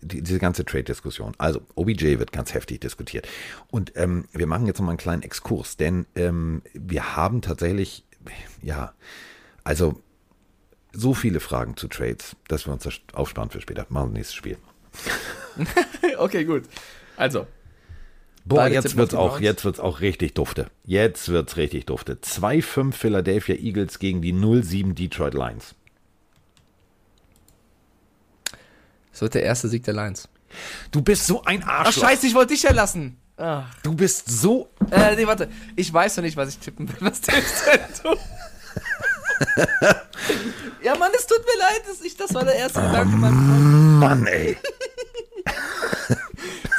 die, 0.00 0.22
diese 0.22 0.38
ganze 0.38 0.64
Trade-Diskussion. 0.64 1.34
Also 1.38 1.60
OBJ 1.74 2.18
wird 2.18 2.32
ganz 2.32 2.54
heftig 2.54 2.80
diskutiert. 2.80 3.28
Und 3.68 3.92
ähm, 3.96 4.26
wir 4.32 4.46
machen 4.46 4.66
jetzt 4.66 4.78
noch 4.78 4.86
mal 4.86 4.92
einen 4.92 4.98
kleinen 4.98 5.22
Exkurs, 5.22 5.76
denn 5.76 6.06
ähm, 6.14 6.62
wir 6.72 7.16
haben 7.16 7.42
tatsächlich, 7.42 8.04
ja, 8.62 8.94
also 9.62 10.00
so 10.92 11.14
viele 11.14 11.40
Fragen 11.40 11.76
zu 11.76 11.86
Trades, 11.88 12.34
dass 12.48 12.66
wir 12.66 12.72
uns 12.72 12.84
das 12.84 13.00
aufsparen 13.12 13.50
für 13.50 13.60
später. 13.60 13.86
Machen 13.90 14.10
wir 14.10 14.18
nächstes 14.18 14.36
Spiel. 14.36 14.56
okay, 16.18 16.44
gut. 16.44 16.64
Also, 17.16 17.46
Boah, 18.44 18.56
Beide 18.56 18.74
jetzt 18.74 18.96
wird's 18.96 19.14
auch, 19.14 19.38
jetzt 19.40 19.64
wird's 19.64 19.78
auch 19.80 20.00
richtig 20.00 20.34
dufte. 20.34 20.70
Jetzt 20.84 21.28
wird's 21.28 21.56
richtig 21.56 21.86
dufte. 21.86 22.14
2-5 22.14 22.92
Philadelphia 22.92 23.54
Eagles 23.56 23.98
gegen 23.98 24.22
die 24.22 24.32
0-7 24.32 24.94
Detroit 24.94 25.34
Lions. 25.34 25.74
es 29.12 29.20
wird 29.20 29.34
der 29.34 29.42
erste 29.42 29.68
Sieg 29.68 29.84
der 29.84 29.94
Lions. 29.94 30.28
Du 30.90 31.02
bist 31.02 31.26
so 31.26 31.44
ein 31.44 31.62
Ach, 31.64 31.84
Arschloch. 31.86 32.04
scheiße, 32.08 32.26
ich 32.26 32.34
wollte 32.34 32.54
dich 32.54 32.62
ja 32.62 32.72
lassen. 32.72 33.18
Ach. 33.36 33.64
Du 33.82 33.94
bist 33.94 34.28
so 34.30 34.68
Äh, 34.90 35.16
nee, 35.16 35.26
warte. 35.26 35.48
Ich 35.76 35.92
weiß 35.92 36.16
noch 36.16 36.24
nicht, 36.24 36.36
was 36.36 36.48
ich 36.50 36.58
tippen 36.58 36.88
will. 36.88 36.96
Was 37.00 37.20
tippst 37.20 37.66
denn 37.66 37.80
du? 38.02 38.16
ja, 40.82 40.96
Mann, 40.96 41.10
es 41.16 41.26
tut 41.26 41.38
mir 41.38 41.58
leid. 41.58 41.82
Das, 41.86 42.00
ich, 42.02 42.16
das 42.16 42.34
war 42.34 42.44
der 42.44 42.54
erste 42.56 42.80
Gedanke. 42.80 43.16
Mann. 43.16 43.98
Mann, 43.98 44.26
ey. 44.26 44.56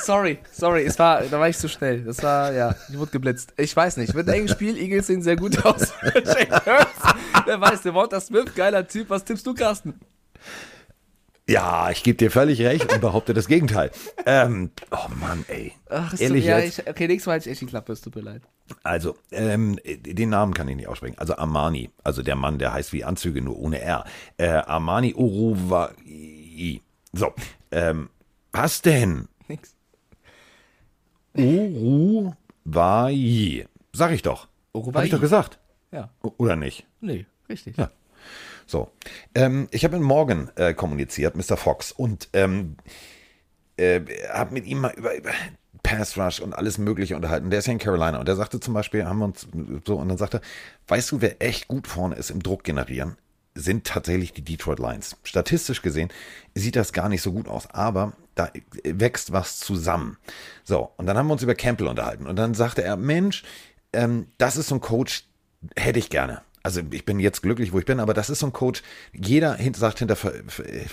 Sorry, 0.03 0.39
sorry, 0.51 0.83
es 0.85 0.97
war, 0.99 1.21
da 1.23 1.39
war 1.39 1.49
ich 1.49 1.57
zu 1.57 1.69
schnell. 1.69 2.03
Das 2.03 2.23
war, 2.23 2.51
ja, 2.53 2.75
ich 2.89 2.97
wurde 2.97 3.11
geblitzt. 3.11 3.53
Ich 3.57 3.75
weiß 3.75 3.97
nicht, 3.97 4.13
wird 4.13 4.27
ein 4.29 4.35
enges 4.35 4.51
Spiel, 4.51 4.77
Eagles 4.77 5.07
sehen 5.07 5.21
sehr 5.21 5.35
gut 5.35 5.63
aus. 5.65 5.93
Wer 6.01 7.61
weiß, 7.61 7.81
der 7.83 7.93
Walter 7.93 8.19
Smith, 8.19 8.53
geiler 8.55 8.87
Typ. 8.87 9.09
Was 9.09 9.23
tippst 9.23 9.45
du, 9.45 9.53
Carsten? 9.53 9.99
Ja, 11.47 11.89
ich 11.91 12.03
gebe 12.03 12.17
dir 12.17 12.31
völlig 12.31 12.61
recht 12.61 12.91
und 12.91 13.01
behaupte 13.01 13.33
das 13.33 13.47
Gegenteil. 13.47 13.91
Ähm, 14.25 14.71
oh 14.91 15.09
Mann, 15.19 15.43
ey. 15.49 15.73
Ach, 15.89 16.13
ist 16.13 16.21
Ehrlich 16.21 16.45
so, 16.45 16.49
ja, 16.49 16.59
jetzt? 16.59 16.79
ich, 16.79 16.87
okay, 16.87 17.07
nächstes 17.07 17.25
Mal 17.25 17.33
halte 17.33 17.49
ich 17.49 17.51
echt 17.51 17.61
die 17.61 17.65
Klappe, 17.65 17.91
es 17.91 18.01
tut 18.01 18.15
mir 18.15 18.21
leid. 18.21 18.41
Also, 18.83 19.17
ähm, 19.31 19.77
den 19.83 20.29
Namen 20.29 20.53
kann 20.53 20.67
ich 20.67 20.77
nicht 20.77 20.87
aussprechen. 20.87 21.17
Also 21.17 21.35
Armani, 21.35 21.89
also 22.03 22.21
der 22.21 22.35
Mann, 22.35 22.57
der 22.57 22.73
heißt 22.73 22.93
wie 22.93 23.03
Anzüge, 23.03 23.41
nur 23.41 23.59
ohne 23.59 23.81
R. 23.81 24.05
Äh, 24.37 24.47
Armani 24.47 25.13
Uruwai. 25.13 25.89
So, 27.11 27.33
ähm, 27.71 28.09
was 28.53 28.81
denn? 28.81 29.27
Nix. 29.47 29.75
Uruwai. 31.35 32.35
Sag 33.93 34.11
ich 34.11 34.21
doch. 34.21 34.47
Uruguay. 34.73 34.99
Hab 34.99 35.05
ich 35.05 35.11
doch 35.11 35.21
gesagt. 35.21 35.59
Ja, 35.91 36.09
O- 36.23 36.31
Oder 36.37 36.55
nicht? 36.55 36.85
nee, 37.01 37.25
richtig. 37.49 37.77
Ja. 37.77 37.89
So. 38.65 38.89
Ähm, 39.35 39.67
ich 39.71 39.83
habe 39.83 39.97
mit 39.97 40.05
Morgan 40.07 40.49
äh, 40.55 40.73
kommuniziert, 40.73 41.35
Mr. 41.35 41.57
Fox, 41.57 41.91
und 41.91 42.29
ähm, 42.33 42.77
äh, 43.77 43.99
habe 44.31 44.53
mit 44.53 44.65
ihm 44.65 44.79
mal 44.79 44.93
über, 44.95 45.15
über 45.17 45.31
Pass 45.83 46.17
Rush 46.17 46.39
und 46.39 46.53
alles 46.53 46.77
Mögliche 46.77 47.15
unterhalten. 47.17 47.49
Der 47.49 47.59
ist 47.59 47.65
ja 47.65 47.73
in 47.73 47.79
Carolina 47.79 48.19
und 48.19 48.27
der 48.27 48.35
sagte 48.37 48.59
zum 48.61 48.73
Beispiel, 48.73 49.03
haben 49.05 49.19
wir 49.19 49.25
uns 49.25 49.47
so, 49.85 49.97
und 49.97 50.07
dann 50.07 50.17
sagte, 50.17 50.37
er, 50.37 50.41
weißt 50.87 51.11
du, 51.11 51.19
wer 51.21 51.41
echt 51.41 51.67
gut 51.67 51.87
vorne 51.87 52.15
ist 52.15 52.29
im 52.29 52.41
Druck 52.41 52.63
generieren? 52.63 53.17
Sind 53.55 53.85
tatsächlich 53.85 54.31
die 54.31 54.43
Detroit 54.43 54.79
Lions. 54.79 55.17
Statistisch 55.23 55.81
gesehen 55.81 56.07
sieht 56.55 56.77
das 56.77 56.93
gar 56.93 57.09
nicht 57.09 57.21
so 57.21 57.33
gut 57.33 57.49
aus, 57.49 57.69
aber 57.71 58.13
da 58.41 58.51
wächst 58.83 59.31
was 59.31 59.59
zusammen. 59.59 60.17
So, 60.63 60.91
und 60.97 61.05
dann 61.05 61.17
haben 61.17 61.27
wir 61.27 61.33
uns 61.33 61.43
über 61.43 61.55
Campbell 61.55 61.87
unterhalten 61.87 62.27
und 62.27 62.35
dann 62.35 62.53
sagte 62.53 62.83
er, 62.83 62.97
Mensch, 62.97 63.43
ähm, 63.93 64.27
das 64.37 64.57
ist 64.57 64.69
so 64.69 64.75
ein 64.75 64.81
Coach, 64.81 65.25
hätte 65.75 65.99
ich 65.99 66.09
gerne. 66.09 66.41
Also 66.63 66.81
ich 66.91 67.05
bin 67.05 67.19
jetzt 67.19 67.41
glücklich, 67.41 67.73
wo 67.73 67.79
ich 67.79 67.85
bin, 67.85 67.99
aber 67.99 68.13
das 68.13 68.29
ist 68.29 68.39
so 68.39 68.45
ein 68.47 68.53
Coach, 68.53 68.83
jeder 69.13 69.57
sagt 69.73 69.99
hinter, 69.99 70.17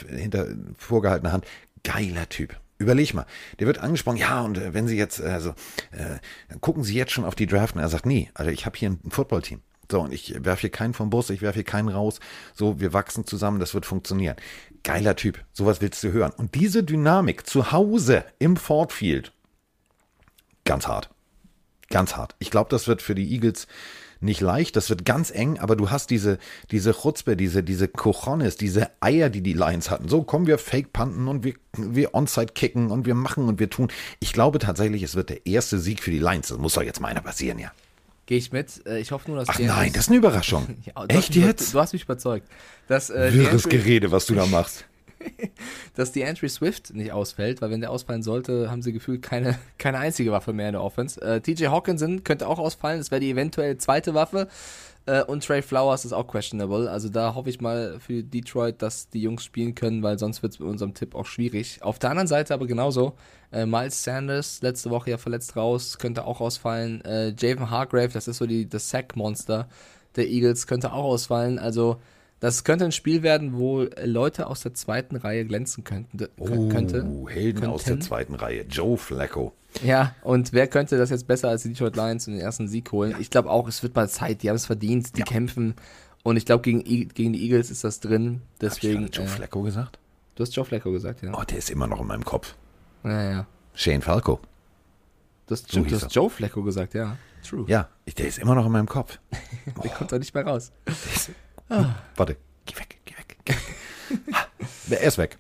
hinter 0.09 0.47
vorgehaltener 0.79 1.33
Hand, 1.33 1.47
geiler 1.85 2.29
Typ. 2.29 2.57
Überleg 2.79 3.13
mal, 3.13 3.27
der 3.59 3.67
wird 3.67 3.79
angesprochen, 3.79 4.19
ja, 4.19 4.41
und 4.43 4.57
äh, 4.57 4.73
wenn 4.73 4.87
Sie 4.87 4.97
jetzt, 4.97 5.21
also, 5.21 5.51
äh, 5.91 6.19
gucken 6.61 6.85
Sie 6.85 6.95
jetzt 6.95 7.11
schon 7.11 7.25
auf 7.25 7.35
die 7.35 7.47
Draft. 7.47 7.75
Und 7.75 7.83
er 7.83 7.89
sagt, 7.89 8.07
nee, 8.07 8.31
also 8.35 8.53
ich 8.53 8.67
habe 8.67 8.79
hier 8.79 8.91
ein 8.91 9.11
Footballteam. 9.11 9.63
So, 9.91 10.01
und 10.01 10.13
ich 10.13 10.45
werfe 10.45 10.63
hier 10.63 10.71
keinen 10.71 10.95
vom 10.95 11.11
Bus, 11.11 11.31
ich 11.31 11.41
werfe 11.41 11.57
hier 11.57 11.65
keinen 11.65 11.89
raus. 11.89 12.21
So, 12.55 12.81
wir 12.81 12.93
wachsen 12.93 13.27
zusammen, 13.27 13.59
das 13.59 13.75
wird 13.75 13.87
funktionieren. 13.87 14.37
Geiler 14.85 15.17
Typ, 15.17 15.43
sowas 15.53 15.81
willst 15.81 16.05
du 16.05 16.13
hören. 16.13 16.33
Und 16.37 16.55
diese 16.55 16.83
Dynamik 16.83 17.47
zu 17.47 17.73
Hause 17.73 18.25
im 18.39 18.57
Ford 18.57 18.93
Field, 18.93 19.33
ganz 20.65 20.87
hart. 20.87 21.11
Ganz 21.91 22.17
hart. 22.17 22.35
Ich 22.39 22.51
glaube, 22.51 22.69
das 22.69 22.87
wird 22.87 23.01
für 23.01 23.15
die 23.15 23.33
Eagles 23.33 23.67
nicht 24.21 24.41
leicht, 24.41 24.77
das 24.77 24.91
wird 24.91 25.05
ganz 25.05 25.31
eng, 25.31 25.59
aber 25.59 25.77
du 25.77 25.91
hast 25.91 26.11
diese, 26.11 26.39
diese 26.71 26.93
Chutzpe, 26.93 27.37
diese, 27.37 27.63
diese 27.63 27.89
Cojones, 27.89 28.57
diese 28.57 28.91
Eier, 29.01 29.31
die 29.31 29.43
die 29.43 29.53
Lions 29.53 29.91
hatten. 29.91 30.09
So, 30.09 30.23
kommen 30.23 30.47
wir 30.47 30.59
fake 30.59 30.93
punten 30.93 31.29
und 31.29 31.45
wir, 31.45 31.55
wir 31.77 32.15
onside 32.15 32.53
kicken 32.53 32.91
und 32.91 33.07
wir 33.07 33.15
machen 33.15 33.45
und 33.45 33.61
wir 33.61 33.71
tun. 33.71 33.89
Ich 34.19 34.33
glaube 34.33 34.59
tatsächlich, 34.59 35.03
es 35.03 35.15
wird 35.15 35.31
der 35.31 35.47
erste 35.47 35.79
Sieg 35.79 36.03
für 36.03 36.11
die 36.11 36.19
Lions. 36.19 36.49
Das 36.49 36.59
muss 36.59 36.75
doch 36.75 36.83
jetzt 36.83 37.01
mal 37.01 37.09
einer 37.09 37.23
passieren, 37.23 37.59
ja. 37.59 37.71
Gehe 38.29 38.37
ich 38.37 38.53
mit. 38.53 38.87
Äh, 38.87 39.01
Ich 39.01 39.11
hoffe 39.11 39.31
nur, 39.31 39.41
dass 39.41 39.49
Ach 39.49 39.59
nein, 39.59 39.91
das 39.93 40.03
ist 40.05 40.09
eine 40.11 40.19
Überraschung. 40.19 40.77
Ja, 40.85 41.05
Echt 41.07 41.35
mich 41.35 41.45
jetzt? 41.45 41.73
Du 41.73 41.81
hast 41.81 41.95
mich 41.95 42.03
überzeugt. 42.05 42.47
Dass, 42.87 43.09
äh, 43.09 43.33
Wirres 43.33 43.65
DeAndre- 43.65 43.69
Gerede, 43.71 44.13
was 44.13 44.27
du 44.27 44.35
da 44.35 44.45
machst. 44.45 44.85
dass 45.95 46.13
die 46.13 46.21
Entry 46.23 46.49
Swift 46.49 46.95
nicht 46.95 47.11
ausfällt, 47.13 47.61
weil 47.63 47.71
wenn 47.71 47.81
der 47.81 47.91
ausfallen 47.91 48.23
sollte, 48.23 48.71
haben 48.71 48.83
sie 48.83 48.93
gefühlt 48.93 49.23
keine, 49.23 49.59
keine 49.79 49.99
einzige 49.99 50.31
Waffe 50.31 50.53
mehr 50.53 50.69
in 50.69 50.75
der 50.75 50.83
Offense. 50.83 51.21
Äh, 51.23 51.41
TJ 51.41 51.67
Hawkinson 51.69 52.23
könnte 52.23 52.47
auch 52.47 52.59
ausfallen, 52.59 52.99
das 52.99 53.11
wäre 53.11 53.21
die 53.21 53.31
eventuell 53.31 53.79
zweite 53.79 54.13
Waffe. 54.15 54.47
Äh, 55.09 55.25
und 55.25 55.43
Trey 55.45 55.63
Flowers 55.63 56.05
ist 56.05 56.13
auch 56.13 56.27
questionable. 56.27 56.91
Also 56.91 57.09
da 57.09 57.35
hoffe 57.35 57.49
ich 57.51 57.61
mal 57.61 57.99
für 57.99 58.23
Detroit, 58.23 58.83
dass 58.83 59.09
die 59.09 59.23
Jungs 59.23 59.43
spielen 59.43 59.75
können, 59.75 60.03
weil 60.03 60.19
sonst 60.19 60.43
wird 60.43 60.53
es 60.53 60.59
mit 60.61 60.69
unserem 60.69 60.93
Tipp 60.95 61.15
auch 61.15 61.25
schwierig. 61.27 61.83
Auf 61.83 61.99
der 61.99 62.11
anderen 62.11 62.29
Seite 62.29 62.53
aber 62.55 62.67
genauso. 62.67 63.15
Äh, 63.51 63.65
Miles 63.65 64.05
Sanders, 64.05 64.61
letzte 64.61 64.91
Woche 64.91 65.11
ja 65.11 65.17
verletzt 65.19 65.57
raus, 65.57 65.99
könnte 65.99 66.27
auch 66.27 66.41
ausfallen. 66.41 67.03
Äh, 67.05 67.35
Javen 67.39 67.71
Hargrave, 67.71 68.11
das 68.13 68.29
ist 68.29 68.37
so 68.37 68.47
die, 68.47 68.69
das 68.69 68.91
Sack-Monster 68.91 69.69
der 70.17 70.29
Eagles, 70.29 70.67
könnte 70.67 70.93
auch 70.93 71.05
ausfallen. 71.05 71.59
Also 71.59 71.97
das 72.41 72.63
könnte 72.65 72.85
ein 72.85 72.93
Spiel 72.93 73.23
werden, 73.23 73.57
wo 73.59 73.87
Leute 74.05 74.47
aus 74.47 74.61
der 74.61 74.75
zweiten 74.75 75.17
Reihe 75.17 75.45
glänzen 75.45 75.83
könnten. 75.85 76.19
kö- 76.19 76.71
könnte. 76.71 77.05
Oh, 77.05 77.29
Helden 77.29 77.65
aus 77.67 77.85
der 77.85 77.93
Könnten. 77.95 78.07
zweiten 78.07 78.35
Reihe. 78.35 78.63
Joe 78.69 78.97
Flacco. 78.97 79.53
Ja, 79.83 80.15
und 80.23 80.53
wer 80.53 80.67
könnte 80.67 80.97
das 80.99 81.11
jetzt 81.11 81.27
besser 81.27 81.49
als 81.51 81.63
die 81.63 81.69
Detroit 81.71 81.95
Lions 81.97 82.27
und 82.27 82.35
den 82.35 82.41
ersten 82.43 82.69
Sieg 82.69 82.91
holen? 82.91 83.15
Ich 83.21 83.31
glaube 83.31 83.51
auch, 83.51 83.69
es 83.69 83.83
wird 83.83 83.95
mal 83.95 84.09
Zeit, 84.09 84.43
die 84.43 84.49
haben 84.49 84.57
es 84.57 84.67
verdient, 84.67 85.17
die 85.17 85.23
kämpfen. 85.23 85.75
Und 86.25 86.37
ich 86.37 86.47
glaube, 86.47 86.63
gegen, 86.63 86.83
gegen 87.09 87.33
die 87.33 87.43
Eagles 87.45 87.71
ist 87.71 87.85
das 87.85 88.01
drin. 88.01 88.41
Hab 88.63 88.73
ich 88.73 88.81
Deswegen. 88.81 89.07
Joe 89.09 89.25
äh, 89.25 89.29
Flacco 89.29 89.63
gesagt? 89.63 89.99
du 90.35 90.43
hast 90.43 90.55
Joe 90.55 90.65
Flacco 90.65 90.91
gesagt, 90.93 91.23
ja. 91.23 91.33
Oh, 91.37 91.43
der 91.45 91.59
ist 91.59 91.71
immer 91.71 91.87
noch 91.87 92.01
in 92.01 92.07
meinem 92.07 92.25
Kopf. 92.25 92.55
Ja, 93.05 93.31
ja. 93.31 93.47
Shane 93.75 94.03
Falco. 94.03 94.41
Du 95.47 95.53
hast, 95.55 95.71
So 95.71 95.81
du 95.83 95.95
hast. 95.95 96.15
Joe 96.15 96.29
Flacco 96.31 96.63
gesagt, 96.63 96.95
ja. 96.95 97.17
True. 97.49 97.65
Ja, 97.69 97.89
der 98.19 98.27
ist 98.27 98.39
immer 98.39 98.55
noch 98.55 98.67
in 98.67 98.73
meinem 98.73 98.89
Kopf. 98.89 99.19
Der 99.83 99.91
kommt 99.93 100.11
doch 100.13 100.19
nicht 100.19 100.35
mehr 100.35 100.45
raus. 100.45 100.73
Warte, 102.17 102.37
geh 102.67 102.77
weg, 102.77 102.99
geh 103.05 103.15
weg. 103.17 103.37
Geh 103.45 103.53
weg. 103.55 103.61
Ah, 104.33 104.47
er 104.91 105.01
ist 105.03 105.19
weg. 105.19 105.39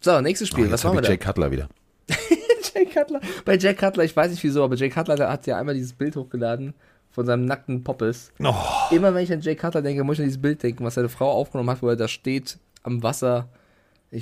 So, 0.00 0.20
nächstes 0.20 0.48
Oh, 0.48 0.52
Spiel. 0.52 0.64
jetzt 0.66 0.72
Was 0.74 0.84
habe 0.84 0.94
machen 0.94 1.04
ich 1.04 1.10
wir 1.10 1.16
Jay 1.16 1.24
Cutler 1.24 1.50
wieder. 1.50 1.68
Jay 2.78 2.86
Cutler. 2.86 3.20
Bei 3.44 3.56
Jay 3.56 3.74
Cutler, 3.74 4.04
ich 4.04 4.16
weiß 4.16 4.30
nicht 4.30 4.42
wieso, 4.42 4.64
aber 4.64 4.76
Jay 4.76 4.88
Cutler 4.88 5.30
hat 5.30 5.46
ja 5.46 5.58
einmal 5.58 5.74
dieses 5.74 5.92
Bild 5.92 6.16
hochgeladen 6.16 6.74
von 7.10 7.26
seinem 7.26 7.44
nackten 7.44 7.84
Poppes. 7.84 8.32
Oh, 8.42 8.54
Immer 8.90 9.14
wenn 9.14 9.24
ich 9.24 9.32
an 9.32 9.40
Jay 9.40 9.56
Cutler 9.56 9.82
denke, 9.82 10.04
muss 10.04 10.14
ich 10.14 10.20
an 10.20 10.26
dieses 10.26 10.40
Bild 10.40 10.62
denken, 10.62 10.84
was 10.84 10.94
seine 10.94 11.08
Frau 11.08 11.30
aufgenommen 11.30 11.70
hat, 11.70 11.82
wo 11.82 11.88
er 11.88 11.96
da 11.96 12.08
steht 12.08 12.58
am 12.82 13.02
Wasser. 13.02 13.48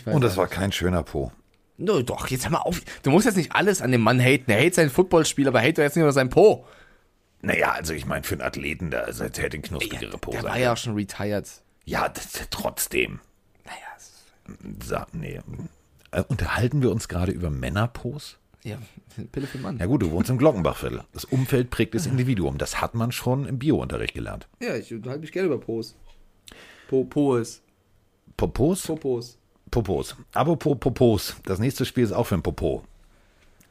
Und 0.07 0.25
das 0.25 0.37
war 0.37 0.47
kein 0.47 0.73
schöner 0.73 1.03
Po. 1.03 1.31
No, 1.79 2.01
doch, 2.03 2.29
jetzt 2.29 2.45
hör 2.45 2.53
mal 2.53 2.59
auf. 2.61 2.81
Du 3.03 3.11
musst 3.11 3.27
jetzt 3.27 3.37
nicht 3.37 3.53
alles 3.55 3.83
an 3.83 3.93
dem 3.93 4.01
Mann 4.01 4.19
haten. 4.19 4.51
Er 4.51 4.65
hate 4.65 4.75
sein 4.75 4.91
Footballspiel, 4.91 5.47
aber 5.47 5.61
hate 5.61 5.75
doch 5.75 5.83
jetzt 5.83 5.95
nicht 5.97 6.03
nur 6.03 6.13
sein 6.13 6.31
Po. 6.31 6.67
Naja, 7.43 7.73
also 7.73 7.93
ich 7.93 8.07
meine, 8.07 8.25
für 8.25 8.35
einen 8.35 8.43
Athleten, 8.43 8.91
da 8.91 9.01
also, 9.01 9.29
der 9.29 9.45
hätte 9.45 9.59
ein 9.59 9.63
knusprigere 9.63 10.19
Po 10.19 10.31
Der 10.31 10.41
sein 10.41 10.51
war 10.51 10.59
ja 10.59 10.73
auch 10.73 10.77
schon 10.77 10.95
retired. 10.95 11.47
Ja, 11.85 12.09
das, 12.09 12.33
trotzdem. 12.51 13.21
Naja, 13.65 14.57
Sa 14.83 15.07
nee. 15.13 15.41
Äh, 16.11 16.23
unterhalten 16.29 16.83
wir 16.83 16.91
uns 16.91 17.09
gerade 17.09 17.33
über 17.33 17.51
Männerpos? 17.51 18.39
Ja, 18.67 18.79
Pille 19.33 19.47
für 19.47 19.59
Mann. 19.59 19.79
Ja 19.79 19.87
gut, 19.87 20.03
du 20.03 20.11
wohnst 20.11 20.29
im 20.29 20.39
Glockenbachviertel. 20.39 21.05
Das 21.13 21.25
Umfeld 21.25 21.71
prägt 21.71 21.95
das 21.95 22.07
Individuum. 22.07 22.59
Das 22.59 22.81
hat 22.81 22.95
man 22.95 23.13
schon 23.13 23.47
im 23.47 23.59
Biounterricht 23.59 24.15
gelernt. 24.15 24.49
Ja, 24.61 24.77
ich 24.77 24.93
unterhalte 24.93 25.21
mich 25.21 25.33
gerne 25.33 25.47
über 25.47 25.59
Pos. 25.59 25.95
Po, 26.89 27.05
Poes. 27.05 27.63
Popos? 28.37 28.83
Popos. 28.83 29.39
Popos. 29.71 30.17
Apropos 30.33 30.77
Popos. 30.79 31.37
Das 31.45 31.59
nächste 31.59 31.85
Spiel 31.85 32.05
ist 32.05 32.13
auch 32.13 32.27
für 32.27 32.35
ein 32.35 32.43
Popo. 32.43 32.85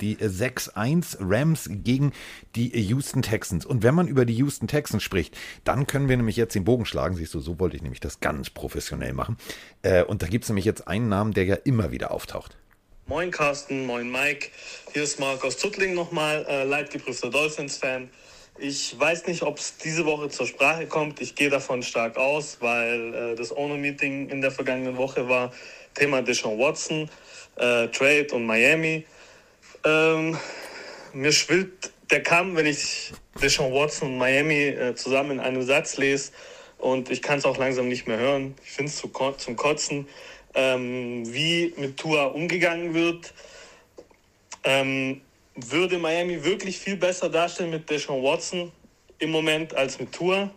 Die 0.02 0.14
äh, 0.20 0.28
6-1 0.28 1.18
Rams 1.20 1.70
gegen 1.70 2.14
die 2.56 2.70
Houston 2.82 3.22
Texans. 3.22 3.66
Und 3.66 3.84
wenn 3.84 3.96
man 3.96 4.08
über 4.08 4.26
die 4.26 4.36
Houston 4.36 4.68
Texans 4.68 5.04
spricht, 5.04 5.38
dann 5.66 5.88
können 5.88 6.10
wir 6.10 6.18
nämlich 6.18 6.36
jetzt 6.38 6.56
den 6.56 6.64
Bogen 6.64 6.86
schlagen. 6.86 7.16
Siehst 7.16 7.34
du, 7.34 7.40
so 7.40 7.60
wollte 7.60 7.76
ich 7.76 7.82
nämlich 7.82 8.02
das 8.02 8.22
ganz 8.22 8.50
professionell 8.50 9.14
machen. 9.14 9.38
Äh, 9.82 10.04
und 10.04 10.22
da 10.22 10.28
gibt 10.28 10.46
es 10.46 10.50
nämlich 10.50 10.66
jetzt 10.66 10.88
einen 10.88 11.10
Namen, 11.10 11.34
der 11.34 11.46
ja 11.46 11.56
immer 11.56 11.92
wieder 11.92 12.12
auftaucht. 12.12 12.58
Moin 13.08 13.30
Carsten, 13.30 13.86
moin 13.86 14.12
Mike. 14.12 14.50
Hier 14.92 15.04
ist 15.04 15.20
Marc 15.20 15.46
aus 15.46 15.58
nochmal, 15.94 16.44
äh, 16.50 16.64
leidgeprüfter 16.64 17.30
Dolphins-Fan. 17.30 18.10
Ich 18.58 19.00
weiß 19.00 19.28
nicht, 19.28 19.44
ob 19.44 19.60
es 19.60 19.78
diese 19.78 20.08
Woche 20.08 20.30
zur 20.30 20.48
Sprache 20.48 20.88
kommt. 20.88 21.22
Ich 21.22 21.36
gehe 21.36 21.52
davon 21.52 21.84
stark 21.84 22.18
aus, 22.18 22.58
weil 22.62 23.14
äh, 23.14 23.36
das 23.36 23.56
Owner-Meeting 23.56 24.30
in 24.30 24.42
der 24.42 24.50
vergangenen 24.50 24.98
Woche 24.98 25.30
war. 25.30 25.54
Thema 25.94 26.24
Deshaun 26.24 26.58
Watson, 26.58 27.08
äh, 27.58 27.90
Trade 27.90 28.30
und 28.32 28.48
Miami. 28.48 29.06
Ähm, 29.84 30.36
mir 31.14 31.32
schwillt 31.32 31.92
der 32.10 32.24
Kamm, 32.24 32.56
wenn 32.56 32.66
ich 32.66 33.14
Deshaun 33.40 33.72
Watson 33.72 34.14
und 34.14 34.18
Miami 34.18 34.70
äh, 34.70 34.96
zusammen 34.96 35.34
in 35.34 35.40
einem 35.42 35.62
Satz 35.62 35.98
lese. 35.98 36.32
Und 36.80 37.12
ich 37.12 37.22
kann 37.22 37.38
es 37.38 37.46
auch 37.46 37.58
langsam 37.58 37.88
nicht 37.88 38.08
mehr 38.08 38.18
hören. 38.18 38.56
Ich 38.64 38.72
finde 38.72 38.92
es 38.92 38.98
zu, 38.98 39.10
zum 39.38 39.56
Kotzen, 39.56 40.08
ähm, 40.56 41.32
wie 41.32 41.74
mit 41.78 41.98
Tua 41.98 42.26
umgegangen 42.26 42.94
wird. 42.94 43.34
Ähm, 44.64 45.22
würde 45.56 45.98
Miami 46.00 46.44
wirklich 46.44 46.80
viel 46.80 46.98
besser 46.98 47.30
darstellen 47.30 47.70
mit 47.70 47.90
Deshaun 47.90 48.24
Watson 48.24 48.72
im 49.20 49.32
Moment 49.32 49.74
als 49.76 50.00
mit 50.00 50.12
Tua? 50.12 50.50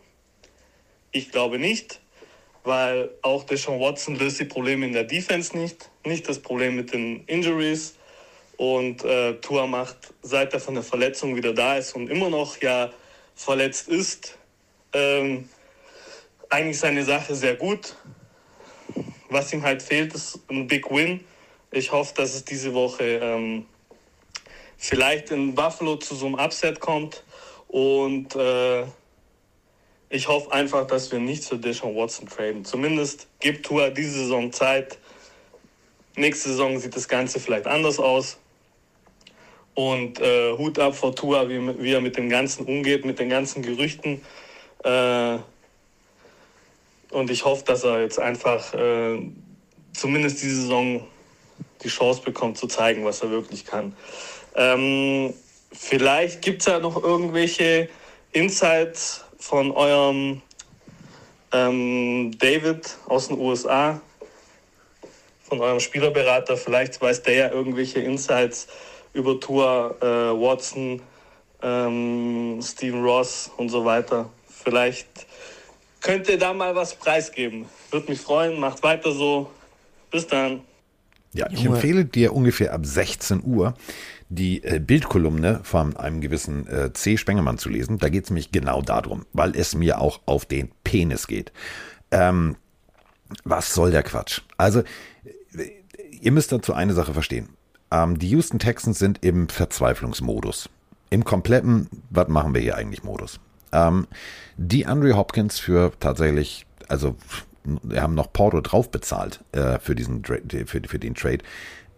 Ich 1.12 1.30
glaube 1.30 1.58
nicht, 1.58 2.00
weil 2.64 3.10
auch 3.22 3.44
Deshaun 3.44 3.80
Watson 3.80 4.16
löst 4.16 4.40
die 4.40 4.44
Probleme 4.44 4.86
in 4.86 4.92
der 4.92 5.04
Defense 5.04 5.56
nicht, 5.56 5.90
nicht 6.04 6.28
das 6.28 6.40
Problem 6.40 6.76
mit 6.76 6.92
den 6.92 7.24
Injuries. 7.26 7.94
Und 8.56 9.04
äh, 9.04 9.34
Tua 9.34 9.68
macht, 9.68 9.96
seit 10.22 10.52
er 10.52 10.58
von 10.58 10.74
der 10.74 10.82
Verletzung 10.82 11.36
wieder 11.36 11.52
da 11.52 11.76
ist 11.76 11.94
und 11.94 12.10
immer 12.10 12.28
noch 12.28 12.60
ja 12.60 12.90
verletzt 13.36 13.88
ist, 13.88 14.36
ähm, 14.92 15.48
eigentlich 16.50 16.78
seine 16.80 17.04
Sache 17.04 17.36
sehr 17.36 17.54
gut. 17.54 17.94
Was 19.30 19.52
ihm 19.52 19.62
halt 19.62 19.82
fehlt, 19.82 20.14
ist 20.14 20.40
ein 20.48 20.66
Big 20.66 20.90
Win. 20.90 21.24
Ich 21.70 21.92
hoffe, 21.92 22.14
dass 22.14 22.34
es 22.34 22.44
diese 22.44 22.72
Woche 22.72 23.04
ähm, 23.04 23.66
vielleicht 24.78 25.30
in 25.30 25.54
Buffalo 25.54 25.96
zu 25.96 26.14
so 26.14 26.26
einem 26.26 26.36
Upset 26.36 26.80
kommt. 26.80 27.24
Und 27.68 28.34
äh, 28.34 28.84
ich 30.08 30.26
hoffe 30.26 30.50
einfach, 30.52 30.86
dass 30.86 31.12
wir 31.12 31.18
nicht 31.18 31.42
zu 31.42 31.56
Deshaun 31.56 31.94
Watson 31.94 32.26
traden. 32.26 32.64
Zumindest 32.64 33.26
gibt 33.40 33.66
Tua 33.66 33.90
diese 33.90 34.20
Saison 34.20 34.50
Zeit. 34.50 34.98
Nächste 36.16 36.48
Saison 36.48 36.78
sieht 36.78 36.96
das 36.96 37.06
Ganze 37.06 37.38
vielleicht 37.38 37.66
anders 37.66 37.98
aus. 37.98 38.38
Und 39.74 40.20
äh, 40.20 40.56
Hut 40.56 40.78
ab 40.78 40.96
vor 40.96 41.14
Tua, 41.14 41.48
wie, 41.48 41.60
wie, 41.80 41.92
er 41.92 42.00
mit 42.00 42.16
dem 42.16 42.30
Ganzen 42.30 42.64
umgeht, 42.64 43.04
mit 43.04 43.18
den 43.18 43.28
ganzen 43.28 43.62
Gerüchten. 43.62 44.22
Äh, 44.82 45.38
und 47.10 47.30
ich 47.30 47.44
hoffe, 47.44 47.64
dass 47.64 47.84
er 47.84 48.00
jetzt 48.00 48.18
einfach 48.18 48.74
äh, 48.74 49.18
zumindest 49.92 50.42
diese 50.42 50.62
Saison 50.62 51.06
die 51.82 51.88
Chance 51.88 52.22
bekommt, 52.22 52.58
zu 52.58 52.66
zeigen, 52.66 53.04
was 53.04 53.22
er 53.22 53.30
wirklich 53.30 53.64
kann. 53.64 53.94
Ähm, 54.54 55.32
vielleicht 55.72 56.42
gibt 56.42 56.60
es 56.62 56.66
ja 56.66 56.78
noch 56.78 57.02
irgendwelche 57.02 57.88
Insights 58.32 59.24
von 59.38 59.70
eurem 59.70 60.42
ähm, 61.52 62.36
David 62.38 62.96
aus 63.06 63.28
den 63.28 63.38
USA, 63.38 64.00
von 65.42 65.60
eurem 65.60 65.80
Spielerberater. 65.80 66.56
Vielleicht 66.56 67.00
weiß 67.00 67.22
der 67.22 67.34
ja 67.34 67.50
irgendwelche 67.50 68.00
Insights 68.00 68.66
über 69.12 69.38
Tour, 69.40 69.96
äh, 70.00 70.06
Watson, 70.06 71.00
ähm, 71.62 72.60
Steven 72.62 73.02
Ross 73.02 73.50
und 73.56 73.68
so 73.68 73.84
weiter. 73.84 74.30
Vielleicht 74.48 75.27
könnt 76.00 76.28
ihr 76.28 76.38
da 76.38 76.52
mal 76.52 76.74
was 76.74 76.94
preisgeben. 76.94 77.66
Würde 77.90 78.10
mich 78.10 78.20
freuen. 78.20 78.58
Macht 78.60 78.82
weiter 78.82 79.12
so. 79.12 79.50
Bis 80.10 80.26
dann. 80.26 80.60
Ja, 81.32 81.48
ich 81.50 81.64
empfehle 81.64 82.04
dir 82.04 82.34
ungefähr 82.34 82.72
ab 82.72 82.86
16 82.86 83.42
Uhr 83.44 83.74
die 84.28 84.62
äh, 84.62 84.78
Bildkolumne 84.78 85.60
von 85.62 85.96
einem 85.96 86.20
gewissen 86.20 86.66
äh, 86.66 86.92
C. 86.92 87.16
Spengemann 87.16 87.58
zu 87.58 87.68
lesen. 87.68 87.98
Da 87.98 88.08
geht 88.08 88.24
es 88.24 88.30
nämlich 88.30 88.52
genau 88.52 88.82
darum, 88.82 89.24
weil 89.32 89.56
es 89.56 89.74
mir 89.74 90.00
auch 90.00 90.20
auf 90.26 90.44
den 90.44 90.70
Penis 90.84 91.26
geht. 91.26 91.52
Ähm, 92.10 92.56
was 93.44 93.74
soll 93.74 93.90
der 93.90 94.02
Quatsch? 94.02 94.42
Also, 94.56 94.80
äh, 94.80 95.70
ihr 96.20 96.32
müsst 96.32 96.52
dazu 96.52 96.74
eine 96.74 96.92
Sache 96.94 97.14
verstehen. 97.14 97.48
Ähm, 97.90 98.18
die 98.18 98.28
Houston 98.30 98.58
Texans 98.58 98.98
sind 98.98 99.24
im 99.24 99.48
Verzweiflungsmodus. 99.48 100.68
Im 101.10 101.24
kompletten, 101.24 101.88
was 102.10 102.28
machen 102.28 102.54
wir 102.54 102.60
hier 102.60 102.76
eigentlich 102.76 103.02
Modus. 103.02 103.40
Ähm, 103.72 104.06
die 104.56 104.86
Andre 104.86 105.16
Hopkins 105.16 105.58
für 105.58 105.92
tatsächlich, 106.00 106.66
also 106.88 107.16
wir 107.82 108.02
haben 108.02 108.14
noch 108.14 108.32
Porto 108.32 108.60
drauf 108.60 108.90
bezahlt 108.90 109.44
äh, 109.52 109.78
für, 109.78 109.94
diesen, 109.94 110.24
für, 110.24 110.40
für 110.66 110.98
den 110.98 111.14
Trade 111.14 111.38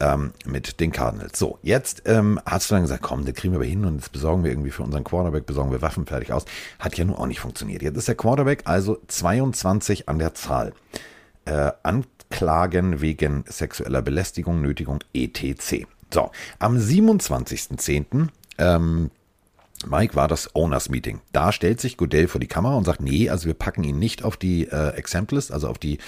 ähm, 0.01 0.33
mit 0.45 0.81
den 0.81 0.91
Cardinals. 0.91 1.39
So, 1.39 1.59
jetzt 1.63 2.03
ähm, 2.07 2.41
hast 2.47 2.71
du 2.71 2.75
dann 2.75 2.83
gesagt, 2.83 3.03
komm, 3.03 3.25
das 3.25 3.35
kriegen 3.35 3.53
wir 3.53 3.59
aber 3.59 3.67
hin 3.67 3.85
und 3.85 3.97
jetzt 3.97 4.13
besorgen 4.13 4.43
wir 4.43 4.51
irgendwie 4.51 4.71
für 4.71 4.83
unseren 4.83 5.05
Quarterback, 5.05 5.47
besorgen 5.47 5.71
wir 5.71 5.83
Waffen 5.83 6.07
fertig 6.07 6.33
aus. 6.33 6.45
Hat 6.79 6.97
ja 6.97 7.05
nun 7.05 7.17
auch 7.17 7.27
nicht 7.27 7.41
funktioniert. 7.41 7.83
Jetzt 7.83 7.97
ist 7.97 8.09
der 8.09 8.15
Quarterback 8.15 8.63
also 8.65 8.99
22 9.07 10.09
an 10.09 10.19
der 10.19 10.35
Zahl. 10.35 10.73
Äh, 11.45 11.73
Anklagen 11.83 13.01
wegen 13.01 13.45
sexueller 13.47 14.03
Belästigung, 14.03 14.61
Nötigung, 14.61 15.01
etc. 15.15 15.87
So, 16.13 16.31
am 16.59 16.77
27.10. 16.77 18.29
Ähm, 18.59 19.11
Mike 19.87 20.15
war 20.15 20.29
das 20.29 20.55
Owners 20.55 20.91
Meeting. 20.91 21.21
Da 21.33 21.53
stellt 21.53 21.81
sich 21.81 21.97
Goodell 21.97 22.29
vor 22.29 22.41
die 22.41 22.47
Kamera 22.47 22.75
und 22.75 22.85
sagt, 22.85 23.01
nee, 23.01 23.31
also 23.31 23.47
wir 23.47 23.55
packen 23.55 23.83
ihn 23.85 23.99
nicht 23.99 24.23
auf 24.23 24.37
die 24.37 24.67
äh, 24.67 24.91
Exemplist, 24.91 25.53
also 25.53 25.69
auf 25.69 25.79
die, 25.79 25.99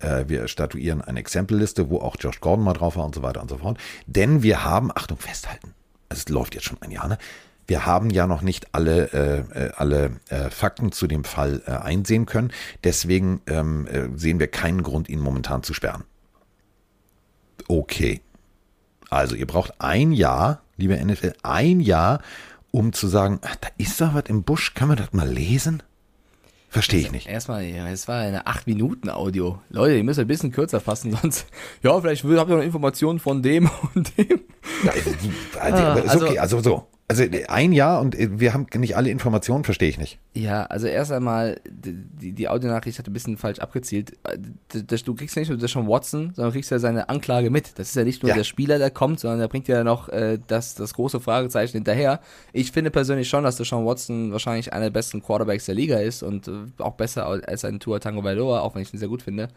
äh, 0.00 0.24
wir 0.28 0.46
statuieren 0.48 1.00
eine 1.00 1.20
Exempelliste, 1.20 1.88
wo 1.88 2.00
auch 2.00 2.16
Josh 2.18 2.40
Gordon 2.40 2.64
mal 2.64 2.74
drauf 2.74 2.96
war 2.96 3.04
und 3.04 3.14
so 3.14 3.22
weiter 3.22 3.40
und 3.40 3.48
so 3.48 3.58
fort. 3.58 3.78
Denn 4.06 4.42
wir 4.42 4.64
haben, 4.64 4.90
Achtung, 4.94 5.18
festhalten, 5.18 5.74
es 6.08 6.28
läuft 6.28 6.54
jetzt 6.54 6.64
schon 6.64 6.80
ein 6.82 6.90
Jahr, 6.90 7.08
ne? 7.08 7.18
Wir 7.66 7.86
haben 7.86 8.10
ja 8.10 8.26
noch 8.26 8.42
nicht 8.42 8.74
alle, 8.74 9.10
äh, 9.14 9.68
äh 9.68 9.72
alle 9.76 10.20
äh, 10.28 10.50
Fakten 10.50 10.92
zu 10.92 11.06
dem 11.06 11.24
Fall 11.24 11.62
äh, 11.66 11.70
einsehen 11.70 12.26
können. 12.26 12.52
Deswegen 12.84 13.40
ähm, 13.46 13.86
äh, 13.86 14.08
sehen 14.16 14.38
wir 14.38 14.48
keinen 14.48 14.82
Grund, 14.82 15.08
ihn 15.08 15.20
momentan 15.20 15.62
zu 15.62 15.72
sperren. 15.72 16.04
Okay. 17.66 18.20
Also 19.08 19.34
ihr 19.34 19.46
braucht 19.46 19.80
ein 19.80 20.12
Jahr, 20.12 20.60
liebe 20.76 21.02
NFL, 21.02 21.32
ein 21.42 21.80
Jahr, 21.80 22.20
um 22.74 22.92
zu 22.92 23.06
sagen, 23.06 23.38
ach, 23.42 23.54
da 23.54 23.68
ist 23.78 24.00
da 24.00 24.14
was 24.14 24.24
im 24.26 24.42
Busch, 24.42 24.74
kann 24.74 24.88
man 24.88 24.96
das 24.96 25.12
mal 25.12 25.28
lesen? 25.28 25.80
Verstehe 26.68 27.02
ich 27.02 27.12
nicht. 27.12 27.28
Erstmal, 27.28 27.62
ja, 27.62 27.88
es 27.88 28.08
war 28.08 28.18
eine 28.18 28.48
8-Minuten-Audio. 28.48 29.60
Leute, 29.68 29.94
ihr 29.94 30.02
müsst 30.02 30.18
ein 30.18 30.26
bisschen 30.26 30.50
kürzer 30.50 30.80
fassen, 30.80 31.16
sonst, 31.22 31.46
ja, 31.84 32.00
vielleicht 32.00 32.24
habt 32.24 32.50
ihr 32.50 32.56
noch 32.56 32.64
Informationen 32.64 33.20
von 33.20 33.44
dem 33.44 33.70
und 33.94 34.18
dem. 34.18 34.40
Ja, 34.82 34.90
also, 34.90 35.10
ist 36.00 36.16
okay, 36.16 36.38
also, 36.40 36.56
also 36.56 36.60
so. 36.60 36.88
Also 37.20 37.44
ein 37.48 37.72
Jahr 37.72 38.00
und 38.00 38.16
wir 38.18 38.52
haben 38.52 38.66
nicht 38.74 38.96
alle 38.96 39.08
Informationen, 39.08 39.62
verstehe 39.62 39.88
ich 39.88 39.98
nicht. 39.98 40.18
Ja, 40.34 40.64
also 40.64 40.88
erst 40.88 41.12
einmal, 41.12 41.60
die, 41.64 42.32
die 42.32 42.48
Audionachricht 42.48 42.98
hat 42.98 43.06
ein 43.06 43.12
bisschen 43.12 43.36
falsch 43.36 43.60
abgezielt. 43.60 44.16
Du 44.72 45.14
kriegst 45.14 45.36
ja 45.36 45.40
nicht 45.40 45.50
nur 45.50 45.68
schon 45.68 45.86
Watson, 45.86 46.32
sondern 46.34 46.52
kriegst 46.52 46.72
ja 46.72 46.80
seine 46.80 47.08
Anklage 47.08 47.50
mit. 47.50 47.78
Das 47.78 47.90
ist 47.90 47.94
ja 47.94 48.02
nicht 48.02 48.24
nur 48.24 48.30
ja. 48.30 48.34
der 48.34 48.42
Spieler, 48.42 48.78
der 48.78 48.90
kommt, 48.90 49.20
sondern 49.20 49.38
der 49.38 49.46
bringt 49.46 49.68
ja 49.68 49.84
noch 49.84 50.08
äh, 50.08 50.40
das, 50.44 50.74
das 50.74 50.94
große 50.94 51.20
Fragezeichen 51.20 51.74
hinterher. 51.74 52.18
Ich 52.52 52.72
finde 52.72 52.90
persönlich 52.90 53.28
schon, 53.28 53.44
dass 53.44 53.56
der 53.56 53.64
Sean 53.64 53.86
Watson 53.86 54.32
wahrscheinlich 54.32 54.72
einer 54.72 54.86
der 54.86 54.90
besten 54.90 55.22
Quarterbacks 55.22 55.66
der 55.66 55.76
Liga 55.76 55.98
ist 55.98 56.24
und 56.24 56.48
äh, 56.48 56.52
auch 56.78 56.94
besser 56.94 57.26
als 57.26 57.64
ein 57.64 57.78
Tour 57.78 58.00
Tango 58.00 58.22
Bailoa, 58.22 58.60
auch 58.60 58.74
wenn 58.74 58.82
ich 58.82 58.92
ihn 58.92 58.98
sehr 58.98 59.08
gut 59.08 59.22
finde. 59.22 59.50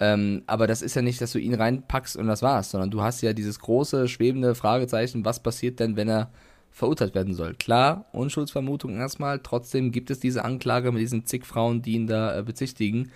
Ähm, 0.00 0.42
aber 0.46 0.66
das 0.66 0.80
ist 0.80 0.96
ja 0.96 1.02
nicht, 1.02 1.20
dass 1.20 1.32
du 1.32 1.38
ihn 1.38 1.54
reinpackst 1.54 2.16
und 2.16 2.28
das 2.28 2.40
war's, 2.40 2.70
sondern 2.70 2.90
du 2.90 3.02
hast 3.02 3.20
ja 3.20 3.34
dieses 3.34 3.60
große, 3.60 4.08
schwebende 4.08 4.54
Fragezeichen, 4.54 5.24
was 5.26 5.42
passiert 5.42 5.80
denn, 5.80 5.96
wenn 5.96 6.08
er 6.08 6.30
verurteilt 6.74 7.14
werden 7.14 7.34
soll. 7.34 7.54
Klar, 7.54 8.06
Unschuldsvermutung 8.12 8.96
erstmal, 8.96 9.38
trotzdem 9.38 9.92
gibt 9.92 10.10
es 10.10 10.18
diese 10.18 10.44
Anklage 10.44 10.90
mit 10.90 11.00
diesen 11.00 11.24
zig 11.24 11.46
Frauen, 11.46 11.82
die 11.82 11.92
ihn 11.92 12.08
da 12.08 12.36
äh, 12.36 12.42
bezichtigen. 12.42 13.12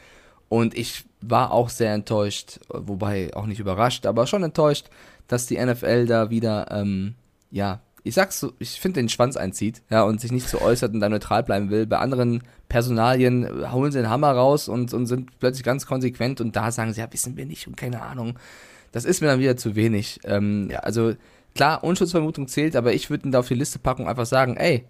Und 0.48 0.78
ich 0.78 1.04
war 1.20 1.50
auch 1.50 1.68
sehr 1.68 1.92
enttäuscht, 1.92 2.60
wobei 2.68 3.34
auch 3.34 3.46
nicht 3.46 3.58
überrascht, 3.58 4.06
aber 4.06 4.28
schon 4.28 4.44
enttäuscht, 4.44 4.86
dass 5.26 5.46
die 5.46 5.58
NFL 5.58 6.06
da 6.06 6.30
wieder, 6.30 6.70
ähm, 6.70 7.14
ja, 7.50 7.80
ich 8.04 8.14
sag's 8.14 8.38
so, 8.38 8.52
ich 8.60 8.80
finde 8.80 9.00
den 9.00 9.08
Schwanz 9.08 9.36
einzieht, 9.36 9.82
ja, 9.90 10.04
und 10.04 10.20
sich 10.20 10.30
nicht 10.30 10.48
so 10.48 10.60
äußert 10.60 10.94
und 10.94 11.00
da 11.00 11.08
neutral 11.08 11.42
bleiben 11.42 11.68
will. 11.68 11.84
Bei 11.84 11.98
anderen 11.98 12.44
Personalien 12.68 13.70
holen 13.72 13.90
sie 13.90 13.98
den 13.98 14.08
Hammer 14.08 14.30
raus 14.30 14.68
und, 14.68 14.94
und 14.94 15.06
sind 15.06 15.36
plötzlich 15.40 15.64
ganz 15.64 15.84
konsequent 15.84 16.40
und 16.40 16.54
da 16.54 16.70
sagen 16.70 16.92
sie, 16.92 17.00
ja, 17.00 17.12
wissen 17.12 17.36
wir 17.36 17.44
nicht 17.44 17.66
und 17.66 17.76
keine 17.76 18.02
Ahnung. 18.02 18.38
Das 18.92 19.04
ist 19.04 19.20
mir 19.20 19.26
dann 19.26 19.40
wieder 19.40 19.56
zu 19.56 19.74
wenig. 19.74 20.20
Ähm, 20.24 20.68
ja. 20.70 20.78
Also, 20.78 21.14
Klar, 21.54 21.82
Unschuldsvermutung 21.82 22.48
zählt, 22.48 22.76
aber 22.76 22.92
ich 22.92 23.10
würde 23.10 23.28
ihn 23.28 23.32
da 23.32 23.40
auf 23.40 23.48
die 23.48 23.54
Liste 23.54 23.78
packen 23.78 24.02
und 24.02 24.08
einfach 24.08 24.26
sagen, 24.26 24.56
ey, 24.56 24.84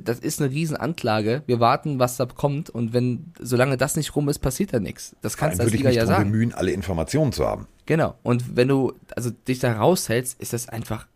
das 0.00 0.18
ist 0.18 0.40
eine 0.40 0.50
Riesenanklage. 0.50 1.42
Wir 1.46 1.60
warten, 1.60 1.98
was 1.98 2.16
da 2.16 2.26
kommt. 2.26 2.70
Und 2.70 2.92
wenn, 2.92 3.32
solange 3.38 3.76
das 3.76 3.96
nicht 3.96 4.16
rum 4.16 4.28
ist, 4.28 4.38
passiert 4.38 4.72
da 4.72 4.80
nichts. 4.80 5.14
Das 5.20 5.36
kannst 5.36 5.58
du 5.58 5.64
als 5.64 5.72
Liga 5.72 5.90
ja 5.90 6.06
sagen. 6.06 6.30
bemühen, 6.30 6.54
alle 6.54 6.70
Informationen 6.70 7.32
zu 7.32 7.46
haben. 7.46 7.66
Genau. 7.86 8.14
Und 8.22 8.56
wenn 8.56 8.68
du, 8.68 8.94
also 9.14 9.30
dich 9.30 9.58
da 9.58 9.74
raushältst, 9.74 10.40
ist 10.40 10.52
das 10.52 10.68
einfach, 10.68 11.06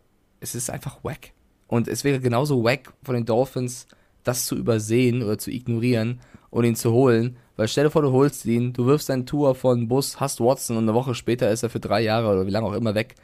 es 0.41 0.55
ist 0.55 0.71
einfach 0.71 1.03
wack. 1.03 1.33
Und 1.67 1.89
es 1.89 2.05
wäre 2.05 2.21
genauso 2.21 2.63
wack 2.65 2.93
von 3.03 3.15
den 3.15 3.25
Dolphins, 3.25 3.87
das 4.25 4.47
zu 4.47 4.57
übersehen 4.57 5.23
oder 5.23 5.39
zu 5.39 5.51
ignorieren 5.51 6.21
und 6.51 6.65
ihn 6.65 6.77
zu 6.77 6.93
holen. 6.93 7.37
Weil 7.57 7.69
stell 7.69 7.85
dir 7.85 7.91
vor, 7.91 8.03
du 8.03 8.13
holst 8.13 8.45
ihn, 8.45 8.73
du 8.73 8.87
wirfst 8.87 9.09
deinen 9.09 9.27
Tour 9.27 9.55
von 9.55 9.89
Bus, 9.89 10.21
hast 10.21 10.41
Watson 10.41 10.77
und 10.77 10.85
eine 10.85 10.95
Woche 10.95 11.15
später 11.15 11.51
ist 11.51 11.63
er 11.63 11.71
für 11.71 11.81
drei 11.81 12.03
Jahre 12.03 12.29
oder 12.31 12.47
wie 12.47 12.51
lange 12.51 12.67
auch 12.67 12.75
immer 12.75 12.95
weg. 12.95 13.15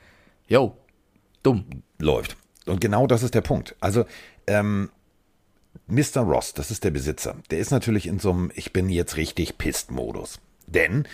Yo, 0.48 0.76
dumm. 1.44 1.64
Läuft. 1.98 2.36
Und 2.66 2.80
genau 2.80 3.06
das 3.06 3.22
ist 3.22 3.34
der 3.34 3.40
Punkt. 3.42 3.76
Also, 3.80 4.04
ähm, 4.46 4.90
Mr. 5.86 6.20
Ross, 6.20 6.54
das 6.54 6.70
ist 6.70 6.84
der 6.84 6.90
Besitzer, 6.90 7.36
der 7.50 7.58
ist 7.58 7.70
natürlich 7.70 8.06
in 8.06 8.18
so 8.18 8.30
einem 8.30 8.50
Ich 8.54 8.72
bin 8.72 8.88
jetzt 8.88 9.16
richtig 9.16 9.58
Pist-Modus. 9.58 10.40
Denn 10.66 11.06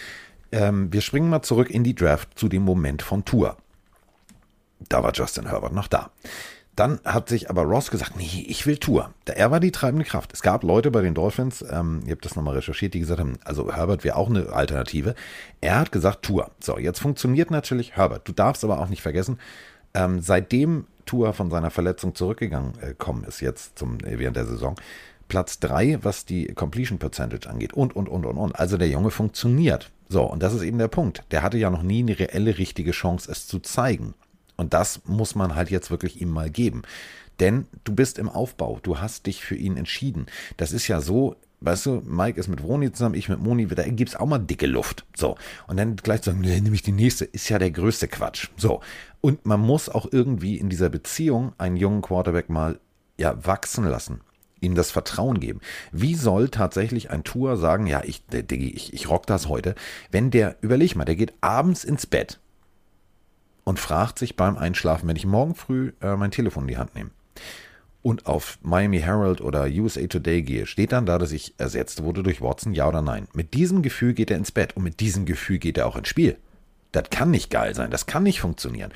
ähm, 0.53 0.93
wir 0.93 1.01
springen 1.01 1.29
mal 1.29 1.43
zurück 1.43 1.71
in 1.71 1.85
die 1.85 1.95
Draft 1.95 2.39
zu 2.39 2.49
dem 2.49 2.63
Moment 2.63 3.03
von 3.03 3.25
Tour. 3.25 3.57
Da 4.89 5.03
war 5.03 5.13
Justin 5.13 5.49
Herbert 5.49 5.73
noch 5.73 5.89
da. 5.89 6.11
Dann 6.77 7.01
hat 7.05 7.29
sich 7.29 7.51
aber 7.51 7.63
Ross 7.65 7.91
gesagt, 7.91 8.17
nee, 8.17 8.47
ich 8.49 8.65
will 8.65 8.79
Tour. 8.79 9.13
Er 9.27 9.51
war 9.51 9.61
die 9.61 9.73
treibende 9.73 10.05
Kraft. 10.05 10.33
Es 10.33 10.41
gab 10.41 10.63
Leute 10.63 10.91
bei 10.91 11.03
den 11.03 11.15
Dolphins, 11.15 11.63
ähm, 11.69 12.03
ihr 12.07 12.13
habt 12.13 12.25
das 12.25 12.37
nochmal 12.37 12.55
recherchiert, 12.55 12.95
die 12.95 13.01
gesagt 13.01 13.21
haben, 13.21 13.39
also 13.45 13.73
Herbert 13.73 14.05
wäre 14.05 14.17
auch 14.17 14.31
eine 14.31 14.51
Alternative. 14.53 15.15
Er 15.61 15.79
hat 15.79 15.93
gesagt 15.93 16.23
Tour. 16.23 16.51
So, 16.61 16.79
jetzt 16.79 17.01
funktioniert 17.01 17.51
natürlich 17.51 17.97
Herbert. 17.97 18.27
Du 18.27 18.33
darfst 18.33 18.65
aber 18.65 18.79
auch 18.79 18.89
nicht 18.89 19.03
vergessen, 19.03 19.39
ähm, 19.95 20.21
seitdem 20.21 20.87
Tour 21.07 21.33
von 21.33 21.51
seiner 21.51 21.71
Verletzung 21.71 22.15
zurückgegangen 22.15 22.79
äh, 22.81 22.95
kommen 22.95 23.25
ist, 23.25 23.41
jetzt 23.41 23.79
zum, 23.79 23.99
äh, 24.01 24.19
während 24.19 24.37
der 24.37 24.47
Saison, 24.47 24.77
Platz 25.29 25.61
3, 25.61 26.01
was 26.03 26.25
die 26.25 26.47
Completion 26.49 26.99
Percentage 26.99 27.49
angeht 27.49 27.73
und, 27.73 27.95
und, 27.97 28.09
und, 28.09 28.27
und, 28.27 28.37
und. 28.37 28.59
Also 28.59 28.77
der 28.77 28.89
Junge 28.89 29.11
funktioniert. 29.11 29.91
So, 30.09 30.25
und 30.25 30.43
das 30.43 30.55
ist 30.55 30.63
eben 30.63 30.79
der 30.79 30.89
Punkt. 30.89 31.23
Der 31.31 31.43
hatte 31.43 31.57
ja 31.57 31.71
noch 31.71 31.83
nie 31.83 32.01
eine 32.01 32.19
reelle, 32.19 32.59
richtige 32.59 32.91
Chance, 32.91 33.31
es 33.31 33.47
zu 33.47 33.61
zeigen. 33.61 34.15
Und 34.57 34.75
das 34.75 35.03
muss 35.07 35.35
man 35.35 35.55
halt 35.55 35.71
jetzt 35.71 35.91
wirklich 35.91 36.21
ihm 36.21 36.31
mal 36.31 36.51
geben. 36.51 36.83
Denn 37.39 37.67
du 37.85 37.95
bist 37.95 38.19
im 38.19 38.29
Aufbau, 38.29 38.81
du 38.83 38.99
hast 38.99 39.27
dich 39.27 39.43
für 39.43 39.55
ihn 39.55 39.77
entschieden. 39.77 40.27
Das 40.59 40.73
ist 40.73 40.89
ja 40.89 41.01
so, 41.01 41.37
weißt 41.61 41.87
du, 41.87 42.03
Mike 42.05 42.39
ist 42.39 42.49
mit 42.49 42.63
Vroni 42.63 42.93
zusammen, 42.93 43.15
ich 43.15 43.29
mit 43.29 43.41
Moni, 43.41 43.67
da 43.67 43.83
gibt 43.83 44.11
es 44.11 44.17
auch 44.17 44.27
mal 44.27 44.39
dicke 44.39 44.67
Luft. 44.67 45.05
So. 45.15 45.37
Und 45.67 45.77
dann 45.77 45.97
gleich 45.97 46.23
sagen, 46.23 46.41
nee, 46.41 46.61
nehme 46.61 46.75
ich 46.75 46.83
die 46.83 46.93
nächste, 46.93 47.25
ist 47.25 47.49
ja 47.49 47.59
der 47.59 47.71
größte 47.71 48.09
Quatsch. 48.09 48.49
So. 48.57 48.81
Und 49.21 49.45
man 49.47 49.61
muss 49.61 49.89
auch 49.89 50.07
irgendwie 50.11 50.57
in 50.57 50.71
dieser 50.71 50.89
Beziehung 50.89 51.53
einen 51.59 51.77
jungen 51.77 52.03
Quarterback 52.03 52.49
mal 52.49 52.81
ja, 53.19 53.45
wachsen 53.45 53.85
lassen. 53.85 54.21
Ihm 54.63 54.75
das 54.75 54.91
Vertrauen 54.91 55.41
geben. 55.41 55.61
Wie 55.91 56.15
soll 56.15 56.49
tatsächlich 56.49 57.11
ein 57.11 57.25
Tour 57.25 57.57
sagen, 57.57 57.87
ja, 57.87 58.03
ich, 58.05 58.27
Diggi, 58.27 58.71
ich, 58.71 58.93
ich 58.93 59.09
rock 59.09 59.27
das 59.27 59.49
heute, 59.49 59.75
wenn 60.11 60.31
der, 60.31 60.57
überleg 60.61 60.97
mal, 60.97 61.07
der 61.07 61.17
geht 61.17 61.33
abends 61.41 61.85
ins 61.85 62.07
Bett 62.07 62.41
und 63.65 63.79
fragt 63.79 64.19
sich 64.19 64.37
beim 64.37 64.59
Einschlafen, 64.59 65.09
wenn 65.09 65.17
ich 65.17 65.27
morgen 65.27 65.55
früh 65.55 65.93
äh, 66.03 66.17
mein 66.17 66.31
Telefon 66.31 66.65
in 66.65 66.69
die 66.69 66.77
Hand 66.77 66.95
nehme 66.95 67.11
und 68.03 68.27
auf 68.27 68.59
Miami 68.63 69.01
Herald 69.01 69.41
oder 69.41 69.67
USA 69.67 70.07
Today 70.07 70.43
gehe, 70.43 70.67
steht 70.67 70.93
dann 70.93 71.07
da, 71.07 71.19
dass 71.19 71.33
ich 71.33 71.55
ersetzt 71.59 72.03
wurde 72.03 72.23
durch 72.23 72.41
Watson, 72.41 72.73
ja 72.73 72.89
oder 72.89 73.03
nein. 73.03 73.29
Mit 73.35 73.55
diesem 73.55 73.83
Gefühl 73.83 74.15
geht 74.15 74.31
er 74.31 74.39
ins 74.39 74.53
Bett 74.53 74.77
und 74.77 74.85
mit 74.85 75.01
diesem 75.01 75.27
Gefühl 75.27 75.59
geht 75.59 75.79
er 75.79 75.87
auch 75.87 75.97
ins 75.97 76.09
Spiel. 76.09 76.37
Das 76.93 77.11
kann 77.11 77.31
nicht 77.31 77.51
geil 77.51 77.75
sein, 77.75 77.91
das 77.91 78.07
kann 78.07 78.23
nicht 78.23 78.41
funktionieren. 78.41 78.93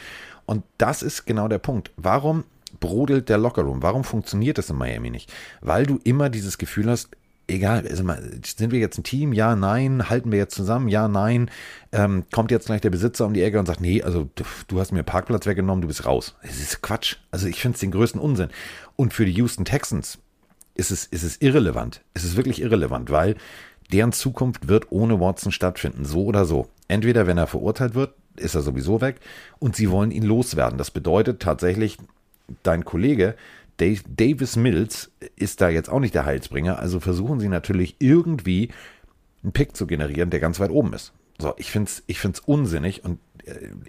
Und 0.46 0.64
das 0.78 1.02
ist 1.02 1.26
genau 1.26 1.48
der 1.48 1.58
Punkt. 1.58 1.90
Warum 1.96 2.44
brodelt 2.80 3.28
der 3.28 3.38
Lockerroom? 3.38 3.82
Warum 3.82 4.04
funktioniert 4.04 4.58
das 4.58 4.70
in 4.70 4.76
Miami 4.76 5.10
nicht? 5.10 5.32
Weil 5.60 5.86
du 5.86 6.00
immer 6.04 6.28
dieses 6.28 6.58
Gefühl 6.58 6.90
hast, 6.90 7.10
egal, 7.46 7.86
also 7.86 8.04
sind 8.44 8.72
wir 8.72 8.78
jetzt 8.78 8.98
ein 8.98 9.04
Team? 9.04 9.32
Ja, 9.32 9.56
nein. 9.56 10.08
Halten 10.08 10.32
wir 10.32 10.38
jetzt 10.38 10.54
zusammen? 10.54 10.88
Ja, 10.88 11.08
nein. 11.08 11.50
Ähm, 11.92 12.24
kommt 12.32 12.50
jetzt 12.50 12.66
gleich 12.66 12.80
der 12.80 12.90
Besitzer 12.90 13.26
um 13.26 13.34
die 13.34 13.42
Ecke 13.42 13.58
und 13.58 13.66
sagt, 13.66 13.80
nee, 13.80 14.02
also 14.02 14.28
du 14.68 14.80
hast 14.80 14.92
mir 14.92 15.02
Parkplatz 15.02 15.46
weggenommen, 15.46 15.82
du 15.82 15.88
bist 15.88 16.06
raus. 16.06 16.34
Das 16.42 16.58
ist 16.58 16.82
Quatsch. 16.82 17.16
Also 17.30 17.46
ich 17.46 17.60
finde 17.60 17.76
es 17.76 17.80
den 17.80 17.90
größten 17.90 18.20
Unsinn. 18.20 18.48
Und 18.96 19.12
für 19.12 19.24
die 19.24 19.32
Houston 19.32 19.64
Texans 19.64 20.18
ist 20.74 20.90
es, 20.90 21.06
ist 21.06 21.22
es 21.22 21.40
irrelevant. 21.40 22.02
Es 22.14 22.24
ist 22.24 22.36
wirklich 22.36 22.60
irrelevant, 22.60 23.10
weil 23.10 23.36
deren 23.92 24.12
Zukunft 24.12 24.68
wird 24.68 24.90
ohne 24.90 25.20
Watson 25.20 25.52
stattfinden, 25.52 26.04
so 26.04 26.24
oder 26.24 26.44
so. 26.44 26.68
Entweder, 26.88 27.26
wenn 27.26 27.38
er 27.38 27.46
verurteilt 27.46 27.94
wird, 27.94 28.14
ist 28.36 28.54
er 28.54 28.62
sowieso 28.62 29.00
weg 29.00 29.20
und 29.58 29.76
sie 29.76 29.90
wollen 29.90 30.10
ihn 30.10 30.24
loswerden. 30.24 30.78
Das 30.78 30.90
bedeutet 30.90 31.40
tatsächlich, 31.40 31.98
dein 32.62 32.84
Kollege 32.84 33.36
Dave, 33.76 34.00
Davis 34.06 34.56
Mills 34.56 35.10
ist 35.36 35.60
da 35.60 35.68
jetzt 35.68 35.88
auch 35.88 36.00
nicht 36.00 36.14
der 36.14 36.24
Heilsbringer, 36.24 36.78
also 36.78 37.00
versuchen 37.00 37.40
sie 37.40 37.48
natürlich 37.48 37.96
irgendwie 37.98 38.70
einen 39.42 39.52
Pick 39.52 39.76
zu 39.76 39.86
generieren, 39.86 40.30
der 40.30 40.40
ganz 40.40 40.60
weit 40.60 40.70
oben 40.70 40.92
ist. 40.92 41.12
So, 41.38 41.54
ich 41.56 41.70
finde 41.70 41.90
es 41.90 42.02
ich 42.06 42.20
find's 42.20 42.40
unsinnig 42.40 43.04
und 43.04 43.18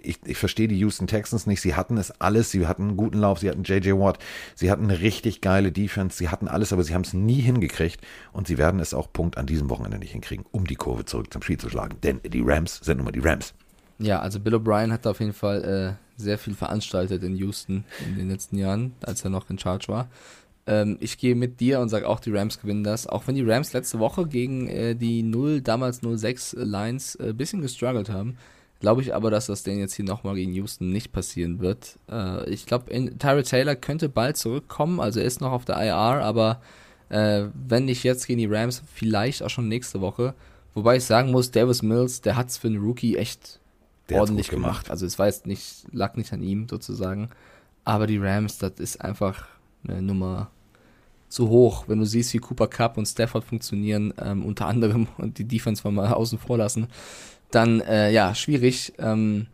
ich, 0.02 0.18
ich 0.24 0.36
verstehe 0.36 0.68
die 0.68 0.78
Houston 0.78 1.06
Texans 1.06 1.46
nicht. 1.46 1.60
Sie 1.60 1.74
hatten 1.74 1.96
es 1.96 2.20
alles. 2.20 2.50
Sie 2.50 2.66
hatten 2.66 2.82
einen 2.82 2.96
guten 2.96 3.18
Lauf. 3.18 3.38
Sie 3.38 3.48
hatten 3.48 3.62
JJ 3.64 3.92
Watt. 3.92 4.18
Sie 4.54 4.70
hatten 4.70 4.84
eine 4.84 5.00
richtig 5.00 5.40
geile 5.40 5.72
Defense. 5.72 6.16
Sie 6.16 6.28
hatten 6.28 6.48
alles, 6.48 6.72
aber 6.72 6.82
sie 6.82 6.94
haben 6.94 7.02
es 7.02 7.14
nie 7.14 7.40
hingekriegt. 7.40 8.00
Und 8.32 8.46
sie 8.46 8.58
werden 8.58 8.80
es 8.80 8.94
auch 8.94 9.12
Punkt 9.12 9.38
an 9.38 9.46
diesem 9.46 9.70
Wochenende 9.70 9.98
nicht 9.98 10.12
hinkriegen, 10.12 10.46
um 10.52 10.66
die 10.66 10.76
Kurve 10.76 11.04
zurück 11.04 11.32
zum 11.32 11.42
Spiel 11.42 11.58
zu 11.58 11.70
schlagen. 11.70 11.96
Denn 12.02 12.20
die 12.24 12.42
Rams 12.44 12.80
sind 12.82 12.98
nun 12.98 13.06
mal 13.06 13.12
die 13.12 13.20
Rams. 13.20 13.54
Ja, 13.98 14.20
also 14.20 14.40
Bill 14.40 14.54
O'Brien 14.54 14.92
hat 14.92 15.06
auf 15.06 15.20
jeden 15.20 15.32
Fall 15.32 15.64
äh, 15.64 16.20
sehr 16.20 16.38
viel 16.38 16.54
veranstaltet 16.54 17.22
in 17.22 17.36
Houston 17.36 17.84
in 18.06 18.16
den 18.16 18.28
letzten 18.28 18.58
Jahren, 18.58 18.92
als 19.00 19.24
er 19.24 19.30
noch 19.30 19.48
in 19.48 19.58
Charge 19.58 19.88
war. 19.88 20.08
Ähm, 20.66 20.96
ich 21.00 21.18
gehe 21.18 21.34
mit 21.34 21.60
dir 21.60 21.80
und 21.80 21.88
sage 21.88 22.08
auch, 22.08 22.20
die 22.20 22.32
Rams 22.32 22.60
gewinnen 22.60 22.84
das. 22.84 23.06
Auch 23.06 23.26
wenn 23.26 23.36
die 23.36 23.42
Rams 23.42 23.72
letzte 23.72 23.98
Woche 23.98 24.26
gegen 24.26 24.68
äh, 24.68 24.94
die 24.94 25.22
0, 25.22 25.60
damals 25.62 26.00
06 26.02 26.56
Lions 26.58 27.16
ein 27.16 27.30
äh, 27.30 27.32
bisschen 27.32 27.62
gestruggelt 27.62 28.10
haben, 28.10 28.36
glaube 28.80 29.02
ich 29.02 29.14
aber, 29.14 29.30
dass 29.30 29.46
das 29.46 29.62
denen 29.62 29.80
jetzt 29.80 29.94
hier 29.94 30.04
nochmal 30.04 30.34
gegen 30.34 30.52
Houston 30.54 30.90
nicht 30.90 31.12
passieren 31.12 31.60
wird. 31.60 31.98
Äh, 32.10 32.48
ich 32.50 32.66
glaube, 32.66 32.90
Tyra 33.18 33.42
Taylor 33.42 33.76
könnte 33.76 34.08
bald 34.08 34.36
zurückkommen, 34.36 35.00
also 35.00 35.20
er 35.20 35.26
ist 35.26 35.40
noch 35.40 35.52
auf 35.52 35.64
der 35.64 35.76
IR, 35.76 36.24
aber 36.24 36.60
äh, 37.08 37.46
wenn 37.54 37.84
nicht 37.84 38.02
jetzt 38.02 38.26
gegen 38.26 38.38
die 38.38 38.46
Rams, 38.46 38.82
vielleicht 38.92 39.42
auch 39.42 39.50
schon 39.50 39.68
nächste 39.68 40.00
Woche. 40.00 40.34
Wobei 40.74 40.96
ich 40.96 41.04
sagen 41.04 41.30
muss, 41.30 41.50
Davis 41.50 41.82
Mills, 41.82 42.20
der 42.20 42.36
hat 42.36 42.48
es 42.48 42.58
für 42.58 42.68
einen 42.68 42.78
Rookie 42.78 43.16
echt 43.16 43.60
der 44.08 44.20
ordentlich 44.20 44.48
gemacht. 44.48 44.84
gemacht. 44.84 44.90
Also 44.90 45.06
es 45.06 45.18
war 45.18 45.26
jetzt 45.26 45.46
nicht, 45.46 45.86
lag 45.92 46.16
nicht 46.16 46.32
an 46.32 46.42
ihm 46.42 46.68
sozusagen. 46.68 47.30
Aber 47.84 48.06
die 48.06 48.18
Rams, 48.18 48.58
das 48.58 48.72
ist 48.78 49.00
einfach 49.00 49.46
eine 49.86 50.02
Nummer 50.02 50.50
zu 51.28 51.48
hoch. 51.48 51.84
Wenn 51.88 51.98
du 51.98 52.06
siehst, 52.06 52.34
wie 52.34 52.38
Cooper 52.38 52.68
Cup 52.68 52.98
und 52.98 53.06
Stafford 53.06 53.44
funktionieren, 53.44 54.12
ähm, 54.18 54.44
unter 54.44 54.66
anderem 54.66 55.08
und 55.18 55.38
die 55.38 55.44
Defense 55.44 55.82
von 55.82 55.94
mal 55.94 56.12
außen 56.12 56.38
vor 56.38 56.58
lassen, 56.58 56.88
dann 57.56 57.80
äh, 57.80 58.10
ja, 58.10 58.34
schwierig. 58.34 58.92
Ähm, 58.98 59.46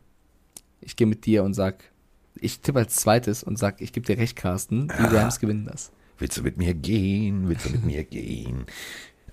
ich 0.80 0.96
gehe 0.96 1.06
mit 1.06 1.24
dir 1.24 1.44
und 1.44 1.54
sag, 1.54 1.84
ich 2.34 2.60
tippe 2.60 2.80
als 2.80 2.96
zweites 2.96 3.42
und 3.42 3.58
sag, 3.58 3.80
ich 3.80 3.92
gebe 3.92 4.06
dir 4.06 4.18
recht, 4.18 4.36
Carsten, 4.36 4.88
die 4.88 4.92
ah. 4.92 5.22
Rams 5.22 5.40
gewinnen 5.40 5.64
das. 5.64 5.92
Willst 6.18 6.36
du 6.36 6.42
mit 6.42 6.56
mir 6.56 6.74
gehen? 6.74 7.48
Willst 7.48 7.66
du 7.66 7.70
mit 7.70 7.84
mir 7.84 8.04
gehen? 8.04 8.66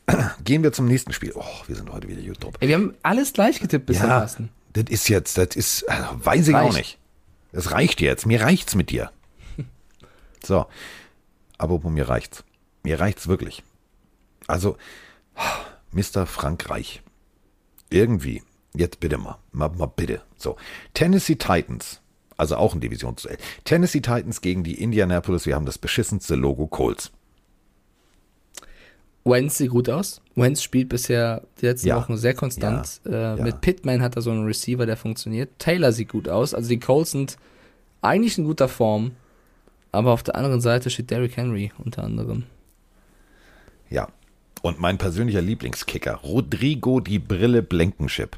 Gehen 0.44 0.64
wir 0.64 0.72
zum 0.72 0.88
nächsten 0.88 1.14
Spiel. 1.14 1.34
Oh, 1.36 1.44
wir 1.68 1.76
sind 1.76 1.92
heute 1.92 2.08
wieder 2.08 2.20
YouTube. 2.20 2.58
Ey, 2.62 2.68
wir 2.68 2.76
haben 2.78 2.96
alles 3.04 3.32
gleich 3.32 3.60
getippt 3.60 3.86
bis 3.86 4.00
ja, 4.00 4.08
Carsten 4.08 4.50
das 4.74 4.86
ist 4.90 5.08
jetzt, 5.10 5.38
das 5.38 5.56
ist, 5.56 5.90
also 5.90 6.26
weiß 6.26 6.48
ich 6.48 6.54
reicht. 6.54 6.70
auch 6.70 6.78
nicht. 6.78 6.98
Das 7.52 7.72
reicht 7.72 8.02
jetzt. 8.02 8.26
Mir 8.26 8.42
reicht's 8.42 8.76
mit 8.76 8.90
dir. 8.90 9.12
So. 10.42 10.68
Aber 11.58 11.90
mir 11.90 12.08
reicht's. 12.08 12.46
Mir 12.84 13.02
reicht's 13.02 13.28
wirklich. 13.28 13.62
Also, 14.48 14.78
Mr. 15.92 16.26
Frankreich. 16.26 17.02
Irgendwie. 17.90 18.42
Jetzt 18.76 19.00
bitte 19.00 19.18
mal. 19.18 19.38
Mal, 19.52 19.70
mal 19.70 19.88
bitte. 19.88 20.22
So. 20.38 20.56
Tennessee 20.94 21.36
Titans. 21.36 22.02
Also 22.38 22.56
auch 22.56 22.74
ein 22.74 22.80
Divisionsduell. 22.80 23.38
Tennessee 23.66 24.00
Titans 24.00 24.42
gegen 24.42 24.64
die 24.64 24.82
Indianapolis. 24.82 25.46
Wir 25.46 25.56
haben 25.56 25.66
das 25.66 25.78
beschissenste 25.78 26.36
Logo 26.36 26.68
Colts. 26.68 27.12
Wentz 29.26 29.58
sieht 29.58 29.72
gut 29.72 29.90
aus. 29.90 30.22
Wentz 30.36 30.64
spielt 30.64 30.90
bisher 30.90 31.44
die 31.60 31.66
letzten 31.66 31.90
ja. 31.90 31.98
Wochen 31.98 32.16
sehr 32.18 32.34
konstant. 32.34 33.02
Ja. 33.04 33.12
Äh, 33.12 33.38
ja. 33.38 33.44
Mit 33.44 33.62
Pittman 33.62 34.02
hat 34.02 34.16
er 34.16 34.22
so 34.22 34.32
einen 34.32 34.46
Receiver, 34.46 34.86
der 34.86 34.98
funktioniert. 34.98 35.50
Taylor 35.60 35.92
sieht 35.92 36.10
gut 36.10 36.30
aus. 36.30 36.54
Also 36.54 36.70
die 36.70 36.80
Colts 36.80 37.12
sind 37.12 37.38
eigentlich 38.02 38.38
in 38.38 38.46
guter 38.46 38.70
Form. 38.70 39.12
Aber 39.92 40.12
auf 40.12 40.24
der 40.24 40.36
anderen 40.36 40.62
Seite 40.62 40.90
steht 40.90 41.10
Derrick 41.10 41.36
Henry 41.36 41.72
unter 41.84 42.04
anderem. 42.04 42.44
Ja. 43.90 44.08
Und 44.62 44.80
mein 44.80 44.98
persönlicher 44.98 45.42
Lieblingskicker, 45.42 46.16
Rodrigo 46.16 47.00
die 47.00 47.20
Brille 47.20 47.64
Blankenship. 47.64 48.38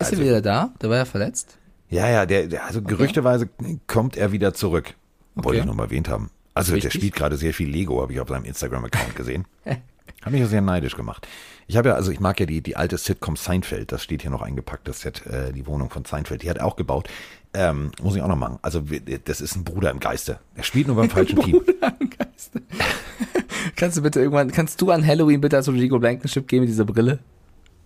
Ist 0.00 0.10
also, 0.10 0.22
er 0.22 0.28
wieder 0.28 0.42
da? 0.42 0.72
Der 0.80 0.90
war 0.90 0.96
ja 0.96 1.04
verletzt. 1.04 1.58
Ja, 1.88 2.08
ja, 2.08 2.24
der, 2.24 2.46
der 2.46 2.64
also 2.64 2.80
okay. 2.80 2.88
gerüchteweise 2.88 3.48
kommt 3.86 4.16
er 4.16 4.32
wieder 4.32 4.54
zurück. 4.54 4.94
Okay. 5.34 5.44
Wollte 5.44 5.60
ich 5.60 5.66
noch 5.66 5.74
mal 5.74 5.84
erwähnt 5.84 6.08
haben. 6.08 6.30
Also 6.54 6.76
der 6.76 6.90
spielt 6.90 7.14
gerade 7.14 7.36
sehr 7.36 7.54
viel 7.54 7.68
Lego, 7.68 8.00
habe 8.02 8.12
ich 8.12 8.20
auf 8.20 8.28
seinem 8.28 8.44
Instagram-Account 8.44 9.14
gesehen. 9.14 9.46
Hat 9.64 10.32
mich 10.32 10.40
ja 10.40 10.46
sehr 10.46 10.60
neidisch 10.60 10.96
gemacht. 10.96 11.26
Ich 11.66 11.76
habe 11.76 11.90
ja, 11.90 11.94
also 11.94 12.10
ich 12.10 12.20
mag 12.20 12.38
ja 12.40 12.46
die, 12.46 12.60
die 12.60 12.76
alte 12.76 12.98
Sitcom 12.98 13.36
Seinfeld, 13.36 13.92
das 13.92 14.02
steht 14.02 14.22
hier 14.22 14.30
noch 14.30 14.42
eingepackt, 14.42 14.86
das 14.86 15.00
Set, 15.00 15.24
äh, 15.26 15.52
die 15.52 15.66
Wohnung 15.66 15.88
von 15.88 16.04
Seinfeld, 16.04 16.42
die 16.42 16.50
hat 16.50 16.58
er 16.58 16.66
auch 16.66 16.76
gebaut. 16.76 17.08
Ähm, 17.54 17.90
muss 18.02 18.16
ich 18.16 18.22
auch 18.22 18.28
noch 18.28 18.36
machen. 18.36 18.58
Also 18.62 18.82
das 19.24 19.40
ist 19.40 19.56
ein 19.56 19.64
Bruder 19.64 19.90
im 19.90 19.98
Geiste. 19.98 20.38
Er 20.54 20.62
spielt 20.62 20.88
nur 20.88 20.96
beim 20.96 21.08
falschen 21.08 21.40
Team. 21.40 21.60
Bruder 21.64 21.96
im 21.98 22.10
Geiste. 22.10 22.62
kannst 23.76 23.96
du 23.96 24.02
bitte 24.02 24.20
irgendwann, 24.20 24.50
kannst 24.50 24.80
du 24.82 24.90
an 24.90 25.06
Halloween 25.06 25.40
bitte 25.40 25.56
als 25.56 25.68
Rodrigo 25.68 25.98
Blankenship 25.98 26.46
gehen 26.46 26.60
mit 26.60 26.68
dieser 26.68 26.84
Brille? 26.84 27.20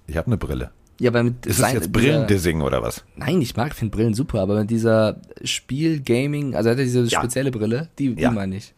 Ich 0.06 0.16
habe 0.16 0.26
eine 0.26 0.36
Brille. 0.36 0.70
Ja, 1.00 1.10
aber 1.10 1.24
mit 1.24 1.44
ist 1.46 1.60
das 1.60 1.72
jetzt 1.72 1.92
Brillendissing 1.92 2.62
oder 2.62 2.82
was? 2.82 3.04
Nein, 3.16 3.40
ich 3.40 3.56
mag, 3.56 3.74
finde 3.74 3.96
Brillen 3.96 4.14
super, 4.14 4.40
aber 4.40 4.60
mit 4.60 4.70
dieser 4.70 5.20
Spiel-Gaming, 5.42 6.54
also 6.54 6.70
hat 6.70 6.78
er 6.78 6.84
diese 6.84 7.02
ja. 7.02 7.18
spezielle 7.18 7.50
Brille, 7.50 7.88
die, 7.98 8.14
die 8.14 8.22
ja. 8.22 8.30
meine 8.30 8.56
ich. 8.56 8.74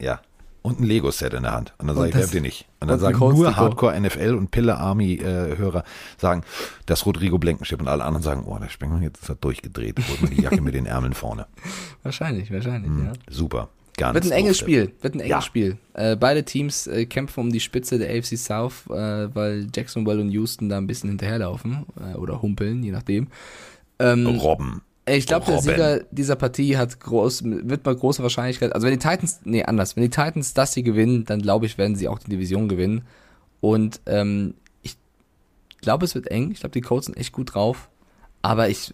Ja. 0.00 0.20
Und 0.62 0.80
ein 0.80 0.84
Lego-Set 0.84 1.32
in 1.32 1.44
der 1.44 1.52
Hand. 1.52 1.72
Und 1.78 1.86
dann 1.86 1.96
sage 1.96 2.10
ich, 2.10 2.14
helft 2.14 2.34
ihr 2.34 2.42
nicht. 2.42 2.66
Und 2.80 2.88
dann 2.88 2.98
sagen 2.98 3.18
nur 3.18 3.56
Hardcore-NFL 3.56 4.34
und 4.34 4.50
Pille-Army-Hörer 4.50 5.84
sagen, 6.18 6.42
das 6.84 7.06
Rodrigo 7.06 7.38
Blankenship 7.38 7.80
und 7.80 7.88
alle 7.88 8.04
anderen 8.04 8.22
sagen, 8.22 8.44
oh, 8.44 8.58
der 8.58 8.68
Spengler 8.68 9.00
jetzt 9.00 9.22
ist 9.22 9.28
er 9.30 9.36
durchgedreht, 9.36 9.96
holt 10.06 10.20
man 10.20 10.30
die 10.30 10.42
Jacke 10.42 10.60
mit 10.60 10.74
den 10.74 10.84
Ärmeln 10.84 11.14
vorne. 11.14 11.46
Wahrscheinlich, 12.02 12.52
wahrscheinlich, 12.52 12.90
mhm, 12.90 13.06
ja. 13.06 13.12
Super. 13.30 13.70
Ganz 13.96 14.14
wird 14.14 14.26
ein 14.26 14.32
enges 14.32 14.58
Spiel. 14.58 14.92
Wird 15.00 15.14
ein 15.14 15.20
enges 15.20 15.30
ja. 15.30 15.42
Spiel. 15.42 15.78
Äh, 15.94 16.16
beide 16.16 16.44
Teams 16.44 16.86
äh, 16.86 17.06
kämpfen 17.06 17.40
um 17.40 17.52
die 17.52 17.60
Spitze 17.60 17.98
der 17.98 18.10
AFC 18.10 18.36
South, 18.36 18.86
äh, 18.88 19.34
weil 19.34 19.66
Jacksonville 19.74 20.20
und 20.20 20.30
Houston 20.30 20.68
da 20.68 20.78
ein 20.78 20.86
bisschen 20.86 21.10
hinterherlaufen 21.10 21.84
äh, 21.98 22.16
oder 22.16 22.40
humpeln, 22.42 22.82
je 22.82 22.92
nachdem. 22.92 23.28
Ähm, 23.98 24.26
Robben. 24.26 24.82
Ich 25.06 25.26
glaube, 25.26 25.46
der 25.46 25.60
Sieger 25.60 26.00
dieser 26.10 26.36
Partie 26.36 26.76
hat 26.76 27.00
groß, 27.00 27.42
wird 27.44 27.84
mal 27.84 27.96
große 27.96 28.22
Wahrscheinlichkeit. 28.22 28.74
Also 28.74 28.86
wenn 28.86 28.92
die 28.92 28.98
Titans, 28.98 29.40
nee, 29.44 29.64
anders. 29.64 29.96
Wenn 29.96 30.04
die 30.04 30.10
Titans 30.10 30.54
das 30.54 30.74
hier 30.74 30.82
gewinnen, 30.82 31.24
dann 31.24 31.42
glaube 31.42 31.66
ich, 31.66 31.78
werden 31.78 31.96
sie 31.96 32.06
auch 32.06 32.18
die 32.18 32.30
Division 32.30 32.68
gewinnen. 32.68 33.02
Und 33.60 34.00
ähm, 34.06 34.54
ich 34.82 34.96
glaube, 35.80 36.04
es 36.04 36.14
wird 36.14 36.28
eng. 36.28 36.50
Ich 36.52 36.60
glaube, 36.60 36.72
die 36.72 36.80
Colts 36.80 37.06
sind 37.06 37.16
echt 37.16 37.32
gut 37.32 37.54
drauf. 37.54 37.88
Aber 38.42 38.68
ich, 38.68 38.92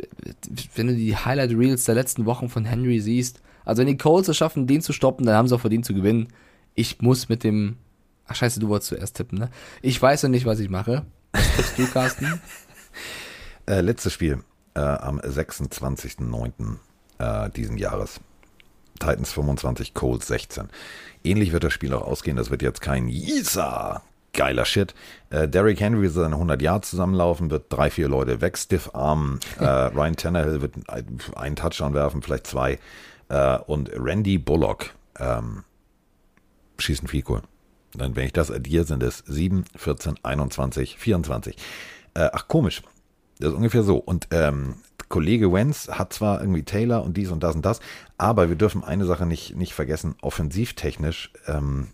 wenn 0.74 0.88
du 0.88 0.94
die 0.94 1.16
Highlight 1.16 1.50
Reels 1.50 1.84
der 1.84 1.94
letzten 1.94 2.24
Wochen 2.24 2.48
von 2.48 2.64
Henry 2.64 3.00
siehst, 3.00 3.40
also 3.66 3.80
wenn 3.80 3.88
die 3.88 3.98
Colts 3.98 4.28
es 4.28 4.36
schaffen, 4.38 4.66
den 4.66 4.80
zu 4.80 4.94
stoppen, 4.94 5.26
dann 5.26 5.34
haben 5.36 5.46
sie 5.48 5.54
auch 5.54 5.60
verdient 5.60 5.84
zu 5.84 5.92
gewinnen. 5.92 6.28
Ich 6.74 7.02
muss 7.02 7.28
mit 7.28 7.44
dem, 7.44 7.76
ach 8.26 8.36
scheiße, 8.36 8.58
du 8.60 8.68
wolltest 8.68 8.88
zuerst 8.88 9.16
tippen, 9.16 9.38
ne? 9.38 9.50
Ich 9.82 10.00
weiß 10.00 10.22
noch 10.22 10.30
nicht, 10.30 10.46
was 10.46 10.58
ich 10.60 10.70
mache. 10.70 11.04
Was 11.32 11.54
tippst 11.56 11.78
du, 11.78 11.86
Carsten? 11.92 12.40
äh, 13.66 13.80
letztes 13.82 14.12
Spiel 14.14 14.42
äh, 14.74 14.80
am 14.80 15.20
26.09. 15.20 16.76
Äh, 17.18 17.50
diesen 17.50 17.78
Jahres. 17.78 18.20
Titans 18.98 19.32
25, 19.32 19.92
Colts 19.94 20.26
16. 20.28 20.68
Ähnlich 21.24 21.52
wird 21.52 21.64
das 21.64 21.72
Spiel 21.72 21.92
auch 21.92 22.02
ausgehen. 22.06 22.36
Das 22.36 22.50
wird 22.50 22.62
jetzt 22.62 22.80
kein 22.80 23.08
Yisa 23.08 24.02
geiler 24.32 24.66
Shit. 24.66 24.94
Äh, 25.30 25.48
Derrick 25.48 25.80
Henry 25.80 26.02
wird 26.02 26.12
seine 26.12 26.34
100 26.34 26.60
Yards 26.60 26.90
zusammenlaufen, 26.90 27.50
wird 27.50 27.72
drei, 27.72 27.88
vier 27.90 28.06
Leute 28.08 28.42
weg, 28.42 28.58
stiff 28.58 28.90
armen. 28.94 29.40
Äh, 29.58 29.64
Ryan 29.64 30.14
Tannehill 30.16 30.60
wird 30.60 30.74
ein- 30.90 31.18
einen 31.34 31.56
Touchdown 31.56 31.94
werfen, 31.94 32.20
vielleicht 32.20 32.46
zwei. 32.46 32.78
Äh, 33.28 33.58
und 33.58 33.90
Randy 33.92 34.38
Bullock 34.38 34.94
ähm, 35.18 35.64
schießt 36.78 37.04
ein 37.04 37.20
Goal. 37.22 37.42
Dann, 37.94 38.14
wenn 38.14 38.26
ich 38.26 38.32
das 38.32 38.50
addiere, 38.50 38.84
sind 38.84 39.02
es 39.02 39.18
7, 39.26 39.64
14, 39.74 40.16
21, 40.22 40.98
24. 40.98 41.56
Äh, 42.14 42.30
ach, 42.32 42.48
komisch. 42.48 42.82
Das 43.38 43.50
ist 43.50 43.56
ungefähr 43.56 43.82
so. 43.82 43.96
Und 43.96 44.28
ähm, 44.30 44.76
Kollege 45.08 45.52
Wenz 45.52 45.88
hat 45.88 46.12
zwar 46.12 46.40
irgendwie 46.40 46.64
Taylor 46.64 47.04
und 47.04 47.16
dies 47.16 47.30
und 47.30 47.42
das 47.42 47.54
und 47.54 47.64
das, 47.64 47.80
aber 48.18 48.48
wir 48.48 48.56
dürfen 48.56 48.82
eine 48.82 49.06
Sache 49.06 49.26
nicht, 49.26 49.56
nicht 49.56 49.72
vergessen. 49.72 50.16
Offensivtechnisch 50.20 51.32
ähm, 51.46 51.88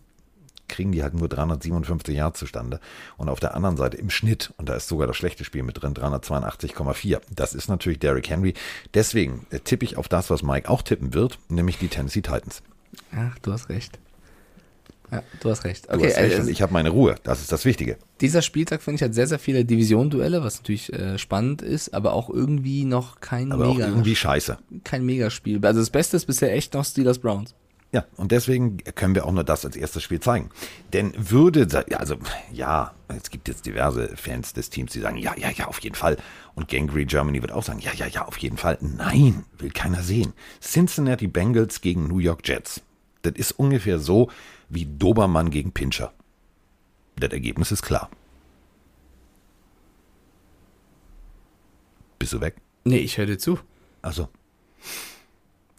kriegen 0.72 0.90
die 0.90 1.02
halt 1.02 1.14
nur 1.14 1.28
357 1.28 2.14
Yards 2.16 2.40
zustande. 2.40 2.80
Und 3.16 3.28
auf 3.28 3.38
der 3.38 3.54
anderen 3.54 3.76
Seite 3.76 3.96
im 3.96 4.10
Schnitt, 4.10 4.52
und 4.56 4.68
da 4.68 4.74
ist 4.74 4.88
sogar 4.88 5.06
das 5.06 5.16
schlechte 5.16 5.44
Spiel 5.44 5.62
mit 5.62 5.80
drin, 5.80 5.94
382,4. 5.94 7.20
Das 7.30 7.54
ist 7.54 7.68
natürlich 7.68 7.98
Derrick 8.00 8.28
Henry. 8.28 8.54
Deswegen 8.94 9.46
äh, 9.50 9.60
tippe 9.60 9.84
ich 9.84 9.96
auf 9.96 10.08
das, 10.08 10.30
was 10.30 10.42
Mike 10.42 10.68
auch 10.68 10.82
tippen 10.82 11.14
wird, 11.14 11.38
nämlich 11.48 11.78
die 11.78 11.88
Tennessee 11.88 12.22
Titans. 12.22 12.62
Ach, 13.14 13.38
du 13.40 13.52
hast 13.52 13.68
recht. 13.68 13.98
Ja, 15.10 15.22
du 15.40 15.50
hast 15.50 15.64
recht. 15.64 15.90
Okay, 15.90 16.08
hast 16.08 16.16
recht, 16.16 16.38
und 16.40 16.48
ich 16.48 16.62
habe 16.62 16.72
meine 16.72 16.88
Ruhe. 16.88 17.16
Das 17.22 17.40
ist 17.42 17.52
das 17.52 17.66
Wichtige. 17.66 17.98
dieser 18.22 18.40
Spieltag, 18.40 18.80
finde 18.80 18.96
ich, 18.96 19.02
hat 19.02 19.12
sehr, 19.14 19.26
sehr 19.26 19.38
viele 19.38 19.62
Division-Duelle, 19.64 20.42
was 20.42 20.56
natürlich 20.58 20.90
äh, 20.92 21.18
spannend 21.18 21.60
ist, 21.60 21.92
aber 21.92 22.14
auch 22.14 22.30
irgendwie 22.30 22.84
noch 22.86 23.20
kein 23.20 23.52
Aber 23.52 23.68
auch 23.68 23.74
Mega, 23.74 23.88
irgendwie 23.88 24.16
scheiße. 24.16 24.56
kein 24.84 25.04
Megaspiel. 25.04 25.64
Also 25.66 25.80
das 25.80 25.90
Beste 25.90 26.16
ist 26.16 26.24
bisher 26.24 26.54
echt 26.54 26.72
noch 26.72 26.84
Steelers 26.86 27.18
Browns. 27.18 27.54
Ja, 27.92 28.06
und 28.16 28.32
deswegen 28.32 28.78
können 28.94 29.14
wir 29.14 29.26
auch 29.26 29.32
nur 29.32 29.44
das 29.44 29.66
als 29.66 29.76
erstes 29.76 30.02
Spiel 30.02 30.18
zeigen. 30.18 30.48
Denn 30.94 31.12
würde, 31.14 31.68
also 31.98 32.16
ja, 32.50 32.94
es 33.08 33.28
gibt 33.28 33.48
jetzt 33.48 33.66
diverse 33.66 34.16
Fans 34.16 34.54
des 34.54 34.70
Teams, 34.70 34.92
die 34.92 35.00
sagen, 35.00 35.18
ja, 35.18 35.34
ja, 35.36 35.50
ja, 35.50 35.66
auf 35.66 35.78
jeden 35.80 35.94
Fall. 35.94 36.16
Und 36.54 36.68
Gangrene 36.68 37.04
Germany 37.04 37.42
wird 37.42 37.52
auch 37.52 37.62
sagen, 37.62 37.80
ja, 37.80 37.92
ja, 37.92 38.06
ja, 38.06 38.24
auf 38.24 38.38
jeden 38.38 38.56
Fall. 38.56 38.78
Nein, 38.80 39.44
will 39.58 39.70
keiner 39.70 40.02
sehen. 40.02 40.32
Cincinnati 40.62 41.26
Bengals 41.26 41.82
gegen 41.82 42.08
New 42.08 42.18
York 42.18 42.48
Jets. 42.48 42.80
Das 43.20 43.34
ist 43.34 43.52
ungefähr 43.52 43.98
so 43.98 44.30
wie 44.70 44.86
Dobermann 44.86 45.50
gegen 45.50 45.72
Pinscher. 45.72 46.14
Das 47.16 47.30
Ergebnis 47.30 47.72
ist 47.72 47.82
klar. 47.82 48.08
Bist 52.18 52.32
du 52.32 52.40
weg? 52.40 52.56
Nee, 52.84 52.98
ich 52.98 53.18
höre 53.18 53.26
dir 53.26 53.38
zu. 53.38 53.58
Also. 54.00 54.30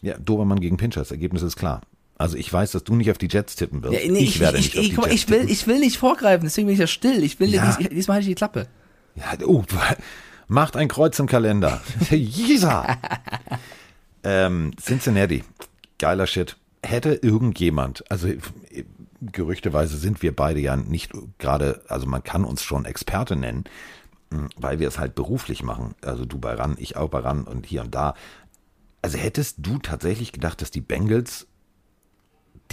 Ja, 0.03 0.15
Dobermann 0.19 0.59
gegen 0.59 0.77
Pinscher, 0.77 1.01
das 1.01 1.09
Ergebnis 1.09 1.41
ist 1.41 1.55
klar. 1.55 1.81
Also 2.23 2.37
ich 2.37 2.53
weiß, 2.53 2.71
dass 2.71 2.85
du 2.85 2.95
nicht 2.95 3.11
auf 3.11 3.17
die 3.17 3.27
Jets 3.29 3.57
tippen 3.57 3.83
wirst. 3.83 4.01
Ja, 4.01 4.09
nee, 4.09 4.19
ich, 4.19 4.39
werde 4.39 4.57
nicht 4.57 4.77
auf 4.77 4.85
die 4.85 4.93
mal, 4.93 5.09
Jets 5.09 5.13
ich 5.15 5.29
will, 5.29 5.39
tippen. 5.39 5.51
ich 5.53 5.67
will 5.67 5.79
nicht 5.79 5.97
vorgreifen, 5.97 6.45
deswegen 6.45 6.67
bin 6.67 6.73
ich 6.75 6.79
ja 6.79 6.87
still. 6.87 7.21
Ich 7.21 7.37
will 7.41 7.53
Ja. 7.53 7.75
dies, 7.77 7.89
diesmal 7.89 8.15
halte 8.15 8.29
ich 8.29 8.31
die 8.31 8.35
Klappe. 8.35 8.67
Ja, 9.15 9.25
oh, 9.45 9.65
macht 10.47 10.77
ein 10.77 10.87
Kreuz 10.87 11.19
im 11.19 11.27
Kalender. 11.27 11.81
Jesa! 12.09 12.97
ähm, 14.23 14.71
Cincinnati, 14.81 15.43
geiler 15.99 16.25
Shit. 16.25 16.55
Hätte 16.81 17.13
irgendjemand, 17.15 18.09
also 18.09 18.29
gerüchteweise 19.21 19.97
sind 19.97 20.21
wir 20.21 20.33
beide 20.33 20.61
ja 20.61 20.77
nicht 20.77 21.11
gerade, 21.39 21.81
also 21.89 22.07
man 22.07 22.23
kann 22.23 22.45
uns 22.45 22.63
schon 22.63 22.85
Experte 22.85 23.35
nennen, 23.35 23.65
mh, 24.29 24.47
weil 24.55 24.79
wir 24.79 24.87
es 24.87 24.97
halt 24.97 25.13
beruflich 25.15 25.61
machen. 25.61 25.93
Also 26.01 26.23
du 26.23 26.39
bei 26.39 26.53
RAN, 26.53 26.77
ich 26.79 26.95
auch 26.95 27.09
bei 27.09 27.19
RAN 27.19 27.43
und 27.43 27.65
hier 27.65 27.81
und 27.81 27.93
da. 27.93 28.13
Also 29.01 29.17
hättest 29.17 29.57
du 29.59 29.79
tatsächlich 29.79 30.31
gedacht, 30.31 30.61
dass 30.61 30.71
die 30.71 30.79
Bengals, 30.79 31.47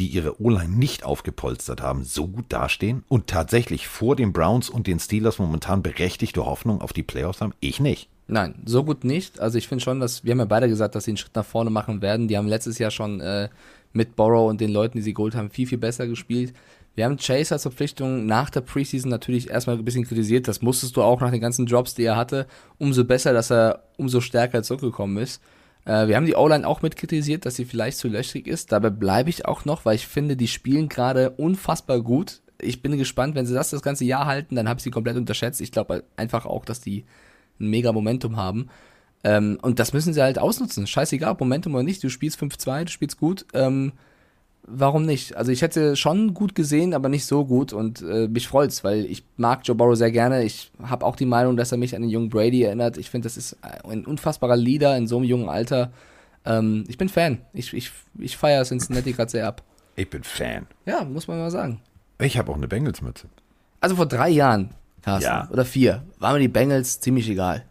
die 0.01 0.07
ihre 0.07 0.41
O-Line 0.41 0.75
nicht 0.75 1.05
aufgepolstert 1.05 1.83
haben, 1.83 2.05
so 2.05 2.27
gut 2.27 2.47
dastehen 2.49 3.05
und 3.09 3.27
tatsächlich 3.27 3.87
vor 3.87 4.17
den 4.17 4.33
Browns 4.33 4.71
und 4.71 4.87
den 4.87 4.99
Steelers 4.99 5.39
momentan 5.39 5.83
berechtigte 5.83 6.47
Hoffnung 6.47 6.81
auf 6.81 6.95
die 6.95 7.03
Playoffs 7.03 7.43
haben? 7.43 7.53
Ich 7.61 7.81
nicht. 7.81 8.09
Nein, 8.27 8.55
so 8.65 8.83
gut 8.83 9.05
nicht. 9.05 9.41
Also 9.41 9.59
ich 9.59 9.69
finde 9.69 9.85
schon, 9.85 10.01
dass, 10.01 10.25
wir 10.25 10.31
haben 10.31 10.39
ja 10.39 10.47
beide 10.47 10.69
gesagt, 10.69 10.95
dass 10.95 11.05
sie 11.05 11.11
einen 11.11 11.19
Schritt 11.19 11.35
nach 11.35 11.45
vorne 11.45 11.69
machen 11.69 12.01
werden. 12.01 12.29
Die 12.29 12.39
haben 12.39 12.49
letztes 12.49 12.79
Jahr 12.79 12.91
schon 12.91 13.21
äh, 13.21 13.51
mit 13.93 14.17
Borrow 14.17 14.49
und 14.49 14.63
den 14.63 14.71
Leuten, 14.71 14.97
die 14.97 15.03
sie 15.03 15.13
geholt 15.13 15.35
haben, 15.35 15.51
viel, 15.51 15.67
viel 15.67 15.77
besser 15.77 16.07
gespielt. 16.07 16.55
Wir 16.95 17.05
haben 17.05 17.19
Chase 17.19 17.55
als 17.55 17.63
Verpflichtung 17.63 18.25
nach 18.25 18.49
der 18.49 18.63
Preseason 18.63 19.11
natürlich 19.11 19.51
erstmal 19.51 19.77
ein 19.77 19.85
bisschen 19.85 20.07
kritisiert. 20.07 20.49
Das 20.49 20.63
musstest 20.63 20.97
du 20.97 21.03
auch 21.03 21.21
nach 21.21 21.31
den 21.31 21.43
ganzen 21.43 21.67
Drops, 21.67 21.95
die 21.95 22.05
er 22.05 22.17
hatte. 22.17 22.47
Umso 22.79 23.05
besser, 23.05 23.35
dass 23.35 23.51
er 23.51 23.83
umso 23.99 24.23
stärker 24.23 24.63
zurückgekommen 24.63 25.19
ist. 25.19 25.43
Äh, 25.85 26.09
wir 26.09 26.17
haben 26.17 26.27
die 26.27 26.37
O-Line 26.37 26.67
auch 26.67 26.83
mit 26.83 26.97
kritisiert, 26.97 27.47
dass 27.47 27.57
sie 27.57 27.65
vielleicht 27.65 27.99
zu 27.99 28.09
löchrig 28.09 28.47
ist. 28.47 28.73
Dabei 28.73 28.91
bleibe 28.91 29.31
ich 29.31 29.47
auch 29.47 29.65
noch, 29.65 29.85
weil 29.85 29.97
ich 29.97 30.07
finde, 30.07 30.37
die 30.37 30.49
spielen 30.49 30.89
gerade 30.89 31.31
unfassbar 31.31 32.01
gut. 32.01 32.41
Ich 32.61 32.83
bin 32.83 32.97
gespannt, 32.99 33.35
wenn 33.35 33.47
sie 33.47 33.55
das 33.55 33.71
das 33.71 33.83
ganze 33.83 34.05
Jahr 34.05 34.27
halten, 34.27 34.57
dann 34.57 34.69
habe 34.69 34.79
ich 34.79 34.85
sie 34.85 34.91
komplett 34.91 35.17
unterschätzt. 35.17 35.61
Ich 35.61 35.73
glaube 35.73 36.05
einfach 36.17 36.47
auch, 36.47 36.65
dass 36.65 36.81
die 36.81 37.05
ein 37.59 37.71
mega 37.71 37.93
Momentum 37.93 38.37
haben. 38.37 38.69
Ähm, 39.23 39.59
und 39.63 39.79
das 39.79 39.93
müssen 39.93 40.13
sie 40.13 40.23
halt 40.23 40.39
ausnutzen. 40.39 40.87
Scheißegal, 40.87 41.37
Momentum 41.39 41.75
oder 41.75 41.83
nicht. 41.83 42.03
Du 42.03 42.09
spielst 42.09 42.41
5-2, 42.41 42.85
du 42.85 42.91
spielst 42.91 43.19
gut. 43.19 43.47
Ähm, 43.55 43.93
warum 44.67 45.05
nicht? 45.07 45.37
Also 45.37 45.53
ich 45.53 45.63
hätte 45.63 45.97
schon 45.97 46.35
gut 46.35 46.55
gesehen, 46.55 46.95
aber 46.95 47.09
nicht 47.09 47.27
so 47.27 47.45
gut 47.45 47.73
und 47.73 48.03
äh, 48.03 48.29
mich 48.29 48.47
freut's, 48.49 48.85
weil 48.85 49.05
ich 49.07 49.25
mag 49.37 49.61
Joe 49.65 49.75
Burrow 49.77 49.97
sehr 49.97 50.11
gerne. 50.13 50.43
Ich 50.45 50.71
habe 50.83 51.05
auch 51.05 51.17
die 51.17 51.27
Meinung, 51.27 51.57
dass 51.57 51.73
er 51.73 51.79
mich 51.79 51.95
an 51.97 52.03
den 52.03 52.11
jungen 52.11 52.29
Brady 52.29 52.63
erinnert. 52.63 52.97
Ich 52.97 53.11
finde, 53.11 53.27
das 53.27 53.37
ist 53.37 53.57
ein 53.85 54.05
unfassbarer 54.07 54.57
Leader 54.57 54.97
in 54.97 55.07
so 55.07 55.17
einem 55.17 55.25
jungen 55.27 55.49
Alter. 55.49 55.93
Ähm, 56.45 56.85
ich 56.89 56.99
bin 56.99 57.09
Fan. 57.09 57.39
Ich, 57.53 57.73
ich, 57.75 57.91
ich 58.19 58.37
feiere 58.37 58.65
Cincinnati 58.65 59.13
gerade 59.13 59.31
sehr 59.31 59.47
ab. 59.47 59.63
Ich 59.97 60.09
bin 60.09 60.23
Fan. 60.23 60.67
Ja, 60.87 61.05
muss 61.05 61.29
man 61.29 61.39
mal 61.39 61.51
sagen. 61.51 61.81
Ich 62.19 62.39
habe 62.39 62.51
auch 62.53 62.57
eine 62.57 62.69
Bengals-Mütze. 62.69 63.27
Also 63.81 63.97
vor 63.97 64.07
drei 64.07 64.29
Jahren, 64.31 64.71
Carsten, 65.03 65.25
Ja. 65.25 65.49
oder 65.51 65.65
vier, 65.65 66.03
waren 66.19 66.35
mir 66.35 66.41
die 66.41 66.49
Bengals 66.49 67.01
ziemlich 67.01 67.29
egal. 67.29 67.65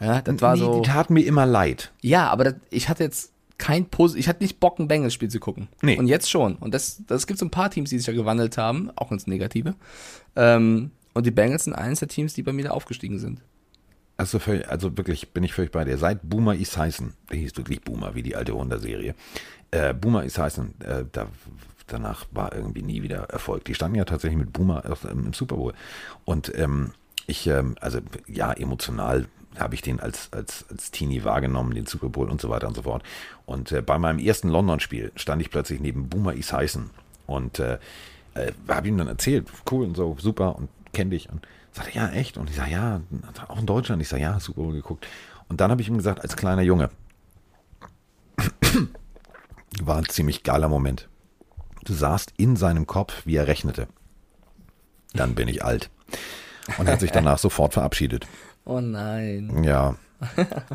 Ja, 0.00 0.20
das 0.20 0.40
war 0.40 0.54
Nee, 0.54 0.60
so. 0.60 0.80
Die 0.80 0.88
taten 0.88 1.14
mir 1.14 1.24
immer 1.24 1.46
leid. 1.46 1.92
Ja, 2.00 2.28
aber 2.28 2.44
das, 2.44 2.54
ich 2.70 2.88
hatte 2.88 3.04
jetzt 3.04 3.31
kein 3.62 3.86
Pos 3.86 4.16
ich 4.16 4.26
hatte 4.28 4.42
nicht 4.42 4.58
Bock, 4.58 4.80
ein 4.80 4.88
Bengals-Spiel 4.88 5.28
zu 5.30 5.38
gucken. 5.38 5.68
Nee. 5.82 5.96
Und 5.96 6.08
jetzt 6.08 6.28
schon. 6.28 6.56
Und 6.56 6.74
das, 6.74 7.00
das 7.06 7.28
gibt 7.28 7.38
so 7.38 7.46
ein 7.46 7.50
paar 7.52 7.70
Teams, 7.70 7.90
die 7.90 7.98
sich 7.98 8.08
ja 8.08 8.12
gewandelt 8.12 8.58
haben, 8.58 8.90
auch 8.96 9.12
ins 9.12 9.28
Negative. 9.28 9.74
Ähm, 10.34 10.90
und 11.14 11.26
die 11.26 11.30
Bengals 11.30 11.64
sind 11.64 11.74
eines 11.74 12.00
der 12.00 12.08
Teams, 12.08 12.34
die 12.34 12.42
bei 12.42 12.52
mir 12.52 12.64
da 12.64 12.70
aufgestiegen 12.72 13.20
sind. 13.20 13.40
Also, 14.16 14.40
völlig- 14.40 14.68
also 14.68 14.96
wirklich 14.96 15.30
bin 15.32 15.44
ich 15.44 15.52
völlig 15.54 15.70
bei 15.70 15.84
dir. 15.84 15.96
Seit 15.96 16.28
Boomer 16.28 16.54
Esiason, 16.56 17.12
der 17.30 17.38
hieß 17.38 17.56
wirklich 17.56 17.82
Boomer, 17.82 18.14
wie 18.16 18.22
die 18.24 18.34
alte 18.34 18.52
Hunter-Serie. 18.54 19.14
Äh, 19.70 19.94
Boomer 19.94 20.24
Esiason, 20.24 20.74
äh, 20.80 21.04
da, 21.12 21.28
danach 21.86 22.26
war 22.32 22.52
irgendwie 22.54 22.82
nie 22.82 23.02
wieder 23.02 23.24
Erfolg. 23.30 23.64
Die 23.66 23.74
standen 23.74 23.96
ja 23.96 24.04
tatsächlich 24.04 24.38
mit 24.40 24.52
Boomer 24.52 24.82
im 25.10 25.32
Super 25.32 25.56
Bowl. 25.56 25.72
Und 26.24 26.52
ähm, 26.58 26.92
ich, 27.28 27.46
ähm, 27.46 27.76
also 27.80 28.00
ja, 28.26 28.52
emotional 28.52 29.26
habe 29.58 29.74
ich 29.74 29.82
den 29.82 30.00
als, 30.00 30.32
als, 30.32 30.64
als 30.70 30.90
Teenie 30.90 31.24
wahrgenommen, 31.24 31.74
den 31.74 31.86
Super 31.86 32.08
Bowl 32.08 32.30
und 32.30 32.40
so 32.40 32.48
weiter 32.48 32.68
und 32.68 32.74
so 32.74 32.82
fort. 32.82 33.02
Und 33.46 33.72
äh, 33.72 33.82
bei 33.82 33.98
meinem 33.98 34.18
ersten 34.18 34.48
London-Spiel 34.48 35.12
stand 35.16 35.42
ich 35.42 35.50
plötzlich 35.50 35.80
neben 35.80 36.08
Boomer 36.08 36.34
Esiason 36.34 36.90
und 37.26 37.58
äh, 37.58 37.78
äh, 38.34 38.52
habe 38.68 38.88
ihm 38.88 38.98
dann 38.98 39.08
erzählt, 39.08 39.46
cool 39.70 39.84
und 39.86 39.96
so, 39.96 40.16
super 40.18 40.56
und 40.56 40.68
kenn 40.92 41.10
dich. 41.10 41.28
Und 41.30 41.46
sagte, 41.72 41.96
ja, 41.96 42.08
echt? 42.10 42.36
Und 42.36 42.50
ich 42.50 42.56
sage, 42.56 42.72
ja, 42.72 43.00
auch 43.48 43.58
in 43.58 43.66
Deutschland. 43.66 44.02
Ich 44.02 44.08
sage, 44.08 44.22
ja, 44.22 44.38
Super 44.40 44.62
Bowl 44.62 44.74
geguckt. 44.74 45.06
Und 45.48 45.60
dann 45.60 45.70
habe 45.70 45.82
ich 45.82 45.88
ihm 45.88 45.96
gesagt, 45.96 46.20
als 46.22 46.36
kleiner 46.36 46.62
Junge, 46.62 46.90
war 49.82 49.98
ein 49.98 50.08
ziemlich 50.08 50.42
geiler 50.42 50.68
Moment. 50.68 51.08
Du 51.84 51.94
sahst 51.94 52.32
in 52.36 52.56
seinem 52.56 52.86
Kopf, 52.86 53.22
wie 53.24 53.36
er 53.36 53.48
rechnete. 53.48 53.88
Dann 55.14 55.34
bin 55.34 55.48
ich 55.48 55.64
alt. 55.64 55.90
Und 56.78 56.86
er 56.86 56.94
hat 56.94 57.00
sich 57.00 57.10
danach 57.10 57.38
sofort 57.40 57.74
verabschiedet. 57.74 58.26
Oh 58.64 58.80
nein. 58.80 59.64
Ja. 59.64 59.96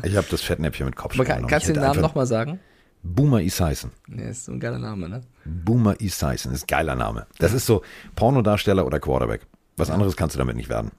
Ich 0.02 0.16
habe 0.16 0.26
das 0.30 0.42
Fettnäpfchen 0.42 0.86
mit 0.86 0.96
Kopf 0.96 1.14
Aber 1.14 1.24
kann, 1.24 1.46
kannst 1.46 1.68
du 1.68 1.72
den 1.72 1.82
Namen 1.82 2.00
nochmal 2.00 2.26
sagen? 2.26 2.60
Boomer 3.02 3.40
Esiason. 3.40 3.92
Nee, 4.06 4.28
ist 4.30 4.44
so 4.44 4.52
ein 4.52 4.60
geiler 4.60 4.78
Name, 4.78 5.08
ne? 5.08 5.22
Boomer 5.44 6.00
Esiason 6.00 6.52
ist 6.52 6.64
ein 6.64 6.66
geiler 6.66 6.96
Name. 6.96 7.26
Das 7.38 7.52
ist 7.52 7.64
so 7.64 7.82
Pornodarsteller 8.16 8.84
oder 8.84 9.00
Quarterback. 9.00 9.42
Was 9.76 9.90
anderes 9.90 10.16
kannst 10.16 10.34
du 10.34 10.38
damit 10.38 10.56
nicht 10.56 10.68
werden. 10.68 10.90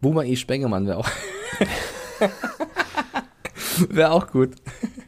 Boomer 0.00 0.24
E. 0.24 0.36
Spengemann 0.36 0.86
wäre 0.86 0.98
auch. 0.98 1.08
wäre 3.88 4.10
auch 4.10 4.30
gut. 4.30 4.54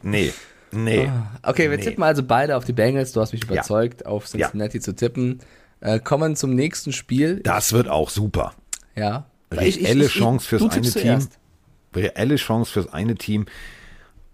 Nee, 0.03 0.33
nee. 0.71 1.09
Okay, 1.43 1.69
wir 1.69 1.77
Nee. 1.77 1.83
tippen 1.83 2.03
also 2.03 2.23
beide 2.23 2.55
auf 2.57 2.65
die 2.65 2.73
Bengals. 2.73 3.11
Du 3.13 3.21
hast 3.21 3.31
mich 3.33 3.43
überzeugt, 3.43 4.05
auf 4.05 4.25
Ja. 4.33 4.47
Cincinnati 4.49 4.79
zu 4.79 4.95
tippen. 4.95 5.39
Äh, 5.79 5.99
kommen 5.99 6.35
zum 6.35 6.55
nächsten 6.55 6.93
Spiel. 6.93 7.41
Das 7.41 7.73
wird 7.73 7.87
auch 7.89 8.09
super. 8.09 8.53
Ja. 8.95 9.25
Reelle 9.57 10.07
Chance 10.07 10.47
fürs 10.47 10.61
eine 10.71 10.81
Team. 10.81 11.27
Reelle 11.95 12.35
Chance 12.35 12.71
fürs 12.71 12.91
eine 12.91 13.15
Team 13.15 13.45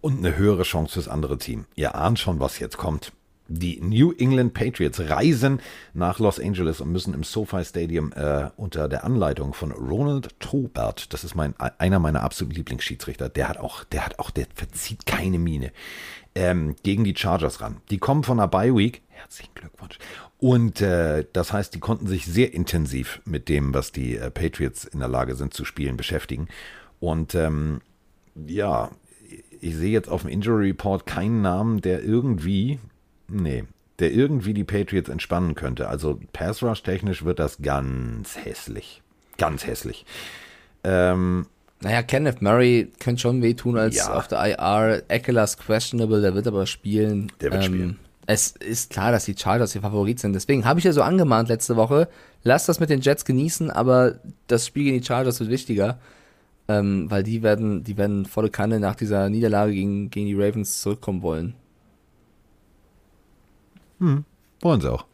und 0.02 0.18
eine 0.18 0.38
höhere 0.38 0.64
Chance 0.64 0.94
fürs 0.94 1.08
andere 1.08 1.38
Team. 1.38 1.66
Ihr 1.76 1.96
ahnt 1.96 2.20
schon, 2.20 2.40
was 2.40 2.60
jetzt 2.60 2.78
kommt. 2.78 3.14
Die 3.48 3.82
New 3.82 4.14
England 4.14 4.54
Patriots 4.54 5.00
reisen 5.00 5.60
nach 5.94 6.20
Los 6.20 6.40
Angeles 6.40 6.80
und 6.80 6.92
müssen 6.92 7.14
im 7.14 7.24
SoFi 7.24 7.66
Stadium 7.66 8.14
äh, 8.14 8.50
unter 8.56 8.88
der 8.88 9.04
Anleitung 9.04 9.54
von 9.54 9.74
Ronald 9.74 10.40
Tobert, 10.40 11.14
das 11.14 11.26
ist 11.26 11.36
mein, 11.36 11.54
einer 11.60 12.00
meiner 12.00 12.24
absoluten 12.24 12.56
Lieblingsschiedsrichter, 12.56 13.28
der 13.28 13.50
hat 13.50 13.58
auch, 13.58 13.84
der 13.84 14.06
hat 14.06 14.20
auch, 14.20 14.32
der 14.32 14.48
verzieht 14.56 15.06
keine 15.06 15.38
Miene, 15.38 15.74
ähm, 16.34 16.78
gegen 16.84 17.04
die 17.04 17.16
Chargers 17.16 17.60
ran. 17.60 17.82
Die 17.90 17.98
kommen 17.98 18.24
von 18.24 18.40
einer 18.40 18.48
Bye 18.48 18.74
Week, 18.74 19.02
Herzlichen 19.22 19.54
Glückwunsch. 19.54 20.00
Und 20.42 20.82
äh, 20.82 21.24
das 21.34 21.54
heißt, 21.54 21.76
die 21.76 21.80
konnten 21.80 22.08
sich 22.08 22.26
sehr 22.26 22.52
intensiv 22.52 23.22
mit 23.26 23.48
dem, 23.48 23.76
was 23.76 23.92
die 23.92 24.18
äh, 24.18 24.32
Patriots 24.32 24.86
in 24.86 24.98
der 25.00 25.08
Lage 25.08 25.36
sind 25.36 25.54
zu 25.54 25.66
spielen, 25.66 25.98
beschäftigen. 25.98 26.48
Und 27.00 27.36
ähm, 27.36 27.82
ja, 28.48 28.90
ich 29.60 29.76
sehe 29.76 29.92
jetzt 29.92 30.10
auf 30.10 30.22
dem 30.22 30.32
Injury 30.32 30.70
Report 30.70 31.06
keinen 31.06 31.44
Namen, 31.44 31.82
der 31.82 32.04
irgendwie, 32.04 32.80
nee, 33.28 33.66
der 34.00 34.12
irgendwie 34.14 34.56
die 34.56 34.64
Patriots 34.64 35.10
entspannen 35.10 35.54
könnte. 35.54 35.88
Also 35.88 36.20
Pass 36.34 36.64
Rush 36.64 36.82
technisch 36.82 37.24
wird 37.24 37.38
das 37.38 37.62
ganz 37.62 38.36
hässlich. 38.36 39.04
Ganz 39.38 39.68
hässlich. 39.68 40.08
Ähm, 40.84 41.46
naja, 41.82 42.02
Kenneth 42.02 42.42
Murray 42.42 42.92
könnte 43.00 43.22
schon 43.22 43.44
wehtun 43.44 43.78
als 43.78 43.96
Ja. 43.98 44.14
auf 44.16 44.28
der 44.28 44.40
IR. 44.58 45.04
Eckler's 45.08 45.60
questionable, 45.60 46.22
der 46.22 46.34
wird 46.34 46.48
aber 46.48 46.66
spielen. 46.66 47.32
Der 47.42 47.52
wird 47.52 47.66
ähm, 47.66 47.74
spielen. 47.74 48.00
Es 48.34 48.52
ist 48.52 48.92
klar, 48.92 49.12
dass 49.12 49.26
die 49.26 49.36
Chargers 49.38 49.76
ihr 49.76 49.82
Favorit 49.82 50.18
sind. 50.18 50.32
Deswegen 50.32 50.64
habe 50.64 50.80
ich 50.80 50.86
ja 50.86 50.94
so 50.94 51.02
angemahnt 51.02 51.50
letzte 51.50 51.76
Woche, 51.76 52.08
lasst 52.44 52.70
das 52.70 52.80
mit 52.80 52.90
den 52.90 53.02
Jets 53.02 53.26
genießen, 53.26 53.70
aber 53.70 54.22
das 54.48 54.66
Spiel 54.66 54.86
gegen 54.86 55.00
die 55.02 55.06
Chargers 55.06 55.42
wird 55.42 55.50
wichtiger. 55.50 56.00
Ähm, 56.70 57.12
weil 57.12 57.24
die 57.24 57.44
werden, 57.44 57.84
die 57.84 57.98
werden 57.98 58.26
volle 58.26 58.50
Kanne 58.50 58.80
nach 58.80 58.96
dieser 58.96 59.30
Niederlage 59.30 59.74
gegen, 59.74 60.10
gegen 60.12 60.28
die 60.28 60.36
Ravens 60.42 60.80
zurückkommen 60.80 61.22
wollen. 61.24 61.56
wollen 64.62 64.80
sie 64.80 64.90
auch. 64.90 65.06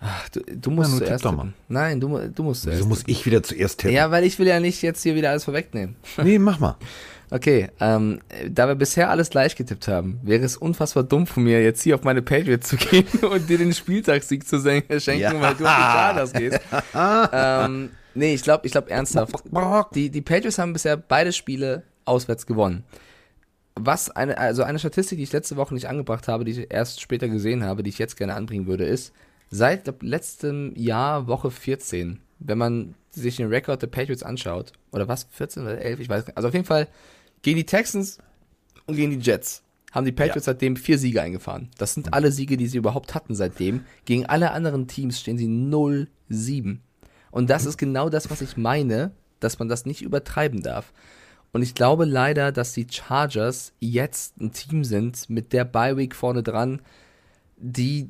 Ach, 0.00 0.28
du, 0.30 0.40
du 0.40 0.70
musst 0.70 0.98
Ja, 0.98 1.18
zuerst. 1.18 1.26
Nein, 1.68 2.00
du, 2.00 2.08
du 2.08 2.42
musst 2.42 2.62
zuerst 2.62 2.78
Wieso 2.78 2.88
muss 2.88 3.02
ich 3.06 3.26
wieder 3.26 3.42
zuerst 3.42 3.80
tippen? 3.80 3.94
Ja, 3.94 4.10
weil 4.10 4.24
ich 4.24 4.38
will 4.38 4.46
ja 4.46 4.60
nicht 4.60 4.80
jetzt 4.80 5.02
hier 5.02 5.14
wieder 5.14 5.28
alles 5.28 5.44
vorwegnehmen. 5.44 5.96
Nee, 6.22 6.38
mach 6.38 6.58
mal. 6.58 6.76
Okay, 7.32 7.70
ähm, 7.80 8.20
da 8.50 8.68
wir 8.68 8.74
bisher 8.74 9.08
alles 9.08 9.30
gleich 9.30 9.56
getippt 9.56 9.88
haben, 9.88 10.20
wäre 10.22 10.44
es 10.44 10.58
unfassbar 10.58 11.02
dumm 11.02 11.26
von 11.26 11.44
mir, 11.44 11.62
jetzt 11.62 11.80
hier 11.80 11.94
auf 11.94 12.04
meine 12.04 12.20
Patriots 12.20 12.68
zu 12.68 12.76
gehen 12.90 13.06
und 13.22 13.48
dir 13.48 13.56
den 13.56 13.72
Spieltagssieg 13.72 14.46
zu 14.46 14.60
schenken, 14.60 15.18
Ja. 15.18 15.40
weil 15.40 15.54
du 15.54 15.64
auf 15.64 15.74
die 15.74 15.82
Chargers 15.82 16.32
gehst. 16.34 16.60
ähm, 17.32 17.88
nee, 18.14 18.34
ich 18.34 18.42
glaube 18.42 18.66
ich 18.66 18.72
glaub 18.72 18.90
ernsthaft. 18.90 19.32
Die, 19.94 20.10
die 20.10 20.20
Patriots 20.20 20.58
haben 20.58 20.74
bisher 20.74 20.98
beide 20.98 21.32
Spiele 21.32 21.84
auswärts 22.04 22.44
gewonnen. 22.44 22.84
Was 23.76 24.10
eine, 24.10 24.36
also 24.36 24.62
eine 24.64 24.78
Statistik, 24.78 25.16
die 25.16 25.24
ich 25.24 25.32
letzte 25.32 25.56
Woche 25.56 25.72
nicht 25.72 25.88
angebracht 25.88 26.28
habe, 26.28 26.44
die 26.44 26.50
ich 26.52 26.66
erst 26.70 27.00
später 27.00 27.28
gesehen 27.28 27.64
habe, 27.64 27.82
die 27.82 27.88
ich 27.88 27.98
jetzt 27.98 28.18
gerne 28.18 28.34
anbringen 28.34 28.66
würde, 28.66 28.84
ist, 28.84 29.14
seit 29.50 29.84
glaub, 29.84 30.02
letztem 30.02 30.74
Jahr, 30.76 31.26
Woche 31.28 31.50
14, 31.50 32.20
wenn 32.40 32.58
man 32.58 32.94
sich 33.10 33.36
den 33.36 33.48
Rekord 33.48 33.80
der 33.80 33.86
Patriots 33.86 34.22
anschaut, 34.22 34.72
oder 34.90 35.08
was, 35.08 35.26
14 35.30 35.62
oder 35.62 35.78
11, 35.80 36.00
ich 36.00 36.08
weiß 36.10 36.26
nicht, 36.26 36.36
also 36.36 36.48
auf 36.48 36.54
jeden 36.54 36.66
Fall 36.66 36.88
gegen 37.42 37.56
die 37.56 37.66
Texans 37.66 38.18
und 38.86 38.96
gegen 38.96 39.10
die 39.10 39.24
Jets 39.24 39.62
haben 39.92 40.06
die 40.06 40.12
Patriots 40.12 40.46
seitdem 40.46 40.76
vier 40.76 40.98
Siege 40.98 41.20
eingefahren. 41.20 41.68
Das 41.76 41.94
sind 41.94 42.14
alle 42.14 42.32
Siege, 42.32 42.56
die 42.56 42.66
sie 42.66 42.78
überhaupt 42.78 43.14
hatten 43.14 43.34
seitdem. 43.34 43.84
Gegen 44.06 44.24
alle 44.26 44.52
anderen 44.52 44.88
Teams 44.88 45.20
stehen 45.20 45.36
sie 45.36 45.48
0-7. 45.48 46.78
Und 47.30 47.50
das 47.50 47.66
ist 47.66 47.76
genau 47.76 48.08
das, 48.08 48.30
was 48.30 48.40
ich 48.40 48.56
meine, 48.56 49.12
dass 49.38 49.58
man 49.58 49.68
das 49.68 49.84
nicht 49.84 50.02
übertreiben 50.02 50.62
darf. 50.62 50.92
Und 51.52 51.62
ich 51.62 51.74
glaube 51.74 52.06
leider, 52.06 52.52
dass 52.52 52.72
die 52.72 52.86
Chargers 52.90 53.74
jetzt 53.80 54.40
ein 54.40 54.52
Team 54.52 54.84
sind 54.84 55.28
mit 55.28 55.52
der 55.52 55.66
Bye 55.66 55.98
Week 55.98 56.14
vorne 56.14 56.42
dran, 56.42 56.80
die 57.58 58.08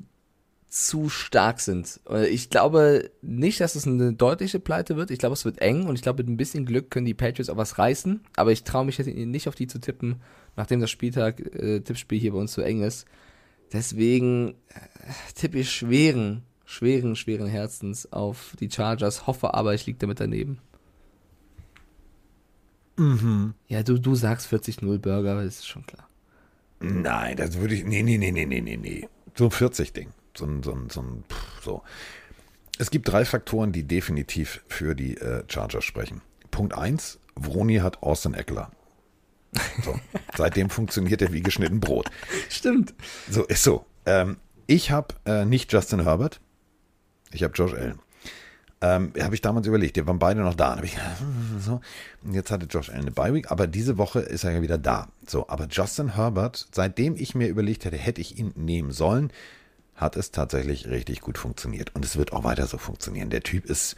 zu 0.72 1.10
stark 1.10 1.60
sind. 1.60 2.00
Äh, 2.08 2.28
Ich 2.28 2.48
glaube 2.48 3.10
nicht, 3.20 3.60
dass 3.60 3.74
es 3.74 3.86
eine 3.86 4.14
deutliche 4.14 4.58
Pleite 4.58 4.96
wird. 4.96 5.10
Ich 5.10 5.18
glaube, 5.18 5.34
es 5.34 5.44
wird 5.44 5.58
eng 5.60 5.84
und 5.86 5.96
ich 5.96 6.02
glaube, 6.02 6.22
mit 6.22 6.30
ein 6.32 6.38
bisschen 6.38 6.64
Glück 6.64 6.90
können 6.90 7.04
die 7.04 7.12
Patriots 7.12 7.50
auch 7.50 7.58
was 7.58 7.76
reißen. 7.76 8.20
Aber 8.36 8.52
ich 8.52 8.64
traue 8.64 8.86
mich 8.86 8.96
jetzt 8.96 9.06
nicht 9.08 9.48
auf 9.48 9.54
die 9.54 9.66
zu 9.66 9.78
tippen, 9.80 10.22
nachdem 10.56 10.80
das 10.80 10.90
Spieltag, 10.90 11.40
äh, 11.40 11.80
Tippspiel 11.80 12.18
hier 12.18 12.32
bei 12.32 12.38
uns 12.38 12.54
so 12.54 12.62
eng 12.62 12.82
ist. 12.82 13.04
Deswegen 13.74 14.54
äh, 14.70 14.80
tippe 15.34 15.58
ich 15.58 15.70
schweren, 15.70 16.42
schweren, 16.64 17.16
schweren 17.16 17.48
Herzens 17.48 18.10
auf 18.10 18.56
die 18.58 18.70
Chargers. 18.70 19.26
Hoffe 19.26 19.52
aber, 19.52 19.74
ich 19.74 19.84
liege 19.84 19.98
damit 19.98 20.20
daneben. 20.20 20.58
Ja, 23.68 23.82
du, 23.82 23.98
du 23.98 24.14
sagst 24.14 24.50
40-0 24.52 24.98
Burger, 24.98 25.34
das 25.44 25.56
ist 25.58 25.66
schon 25.66 25.84
klar. 25.84 26.08
Nein, 26.80 27.36
das 27.36 27.58
würde 27.58 27.74
ich. 27.74 27.84
Nee, 27.84 28.02
nee, 28.02 28.16
nee, 28.16 28.30
nee, 28.32 28.46
nee, 28.46 28.60
nee, 28.62 28.76
nee. 28.78 29.08
So 29.36 29.44
ein 29.44 29.50
40-Ding. 29.50 30.08
So 30.36 30.46
ein, 30.46 30.62
so 30.62 30.72
ein, 30.72 30.90
so 30.90 31.02
ein, 31.02 31.24
pff, 31.28 31.62
so. 31.62 31.82
Es 32.78 32.90
gibt 32.90 33.08
drei 33.08 33.24
Faktoren, 33.24 33.72
die 33.72 33.84
definitiv 33.84 34.62
für 34.66 34.94
die 34.94 35.16
äh, 35.16 35.44
Chargers 35.48 35.84
sprechen. 35.84 36.22
Punkt 36.50 36.74
eins: 36.74 37.18
Vroni 37.36 37.76
hat 37.76 38.02
Austin 38.02 38.34
Eckler. 38.34 38.70
So. 39.84 39.98
Seitdem 40.36 40.70
funktioniert 40.70 41.22
er 41.22 41.32
wie 41.32 41.42
geschnitten 41.42 41.80
Brot. 41.80 42.10
Stimmt. 42.48 42.94
So, 43.28 43.44
ist 43.44 43.62
so. 43.62 43.84
Ähm, 44.06 44.38
ich 44.66 44.90
habe 44.90 45.14
äh, 45.26 45.44
nicht 45.44 45.72
Justin 45.72 46.04
Herbert. 46.04 46.40
Ich 47.32 47.42
habe 47.42 47.52
Josh 47.54 47.74
Allen. 47.74 47.98
Ähm, 48.80 49.12
habe 49.20 49.34
ich 49.34 49.40
damals 49.40 49.66
überlegt, 49.66 49.94
die 49.96 50.06
waren 50.06 50.18
beide 50.18 50.40
noch 50.40 50.54
da. 50.54 50.80
Ich, 50.82 50.96
so. 51.60 51.80
Jetzt 52.30 52.50
hatte 52.50 52.66
Josh 52.66 52.88
Allen 52.88 53.02
eine 53.02 53.10
Bye 53.10 53.34
Week, 53.34 53.50
aber 53.50 53.66
diese 53.66 53.98
Woche 53.98 54.20
ist 54.20 54.44
er 54.44 54.52
ja 54.52 54.62
wieder 54.62 54.78
da. 54.78 55.08
So, 55.26 55.48
aber 55.48 55.66
Justin 55.70 56.14
Herbert, 56.14 56.68
seitdem 56.72 57.16
ich 57.16 57.34
mir 57.34 57.48
überlegt 57.48 57.84
hätte, 57.84 57.96
hätte 57.96 58.20
ich 58.20 58.38
ihn 58.38 58.52
nehmen 58.56 58.90
sollen, 58.92 59.30
hat 59.94 60.16
es 60.16 60.30
tatsächlich 60.30 60.88
richtig 60.88 61.20
gut 61.20 61.38
funktioniert. 61.38 61.94
Und 61.94 62.04
es 62.04 62.16
wird 62.16 62.32
auch 62.32 62.44
weiter 62.44 62.66
so 62.66 62.78
funktionieren. 62.78 63.30
Der 63.30 63.42
Typ 63.42 63.66
ist, 63.66 63.96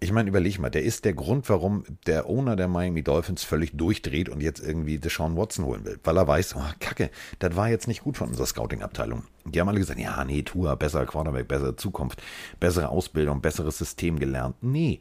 ich 0.00 0.12
meine, 0.12 0.28
überleg 0.28 0.58
mal, 0.58 0.70
der 0.70 0.82
ist 0.82 1.04
der 1.04 1.12
Grund, 1.12 1.48
warum 1.48 1.84
der 2.06 2.28
Owner 2.28 2.56
der 2.56 2.68
Miami 2.68 3.02
Dolphins 3.02 3.44
völlig 3.44 3.76
durchdreht 3.76 4.28
und 4.28 4.40
jetzt 4.40 4.60
irgendwie 4.60 4.98
Deshaun 4.98 5.36
Watson 5.36 5.64
holen 5.64 5.84
will. 5.84 5.98
Weil 6.04 6.16
er 6.16 6.26
weiß, 6.26 6.56
oh, 6.56 6.62
kacke, 6.80 7.10
das 7.38 7.56
war 7.56 7.68
jetzt 7.68 7.88
nicht 7.88 8.02
gut 8.02 8.16
von 8.16 8.28
unserer 8.28 8.46
Scouting-Abteilung. 8.46 9.24
Die 9.44 9.60
haben 9.60 9.68
alle 9.68 9.78
gesagt, 9.78 10.00
ja, 10.00 10.24
nee, 10.24 10.42
Tua, 10.42 10.74
besser 10.74 11.04
Quarterback, 11.06 11.48
bessere 11.48 11.76
Zukunft, 11.76 12.22
bessere 12.60 12.88
Ausbildung, 12.88 13.40
besseres 13.40 13.78
System 13.78 14.18
gelernt. 14.18 14.56
Nee, 14.60 15.00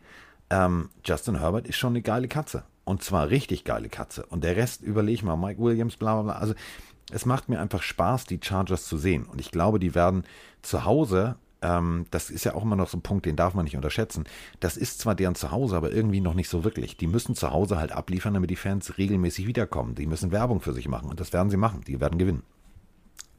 ähm, 0.50 0.90
Justin 1.04 1.40
Herbert 1.40 1.68
ist 1.68 1.76
schon 1.76 1.94
eine 1.94 2.02
geile 2.02 2.28
Katze. 2.28 2.64
Und 2.86 3.04
zwar 3.04 3.30
richtig 3.30 3.66
geile 3.66 3.90
Katze. 3.90 4.26
Und 4.28 4.46
der 4.46 4.56
Rest, 4.56 4.82
überleg 4.82 5.22
mal, 5.22 5.36
Mike 5.36 5.62
Williams, 5.62 5.98
bla 5.98 6.14
bla 6.14 6.24
bla. 6.24 6.42
Also 6.42 6.54
es 7.12 7.26
macht 7.26 7.50
mir 7.50 7.60
einfach 7.60 7.82
Spaß, 7.82 8.26
die 8.26 8.40
Chargers 8.42 8.86
zu 8.86 8.98
sehen. 8.98 9.26
Und 9.26 9.40
ich 9.40 9.52
glaube, 9.52 9.80
die 9.80 9.96
werden 9.96 10.24
zu 10.62 10.84
Hause, 10.86 11.36
ähm, 11.62 12.06
das 12.12 12.30
ist 12.30 12.44
ja 12.44 12.54
auch 12.54 12.64
immer 12.64 12.76
noch 12.76 12.90
so 12.90 12.98
ein 12.98 13.02
Punkt, 13.02 13.26
den 13.26 13.36
darf 13.36 13.54
man 13.54 13.64
nicht 13.64 13.76
unterschätzen. 13.76 14.26
Das 14.60 14.78
ist 14.78 15.00
zwar 15.00 15.16
deren 15.16 15.36
Zuhause, 15.36 15.76
aber 15.76 15.92
irgendwie 15.92 16.22
noch 16.22 16.34
nicht 16.34 16.50
so 16.50 16.64
wirklich. 16.64 16.98
Die 16.98 17.08
müssen 17.08 17.34
zu 17.36 17.52
Hause 17.52 17.78
halt 17.78 17.92
abliefern, 17.92 18.34
damit 18.34 18.50
die 18.50 18.56
Fans 18.56 18.98
regelmäßig 18.98 19.48
wiederkommen. 19.48 19.96
Die 19.96 20.06
müssen 20.08 20.32
Werbung 20.32 20.60
für 20.62 20.74
sich 20.74 20.88
machen. 20.88 21.10
Und 21.10 21.20
das 21.20 21.34
werden 21.34 21.50
sie 21.50 21.58
machen. 21.58 21.82
Die 21.88 22.00
werden 22.00 22.20
gewinnen. 22.20 22.44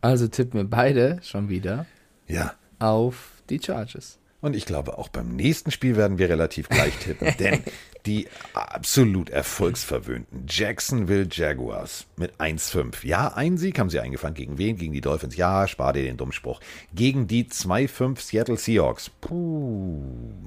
Also 0.01 0.29
tippen 0.29 0.55
wir 0.61 0.69
beide 0.69 1.19
schon 1.23 1.49
wieder 1.49 1.87
Ja. 2.27 2.55
auf 2.79 3.33
die 3.51 3.61
Chargers. 3.61 4.19
Und 4.41 4.55
ich 4.55 4.67
glaube, 4.67 4.99
auch 4.99 5.09
beim 5.09 5.35
nächsten 5.35 5.73
Spiel 5.73 5.97
werden 5.97 6.19
wir 6.19 6.29
relativ 6.29 6.69
gleich 6.69 6.97
tippen, 6.99 7.35
denn 7.41 7.63
die 8.07 8.29
absolut 8.55 9.31
erfolgsverwöhnten 9.31 10.45
Jacksonville 10.49 11.29
Jaguars 11.31 12.07
mit 12.17 12.35
1-5. 12.41 13.07
Ja, 13.07 13.29
einen 13.35 13.59
Sieg 13.59 13.79
haben 13.79 13.91
sie 13.91 14.01
eingefahren. 14.01 14.35
Gegen 14.35 14.59
wen? 14.59 14.77
Gegen 14.77 14.93
die 14.93 15.01
Dolphins. 15.01 15.37
Ja, 15.37 15.67
spar 15.69 15.93
dir 15.93 16.03
den 16.03 16.17
Dummspruch. 16.17 16.61
Gegen 16.95 17.27
die 17.27 17.45
2-5 17.45 18.21
Seattle 18.21 18.57
Seahawks. 18.57 19.11
Puh, 19.21 20.03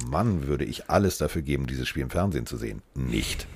Mann, 0.07 0.47
würde 0.47 0.65
ich 0.65 0.89
alles 0.89 1.17
dafür 1.17 1.41
geben, 1.41 1.67
dieses 1.67 1.87
Spiel 1.87 2.03
im 2.03 2.09
Fernsehen 2.09 2.45
zu 2.45 2.57
sehen. 2.57 2.81
Nicht. 2.95 3.47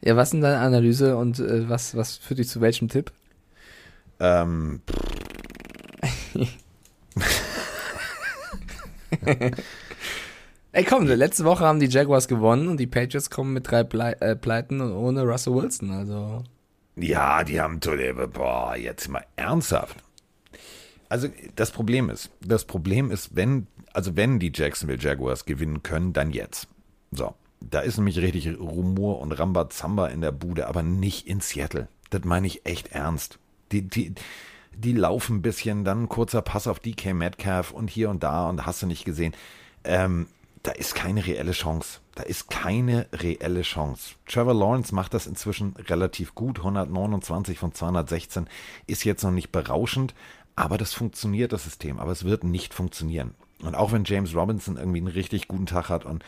Ja, 0.00 0.16
was 0.16 0.28
ist 0.28 0.32
denn 0.34 0.42
deine 0.42 0.58
Analyse 0.58 1.16
und 1.16 1.38
äh, 1.38 1.68
was, 1.68 1.96
was 1.96 2.16
führt 2.16 2.38
dich 2.38 2.48
zu 2.48 2.60
welchem 2.60 2.88
Tipp? 2.88 3.12
Ähm, 4.20 4.80
Ey, 10.76 10.84
komm, 10.84 11.06
letzte 11.06 11.46
Woche 11.46 11.64
haben 11.64 11.80
die 11.80 11.86
Jaguars 11.86 12.28
gewonnen 12.28 12.68
und 12.68 12.78
die 12.78 12.86
Patriots 12.86 13.30
kommen 13.30 13.54
mit 13.54 13.70
drei 13.70 13.82
Ple 13.82 14.20
äh, 14.20 14.36
Pleiten 14.36 14.82
und 14.82 14.92
ohne 14.92 15.22
Russell 15.22 15.54
Wilson. 15.54 15.90
Also, 15.90 16.44
Ja, 16.96 17.44
die 17.44 17.58
haben 17.58 17.80
tolle, 17.80 18.12
boah, 18.28 18.76
jetzt 18.76 19.08
mal 19.08 19.24
ernsthaft. 19.36 19.96
Also 21.08 21.28
das 21.54 21.70
Problem 21.70 22.10
ist, 22.10 22.28
das 22.42 22.66
Problem 22.66 23.10
ist, 23.10 23.34
wenn, 23.34 23.68
also 23.94 24.16
wenn 24.16 24.38
die 24.38 24.52
Jacksonville 24.54 25.00
Jaguars 25.00 25.46
gewinnen 25.46 25.82
können, 25.82 26.12
dann 26.12 26.30
jetzt. 26.30 26.68
So, 27.10 27.32
da 27.60 27.80
ist 27.80 27.96
nämlich 27.96 28.18
richtig 28.18 28.46
Rumor 28.60 29.20
und 29.20 29.32
Rambazamba 29.32 30.08
in 30.08 30.20
der 30.20 30.32
Bude, 30.32 30.66
aber 30.66 30.82
nicht 30.82 31.26
in 31.26 31.40
Seattle. 31.40 31.88
Das 32.10 32.24
meine 32.24 32.48
ich 32.48 32.66
echt 32.66 32.88
ernst. 32.88 33.38
Die, 33.72 33.80
die, 33.80 34.12
die 34.74 34.92
laufen 34.92 35.36
ein 35.36 35.42
bisschen, 35.42 35.86
dann 35.86 36.02
ein 36.02 36.08
kurzer 36.10 36.42
Pass 36.42 36.66
auf 36.66 36.80
DK 36.80 37.14
Metcalf 37.14 37.70
und 37.70 37.88
hier 37.88 38.10
und 38.10 38.22
da 38.22 38.50
und 38.50 38.66
hast 38.66 38.82
du 38.82 38.86
nicht 38.86 39.06
gesehen. 39.06 39.32
Ähm, 39.82 40.26
da 40.66 40.72
ist 40.72 40.96
keine 40.96 41.24
reelle 41.24 41.52
Chance. 41.52 42.00
Da 42.16 42.24
ist 42.24 42.50
keine 42.50 43.06
reelle 43.12 43.62
Chance. 43.62 44.16
Trevor 44.26 44.54
Lawrence 44.54 44.92
macht 44.92 45.14
das 45.14 45.28
inzwischen 45.28 45.74
relativ 45.76 46.34
gut. 46.34 46.58
129 46.58 47.56
von 47.56 47.72
216 47.72 48.48
ist 48.88 49.04
jetzt 49.04 49.22
noch 49.22 49.30
nicht 49.30 49.52
berauschend, 49.52 50.12
aber 50.56 50.76
das 50.76 50.92
funktioniert, 50.92 51.52
das 51.52 51.62
System. 51.62 52.00
Aber 52.00 52.10
es 52.10 52.24
wird 52.24 52.42
nicht 52.42 52.74
funktionieren. 52.74 53.34
Und 53.62 53.76
auch 53.76 53.92
wenn 53.92 54.04
James 54.04 54.34
Robinson 54.34 54.76
irgendwie 54.76 54.98
einen 54.98 55.06
richtig 55.06 55.46
guten 55.46 55.66
Tag 55.66 55.88
hat 55.88 56.04
und 56.04 56.24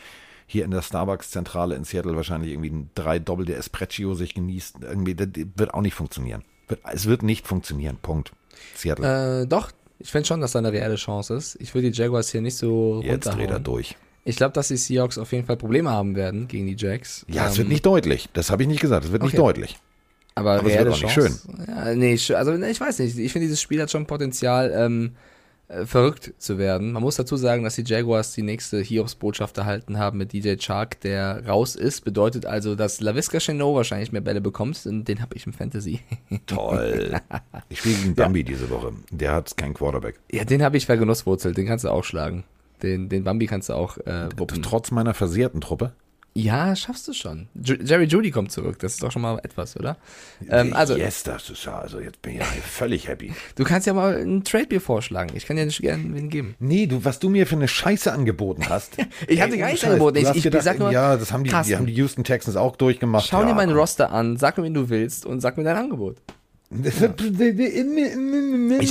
hier 0.47 0.63
in 0.63 0.71
der 0.71 0.81
Starbucks-Zentrale 0.81 1.75
in 1.75 1.83
Seattle 1.83 2.15
wahrscheinlich 2.15 2.53
irgendwie 2.53 2.69
ein 2.69 2.89
drei 2.95 3.19
doppelte 3.19 3.55
Espresso 3.55 4.13
sich 4.13 4.33
genießt, 4.33 4.77
irgendwie, 4.81 5.15
das 5.15 5.27
wird 5.55 5.73
auch 5.73 5.81
nicht 5.81 5.95
funktionieren. 5.95 6.45
Es 6.83 7.07
wird 7.07 7.23
nicht 7.23 7.45
funktionieren. 7.45 7.97
Punkt. 8.01 8.31
Seattle. 8.73 9.41
Äh, 9.41 9.47
doch, 9.47 9.71
ich 9.99 10.11
finde 10.11 10.27
schon, 10.27 10.39
dass 10.39 10.53
da 10.53 10.59
eine 10.59 10.71
reelle 10.71 10.95
Chance 10.95 11.35
ist. 11.35 11.57
Ich 11.59 11.75
würde 11.75 11.91
die 11.91 11.97
Jaguars 11.97 12.29
hier 12.29 12.41
nicht 12.41 12.55
so 12.55 13.01
Jetzt 13.03 13.25
dreht 13.25 13.49
er 13.49 13.59
durch. 13.59 13.97
Ich 14.29 14.37
glaube, 14.37 14.53
dass 14.53 14.67
die 14.69 14.77
Seahawks 14.77 15.17
auf 15.17 15.31
jeden 15.31 15.45
Fall 15.45 15.57
Probleme 15.57 15.89
haben 15.89 16.15
werden 16.15 16.47
gegen 16.47 16.67
die 16.67 16.75
Jacks. 16.77 17.25
Ja, 17.27 17.47
es 17.47 17.53
Ähm, 17.53 17.57
wird 17.59 17.69
nicht 17.69 17.85
deutlich. 17.85 18.29
Das 18.33 18.49
habe 18.51 18.63
ich 18.63 18.69
nicht 18.69 18.81
gesagt. 18.81 19.05
Es 19.05 19.11
wird 19.11 19.23
nicht 19.23 19.33
okay. 19.33 19.41
deutlich. 19.41 19.77
Aber, 20.35 20.59
Aber 20.59 20.69
es 20.69 20.77
wird 20.77 20.87
auch 20.87 21.01
nicht 21.01 21.13
Chance. 21.13 21.49
Ja, 21.67 21.95
nee, 21.95 22.17
also 22.33 22.51
nee, 22.51 22.69
ich 22.69 22.79
weiß 22.79 22.99
nicht. 22.99 23.17
Ich 23.17 23.31
finde, 23.33 23.47
dieses 23.47 23.61
Spiel 23.61 23.81
hat 23.81 23.91
schon 23.91 24.05
Potenzial, 24.05 24.71
ähm, 24.73 25.11
äh, 25.67 25.85
verrückt 25.85 26.33
zu 26.39 26.57
werden. 26.57 26.93
Man 26.93 27.03
muss 27.03 27.17
dazu 27.17 27.35
sagen, 27.37 27.63
dass 27.63 27.75
die 27.75 27.83
Jaguars 27.83 28.33
die 28.33 28.41
nächste 28.41 28.79
Hiobs-Botschaft 28.81 29.57
erhalten 29.57 29.99
haben 29.99 30.17
mit 30.17 30.33
DJ 30.33 30.55
Chark, 30.57 30.99
der 31.01 31.45
raus 31.45 31.75
ist. 31.75 32.05
Bedeutet 32.05 32.45
also, 32.45 32.73
dass 32.75 33.01
LaVisca 33.01 33.39
Chenot 33.39 33.75
wahrscheinlich 33.75 34.11
mehr 34.11 34.21
Bälle 34.21 34.41
bekommt 34.41 34.83
und 34.85 35.05
den 35.07 35.21
habe 35.21 35.35
ich 35.35 35.45
im 35.45 35.53
Fantasy. 35.53 35.99
Toll. 36.47 37.19
Ich 37.69 37.79
spiele 37.79 37.95
gegen 37.97 38.15
Bambi 38.15 38.43
diese 38.43 38.69
Woche. 38.69 38.93
Der 39.11 39.33
hat 39.33 39.55
keinen 39.57 39.73
Quarterback. 39.73 40.15
ja, 40.31 40.43
den 40.43 40.63
habe 40.63 40.77
ich 40.77 40.85
vergenusswurzelt. 40.85 41.57
Den 41.57 41.67
kannst 41.67 41.85
du 41.85 41.89
auch 41.89 42.03
schlagen. 42.03 42.43
Den, 42.83 43.09
den 43.09 43.23
Bambi 43.23 43.45
kannst 43.47 43.69
du 43.69 43.73
auch 43.73 43.97
äh, 43.99 44.29
wuppen. 44.37 44.61
Trotz 44.61 44.91
meiner 44.91 45.13
versehrten 45.13 45.61
Truppe. 45.61 45.93
Ja, 46.35 46.75
schaffst 46.75 47.07
du 47.07 47.13
schon. 47.13 47.49
Ju 47.55 47.73
Jerry 47.83 48.05
Judy 48.05 48.29
kommt 48.29 48.51
zurück. 48.51 48.77
Das 48.79 48.93
ist 48.93 49.03
doch 49.03 49.11
schon 49.11 49.23
mal 49.23 49.39
etwas, 49.43 49.75
oder? 49.75 49.97
Ähm, 50.47 50.73
also, 50.73 50.95
yes, 50.95 51.23
das 51.23 51.49
ist 51.49 51.65
ja, 51.65 51.79
also 51.79 51.99
jetzt 51.99 52.21
bin 52.21 52.33
ich 52.33 52.39
ja 52.39 52.45
völlig 52.45 53.07
happy. 53.07 53.33
du 53.55 53.63
kannst 53.63 53.87
ja 53.87 53.93
mal 53.93 54.15
ein 54.15 54.43
Trade-Bier 54.43 54.79
vorschlagen. 54.79 55.31
Ich 55.35 55.47
kann 55.47 55.57
dir 55.57 55.65
nicht 55.65 55.81
gerne 55.81 56.03
wen 56.13 56.29
geben. 56.29 56.55
Nee, 56.59 56.85
du, 56.85 57.03
was 57.03 57.19
du 57.19 57.29
mir 57.29 57.47
für 57.47 57.55
eine 57.55 57.67
Scheiße 57.67 58.13
angeboten 58.13 58.69
hast. 58.69 58.95
Ich 59.27 59.41
hab 59.41 59.47
Ey, 59.49 59.53
dir 59.55 59.57
gar 59.59 59.71
nichts 59.71 59.83
angeboten. 59.83 60.17
Ich- 60.17 60.29
ich- 60.29 60.35
ich 60.37 60.43
gedacht, 60.43 60.63
sag 60.63 60.77
nur, 60.79 60.91
ja, 60.91 61.17
das 61.17 61.33
haben 61.33 61.43
die, 61.43 61.49
die 61.49 61.75
haben 61.75 61.87
die 61.87 61.93
Houston 61.95 62.23
Texans 62.23 62.55
auch 62.55 62.75
durchgemacht. 62.75 63.27
Schau 63.27 63.41
ja, 63.41 63.47
dir 63.47 63.55
meinen 63.55 63.75
Roster 63.75 64.11
an, 64.11 64.37
sag 64.37 64.57
mir, 64.57 64.63
wen 64.65 64.73
du 64.75 64.87
willst 64.89 65.25
und 65.25 65.41
sag 65.41 65.57
mir 65.57 65.63
dein 65.63 65.77
Angebot. 65.77 66.17
Ich 66.71 67.01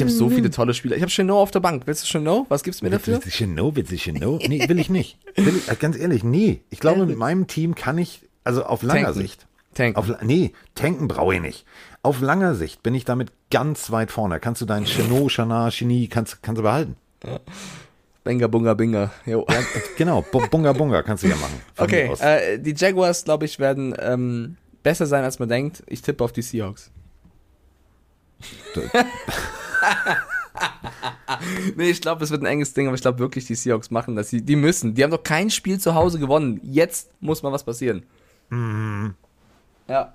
habe 0.00 0.10
so 0.10 0.28
viele 0.28 0.50
tolle 0.50 0.74
Spieler. 0.74 0.96
Ich 0.96 1.02
habe 1.02 1.12
Chenot 1.12 1.36
auf 1.36 1.50
der 1.52 1.60
Bank. 1.60 1.84
Willst 1.86 2.02
du 2.02 2.08
Chenot? 2.08 2.46
Was 2.48 2.64
gibst 2.64 2.80
du 2.80 2.86
mir 2.86 2.90
dafür? 2.90 3.14
Willst 3.14 3.26
du 3.26 3.30
Chenot? 3.30 3.76
Willst 3.76 3.92
du 3.92 3.96
Chenot? 3.96 4.48
Nee, 4.48 4.68
will 4.68 4.80
ich 4.80 4.90
nicht. 4.90 5.16
Will 5.36 5.54
ich, 5.56 5.68
äh, 5.70 5.76
ganz 5.76 5.96
ehrlich, 5.96 6.24
nee. 6.24 6.60
Ich 6.70 6.80
glaube, 6.80 7.06
mit 7.06 7.16
meinem 7.16 7.46
Team 7.46 7.76
kann 7.76 7.96
ich, 7.98 8.22
also 8.42 8.64
auf 8.64 8.82
langer 8.82 9.04
Tanken. 9.04 9.20
Sicht. 9.20 9.46
Tanken. 9.74 9.96
Auf, 9.96 10.10
nee, 10.22 10.52
tanken 10.74 11.06
brauche 11.06 11.36
ich 11.36 11.40
nicht. 11.40 11.64
Auf 12.02 12.20
langer 12.20 12.56
Sicht 12.56 12.82
bin 12.82 12.96
ich 12.96 13.04
damit 13.04 13.30
ganz 13.50 13.92
weit 13.92 14.10
vorne. 14.10 14.40
Kannst 14.40 14.60
du 14.60 14.66
deinen 14.66 14.86
Chenot, 14.86 15.30
Chana, 15.30 15.68
Genie, 15.70 16.08
kannst, 16.08 16.42
kannst 16.42 16.58
du 16.58 16.62
behalten. 16.64 16.96
Benga, 18.24 18.48
bunga, 18.48 18.74
binga. 18.74 19.12
Jo. 19.24 19.46
Ja, 19.48 19.60
genau, 19.96 20.24
Bu- 20.32 20.48
Bunga 20.50 20.72
Bunga 20.72 21.02
kannst 21.02 21.22
du 21.22 21.28
ja 21.28 21.36
machen. 21.36 21.60
Okay, 21.76 22.10
äh, 22.20 22.58
die 22.58 22.74
Jaguars, 22.76 23.24
glaube 23.24 23.44
ich, 23.44 23.58
werden 23.60 23.94
ähm, 24.00 24.56
besser 24.82 25.06
sein, 25.06 25.22
als 25.24 25.38
man 25.38 25.48
denkt. 25.48 25.82
Ich 25.86 26.02
tippe 26.02 26.24
auf 26.24 26.32
die 26.32 26.42
Seahawks. 26.42 26.90
nee, 31.76 31.90
ich 31.90 32.00
glaube, 32.00 32.24
es 32.24 32.30
wird 32.30 32.42
ein 32.42 32.46
enges 32.46 32.74
Ding, 32.74 32.86
aber 32.86 32.94
ich 32.94 33.02
glaube 33.02 33.18
wirklich, 33.18 33.46
die 33.46 33.54
Seahawks 33.54 33.90
machen 33.90 34.16
das. 34.16 34.30
Die, 34.30 34.42
die 34.42 34.56
müssen. 34.56 34.94
Die 34.94 35.02
haben 35.02 35.10
doch 35.10 35.22
kein 35.22 35.50
Spiel 35.50 35.78
zu 35.78 35.94
Hause 35.94 36.18
gewonnen. 36.18 36.60
Jetzt 36.62 37.10
muss 37.20 37.42
mal 37.42 37.52
was 37.52 37.64
passieren. 37.64 38.04
Ja. 39.88 40.14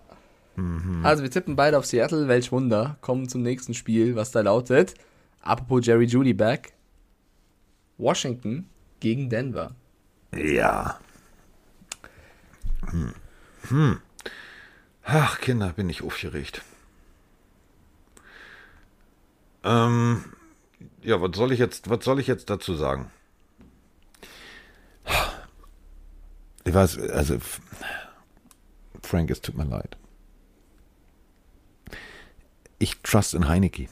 Also, 1.03 1.23
wir 1.23 1.31
tippen 1.31 1.55
beide 1.55 1.77
auf 1.77 1.85
Seattle. 1.85 2.27
Welch 2.27 2.51
Wunder. 2.51 2.97
Kommen 3.01 3.27
zum 3.27 3.41
nächsten 3.41 3.73
Spiel, 3.73 4.15
was 4.15 4.31
da 4.31 4.41
lautet. 4.41 4.93
Apropos 5.41 5.85
Jerry 5.85 6.05
Judy 6.05 6.33
back. 6.33 6.73
Washington 7.97 8.67
gegen 8.99 9.29
Denver. 9.29 9.75
Ja. 10.35 10.99
Hm. 12.89 13.13
Hm. 13.69 13.99
Ach, 15.03 15.39
Kinder, 15.39 15.73
bin 15.73 15.89
ich 15.89 16.01
aufgeregt. 16.01 16.61
Ähm, 19.63 20.25
ja, 21.01 21.21
was 21.21 21.35
soll 21.35 21.51
ich 21.51 21.59
jetzt, 21.59 21.89
was 21.89 22.03
soll 22.03 22.19
ich 22.19 22.27
jetzt 22.27 22.49
dazu 22.49 22.75
sagen? 22.75 23.11
Ich 26.65 26.73
weiß, 26.73 26.97
also, 27.09 27.37
Frank, 29.01 29.29
es 29.29 29.41
tut 29.41 29.57
mir 29.57 29.65
leid. 29.65 29.97
Ich 32.79 33.01
trust 33.01 33.33
in 33.33 33.47
Heineke. 33.47 33.87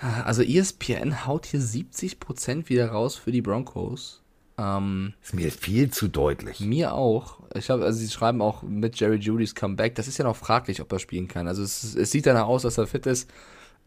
Also 0.00 0.42
ESPN 0.42 1.26
haut 1.26 1.46
hier 1.46 1.60
70% 1.60 2.68
wieder 2.68 2.90
raus 2.90 3.16
für 3.16 3.32
die 3.32 3.42
Broncos. 3.42 4.22
Ähm, 4.58 5.14
Ist 5.22 5.34
mir 5.34 5.52
viel 5.52 5.90
zu 5.90 6.08
deutlich. 6.08 6.60
mir 6.60 6.92
auch. 6.92 7.38
Ich 7.54 7.70
habe, 7.70 7.84
also 7.84 7.98
sie 7.98 8.08
schreiben 8.08 8.42
auch 8.42 8.62
mit 8.62 8.98
Jerry 8.98 9.16
Judys 9.16 9.54
Comeback. 9.54 9.94
Das 9.94 10.08
ist 10.08 10.18
ja 10.18 10.24
noch 10.24 10.36
fraglich, 10.36 10.80
ob 10.80 10.92
er 10.92 10.98
spielen 10.98 11.28
kann. 11.28 11.46
Also 11.46 11.62
es, 11.62 11.94
es 11.94 12.10
sieht 12.10 12.26
danach 12.26 12.46
aus, 12.46 12.62
dass 12.62 12.76
er 12.76 12.88
fit 12.88 13.06
ist. 13.06 13.30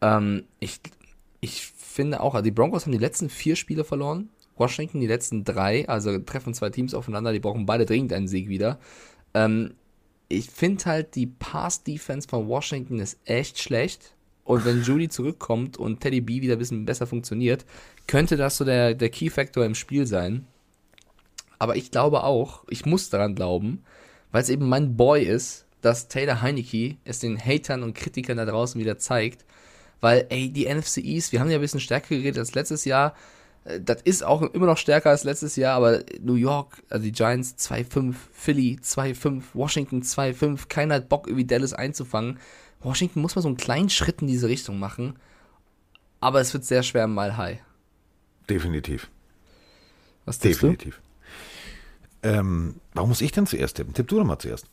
Ähm, 0.01 0.45
ich, 0.59 0.79
ich 1.41 1.65
finde 1.65 2.21
auch, 2.21 2.35
also 2.35 2.43
die 2.43 2.51
Broncos 2.51 2.85
haben 2.85 2.93
die 2.93 2.97
letzten 2.97 3.29
vier 3.29 3.57
Spiele 3.57 3.83
verloren. 3.83 4.29
Washington 4.55 5.01
die 5.01 5.07
letzten 5.07 5.43
drei. 5.43 5.87
Also 5.89 6.17
treffen 6.19 6.53
zwei 6.53 6.69
Teams 6.69 6.93
aufeinander. 6.93 7.33
Die 7.33 7.39
brauchen 7.39 7.65
beide 7.65 7.85
dringend 7.85 8.13
einen 8.13 8.29
Sieg 8.29 8.47
wieder. 8.47 8.79
Ähm, 9.33 9.73
ich 10.29 10.49
finde 10.49 10.85
halt, 10.85 11.15
die 11.15 11.27
Pass-Defense 11.27 12.29
von 12.29 12.47
Washington 12.47 12.99
ist 12.99 13.19
echt 13.25 13.59
schlecht. 13.59 14.15
Und 14.45 14.63
wenn 14.63 14.81
Judy 14.83 15.09
zurückkommt 15.09 15.75
und 15.75 15.99
Teddy 15.99 16.21
B 16.21 16.41
wieder 16.41 16.55
ein 16.55 16.59
bisschen 16.59 16.85
besser 16.85 17.07
funktioniert, 17.07 17.65
könnte 18.07 18.37
das 18.37 18.55
so 18.55 18.63
der, 18.63 18.93
der 18.93 19.09
Key-Factor 19.09 19.65
im 19.65 19.75
Spiel 19.75 20.07
sein. 20.07 20.47
Aber 21.61 21.75
ich 21.75 21.91
glaube 21.91 22.23
auch, 22.23 22.63
ich 22.69 22.87
muss 22.87 23.11
daran 23.11 23.35
glauben, 23.35 23.83
weil 24.31 24.41
es 24.41 24.49
eben 24.49 24.67
mein 24.67 24.97
Boy 24.97 25.21
ist, 25.21 25.67
dass 25.81 26.07
Taylor 26.07 26.41
Heineke 26.41 26.97
es 27.05 27.19
den 27.19 27.37
Hatern 27.37 27.83
und 27.83 27.93
Kritikern 27.93 28.37
da 28.37 28.45
draußen 28.45 28.81
wieder 28.81 28.97
zeigt. 28.97 29.45
Weil, 29.99 30.25
ey, 30.29 30.49
die 30.51 30.65
NFC 30.65 30.97
East, 30.97 31.31
wir 31.31 31.39
haben 31.39 31.51
ja 31.51 31.59
ein 31.59 31.61
bisschen 31.61 31.79
stärker 31.79 32.15
geredet 32.15 32.39
als 32.39 32.55
letztes 32.55 32.83
Jahr. 32.85 33.13
Äh, 33.65 33.79
Das 33.79 34.01
ist 34.01 34.23
auch 34.23 34.41
immer 34.41 34.65
noch 34.65 34.77
stärker 34.79 35.11
als 35.11 35.23
letztes 35.23 35.55
Jahr, 35.55 35.75
aber 35.75 36.03
New 36.19 36.33
York, 36.33 36.81
also 36.89 37.03
die 37.03 37.11
Giants 37.11 37.53
2-5, 37.59 38.15
Philly 38.33 38.79
2-5, 38.81 39.43
Washington 39.53 40.01
2-5, 40.01 40.61
keiner 40.67 40.95
hat 40.95 41.09
Bock, 41.09 41.27
irgendwie 41.27 41.45
Dallas 41.45 41.73
einzufangen. 41.73 42.39
Washington 42.79 43.21
muss 43.21 43.35
mal 43.35 43.43
so 43.43 43.49
einen 43.49 43.57
kleinen 43.57 43.91
Schritt 43.91 44.23
in 44.23 44.27
diese 44.27 44.47
Richtung 44.47 44.79
machen. 44.79 45.13
Aber 46.21 46.41
es 46.41 46.55
wird 46.55 46.65
sehr 46.65 46.81
schwer 46.81 47.03
im 47.03 47.13
Mile 47.13 47.37
High. 47.37 47.59
Definitiv. 48.49 49.11
Was 50.25 50.39
tippst 50.39 50.63
du? 50.63 50.69
Ähm, 52.23 52.75
warum 52.93 53.09
muss 53.09 53.21
ich 53.21 53.31
denn 53.31 53.47
zuerst 53.47 53.77
tippen? 53.77 53.93
Tipp 53.93 54.07
du 54.07 54.17
doch 54.19 54.25
mal 54.25 54.39
zuerst. 54.39 54.65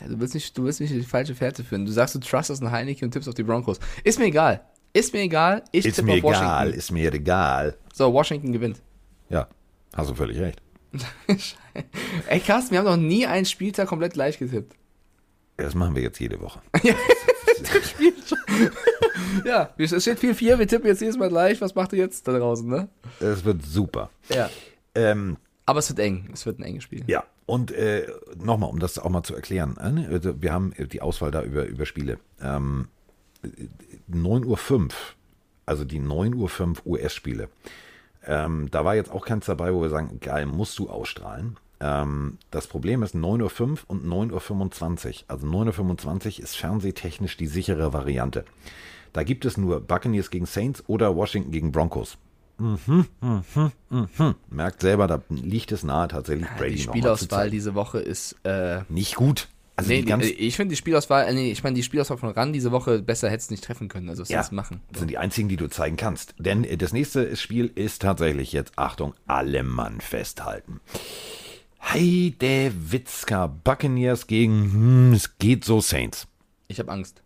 Ja, 0.00 0.08
du 0.08 0.18
willst 0.20 0.34
nicht, 0.34 0.56
du 0.56 0.64
willst 0.64 0.80
nicht 0.80 0.92
die 0.92 1.02
falsche 1.02 1.34
Fährte 1.34 1.64
führen. 1.64 1.84
Du 1.84 1.92
sagst, 1.92 2.14
du 2.14 2.18
trustest 2.20 2.62
einen 2.62 2.70
Heineken 2.72 3.06
und 3.06 3.12
tippst 3.12 3.28
auf 3.28 3.34
die 3.34 3.42
Broncos. 3.42 3.78
Ist 4.04 4.18
mir 4.18 4.26
egal. 4.26 4.62
Ist 4.92 5.12
mir 5.12 5.20
egal. 5.20 5.62
Ich 5.72 5.84
Ist 5.84 5.96
tippe 5.96 6.06
mir 6.06 6.16
auf 6.16 6.22
Washington. 6.22 6.44
egal, 6.46 6.70
ist 6.70 6.90
mir 6.92 7.12
egal. 7.12 7.76
So, 7.92 8.12
Washington 8.12 8.52
gewinnt. 8.52 8.80
Ja, 9.28 9.48
hast 9.94 10.10
du 10.10 10.14
völlig 10.14 10.38
recht. 10.38 10.62
Ey, 12.28 12.40
Carsten, 12.40 12.72
wir 12.72 12.78
haben 12.78 12.86
noch 12.86 12.96
nie 12.96 13.26
einen 13.26 13.44
Spieltag 13.44 13.88
komplett 13.88 14.14
gleich 14.14 14.38
getippt. 14.38 14.74
Das 15.58 15.74
machen 15.74 15.94
wir 15.94 16.02
jetzt 16.02 16.18
jede 16.20 16.40
Woche. 16.40 16.60
Ja, 19.44 19.70
es 19.76 20.02
steht 20.02 20.18
4-4, 20.18 20.58
wir 20.58 20.68
tippen 20.68 20.86
jetzt 20.86 21.00
jedes 21.00 21.16
Mal 21.16 21.28
gleich. 21.28 21.60
Was 21.60 21.74
macht 21.74 21.92
ihr 21.92 21.98
jetzt 21.98 22.26
da 22.26 22.36
draußen, 22.38 22.68
ne? 22.68 22.88
Es 23.20 23.44
wird 23.44 23.64
super. 23.64 24.10
Ja. 24.28 24.48
Ähm, 24.94 25.36
Aber 25.68 25.80
es 25.80 25.90
wird 25.90 25.98
eng. 25.98 26.30
Es 26.32 26.46
wird 26.46 26.58
ein 26.58 26.62
enges 26.62 26.84
Spiel. 26.84 27.04
ja, 27.08 27.24
und 27.44 27.72
äh, 27.72 28.06
nochmal, 28.42 28.70
um 28.70 28.78
das 28.78 28.98
auch 28.98 29.10
mal 29.10 29.22
zu 29.22 29.34
erklären. 29.34 29.76
äh, 29.76 30.06
also 30.10 30.40
wir 30.40 30.50
haben 30.50 30.72
die 30.90 31.02
Auswahl 31.02 31.30
da 31.30 31.42
über, 31.42 31.66
über 31.66 31.84
Spiele. 31.84 32.18
Ähm, 32.40 32.88
9.05 34.10 34.46
Uhr, 34.46 34.88
also 35.66 35.84
die 35.84 36.00
9.05 36.00 36.86
Uhr 36.86 36.92
US-Spiele. 36.92 37.50
Ähm, 38.24 38.70
da 38.70 38.86
war 38.86 38.94
jetzt 38.94 39.10
auch 39.10 39.26
keins 39.26 39.44
dabei, 39.44 39.74
wo 39.74 39.82
wir 39.82 39.90
sagen, 39.90 40.20
geil, 40.20 40.46
musst 40.46 40.78
du 40.78 40.88
ausstrahlen. 40.88 41.58
Ähm, 41.80 42.38
das 42.50 42.66
Problem 42.66 43.02
ist 43.02 43.14
9.05 43.14 43.60
Uhr 43.60 43.78
und 43.88 44.06
9.25 44.06 45.06
Uhr. 45.06 45.14
Also 45.28 45.46
9.25 45.46 46.38
Uhr 46.38 46.44
ist 46.44 46.56
fernsehtechnisch 46.56 47.36
die 47.36 47.46
sichere 47.46 47.92
Variante. 47.92 48.46
Da 49.12 49.22
gibt 49.22 49.44
es 49.44 49.58
nur 49.58 49.82
Buccaneers 49.82 50.30
gegen 50.30 50.46
Saints 50.46 50.82
oder 50.86 51.14
Washington 51.14 51.50
gegen 51.50 51.72
Broncos. 51.72 52.16
Mhm, 52.58 53.06
mhm, 53.20 53.72
mhm. 53.88 54.34
Merkt 54.50 54.80
selber, 54.80 55.06
da 55.06 55.22
liegt 55.28 55.70
es 55.70 55.84
nahe, 55.84 56.08
tatsächlich 56.08 56.48
Brady 56.58 56.74
die 56.74 56.82
Spielauswahl 56.82 57.50
diese 57.50 57.74
Woche 57.74 58.00
ist. 58.00 58.34
Äh, 58.42 58.80
Nicht 58.88 59.14
gut. 59.14 59.48
Also 59.76 59.90
nee, 59.92 60.02
die 60.02 60.12
die, 60.12 60.32
ich 60.32 60.56
finde 60.56 60.70
die 60.72 60.76
Spielauswahl, 60.76 61.28
äh, 61.28 61.32
nee, 61.32 61.52
ich 61.52 61.62
meine 61.62 61.76
die 61.76 61.84
Spielauswahl 61.84 62.18
von 62.18 62.30
Ran 62.30 62.52
diese 62.52 62.72
Woche 62.72 63.00
besser 63.00 63.28
hätte 63.30 63.42
es 63.42 63.50
nicht 63.50 63.62
treffen 63.62 63.86
können. 63.86 64.08
Also 64.08 64.24
ja, 64.24 64.44
machen? 64.50 64.80
das 64.90 64.98
sind 64.98 65.08
die 65.08 65.18
einzigen, 65.18 65.48
die 65.48 65.56
du 65.56 65.68
zeigen 65.68 65.96
kannst. 65.96 66.34
Denn 66.38 66.64
äh, 66.64 66.76
das 66.76 66.92
nächste 66.92 67.36
Spiel 67.36 67.70
ist 67.72 68.02
tatsächlich 68.02 68.52
jetzt, 68.52 68.72
Achtung, 68.76 69.14
alle 69.28 69.62
Mann 69.62 70.00
festhalten. 70.00 70.80
Heide 71.80 72.72
Witzka, 72.90 73.46
Buccaneers 73.46 74.26
gegen, 74.26 74.72
hm, 74.72 75.12
es 75.12 75.38
geht 75.38 75.64
so 75.64 75.80
Saints. 75.80 76.26
Ich 76.66 76.80
habe 76.80 76.90
Angst. 76.90 77.22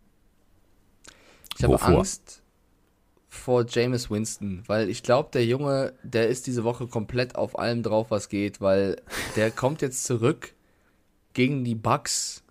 Ich 1.56 1.64
habe? 1.64 1.80
Angst 1.80 2.41
vor 3.32 3.64
Jameis 3.66 4.10
Winston, 4.10 4.62
weil 4.66 4.90
ich 4.90 5.02
glaube, 5.02 5.30
der 5.32 5.46
Junge, 5.46 5.94
der 6.02 6.28
ist 6.28 6.46
diese 6.46 6.64
Woche 6.64 6.86
komplett 6.86 7.34
auf 7.34 7.58
allem 7.58 7.82
drauf, 7.82 8.10
was 8.10 8.28
geht, 8.28 8.60
weil 8.60 8.96
der 9.36 9.50
kommt 9.50 9.80
jetzt 9.80 10.04
zurück 10.04 10.52
gegen 11.32 11.64
die 11.64 11.74
Bucks, 11.74 12.44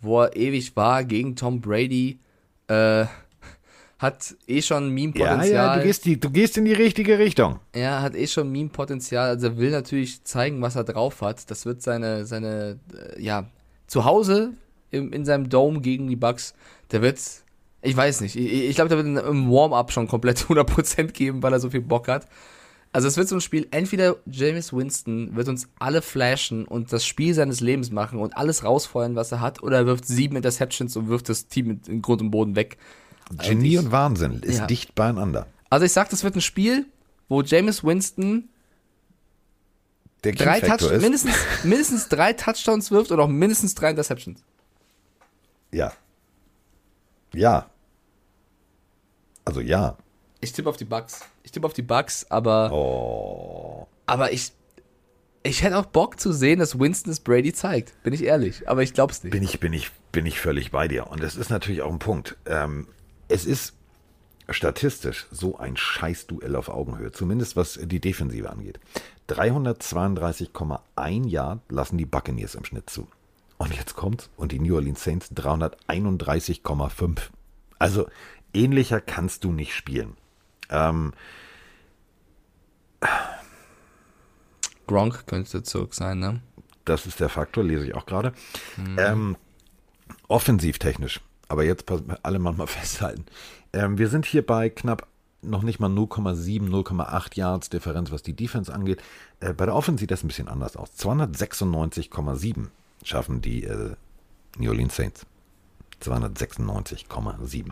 wo 0.00 0.22
er 0.22 0.34
ewig 0.34 0.74
war 0.76 1.04
gegen 1.04 1.36
Tom 1.36 1.60
Brady. 1.60 2.20
Äh, 2.68 3.04
hat 3.98 4.34
eh 4.46 4.62
schon 4.62 4.84
Ja, 4.84 4.90
Meme-Potenzial. 4.90 5.52
ja, 5.52 5.76
du 5.76 5.82
gehst, 5.82 6.04
die, 6.06 6.18
du 6.18 6.30
gehst 6.30 6.56
in 6.56 6.64
die 6.64 6.72
richtige 6.72 7.18
Richtung. 7.18 7.60
Ja, 7.74 8.00
hat 8.00 8.14
eh 8.16 8.26
schon 8.26 8.50
Meme-Potenzial. 8.50 9.28
Also 9.28 9.48
er 9.48 9.58
will 9.58 9.70
natürlich 9.70 10.24
zeigen, 10.24 10.62
was 10.62 10.74
er 10.74 10.84
drauf 10.84 11.20
hat. 11.20 11.50
Das 11.50 11.66
wird 11.66 11.82
seine, 11.82 12.24
seine, 12.24 12.78
äh, 13.14 13.22
ja, 13.22 13.46
zu 13.86 14.06
Hause 14.06 14.54
im, 14.90 15.12
in 15.12 15.26
seinem 15.26 15.50
Dome 15.50 15.80
gegen 15.82 16.08
die 16.08 16.16
Bucks. 16.16 16.54
Der 16.92 17.02
wird, 17.02 17.20
ich 17.84 17.96
weiß 17.96 18.20
nicht, 18.22 18.36
ich, 18.36 18.52
ich 18.70 18.74
glaube, 18.74 18.88
der 18.88 19.04
wird 19.04 19.26
im 19.26 19.50
Warm-up 19.50 19.92
schon 19.92 20.08
komplett 20.08 20.38
100% 20.48 21.04
geben, 21.12 21.42
weil 21.42 21.52
er 21.52 21.60
so 21.60 21.70
viel 21.70 21.80
Bock 21.82 22.08
hat. 22.08 22.26
Also 22.92 23.08
es 23.08 23.16
wird 23.16 23.28
so 23.28 23.34
ein 23.34 23.40
Spiel, 23.40 23.66
entweder 23.72 24.16
James 24.26 24.72
Winston 24.72 25.34
wird 25.34 25.48
uns 25.48 25.68
alle 25.80 26.00
flashen 26.00 26.64
und 26.64 26.92
das 26.92 27.04
Spiel 27.04 27.34
seines 27.34 27.60
Lebens 27.60 27.90
machen 27.90 28.20
und 28.20 28.36
alles 28.36 28.62
rausfeuern, 28.62 29.16
was 29.16 29.32
er 29.32 29.40
hat, 29.40 29.62
oder 29.64 29.78
er 29.78 29.86
wirft 29.86 30.06
sieben 30.06 30.36
Interceptions 30.36 30.96
und 30.96 31.08
wirft 31.08 31.28
das 31.28 31.48
Team 31.48 31.80
in, 31.88 32.02
Grund 32.02 32.20
und 32.20 32.30
Boden 32.30 32.54
weg. 32.54 32.76
Genie 33.36 33.72
ich- 33.72 33.78
und 33.80 33.90
Wahnsinn 33.90 34.40
ist 34.42 34.58
Ja. 34.58 34.66
dicht 34.66 34.94
beieinander. 34.94 35.46
Also 35.70 35.84
ich 35.86 35.92
sag, 35.92 36.08
das 36.10 36.22
wird 36.22 36.36
ein 36.36 36.40
Spiel, 36.40 36.86
wo 37.28 37.42
James 37.42 37.82
Winston 37.82 38.48
drei 40.22 40.60
Touch 40.60 40.82
ist, 40.90 41.02
mindestens, 41.02 41.34
mindestens 41.64 42.08
drei 42.08 42.32
Touchdowns 42.32 42.92
wirft 42.92 43.10
und 43.10 43.18
auch 43.18 43.28
mindestens 43.28 43.74
drei 43.74 43.90
Interceptions. 43.90 44.40
ja. 45.72 45.92
Ja. 47.34 47.68
Also 49.44 49.60
ja. 49.60 49.96
Ich 50.40 50.52
tippe 50.52 50.68
auf 50.68 50.76
die 50.76 50.84
Bucks. 50.84 51.20
Ich 51.42 51.52
tippe 51.52 51.66
auf 51.66 51.72
die 51.72 51.82
Bucks, 51.82 52.26
aber, 52.30 52.70
Oh. 52.72 53.86
aber 54.06 54.32
ich, 54.32 54.52
ich 55.42 55.62
hätte 55.62 55.78
auch 55.78 55.86
Bock 55.86 56.18
zu 56.20 56.32
sehen, 56.32 56.58
dass 56.58 56.78
Winston 56.78 57.12
es 57.12 57.20
Brady 57.20 57.52
zeigt. 57.52 57.94
Bin 58.02 58.12
ich 58.12 58.24
ehrlich. 58.24 58.68
Aber 58.68 58.82
ich 58.82 58.92
glaub's 58.94 59.22
nicht. 59.22 59.32
Bin 59.32 59.42
ich, 59.42 59.60
bin 59.60 59.72
ich, 59.72 59.90
bin 60.12 60.26
ich 60.26 60.40
völlig 60.40 60.70
bei 60.70 60.88
dir. 60.88 61.06
Und 61.08 61.22
das 61.22 61.36
ist 61.36 61.50
natürlich 61.50 61.82
auch 61.82 61.92
ein 61.92 61.98
Punkt. 61.98 62.36
Ähm, 62.46 62.88
es 63.28 63.44
ist 63.46 63.74
statistisch 64.50 65.26
so 65.30 65.56
ein 65.56 65.76
Scheißduell 65.76 66.54
auf 66.56 66.68
Augenhöhe, 66.68 67.12
zumindest 67.12 67.56
was 67.56 67.78
die 67.82 68.00
Defensive 68.00 68.50
angeht. 68.50 68.78
332,1 69.30 71.26
Yard 71.28 71.60
lassen 71.70 71.96
die 71.98 72.04
Buccaneers 72.06 72.54
im 72.54 72.64
Schnitt 72.64 72.90
zu. 72.90 73.08
Und 73.56 73.74
jetzt 73.74 73.94
kommt's. 73.96 74.28
Und 74.36 74.52
die 74.52 74.58
New 74.60 74.74
Orleans 74.74 75.02
Saints 75.02 75.30
331,5. 75.32 77.18
Also 77.78 78.06
ähnlicher 78.54 79.00
kannst 79.00 79.44
du 79.44 79.52
nicht 79.52 79.74
spielen. 79.74 80.16
Ähm, 80.70 81.12
Gronk 84.86 85.26
könnte 85.26 85.62
zurück 85.62 85.94
sein, 85.94 86.18
ne? 86.18 86.40
Das 86.84 87.06
ist 87.06 87.20
der 87.20 87.28
Faktor, 87.28 87.64
lese 87.64 87.86
ich 87.86 87.94
auch 87.94 88.06
gerade. 88.06 88.32
Ähm, 88.98 89.36
offensivtechnisch, 90.28 91.20
aber 91.48 91.64
jetzt 91.64 91.86
alle 92.22 92.38
mal 92.38 92.52
mal 92.52 92.66
festhalten. 92.68 93.24
Ähm, 93.72 93.98
wir 93.98 94.08
sind 94.08 94.26
hier 94.26 94.44
bei 94.44 94.68
knapp 94.68 95.06
noch 95.40 95.62
nicht 95.62 95.78
mal 95.78 95.90
0,7, 95.90 96.70
0,8 96.70 97.36
Yards 97.36 97.68
Differenz, 97.68 98.10
was 98.10 98.22
die 98.22 98.34
Defense 98.34 98.72
angeht. 98.72 99.02
Äh, 99.40 99.52
bei 99.52 99.66
der 99.66 99.74
Offense 99.74 100.00
sieht 100.00 100.10
das 100.10 100.24
ein 100.24 100.28
bisschen 100.28 100.48
anders 100.48 100.76
aus. 100.76 100.90
296,7 100.98 102.68
schaffen 103.02 103.40
die 103.40 103.64
äh, 103.64 103.94
New 104.58 104.70
Orleans 104.70 104.96
Saints. 104.96 105.26
296,7. 106.02 107.70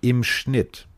Im 0.00 0.24
Schnitt, 0.24 0.88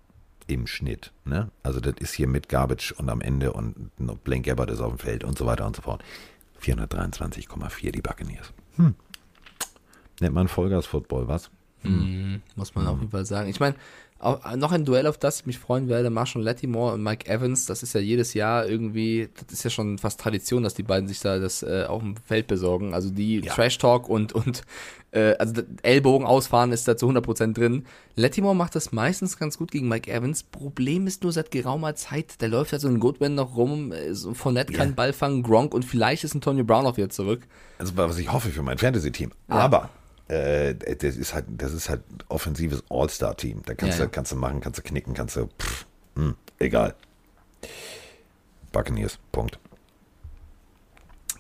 im 0.47 0.67
Schnitt, 0.67 1.13
ne? 1.25 1.51
Also 1.63 1.81
das 1.81 1.95
ist 2.01 2.15
hier 2.15 2.29
mit 2.29 2.49
Garbage 2.49 2.93
und 2.93 3.09
am 3.09 3.21
Ende 3.21 3.53
und 3.53 3.91
Blaine 4.25 4.43
Gabbard 4.43 4.71
ist 4.71 4.81
auf 4.81 4.91
dem 4.91 4.99
Feld 4.99 5.25
und 5.25 5.39
so 5.39 5.47
weiter 5.47 5.67
und 5.67 5.77
so 5.77 5.83
fort. 5.83 6.03
423,4 6.61 7.91
die 7.91 8.01
Buccaneers. 8.01 8.53
Hm. 8.77 8.95
Nennt 10.21 10.35
man 10.35 10.49
Vollgas-Football, 10.49 11.29
was? 11.29 11.51
Mhm, 11.85 12.43
muss 12.57 12.75
man 12.75 12.87
auf 12.87 12.99
jeden 12.99 13.11
Fall 13.11 13.27
sagen. 13.27 13.49
Ich 13.49 13.61
meine, 13.61 13.75
auch- 14.21 14.57
noch 14.57 14.73
ein 14.73 14.85
Duell, 14.87 15.07
auf 15.07 15.19
das 15.19 15.41
ich 15.41 15.47
mich 15.47 15.59
freuen 15.59 15.89
werde, 15.89 16.09
Marshall 16.09 16.43
Lattimore 16.43 16.95
und 16.95 17.03
Mike 17.03 17.31
Evans, 17.31 17.67
das 17.67 17.83
ist 17.83 17.93
ja 17.95 18.01
jedes 18.01 18.33
Jahr 18.33 18.67
irgendwie, 18.67 19.29
das 19.35 19.53
ist 19.53 19.65
ja 19.65 19.71
schon 19.71 19.99
fast 19.99 20.19
Tradition, 20.21 20.63
dass 20.63 20.73
die 20.75 20.83
beiden 20.83 21.09
sich 21.09 21.21
da 21.21 21.39
das 21.39 21.63
äh, 21.63 21.85
auf 21.87 22.01
dem 22.01 22.17
Feld 22.17 22.47
besorgen. 22.47 22.95
Also 22.95 23.11
die 23.11 23.41
Ja. 23.41 23.53
Trash 23.53 23.77
Talk 23.77 24.09
und, 24.09 24.33
und 24.33 24.63
äh, 25.11 25.35
also 25.39 25.61
Ellbogen 25.83 26.27
ausfahren 26.27 26.73
ist 26.73 26.89
da 26.89 26.97
zu 26.97 27.07
100% 27.07 27.53
drin. 27.53 27.85
Lattimore 28.17 28.57
macht 28.57 28.75
das 28.77 28.93
meistens 28.93 29.37
ganz 29.37 29.59
gut 29.59 29.71
gegen 29.71 29.89
Mike 29.89 30.11
Evans. 30.11 30.43
Problem 30.43 31.07
ist 31.07 31.23
nur 31.23 31.33
seit 31.33 31.51
geraumer 31.51 31.95
Zeit, 31.95 32.41
der 32.41 32.49
läuft 32.49 32.73
ja 32.73 32.79
so 32.79 32.89
ein 32.89 33.01
Goodwin 33.01 33.35
noch 33.35 33.57
rum, 33.57 33.93
äh, 33.93 34.15
so 34.15 34.33
Fournette 34.33 34.73
kann 34.73 34.89
Ja. 34.91 34.95
Ball 34.95 35.13
fangen, 35.13 35.43
Gronk 35.43 35.75
und 35.75 35.85
vielleicht 35.85 36.25
ist 36.25 36.35
ein 36.35 36.41
Tony 36.41 36.63
Brown 36.63 36.87
auch 36.87 36.97
wieder 36.97 37.11
zurück. 37.11 37.43
Also 37.79 37.95
was 37.97 38.17
ich 38.17 38.33
hoffe 38.33 38.49
für 38.49 38.63
mein 38.63 38.79
Fantasy-Team. 38.79 39.33
Aber 39.49 39.91
äh, 40.29 40.75
das 40.75 41.17
ist 41.17 41.35
halt, 41.35 41.47
das 41.49 41.73
ist 41.73 41.89
halt 41.89 42.03
offensives 42.29 42.83
All-Star-Team. 42.89 43.63
Da 43.67 43.75
kannst 43.75 43.99
Ja, 43.99 44.05
du, 44.05 44.09
ja. 44.09 44.11
kannst 44.11 44.33
du 44.33 44.37
machen, 44.37 44.61
kannst 44.61 44.79
du 44.79 44.83
knicken, 44.83 45.15
kannst 45.15 45.37
du, 45.37 45.47
pff, 45.59 45.87
hm, 46.17 46.35
egal. 46.59 46.95
Buccaneers, 48.73 49.19
Punkt. 49.33 49.59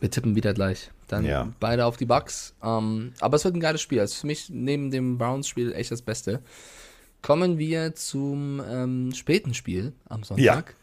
Wir 0.01 0.11
tippen 0.11 0.36
wieder 0.36 0.52
gleich. 0.55 0.90
Dann 1.09 1.24
Ja. 1.24 1.52
beide 1.61 1.86
auf 1.86 1.97
die 1.97 2.05
Bucks. 2.06 2.55
Ähm, 2.62 3.12
aber 3.20 3.36
es 3.36 3.44
wird 3.44 3.55
ein 3.55 3.61
geiles 3.61 3.81
Spiel. 3.81 4.01
Also 4.01 4.20
für 4.20 4.27
mich 4.27 4.51
neben 4.51 4.90
dem 4.90 5.19
Browns-Spiel 5.19 5.73
echt 5.73 5.90
das 5.90 6.02
Beste. 6.02 6.43
Kommen 7.23 7.59
wir 7.59 7.94
zum 7.94 8.62
ähm, 8.69 9.12
späten 9.15 9.55
Spiel 9.55 9.93
am 10.09 10.24
Sonntag. 10.24 10.74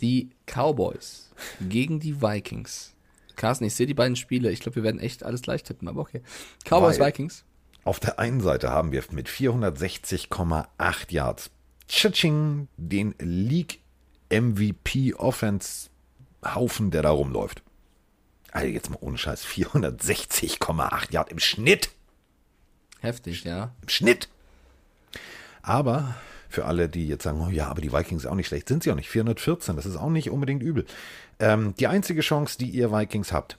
Die 0.00 0.30
Cowboys 0.46 1.30
gegen 1.68 2.00
die 2.00 2.20
Vikings. 2.20 2.94
Carsten, 3.36 3.64
ich 3.64 3.74
sehe 3.74 3.86
die 3.86 3.94
beiden 3.94 4.16
Spiele. 4.16 4.50
Ich 4.50 4.60
glaube, 4.60 4.76
wir 4.76 4.82
werden 4.82 5.00
echt 5.00 5.22
alles 5.22 5.42
gleich 5.42 5.62
tippen, 5.62 5.88
aber 5.88 6.00
okay. 6.00 6.22
Cowboys, 6.64 6.98
Weil- 6.98 7.08
Vikings. 7.08 7.44
Auf 7.84 8.00
der 8.00 8.18
einen 8.18 8.40
Seite 8.40 8.70
haben 8.70 8.90
wir 8.90 9.04
mit 9.12 9.28
460,8 9.28 11.12
Yards 11.12 11.50
Tschitsching 11.86 12.66
den 12.76 13.14
League 13.20 13.78
MVP 14.28 15.14
Offense 15.14 15.88
Haufen, 16.44 16.90
der 16.90 17.02
da 17.02 17.10
rumläuft. 17.10 17.62
Also 18.50 18.66
jetzt 18.68 18.90
mal 18.90 18.98
ohne 19.00 19.18
Scheiß, 19.18 19.44
460,8 19.44 21.12
Yard 21.12 21.30
im 21.30 21.38
Schnitt. 21.38 21.90
Heftig, 23.00 23.44
ja. 23.44 23.72
Im 23.82 23.88
Schnitt. 23.88 24.28
Aber 25.62 26.16
für 26.48 26.64
alle, 26.64 26.88
die 26.88 27.08
jetzt 27.08 27.24
sagen, 27.24 27.40
oh 27.40 27.50
ja, 27.50 27.68
aber 27.68 27.80
die 27.80 27.92
Vikings 27.92 28.26
auch 28.26 28.34
nicht 28.34 28.48
schlecht, 28.48 28.68
sind 28.68 28.82
sie 28.82 28.90
auch 28.90 28.96
nicht. 28.96 29.08
414, 29.08 29.76
das 29.76 29.86
ist 29.86 29.96
auch 29.96 30.10
nicht 30.10 30.30
unbedingt 30.30 30.62
übel. 30.62 30.86
Ähm, 31.38 31.74
die 31.78 31.86
einzige 31.86 32.20
Chance, 32.20 32.58
die 32.58 32.70
ihr 32.70 32.92
Vikings 32.92 33.32
habt, 33.32 33.58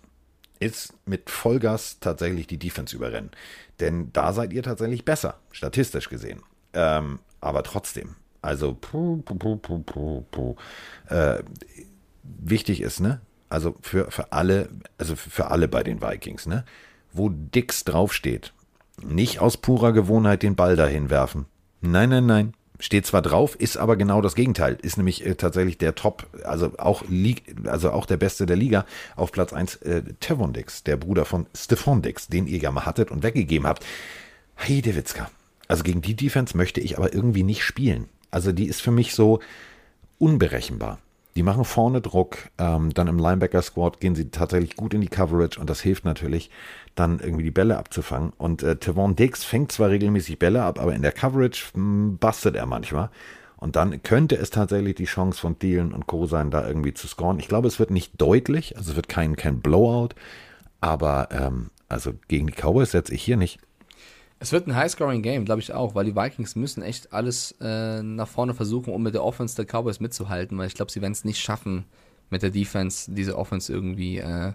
ist 0.60 0.94
mit 1.06 1.30
Vollgas 1.30 2.00
tatsächlich 2.00 2.48
die 2.48 2.58
Defense 2.58 2.96
überrennen. 2.96 3.32
Denn 3.80 4.12
da 4.14 4.34
seid 4.34 4.54
ihr 4.54 4.64
tatsächlich 4.64 5.06
besser, 5.06 5.40
statistisch 5.52 6.10
gesehen. 6.10 6.42
Ähm, 6.74 7.20
aber 7.42 7.64
trotzdem, 7.64 8.16
also 8.42 8.74
puh, 8.74 9.18
puh, 9.18 9.58
puh, 9.58 9.80
puh, 9.80 10.22
puh. 10.32 10.56
Äh, 11.10 11.44
wichtig 12.24 12.82
ist, 12.82 13.00
ne? 13.00 13.22
Also 13.50 13.76
für, 13.82 14.12
für 14.12 14.32
alle, 14.32 14.70
also 14.98 15.16
für 15.16 15.52
alle 15.52 15.68
bei 15.68 15.84
den 15.84 16.02
Vikings, 16.02 16.48
ne? 16.48 16.66
Wo 17.14 17.30
Dix 17.30 17.84
draufsteht, 17.84 18.54
nicht 19.02 19.40
aus 19.40 19.58
purer 19.58 19.94
Gewohnheit 19.94 20.44
den 20.44 20.56
Ball 20.56 20.76
dahin 20.76 21.10
werfen. 21.10 21.46
Nein, 21.82 22.10
nein, 22.10 22.26
nein. 22.26 22.54
Steht 22.80 23.08
zwar 23.08 23.24
drauf, 23.24 23.56
ist 23.56 23.78
aber 23.78 23.96
genau 23.96 24.22
das 24.22 24.36
Gegenteil. 24.36 24.78
Ist 24.82 24.98
nämlich 24.98 25.26
äh, 25.26 25.36
tatsächlich 25.36 25.78
der 25.78 25.96
Top, 25.96 26.28
also 26.44 26.72
auch, 26.78 27.04
also 27.66 27.92
auch 27.92 28.06
der 28.06 28.18
Beste 28.18 28.46
der 28.46 28.56
Liga 28.56 28.86
auf 29.16 29.32
Platz 29.32 29.52
1, 29.52 29.78
äh, 29.78 30.04
Tevon 30.20 30.54
Dix, 30.54 30.84
der 30.84 30.98
Bruder 30.98 31.26
von 31.26 31.48
Stephon 31.56 32.02
Dix, 32.02 32.28
den 32.28 32.46
ihr 32.46 32.60
ja 32.60 32.72
mal 32.72 32.86
hattet 32.86 33.10
und 33.10 33.24
weggegeben 33.24 33.68
habt. 33.68 33.86
Heidewitzka. 34.60 35.30
Also 35.68 35.84
gegen 35.84 36.02
die 36.02 36.16
Defense 36.16 36.56
möchte 36.56 36.80
ich 36.80 36.98
aber 36.98 37.14
irgendwie 37.14 37.44
nicht 37.44 37.64
spielen. 37.64 38.10
Also 38.30 38.52
die 38.52 38.68
ist 38.68 38.82
für 38.82 38.92
mich 38.92 39.16
so 39.16 39.40
unberechenbar. 40.20 41.00
Die 41.38 41.44
machen 41.44 41.66
vorne 41.66 42.02
Druck, 42.02 42.50
ähm, 42.58 42.96
dann 42.96 43.06
im 43.06 43.20
Linebacker-Squad 43.20 44.00
gehen 44.00 44.16
sie 44.16 44.32
tatsächlich 44.32 44.76
gut 44.76 44.96
in 44.96 45.02
die 45.02 45.08
Coverage 45.08 45.60
und 45.60 45.70
das 45.70 45.82
hilft 45.82 46.04
natürlich, 46.04 46.50
dann 46.96 47.20
irgendwie 47.20 47.44
die 47.44 47.52
Bälle 47.52 47.78
abzufangen. 47.78 48.34
Und 48.40 48.64
äh, 48.64 48.78
Tevon 48.78 49.16
Dix 49.16 49.44
fängt 49.44 49.72
zwar 49.72 49.92
regelmäßig 49.92 50.40
Bälle 50.40 50.64
ab, 50.64 50.80
aber 50.80 50.96
in 50.96 51.04
der 51.04 51.12
Coverage 51.12 51.66
mh, 51.76 52.18
bastet 52.20 52.56
er 52.56 52.66
manchmal. 52.66 53.12
Und 53.56 53.76
dann 53.76 54.02
könnte 54.02 54.36
es 54.36 54.50
tatsächlich 54.50 54.96
die 54.96 55.06
Chance 55.06 55.40
von 55.40 55.60
Thielen 55.60 55.94
und 55.94 56.08
Co. 56.08 56.26
sein, 56.26 56.50
da 56.50 56.68
irgendwie 56.68 56.96
zu 56.96 57.08
scoren. 57.08 57.38
Ich 57.38 57.48
glaube, 57.48 57.68
es 57.68 57.78
wird 57.78 57.92
nicht 57.92 58.20
deutlich, 58.20 58.76
also 58.76 58.90
es 58.90 58.96
wird 58.96 59.08
kein, 59.08 59.36
kein 59.36 59.62
Blowout, 59.62 60.16
aber 60.82 61.30
ähm, 61.30 61.70
also 61.88 62.14
gegen 62.28 62.48
die 62.48 62.54
Cowboys 62.54 62.90
setze 62.90 63.14
ich 63.14 63.22
hier 63.22 63.38
nicht. 63.38 63.60
Es 64.40 64.52
wird 64.52 64.68
ein 64.68 64.76
High-Scoring-Game, 64.76 65.46
glaube 65.46 65.62
ich 65.62 65.74
auch, 65.74 65.96
weil 65.96 66.06
die 66.06 66.16
Vikings 66.16 66.56
müssen 66.56 66.84
echt 66.84 67.12
alles 67.12 67.56
äh, 67.60 68.04
nach 68.04 68.28
vorne 68.28 68.54
versuchen, 68.54 68.94
um 68.94 69.02
mit 69.02 69.16
der 69.16 69.24
Offense 69.24 69.56
der 69.56 69.66
Cowboys 69.66 70.00
mitzuhalten, 70.00 70.58
weil 70.58 70.68
ich 70.68 70.76
glaube, 70.76 70.92
sie 70.92 71.02
werden 71.02 71.14
es 71.14 71.26
nicht 71.26 71.40
schaffen, 71.40 71.86
mit 72.30 72.44
der 72.44 72.52
Defense 72.52 73.12
diese 73.12 73.38
Offense 73.38 73.72
irgendwie 73.72 74.18
äh, 74.18 74.54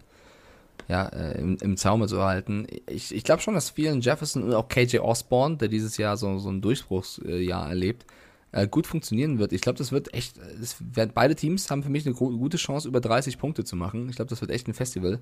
ja, 0.88 1.06
äh, 1.06 1.38
im, 1.40 1.56
im 1.60 1.76
Zaume 1.76 2.06
zu 2.06 2.22
halten. 2.22 2.66
Ich, 2.86 3.14
ich 3.14 3.24
glaube 3.24 3.42
schon, 3.42 3.54
dass 3.54 3.70
vielen 3.70 4.00
Jefferson 4.00 4.42
und 4.44 4.54
auch 4.54 4.68
KJ 4.68 4.98
Osborne, 4.98 5.56
der 5.56 5.68
dieses 5.68 5.96
Jahr 5.96 6.16
so, 6.16 6.38
so 6.38 6.50
ein 6.50 6.60
Durchbruchsjahr 6.60 7.68
erlebt, 7.68 8.06
äh, 8.52 8.68
gut 8.68 8.86
funktionieren 8.86 9.38
wird. 9.38 9.52
Ich 9.52 9.62
glaube, 9.62 9.78
das 9.78 9.92
wird 9.92 10.12
echt, 10.14 10.36
das 10.60 10.76
werden, 10.94 11.12
beide 11.14 11.34
Teams 11.34 11.70
haben 11.70 11.82
für 11.82 11.90
mich 11.90 12.06
eine 12.06 12.14
gute 12.14 12.56
Chance, 12.56 12.88
über 12.88 13.00
30 13.00 13.38
Punkte 13.38 13.64
zu 13.64 13.76
machen. 13.76 14.08
Ich 14.08 14.16
glaube, 14.16 14.28
das 14.28 14.40
wird 14.40 14.50
echt 14.50 14.68
ein 14.68 14.74
Festival. 14.74 15.20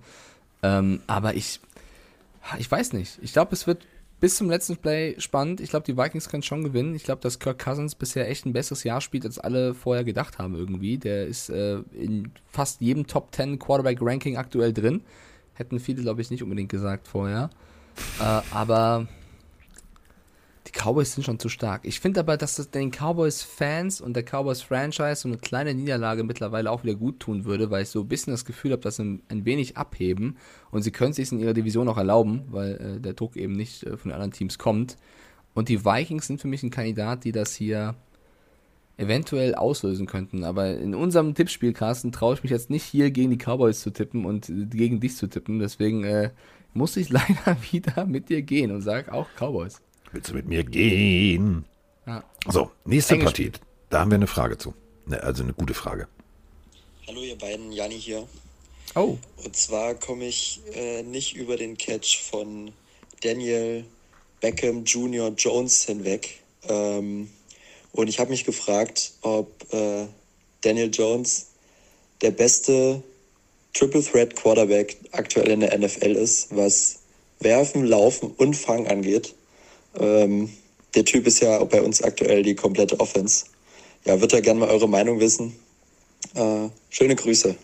Ähm, 0.62 1.00
aber 1.06 1.34
ich, 1.34 1.60
ich 2.58 2.70
weiß 2.70 2.92
nicht. 2.92 3.18
Ich 3.22 3.32
glaube, 3.32 3.52
es 3.54 3.66
wird 3.66 3.86
bis 4.20 4.36
zum 4.36 4.50
letzten 4.50 4.76
Play 4.76 5.16
spannend. 5.18 5.60
Ich 5.60 5.70
glaube, 5.70 5.86
die 5.86 5.96
Vikings 5.96 6.28
können 6.28 6.42
schon 6.42 6.62
gewinnen. 6.62 6.94
Ich 6.94 7.04
glaube, 7.04 7.22
dass 7.22 7.38
Kirk 7.38 7.58
Cousins 7.58 7.94
bisher 7.94 8.28
echt 8.28 8.44
ein 8.44 8.52
besseres 8.52 8.84
Jahr 8.84 9.00
spielt, 9.00 9.24
als 9.24 9.38
alle 9.38 9.74
vorher 9.74 10.04
gedacht 10.04 10.38
haben 10.38 10.54
irgendwie. 10.54 10.98
Der 10.98 11.26
ist 11.26 11.48
äh, 11.48 11.78
in 11.92 12.30
fast 12.46 12.80
jedem 12.80 13.06
Top 13.06 13.34
10 13.34 13.58
Quarterback 13.58 13.98
Ranking 14.00 14.36
aktuell 14.36 14.72
drin. 14.72 15.02
Hätten 15.54 15.80
viele, 15.80 16.02
glaube 16.02 16.20
ich, 16.20 16.30
nicht 16.30 16.42
unbedingt 16.42 16.70
gesagt 16.70 17.08
vorher. 17.08 17.50
Äh, 18.20 18.42
aber 18.50 19.08
Cowboys 20.80 21.12
sind 21.12 21.24
schon 21.24 21.38
zu 21.38 21.50
stark. 21.50 21.82
Ich 21.84 22.00
finde 22.00 22.20
aber, 22.20 22.36
dass 22.36 22.56
das 22.56 22.70
den 22.70 22.90
Cowboys-Fans 22.90 24.00
und 24.00 24.14
der 24.14 24.22
Cowboys-Franchise 24.22 25.16
so 25.16 25.28
eine 25.28 25.36
kleine 25.36 25.74
Niederlage 25.74 26.24
mittlerweile 26.24 26.70
auch 26.70 26.84
wieder 26.84 26.94
gut 26.94 27.20
tun 27.20 27.44
würde, 27.44 27.70
weil 27.70 27.82
ich 27.82 27.90
so 27.90 28.00
ein 28.00 28.08
bisschen 28.08 28.32
das 28.32 28.46
Gefühl 28.46 28.72
habe, 28.72 28.80
dass 28.80 28.96
sie 28.96 29.20
ein 29.28 29.44
wenig 29.44 29.76
abheben 29.76 30.38
und 30.70 30.82
sie 30.82 30.90
können 30.90 31.10
es 31.10 31.16
sich 31.16 31.32
in 31.32 31.40
ihrer 31.40 31.52
Division 31.52 31.88
auch 31.88 31.98
erlauben, 31.98 32.44
weil 32.48 32.76
äh, 32.76 33.00
der 33.00 33.12
Druck 33.12 33.36
eben 33.36 33.52
nicht 33.52 33.82
äh, 33.82 33.96
von 33.96 34.08
den 34.08 34.12
anderen 34.12 34.32
Teams 34.32 34.56
kommt. 34.56 34.96
Und 35.52 35.68
die 35.68 35.84
Vikings 35.84 36.26
sind 36.26 36.40
für 36.40 36.48
mich 36.48 36.62
ein 36.62 36.70
Kandidat, 36.70 37.24
die 37.24 37.32
das 37.32 37.54
hier 37.54 37.94
eventuell 38.96 39.54
auslösen 39.54 40.06
könnten. 40.06 40.44
Aber 40.44 40.76
in 40.76 40.94
unserem 40.94 41.34
Tippspiel, 41.34 41.74
Carsten, 41.74 42.12
traue 42.12 42.34
ich 42.34 42.42
mich 42.42 42.52
jetzt 42.52 42.70
nicht 42.70 42.84
hier 42.84 43.10
gegen 43.10 43.30
die 43.30 43.38
Cowboys 43.38 43.80
zu 43.80 43.90
tippen 43.90 44.24
und 44.24 44.48
äh, 44.48 44.64
gegen 44.64 45.00
dich 45.00 45.16
zu 45.16 45.26
tippen. 45.26 45.58
Deswegen 45.58 46.04
äh, 46.04 46.30
muss 46.72 46.96
ich 46.96 47.08
leider 47.10 47.56
wieder 47.70 48.06
mit 48.06 48.30
dir 48.30 48.40
gehen 48.40 48.70
und 48.70 48.80
sage 48.80 49.12
auch 49.12 49.28
Cowboys. 49.36 49.82
Willst 50.12 50.30
du 50.30 50.34
mit 50.34 50.46
mir 50.46 50.64
gehen? 50.64 51.64
Ja. 52.06 52.24
So, 52.48 52.70
nächste 52.84 53.14
Enges 53.14 53.26
Partie. 53.26 53.52
Da 53.90 54.00
haben 54.00 54.10
wir 54.10 54.16
eine 54.16 54.26
Frage 54.26 54.58
zu. 54.58 54.74
Ne, 55.06 55.22
also 55.22 55.42
eine 55.42 55.52
gute 55.52 55.74
Frage. 55.74 56.08
Hallo 57.06 57.22
ihr 57.22 57.38
beiden, 57.38 57.72
Jani 57.72 57.98
hier. 57.98 58.26
Oh. 58.94 59.18
Und 59.44 59.56
zwar 59.56 59.94
komme 59.94 60.26
ich 60.26 60.60
äh, 60.74 61.02
nicht 61.02 61.36
über 61.36 61.56
den 61.56 61.78
Catch 61.78 62.18
von 62.28 62.72
Daniel 63.22 63.84
Beckham 64.40 64.84
Jr. 64.84 65.32
Jones 65.36 65.84
hinweg. 65.84 66.40
Ähm, 66.68 67.30
und 67.92 68.08
ich 68.08 68.18
habe 68.18 68.30
mich 68.30 68.44
gefragt, 68.44 69.12
ob 69.22 69.48
äh, 69.72 70.06
Daniel 70.62 70.90
Jones 70.92 71.48
der 72.20 72.32
beste 72.32 73.02
Triple 73.74 74.02
Threat 74.02 74.34
Quarterback 74.34 74.96
aktuell 75.12 75.50
in 75.50 75.60
der 75.60 75.78
NFL 75.78 76.16
ist, 76.16 76.54
was 76.54 76.98
Werfen, 77.38 77.84
Laufen 77.84 78.32
und 78.36 78.54
Fang 78.54 78.86
angeht. 78.88 79.34
Ähm, 79.98 80.50
der 80.94 81.04
Typ 81.04 81.26
ist 81.26 81.40
ja 81.40 81.62
bei 81.64 81.80
uns 81.82 82.02
aktuell 82.02 82.42
die 82.42 82.54
komplette 82.54 82.98
Offense. 83.00 83.46
Ja, 84.04 84.14
würde 84.20 84.36
da 84.36 84.40
gerne 84.40 84.60
mal 84.60 84.68
eure 84.70 84.88
Meinung 84.88 85.20
wissen. 85.20 85.54
Äh, 86.34 86.68
schöne 86.90 87.16
Grüße. 87.16 87.54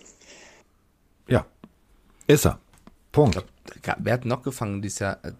Ja. 1.28 1.44
Ist 2.26 2.46
er. 2.46 2.58
Punkt. 3.12 3.42
Wer 3.98 4.12
hat 4.12 4.24
noch 4.24 4.42
gefangen 4.42 4.82
dieses 4.82 4.98
Jahr? 5.00 5.18
Äh, 5.24 5.32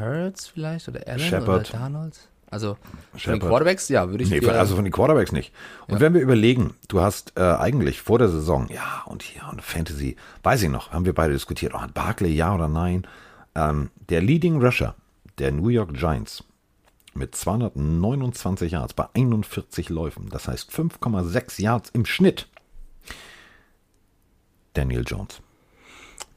Hurts 0.00 0.48
vielleicht 0.48 0.88
oder 0.88 1.06
Allen 1.06 1.20
Shepard. 1.20 1.70
oder 1.70 1.78
Darnold? 1.78 2.18
Also 2.48 2.74
von 2.74 2.80
den 3.12 3.18
Shepard. 3.20 3.40
Quarterbacks, 3.50 3.88
ja, 3.88 4.08
würde 4.08 4.22
ich 4.24 4.30
Nee, 4.30 4.40
dir- 4.40 4.46
von, 4.46 4.54
also 4.56 4.76
von 4.76 4.84
den 4.84 4.92
Quarterbacks 4.92 5.32
nicht. 5.32 5.52
Und 5.88 6.00
wenn 6.00 6.14
wir 6.14 6.20
überlegen, 6.20 6.74
du 6.88 7.00
hast 7.00 7.32
äh, 7.36 7.40
eigentlich 7.40 8.00
vor 8.00 8.18
der 8.18 8.28
Saison, 8.28 8.68
ja, 8.72 9.02
und 9.06 9.22
hier 9.22 9.42
und 9.50 9.62
Fantasy, 9.62 10.16
weiß 10.44 10.62
ich 10.62 10.68
noch, 10.70 10.92
haben 10.92 11.04
wir 11.04 11.12
beide 11.14 11.32
diskutiert, 11.34 11.72
oh, 11.74 11.80
hat 11.80 11.92
Barkley 11.92 12.32
ja 12.34 12.54
oder 12.54 12.68
nein? 12.68 13.06
Ähm, 13.56 13.90
der 14.10 14.22
Leading 14.22 14.62
Rusher 14.62 14.94
der 15.38 15.52
New 15.52 15.68
York 15.68 15.94
Giants 15.94 16.44
mit 17.14 17.34
229 17.34 18.72
Yards 18.72 18.94
bei 18.94 19.06
41 19.14 19.88
Läufen, 19.88 20.28
das 20.28 20.48
heißt 20.48 20.70
5,6 20.70 21.60
Yards 21.62 21.90
im 21.90 22.04
Schnitt. 22.04 22.48
Daniel 24.74 25.04
Jones. 25.06 25.40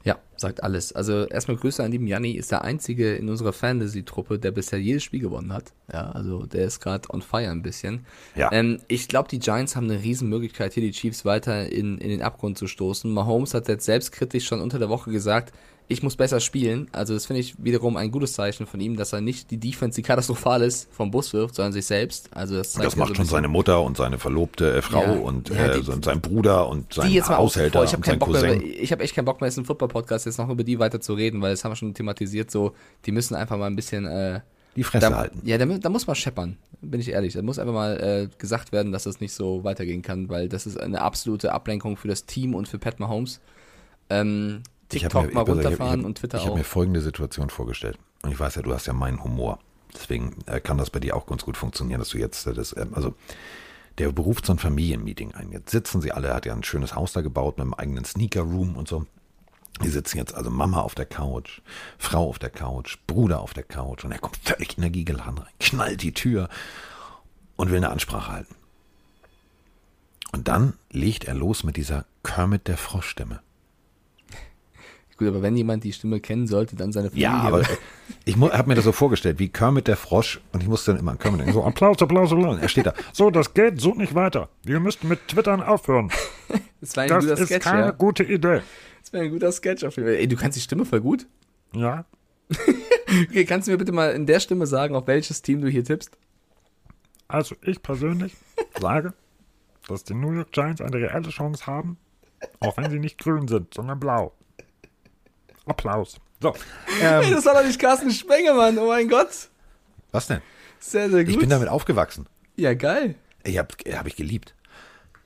Ja, 0.02 0.18
sagt 0.36 0.62
alles. 0.62 0.94
Also 0.94 1.26
erstmal 1.26 1.58
Grüße 1.58 1.84
an 1.84 1.92
lieben 1.92 2.06
Janni, 2.06 2.32
ist 2.32 2.50
der 2.50 2.62
einzige 2.62 3.16
in 3.16 3.28
unserer 3.28 3.52
Fantasy-Truppe, 3.52 4.38
der 4.38 4.50
bisher 4.50 4.80
jedes 4.80 5.04
Spiel 5.04 5.20
gewonnen 5.20 5.52
hat. 5.52 5.74
Ja, 5.92 6.10
also 6.12 6.46
der 6.46 6.64
ist 6.64 6.80
gerade 6.80 7.12
on 7.12 7.20
fire 7.20 7.50
ein 7.50 7.60
bisschen. 7.60 8.06
Ja. 8.34 8.50
Ähm, 8.50 8.80
ich 8.88 9.08
glaube, 9.08 9.28
die 9.28 9.38
Giants 9.38 9.76
haben 9.76 9.90
eine 9.90 10.02
Riesenmöglichkeit, 10.02 10.72
hier 10.72 10.82
die 10.82 10.92
Chiefs 10.92 11.26
weiter 11.26 11.70
in, 11.70 11.98
in 11.98 12.08
den 12.08 12.22
Abgrund 12.22 12.56
zu 12.56 12.66
stoßen. 12.66 13.12
Mahomes 13.12 13.52
hat 13.52 13.68
jetzt 13.68 13.84
selbstkritisch 13.84 14.46
schon 14.46 14.62
unter 14.62 14.78
der 14.78 14.88
Woche 14.88 15.10
gesagt, 15.10 15.52
ich 15.90 16.02
muss 16.04 16.14
besser 16.16 16.38
spielen. 16.40 16.86
Also 16.92 17.14
das 17.14 17.26
finde 17.26 17.40
ich 17.40 17.54
wiederum 17.62 17.96
ein 17.96 18.10
gutes 18.12 18.32
Zeichen 18.32 18.66
von 18.66 18.80
ihm, 18.80 18.96
dass 18.96 19.12
er 19.12 19.20
nicht 19.20 19.50
die 19.50 19.56
Defense, 19.58 19.96
die 19.96 20.02
katastrophal 20.02 20.62
ist, 20.62 20.88
vom 20.92 21.10
Bus 21.10 21.32
wirft, 21.32 21.56
sondern 21.56 21.72
sich 21.72 21.84
selbst. 21.84 22.30
Also 22.32 22.54
das, 22.56 22.72
zeigt 22.72 22.86
Das 22.86 22.96
macht 22.96 23.08
so 23.08 23.14
schon 23.16 23.24
seine 23.26 23.48
Mutter 23.48 23.82
und 23.82 23.96
seine 23.96 24.16
verlobte 24.18 24.76
äh, 24.76 24.82
Frau 24.82 25.02
Ja, 25.02 25.12
und 25.12 25.50
äh, 25.50 25.78
die- 25.78 25.82
so- 25.84 26.00
sein 26.00 26.20
Bruder 26.20 26.68
und 26.68 26.94
sein 26.94 27.12
Haushälter 27.28 27.82
ich 27.84 27.88
habe 27.92 27.96
und 27.98 28.04
sein 28.06 28.18
Bock 28.18 28.30
mehr, 28.30 28.40
Cousin. 28.58 28.62
ich 28.80 28.92
habe 28.92 29.02
echt 29.02 29.14
keinen 29.14 29.24
Bock 29.24 29.40
mehr, 29.40 29.48
jetzt 29.48 29.58
im 29.58 29.64
Football-Podcast 29.64 30.26
jetzt 30.26 30.38
noch 30.38 30.48
über 30.48 30.62
die 30.64 30.78
weiter 30.78 31.00
zu 31.00 31.14
reden, 31.14 31.42
weil 31.42 31.50
das 31.50 31.64
haben 31.64 31.72
wir 31.72 31.76
schon 31.76 31.92
thematisiert, 31.92 32.50
so, 32.50 32.72
die 33.04 33.12
müssen 33.12 33.34
einfach 33.34 33.58
mal 33.58 33.66
ein 33.66 33.74
bisschen, 33.76 34.06
äh, 34.06 34.40
Die 34.76 34.84
Fresse 34.84 35.10
da, 35.10 35.16
halten. 35.18 35.40
Ja, 35.44 35.58
da, 35.58 35.66
da 35.66 35.88
muss 35.88 36.06
man 36.06 36.14
scheppern, 36.14 36.56
bin 36.80 37.00
ich 37.00 37.08
ehrlich. 37.08 37.32
Da 37.32 37.42
muss 37.42 37.58
einfach 37.58 37.74
mal 37.74 37.96
äh, 38.00 38.28
gesagt 38.38 38.70
werden, 38.70 38.92
dass 38.92 39.02
das 39.02 39.18
nicht 39.20 39.32
so 39.34 39.64
weitergehen 39.64 40.02
kann, 40.02 40.28
weil 40.28 40.48
das 40.48 40.66
ist 40.66 40.78
eine 40.78 41.02
absolute 41.02 41.52
Ablenkung 41.52 41.96
für 41.96 42.06
das 42.06 42.26
Team 42.26 42.54
und 42.54 42.68
für 42.68 42.78
Pat 42.78 43.00
Mahomes. 43.00 43.40
Ähm, 44.08 44.62
TikTok 44.90 45.26
mir- 45.26 45.32
mal 45.34 45.42
ich- 45.42 45.48
ich 45.48 45.54
runterfahren 45.54 45.94
ich 45.94 45.98
hab- 46.00 46.06
und 46.06 46.18
Twitter 46.18 46.38
Ich 46.38 46.44
habe 46.44 46.52
auch. 46.52 46.56
mir 46.58 46.64
folgende 46.64 47.00
Situation 47.00 47.50
vorgestellt. 47.50 47.98
Und 48.22 48.32
ich 48.32 48.38
weiß 48.40 48.54
ja, 48.56 48.62
du 48.62 48.72
hast 48.74 48.86
ja 48.86 48.92
meinen 48.92 49.22
Humor. 49.24 49.58
Deswegen 49.94 50.36
äh, 50.46 50.60
kann 50.60 50.78
das 50.78 50.90
bei 50.90 51.00
dir 51.00 51.16
auch 51.16 51.26
ganz 51.26 51.44
gut 51.44 51.56
funktionieren, 51.56 51.98
dass 51.98 52.10
du 52.10 52.18
jetzt 52.18 52.46
äh, 52.46 52.52
das, 52.54 52.76
ähm, 52.76 52.92
also 52.94 53.14
der 53.98 54.12
beruft 54.12 54.46
so 54.46 54.52
ein 54.52 54.58
Familienmeeting 54.58 55.34
ein. 55.34 55.50
Jetzt 55.52 55.70
sitzen 55.70 56.00
sie 56.00 56.12
alle, 56.12 56.28
er 56.28 56.34
hat 56.34 56.46
ja 56.46 56.52
ein 56.54 56.62
schönes 56.62 56.94
Haus 56.94 57.12
da 57.12 57.22
gebaut 57.22 57.58
mit 57.58 57.64
einem 57.64 57.74
eigenen 57.74 58.04
Sneaker-Room 58.04 58.76
und 58.76 58.86
so. 58.88 59.04
Die 59.82 59.88
sitzen 59.88 60.18
jetzt 60.18 60.34
also 60.34 60.50
Mama 60.50 60.80
auf 60.82 60.94
der 60.94 61.06
Couch, 61.06 61.60
Frau 61.98 62.28
auf 62.28 62.38
der 62.38 62.50
Couch, 62.50 62.98
Bruder 63.06 63.40
auf 63.40 63.54
der 63.54 63.62
Couch 63.62 64.04
und 64.04 64.12
er 64.12 64.18
kommt 64.18 64.36
völlig 64.36 64.76
energiegeladen 64.78 65.38
rein, 65.38 65.52
knallt 65.58 66.02
die 66.02 66.12
Tür 66.12 66.48
und 67.56 67.70
will 67.70 67.78
eine 67.78 67.90
Ansprache 67.90 68.30
halten. 68.32 68.54
Und 70.32 70.48
dann 70.48 70.74
legt 70.90 71.24
er 71.24 71.34
los 71.34 71.64
mit 71.64 71.76
dieser 71.76 72.04
Kermit 72.22 72.68
der 72.68 72.76
Froschstimme. 72.76 73.40
Gut, 75.20 75.28
aber 75.28 75.42
wenn 75.42 75.56
jemand 75.56 75.84
die 75.84 75.92
Stimme 75.92 76.18
kennen 76.18 76.48
sollte, 76.48 76.74
dann 76.74 76.90
seine 76.90 77.10
Familie. 77.10 77.28
Ja, 77.28 77.34
aber 77.42 77.62
ich 78.24 78.36
habe 78.36 78.68
mir 78.68 78.74
das 78.74 78.84
so 78.84 78.90
vorgestellt, 78.92 79.38
wie 79.38 79.48
Kermit 79.48 79.86
der 79.86 79.96
Frosch 79.96 80.40
und 80.52 80.62
ich 80.62 80.68
musste 80.68 80.90
dann 80.90 81.00
immer 81.00 81.12
an 81.12 81.18
Kermit 81.18 81.40
denken, 81.40 81.52
so 81.52 81.62
Applaus, 81.62 82.00
Applaus, 82.02 82.32
Applaus. 82.32 82.58
Er 82.60 82.68
steht 82.68 82.86
da. 82.86 82.94
So, 83.12 83.30
das 83.30 83.54
geht 83.54 83.80
so 83.80 83.94
nicht 83.94 84.14
weiter. 84.14 84.48
Wir 84.64 84.80
müssten 84.80 85.06
mit 85.06 85.28
Twittern 85.28 85.62
aufhören. 85.62 86.10
das 86.80 86.96
war 86.96 87.04
ein 87.04 87.08
Das 87.10 87.24
guter 87.24 87.38
ist 87.38 87.46
Sketch, 87.46 87.64
keine 87.64 87.80
ja. 87.82 87.90
gute 87.92 88.24
Idee. 88.24 88.62
Das 89.02 89.12
wäre 89.12 89.24
ein 89.24 89.30
guter 89.30 89.52
Sketch 89.52 89.84
auf 89.84 89.96
jeden 89.96 90.08
Fall. 90.08 90.16
Ey, 90.16 90.26
du 90.26 90.36
kannst 90.36 90.56
die 90.56 90.62
Stimme 90.62 90.84
voll 90.84 91.00
gut. 91.00 91.26
Ja, 91.74 92.04
Okay, 93.28 93.44
kannst 93.44 93.66
du 93.68 93.72
mir 93.72 93.78
bitte 93.78 93.92
mal 93.92 94.12
in 94.12 94.26
der 94.26 94.40
Stimme 94.40 94.66
sagen, 94.66 94.94
auf 94.94 95.06
welches 95.06 95.42
Team 95.42 95.60
du 95.60 95.68
hier 95.68 95.84
tippst? 95.84 96.16
also 97.28 97.54
ich 97.62 97.80
persönlich 97.80 98.34
sage, 98.80 99.12
dass 99.86 100.02
die 100.02 100.14
New 100.14 100.32
York 100.32 100.50
Giants 100.50 100.80
eine 100.80 100.96
reelle 100.96 101.28
Chance 101.28 101.66
haben, 101.66 101.96
auch 102.58 102.76
wenn 102.76 102.90
sie 102.90 102.98
nicht 102.98 103.18
grün 103.18 103.46
sind, 103.46 103.72
sondern 103.72 104.00
blau. 104.00 104.32
Applaus. 105.66 106.16
So, 106.42 106.54
Ey, 107.02 107.30
das 107.30 107.44
war 107.44 107.54
doch 107.54 107.64
nicht 107.64 107.78
Carsten 107.78 108.10
Spengemann, 108.10 108.78
oh 108.78 108.88
mein 108.88 109.08
Gott. 109.08 109.28
Was 110.10 110.26
denn? 110.26 110.40
Sehr, 110.78 111.10
sehr 111.10 111.24
gut. 111.24 111.32
Ich 111.34 111.38
bin 111.38 111.50
damit 111.50 111.68
aufgewachsen. 111.68 112.26
Ja, 112.56 112.74
geil. 112.74 113.14
Ich 113.44 113.58
habe 113.58 113.68
hab 113.92 114.06
ich 114.06 114.16
geliebt. 114.16 114.54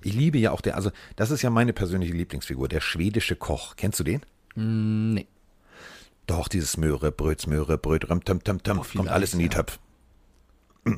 Ich 0.02 0.12
liebe 0.12 0.38
ja 0.38 0.50
auch 0.50 0.60
der, 0.60 0.74
also 0.76 0.90
das 1.16 1.30
ist 1.30 1.42
ja 1.42 1.50
meine 1.50 1.72
persönliche 1.72 2.12
Lieblingsfigur, 2.12 2.68
der 2.68 2.80
schwedische 2.80 3.36
Koch. 3.36 3.76
Kennst 3.76 4.00
du 4.00 4.04
den? 4.04 4.20
Nee. 4.56 5.26
Doch, 6.26 6.48
dieses 6.48 6.76
Möhre, 6.76 7.12
Brötsmöhre, 7.12 7.78
Bröt, 7.78 8.08
röm, 8.10 8.24
töm, 8.24 8.42
töm, 8.42 8.62
töm, 8.62 8.82
kommt 8.82 9.08
alles 9.08 9.32
in 9.34 9.38
die 9.40 9.48
Töpfe. 9.48 9.78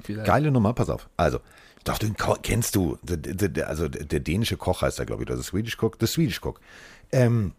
Vielleicht. 0.02 0.26
Geile 0.26 0.50
Nummer, 0.50 0.72
pass 0.72 0.88
auf. 0.90 1.08
Also, 1.16 1.40
doch, 1.84 1.98
den 1.98 2.16
Ko- 2.16 2.36
kennst 2.42 2.74
du. 2.74 2.98
Also 3.64 3.88
der, 3.88 4.04
der 4.04 4.20
dänische 4.20 4.56
Koch 4.56 4.82
heißt 4.82 4.98
er, 4.98 5.06
glaube 5.06 5.22
ich, 5.22 5.28
oder 5.28 5.36
der 5.36 5.44
Swedish 5.44 5.76
Cook, 5.80 5.98
der 5.98 6.08
Swedish 6.08 6.42
Cook. 6.42 6.60
Ähm, 7.12 7.52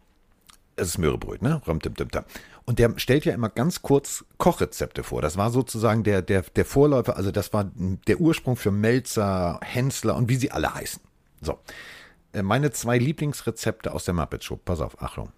es 0.77 0.89
ist 0.89 0.97
Möhrebröt, 0.97 1.41
ne? 1.41 1.61
Und 2.65 2.79
der 2.79 2.93
stellt 2.97 3.25
ja 3.25 3.33
immer 3.33 3.49
ganz 3.49 3.81
kurz 3.81 4.25
Kochrezepte 4.37 5.03
vor. 5.03 5.21
Das 5.21 5.37
war 5.37 5.49
sozusagen 5.49 6.03
der, 6.03 6.21
der, 6.21 6.43
der 6.43 6.65
Vorläufer, 6.65 7.17
also 7.17 7.31
das 7.31 7.51
war 7.53 7.71
der 7.75 8.21
Ursprung 8.21 8.55
für 8.55 8.71
Melzer, 8.71 9.59
Hensler 9.63 10.15
und 10.15 10.29
wie 10.29 10.35
sie 10.35 10.51
alle 10.51 10.73
heißen. 10.73 11.01
So. 11.41 11.59
Äh, 12.33 12.43
Meine 12.43 12.71
zwei 12.71 12.97
Lieblingsrezepte 12.97 13.91
aus 13.93 14.05
der 14.05 14.13
Muppet 14.13 14.43
Show. 14.43 14.57
Pass 14.57 14.79
auf, 14.81 15.01
Achtung. 15.01 15.31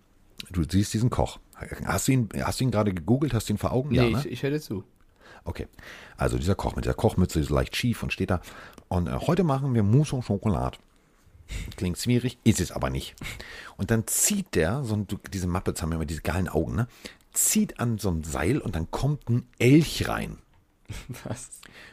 Du 0.52 0.64
siehst 0.70 0.94
diesen 0.94 1.10
Koch. 1.10 1.40
Hast 1.86 2.08
du 2.08 2.14
ihn, 2.14 2.30
hast 2.42 2.60
du 2.60 2.64
ihn 2.64 2.72
gerade 2.72 2.94
gegoogelt? 2.94 3.34
Hast 3.34 3.50
du 3.50 3.54
ihn 3.54 3.58
vor 3.58 3.72
Augen? 3.72 3.90
Nee, 3.90 3.98
ja, 3.98 4.10
ne? 4.10 4.20
ich, 4.20 4.32
ich 4.32 4.44
höre 4.44 4.60
zu. 4.60 4.84
Okay. 5.44 5.68
Also 6.18 6.38
dieser 6.38 6.56
Koch 6.56 6.76
mit 6.76 6.86
dieser 6.86 6.94
Kochmütze 6.94 7.40
ist 7.40 7.50
leicht 7.50 7.76
schief 7.76 8.04
und 8.04 8.14
steht 8.14 8.30
da. 8.30 8.42
Und 8.88 9.08
äh, 9.08 9.12
heute 9.28 9.44
machen 9.44 9.74
wir 9.74 9.84
Mousse 9.84 10.16
au 10.16 10.22
Chocolat. 10.22 10.80
Klingt 11.76 11.98
schwierig, 11.98 12.38
ist 12.44 12.60
es 12.60 12.72
aber 12.72 12.90
nicht. 12.90 13.16
Und 13.78 13.92
dann 13.92 14.08
zieht 14.08 14.56
der, 14.56 14.84
so 14.84 14.96
ein, 14.96 15.08
diese 15.34 15.48
Muppets 15.48 15.82
haben 15.82 15.90
ja 15.92 15.96
immer 15.96 16.06
diese 16.06 16.22
geilen 16.22 16.50
Augen, 16.50 16.76
ne? 16.76 16.88
Zieht 17.32 17.80
an 17.80 18.00
so 18.00 18.10
ein 18.10 18.24
Seil 18.24 18.60
und 18.60 18.76
dann 18.76 18.90
kommt 18.92 19.30
ein 19.30 19.48
Elch 19.60 20.08
rein. 20.08 20.40
Was? 21.24 21.50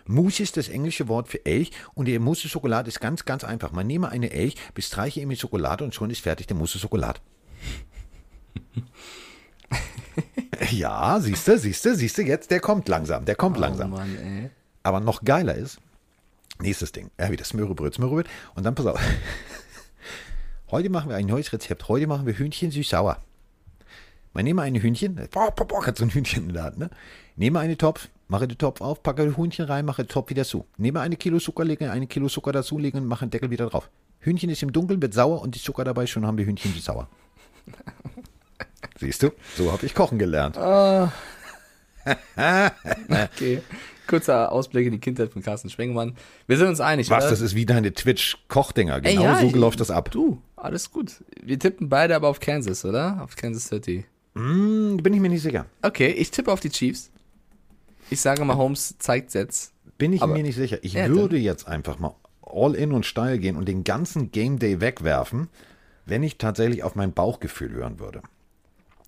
Mousse 0.07 0.43
ist 0.43 0.57
das 0.57 0.69
englische 0.69 1.09
Wort 1.09 1.29
für 1.29 1.45
Elch 1.45 1.71
und 1.95 2.09
der 2.09 2.21
Mousse 2.21 2.49
Schokolade 2.49 2.89
ist 2.89 3.01
ganz, 3.01 3.25
ganz 3.25 3.45
einfach. 3.45 3.73
Man 3.73 3.87
nehme 3.87 4.09
eine 4.09 4.31
Elch, 4.31 4.57
bestreiche 4.75 5.21
ihn 5.21 5.29
mit 5.29 5.39
Schokolade 5.39 5.85
und 5.85 5.95
schon 5.95 6.11
ist 6.11 6.21
fertig 6.21 6.47
der 6.47 6.57
Mousse 6.57 6.79
Schokolade. 6.79 7.21
Ja, 10.71 11.21
siehst 11.21 11.47
du, 11.47 11.59
siehst 11.59 11.85
du, 11.85 11.95
siehst 11.95 12.19
du, 12.19 12.23
jetzt, 12.23 12.51
der 12.51 12.61
kommt 12.61 12.89
langsam, 12.89 13.25
der 13.25 13.35
kommt 13.35 13.59
langsam. 13.59 13.93
Oh 13.93 13.97
Mann, 13.97 14.17
ey. 14.17 14.51
Aber 14.83 15.01
noch 15.01 15.23
geiler 15.23 15.55
ist, 15.55 15.79
nächstes 16.61 16.93
Ding, 16.93 17.11
ja, 17.19 17.31
wieder 17.31 17.45
Smörebröt, 17.45 17.95
Smörebröt. 17.95 18.29
Und 18.55 18.65
dann 18.65 18.75
pass 18.75 18.87
auf. 18.87 19.01
Heute 20.71 20.91
machen 20.91 21.09
wir 21.11 21.17
ein 21.17 21.27
neues 21.27 21.53
Rezept. 21.53 21.89
Heute 21.89 22.07
machen 22.07 22.27
wir 22.27 22.35
Hühnchen 22.35 22.71
süß-sauer. 22.71 23.23
Man 24.33 24.45
nehme 24.45 24.63
ein 24.63 24.75
Hühnchen, 24.75 25.15
boah, 25.31 25.51
boah, 25.51 25.67
boah, 25.67 25.87
hat 25.87 25.97
so 25.97 26.05
ein 26.05 26.11
Hühnchen 26.11 26.49
in 26.49 26.55
der 26.55 26.65
Hand, 26.65 26.79
ne? 26.79 26.91
Nehme 27.37 27.59
einen 27.59 27.79
Topf, 27.79 28.09
mache 28.29 28.47
den 28.47 28.59
Topf 28.59 28.83
auf, 28.83 29.03
packe 29.03 29.25
das 29.25 29.37
Hühnchen 29.37 29.65
rein, 29.65 29.87
mache 29.87 30.05
den 30.05 30.09
Topf 30.09 30.29
wieder 30.29 30.45
zu. 30.45 30.67
Nehme 30.77 31.01
eine 31.01 31.17
Kilo 31.17 31.39
Zucker, 31.39 31.65
lege 31.65 31.91
eine 31.91 32.07
Kilo 32.07 32.29
Zucker 32.29 32.53
dazu, 32.53 32.79
lege 32.79 32.99
und 32.99 33.07
mache 33.07 33.25
den 33.25 33.31
Deckel 33.31 33.51
wieder 33.51 33.71
drauf. 33.71 33.89
Hühnchen 34.19 34.51
ist 34.51 34.63
im 34.63 34.73
Dunkeln, 34.73 35.01
wird 35.01 35.15
sauer 35.15 35.41
und 35.41 35.55
die 35.55 35.59
Zucker 35.59 35.85
dabei, 35.85 36.07
schon 36.07 36.27
haben 36.27 36.37
wir 36.37 36.45
Hühnchen 36.45 36.71
süß-sauer. 36.75 37.09
Siehst 38.99 39.23
du, 39.23 39.31
so 39.57 39.73
habe 39.73 39.87
ich 39.87 39.95
kochen 39.95 40.19
gelernt. 40.19 40.59
Ah. 40.59 41.13
okay. 43.09 43.63
Kurzer 44.07 44.53
Ausblick 44.53 44.87
in 44.87 44.93
die 44.93 44.99
Kindheit 45.01 45.33
von 45.33 45.43
Carsten 45.43 45.71
Schwengemann. 45.71 46.17
Wir 46.47 46.57
sind 46.59 46.69
uns 46.69 46.81
einig, 46.81 47.11
Was, 47.11 47.25
oder? 47.25 47.31
das 47.31 47.41
ist 47.41 47.55
wie 47.55 47.67
deine 47.67 47.93
Twitch-Kochdinger. 47.93 48.97
Ey, 49.05 49.13
Genau 49.15 49.23
ja, 49.25 49.41
so 49.41 49.51
läuft 49.57 49.81
das 49.81 49.91
ab. 49.91 50.11
Du, 50.11 50.41
alles 50.57 50.91
gut. 50.91 51.25
Wir 51.43 51.59
tippen 51.59 51.89
beide 51.89 52.17
aber 52.17 52.29
auf 52.29 52.41
Kansas, 52.41 52.85
oder? 52.85 53.21
Auf 53.23 53.37
Kansas 53.37 53.65
City. 53.69 54.05
Hm, 54.35 54.99
bin 54.99 55.15
ich 55.15 55.21
mir 55.21 55.29
nicht 55.29 55.43
sicher. 55.43 55.67
Okay, 55.83 56.09
ich 56.09 56.31
tippe 56.31 56.53
auf 56.53 56.61
die 56.61 56.71
Chiefs. 56.71 57.11
Ich 58.11 58.21
sage 58.21 58.45
mal, 58.45 58.57
Holmes 58.57 58.97
zeigt 58.99 59.35
jetzt. 59.35 59.73
Bin 59.99 60.13
ich 60.13 60.23
Aber- 60.23 60.33
mir 60.35 60.43
nicht 60.43 60.57
sicher. 60.57 60.79
Ich 60.83 60.93
Ja, 60.93 61.09
würde 61.09 61.37
jetzt 61.39 61.67
einfach 61.67 61.99
mal 61.99 62.15
all 62.43 62.75
in 62.75 62.93
und 62.93 63.05
steil 63.05 63.39
gehen 63.39 63.57
und 63.57 63.67
den 63.67 63.83
ganzen 63.83 64.31
Game 64.31 64.59
Day 64.59 64.81
wegwerfen, 64.81 65.49
wenn 66.05 66.23
ich 66.23 66.39
tatsächlich 66.39 66.85
auf 66.85 66.95
mein 66.95 67.13
Bauchgefühl 67.13 67.73
hören 67.73 67.99
würde. 67.99 68.23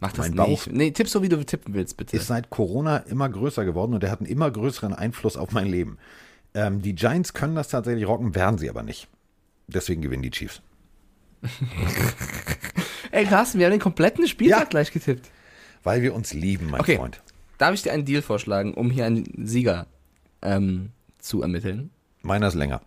Mach 0.01 0.13
das 0.13 0.29
Mein 0.31 0.49
nicht. 0.49 0.67
Bauch- 0.67 0.73
Nee, 0.73 0.91
tipp 0.93 1.09
so, 1.09 1.23
wie 1.23 1.29
du 1.29 1.45
tippen 1.45 1.75
willst, 1.75 1.97
bitte. 1.97 2.17
Ist 2.17 2.29
seit 2.29 2.51
Corona 2.51 2.99
immer 2.99 3.29
größer 3.29 3.65
geworden 3.65 3.95
und 3.95 4.03
der 4.03 4.11
hat 4.11 4.21
einen 4.21 4.29
immer 4.29 4.51
größeren 4.51 4.95
Einfluss 4.95 5.37
auf 5.37 5.51
mein 5.53 5.67
Leben. 5.67 5.99
Ähm, 6.55 6.83
die 6.83 6.95
Giants 6.95 7.35
können 7.35 7.55
das 7.57 7.69
tatsächlich 7.69 8.07
rocken, 8.07 8.35
werden 8.35 8.59
sie 8.59 8.71
aber 8.71 8.83
nicht. 8.83 9.09
Deswegen 9.67 10.01
gewinnen 10.03 10.23
die 10.23 10.31
Chiefs. 10.31 10.63
Ey, 13.11 13.25
Carsten, 13.27 13.59
wir 13.59 13.67
haben 13.67 13.73
den 13.73 13.81
kompletten 13.81 14.27
Spieltag 14.29 14.61
Ja. 14.61 14.65
gleich 14.67 14.93
getippt. 14.93 15.31
Weil 15.83 16.03
wir 16.03 16.15
uns 16.15 16.33
lieben, 16.33 16.71
mein 16.71 16.81
Okay. 16.81 16.97
Freund. 16.97 17.21
Darf 17.59 17.75
ich 17.75 17.83
dir 17.83 17.93
einen 17.93 18.05
Deal 18.05 18.23
vorschlagen, 18.23 18.75
um 18.75 18.91
hier 18.91 19.05
einen 19.07 19.25
Sieger 19.47 19.87
ähm, 20.43 20.91
zu 21.19 21.43
ermitteln? 21.43 21.91
Meiner 22.23 22.49
ist 22.49 22.55
länger. 22.55 22.83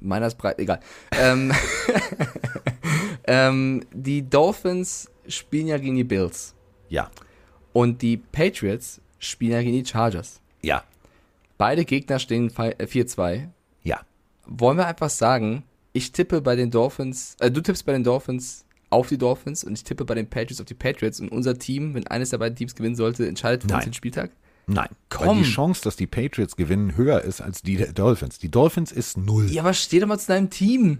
Meiner 0.00 0.26
ist 0.26 0.36
breit, 0.38 0.58
egal. 0.58 0.80
ähm, 1.12 1.52
ähm, 3.26 3.82
die 3.92 4.28
Dolphins 4.28 5.10
spielen 5.28 5.66
ja 5.66 5.78
gegen 5.78 5.96
die 5.96 6.04
Bills. 6.04 6.54
Ja. 6.88 7.10
Und 7.72 8.02
die 8.02 8.16
Patriots 8.16 9.00
spielen 9.18 9.52
ja 9.52 9.62
gegen 9.62 9.82
die 9.82 9.84
Chargers. 9.88 10.40
Ja. 10.62 10.84
Beide 11.58 11.84
Gegner 11.84 12.18
stehen 12.18 12.50
fe- 12.50 12.78
äh, 12.78 12.86
4-2. 12.86 13.48
Ja. 13.82 14.00
Wollen 14.46 14.76
wir 14.78 14.86
einfach 14.86 15.10
sagen, 15.10 15.62
ich 15.92 16.12
tippe 16.12 16.40
bei 16.40 16.56
den 16.56 16.70
Dolphins, 16.70 17.36
äh, 17.40 17.50
du 17.50 17.60
tippst 17.60 17.86
bei 17.86 17.92
den 17.92 18.04
Dolphins 18.04 18.64
auf 18.90 19.08
die 19.08 19.18
Dolphins 19.18 19.64
und 19.64 19.72
ich 19.74 19.84
tippe 19.84 20.04
bei 20.04 20.14
den 20.14 20.28
Patriots 20.28 20.60
auf 20.60 20.66
die 20.66 20.74
Patriots 20.74 21.18
und 21.20 21.30
unser 21.30 21.58
Team, 21.58 21.94
wenn 21.94 22.06
eines 22.06 22.30
der 22.30 22.38
beiden 22.38 22.56
Teams 22.56 22.74
gewinnen 22.74 22.94
sollte, 22.94 23.26
entscheidet 23.26 23.62
für 23.62 23.66
uns 23.68 23.72
Nein. 23.72 23.84
den 23.90 23.94
Spieltag? 23.94 24.30
Nein. 24.68 24.88
Komm. 25.08 25.28
Weil 25.28 25.36
die 25.44 25.50
Chance, 25.50 25.82
dass 25.84 25.96
die 25.96 26.06
Patriots 26.06 26.56
gewinnen, 26.56 26.96
höher 26.96 27.22
ist 27.22 27.40
als 27.40 27.62
die 27.62 27.76
der 27.76 27.92
Dolphins. 27.92 28.38
Die 28.38 28.50
Dolphins 28.50 28.92
ist 28.92 29.16
null. 29.16 29.50
Ja, 29.50 29.62
aber 29.62 29.72
steh 29.74 30.00
doch 30.00 30.08
mal 30.08 30.18
zu 30.18 30.26
deinem 30.28 30.50
Team. 30.50 30.98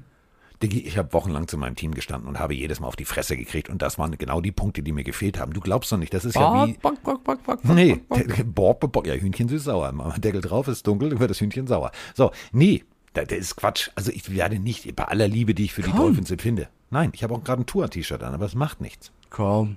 Diggi, 0.63 0.81
ich 0.81 0.97
habe 0.97 1.13
wochenlang 1.13 1.49
zu 1.49 1.59
meinem 1.59 1.77
Team 1.77 1.93
gestanden 1.95 2.29
und 2.29 2.39
habe 2.39 2.55
jedes 2.55 2.81
Mal 2.81 2.87
auf 2.87 2.97
die 2.97 3.05
Fresse 3.05 3.37
gekriegt 3.37 3.69
und 3.69 3.83
das 3.83 3.99
waren 3.99 4.17
genau 4.17 4.41
die 4.41 4.53
Punkte, 4.53 4.83
die 4.83 4.93
mir 4.93 5.05
gefehlt 5.05 5.39
haben. 5.39 5.53
Du 5.53 5.61
glaubst 5.61 5.93
doch 5.93 5.99
nicht, 5.99 6.15
das 6.15 6.25
ist 6.25 6.35
ja 6.37 6.67
wie... 6.67 6.73
Bock, 6.75 7.03
bock, 7.03 7.23
bock, 7.25 7.43
bock, 7.45 7.63
bock, 7.63 7.75
Nee, 7.75 8.01
bock, 8.09 8.81
bock. 8.81 8.93
Bock, 8.93 9.07
ja, 9.07 9.15
Hühnchen 9.15 9.49
süß 9.49 9.65
sauer. 9.65 9.93
Deckel 10.19 10.41
drauf, 10.41 10.69
ist 10.69 10.87
dunkel, 10.87 11.19
wird 11.19 11.31
das 11.31 11.41
Hühnchen 11.41 11.67
sauer. 11.67 11.91
So, 12.15 12.31
nee, 12.53 12.85
das 13.13 13.27
ist 13.33 13.57
Quatsch. 13.57 13.91
Also 13.95 14.11
ich 14.13 14.35
werde 14.35 14.59
nicht, 14.59 14.95
bei 14.97 15.05
aller 15.05 15.29
Liebe, 15.29 15.55
die 15.55 15.65
ich 15.65 15.75
für 15.75 15.83
die 15.83 15.91
Komm. 15.91 16.01
Dolphins 16.01 16.31
empfinde. 16.31 16.69
Nein, 16.91 17.11
ich 17.15 17.23
habe 17.23 17.35
auch 17.35 17.43
gerade 17.43 17.63
ein 17.63 17.67
Tour-T-Shirt 17.67 18.23
an, 18.23 18.35
aber 18.35 18.47
es 18.47 18.55
macht 18.55 18.81
nichts. 18.81 19.11
Komm. 19.31 19.77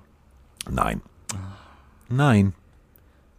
Nein. 0.69 1.01
Nein. 2.09 2.53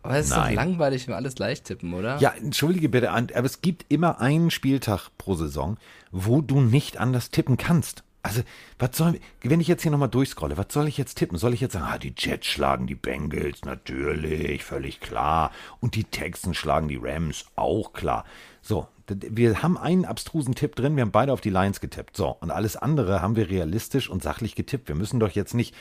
Aber 0.03 0.17
es 0.17 0.27
ist 0.27 0.37
doch 0.37 0.51
langweilig, 0.51 1.07
wenn 1.07 1.13
wir 1.13 1.17
alles 1.17 1.39
leicht 1.39 1.65
tippen, 1.65 1.93
oder? 1.93 2.19
Ja, 2.19 2.31
entschuldige 2.31 2.89
bitte, 2.89 3.11
aber 3.11 3.45
es 3.45 3.61
gibt 3.61 3.85
immer 3.89 4.21
einen 4.21 4.51
Spieltag 4.51 5.11
pro 5.19 5.35
Saison, 5.35 5.77
wo 6.11 6.41
du 6.41 6.61
nicht 6.61 6.99
anders 6.99 7.31
tippen 7.31 7.57
kannst. 7.57 8.03
Also, 8.23 8.43
was 8.79 8.97
soll, 8.97 9.19
wenn 9.43 9.61
ich 9.61 9.69
jetzt 9.69 9.83
hier 9.83 9.91
nochmal 9.91 10.11
durchscrolle, 10.11 10.59
was 10.59 10.67
soll 10.71 10.89
ich 10.89 10.99
jetzt 10.99 11.15
tippen? 11.15 11.39
Soll 11.39 11.55
ich 11.55 11.61
jetzt 11.61 11.73
sagen, 11.73 11.87
ah, 11.89 11.99
die 11.99 12.13
Jets 12.17 12.47
schlagen 12.47 12.87
die 12.87 12.95
Bengals, 12.95 13.65
natürlich, 13.65 14.63
völlig 14.63 15.01
klar. 15.01 15.53
Und 15.81 15.95
die 15.95 16.05
Texans 16.05 16.59
schlagen 16.59 16.89
die 16.89 16.99
Rams, 17.01 17.47
auch 17.57 17.95
klar. 17.95 18.27
So, 18.61 18.89
wir 19.09 19.63
haben 19.63 19.79
einen 19.79 20.05
abstrusen 20.05 20.55
Tipp 20.55 20.77
drin, 20.77 20.97
wir 20.97 21.03
haben 21.03 21.13
beide 21.13 21.33
auf 21.33 21.41
die 21.41 21.51
Lions 21.51 21.81
getippt. 21.81 22.15
So, 22.15 22.29
und 22.29 22.51
alles 22.51 22.77
andere 22.77 23.23
haben 23.23 23.37
wir 23.37 23.49
realistisch 23.49 24.11
und 24.11 24.23
sachlich 24.23 24.55
getippt. 24.55 24.89
Wir 24.89 24.97
müssen 24.97 25.19
doch 25.19 25.31
jetzt 25.31 25.55
nicht, 25.55 25.75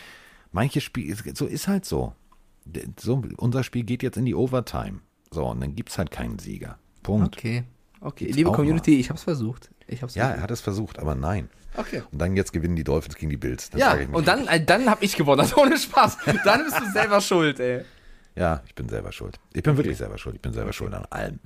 manche 0.54 0.80
Spiele, 0.80 1.18
so 1.34 1.46
ist 1.46 1.68
halt 1.68 1.84
so. 1.84 2.14
So. 3.00 3.24
Unser 3.38 3.64
Spiel 3.64 3.84
geht 3.84 4.04
jetzt 4.04 4.18
in 4.18 4.26
die 4.26 4.36
Overtime. 4.36 5.00
So, 5.32 5.46
und 5.46 5.62
dann 5.62 5.76
gibt 5.76 5.90
es 5.90 5.98
halt 5.98 6.12
keinen 6.12 6.40
Sieger. 6.40 6.78
Punkt. 7.04 7.38
Okay. 7.38 7.64
Okay. 8.02 8.26
Gibt's 8.26 8.38
Liebe 8.38 8.52
Community, 8.52 9.00
ich 9.00 9.10
hab's 9.10 9.24
versucht. 9.24 9.70
Ich 9.88 10.02
hab's 10.02 10.16
Ja, 10.16 10.26
versucht. 10.26 10.38
er 10.40 10.44
hat 10.44 10.52
es 10.52 10.62
versucht, 10.62 11.00
aber 11.00 11.16
nein. 11.16 11.50
Okay. 11.76 12.02
Und 12.12 12.20
dann 12.20 12.36
jetzt 12.36 12.54
gewinnen 12.54 12.76
die 12.76 12.84
Dolphins 12.84 13.16
gegen 13.16 13.30
die 13.30 13.38
Bills. 13.38 13.70
Das 13.70 13.80
Ja, 13.80 13.98
und 14.12 14.28
dann, 14.28 14.42
nicht. 14.42 14.52
äh, 14.52 14.64
dann 14.66 14.90
hab 14.90 15.04
ich 15.04 15.16
gewonnen. 15.16 15.40
Also 15.42 15.58
ohne 15.58 15.78
Spaß. 15.78 16.18
Dann 16.46 16.64
bist 16.64 16.80
du 16.80 16.92
selber 16.92 17.22
schuld, 17.22 17.60
ey. 17.60 17.84
Ja, 18.36 18.62
ich 18.68 18.74
bin 18.76 18.88
selber 18.88 19.12
schuld. 19.12 19.40
Ich 19.54 19.64
bin 19.64 19.76
wirklich 19.76 19.98
selber 19.98 20.18
schuld. 20.18 20.36
Ich 20.36 20.42
bin 20.42 20.54
selber 20.54 20.72
schuld 20.72 20.94
an 20.94 21.06
allem. 21.10 21.40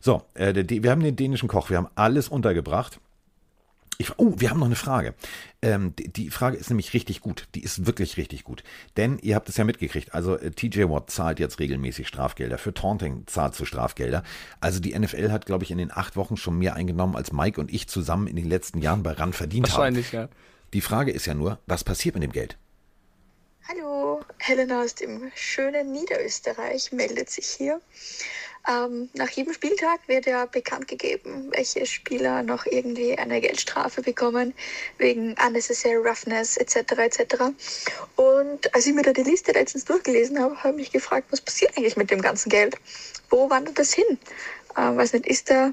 So, 0.00 0.22
äh, 0.34 0.52
der, 0.52 0.82
wir 0.82 0.90
haben 0.90 1.02
den 1.02 1.14
dänischen 1.16 1.48
Koch. 1.48 1.68
Wir 1.68 1.76
haben 1.76 1.88
alles 1.94 2.28
untergebracht. 2.28 3.00
Ich, 4.00 4.16
oh, 4.16 4.34
wir 4.36 4.50
haben 4.50 4.60
noch 4.60 4.66
eine 4.66 4.76
Frage. 4.76 5.14
Ähm, 5.60 5.92
die, 5.96 6.08
die 6.08 6.30
Frage 6.30 6.56
ist 6.56 6.70
nämlich 6.70 6.94
richtig 6.94 7.20
gut. 7.20 7.48
Die 7.56 7.64
ist 7.64 7.84
wirklich 7.84 8.16
richtig 8.16 8.44
gut. 8.44 8.62
Denn 8.96 9.18
ihr 9.18 9.34
habt 9.34 9.48
es 9.48 9.56
ja 9.56 9.64
mitgekriegt. 9.64 10.14
Also 10.14 10.36
äh, 10.38 10.52
TJ 10.52 10.84
Watt 10.84 11.10
zahlt 11.10 11.40
jetzt 11.40 11.58
regelmäßig 11.58 12.06
Strafgelder. 12.06 12.58
Für 12.58 12.72
Taunting 12.72 13.24
zahlt 13.26 13.56
zu 13.56 13.64
Strafgelder. 13.64 14.22
Also 14.60 14.78
die 14.78 14.96
NFL 14.96 15.32
hat, 15.32 15.46
glaube 15.46 15.64
ich, 15.64 15.72
in 15.72 15.78
den 15.78 15.90
acht 15.90 16.14
Wochen 16.14 16.36
schon 16.36 16.58
mehr 16.58 16.76
eingenommen, 16.76 17.16
als 17.16 17.32
Mike 17.32 17.60
und 17.60 17.74
ich 17.74 17.88
zusammen 17.88 18.28
in 18.28 18.36
den 18.36 18.48
letzten 18.48 18.80
Jahren 18.80 19.02
bei 19.02 19.10
RAN 19.10 19.32
verdient 19.32 19.66
haben. 19.66 19.78
Wahrscheinlich, 19.78 20.12
ja. 20.12 20.28
Die 20.74 20.80
Frage 20.80 21.10
ist 21.10 21.26
ja 21.26 21.34
nur, 21.34 21.58
was 21.66 21.82
passiert 21.82 22.14
mit 22.14 22.22
dem 22.22 22.32
Geld? 22.32 22.56
Hallo, 23.68 24.20
Helena 24.38 24.82
aus 24.82 24.94
dem 24.94 25.32
schönen 25.34 25.90
Niederösterreich 25.90 26.92
meldet 26.92 27.30
sich 27.30 27.46
hier. 27.46 27.80
Ähm, 28.68 29.08
nach 29.14 29.30
jedem 29.30 29.54
Spieltag 29.54 30.00
wird 30.08 30.26
ja 30.26 30.44
bekannt 30.44 30.88
gegeben, 30.88 31.50
welche 31.52 31.86
Spieler 31.86 32.42
noch 32.42 32.66
irgendwie 32.66 33.16
eine 33.16 33.40
Geldstrafe 33.40 34.02
bekommen 34.02 34.52
wegen 34.98 35.34
unnecessary 35.44 35.96
roughness 35.96 36.58
etc. 36.58 36.92
etc. 36.98 37.36
Und 38.16 38.74
als 38.74 38.86
ich 38.86 38.92
mir 38.92 39.02
da 39.02 39.12
die 39.12 39.22
Liste 39.22 39.52
letztens 39.52 39.86
durchgelesen 39.86 40.38
habe, 40.38 40.56
habe 40.62 40.70
ich 40.70 40.76
mich 40.76 40.92
gefragt, 40.92 41.28
was 41.30 41.40
passiert 41.40 41.76
eigentlich 41.78 41.96
mit 41.96 42.10
dem 42.10 42.20
ganzen 42.20 42.50
Geld? 42.50 42.76
Wo 43.30 43.48
wandert 43.48 43.78
das 43.78 43.94
hin? 43.94 44.18
Ähm, 44.76 44.98
weiß 44.98 45.14
nicht, 45.14 45.26
ist 45.26 45.48
da 45.50 45.72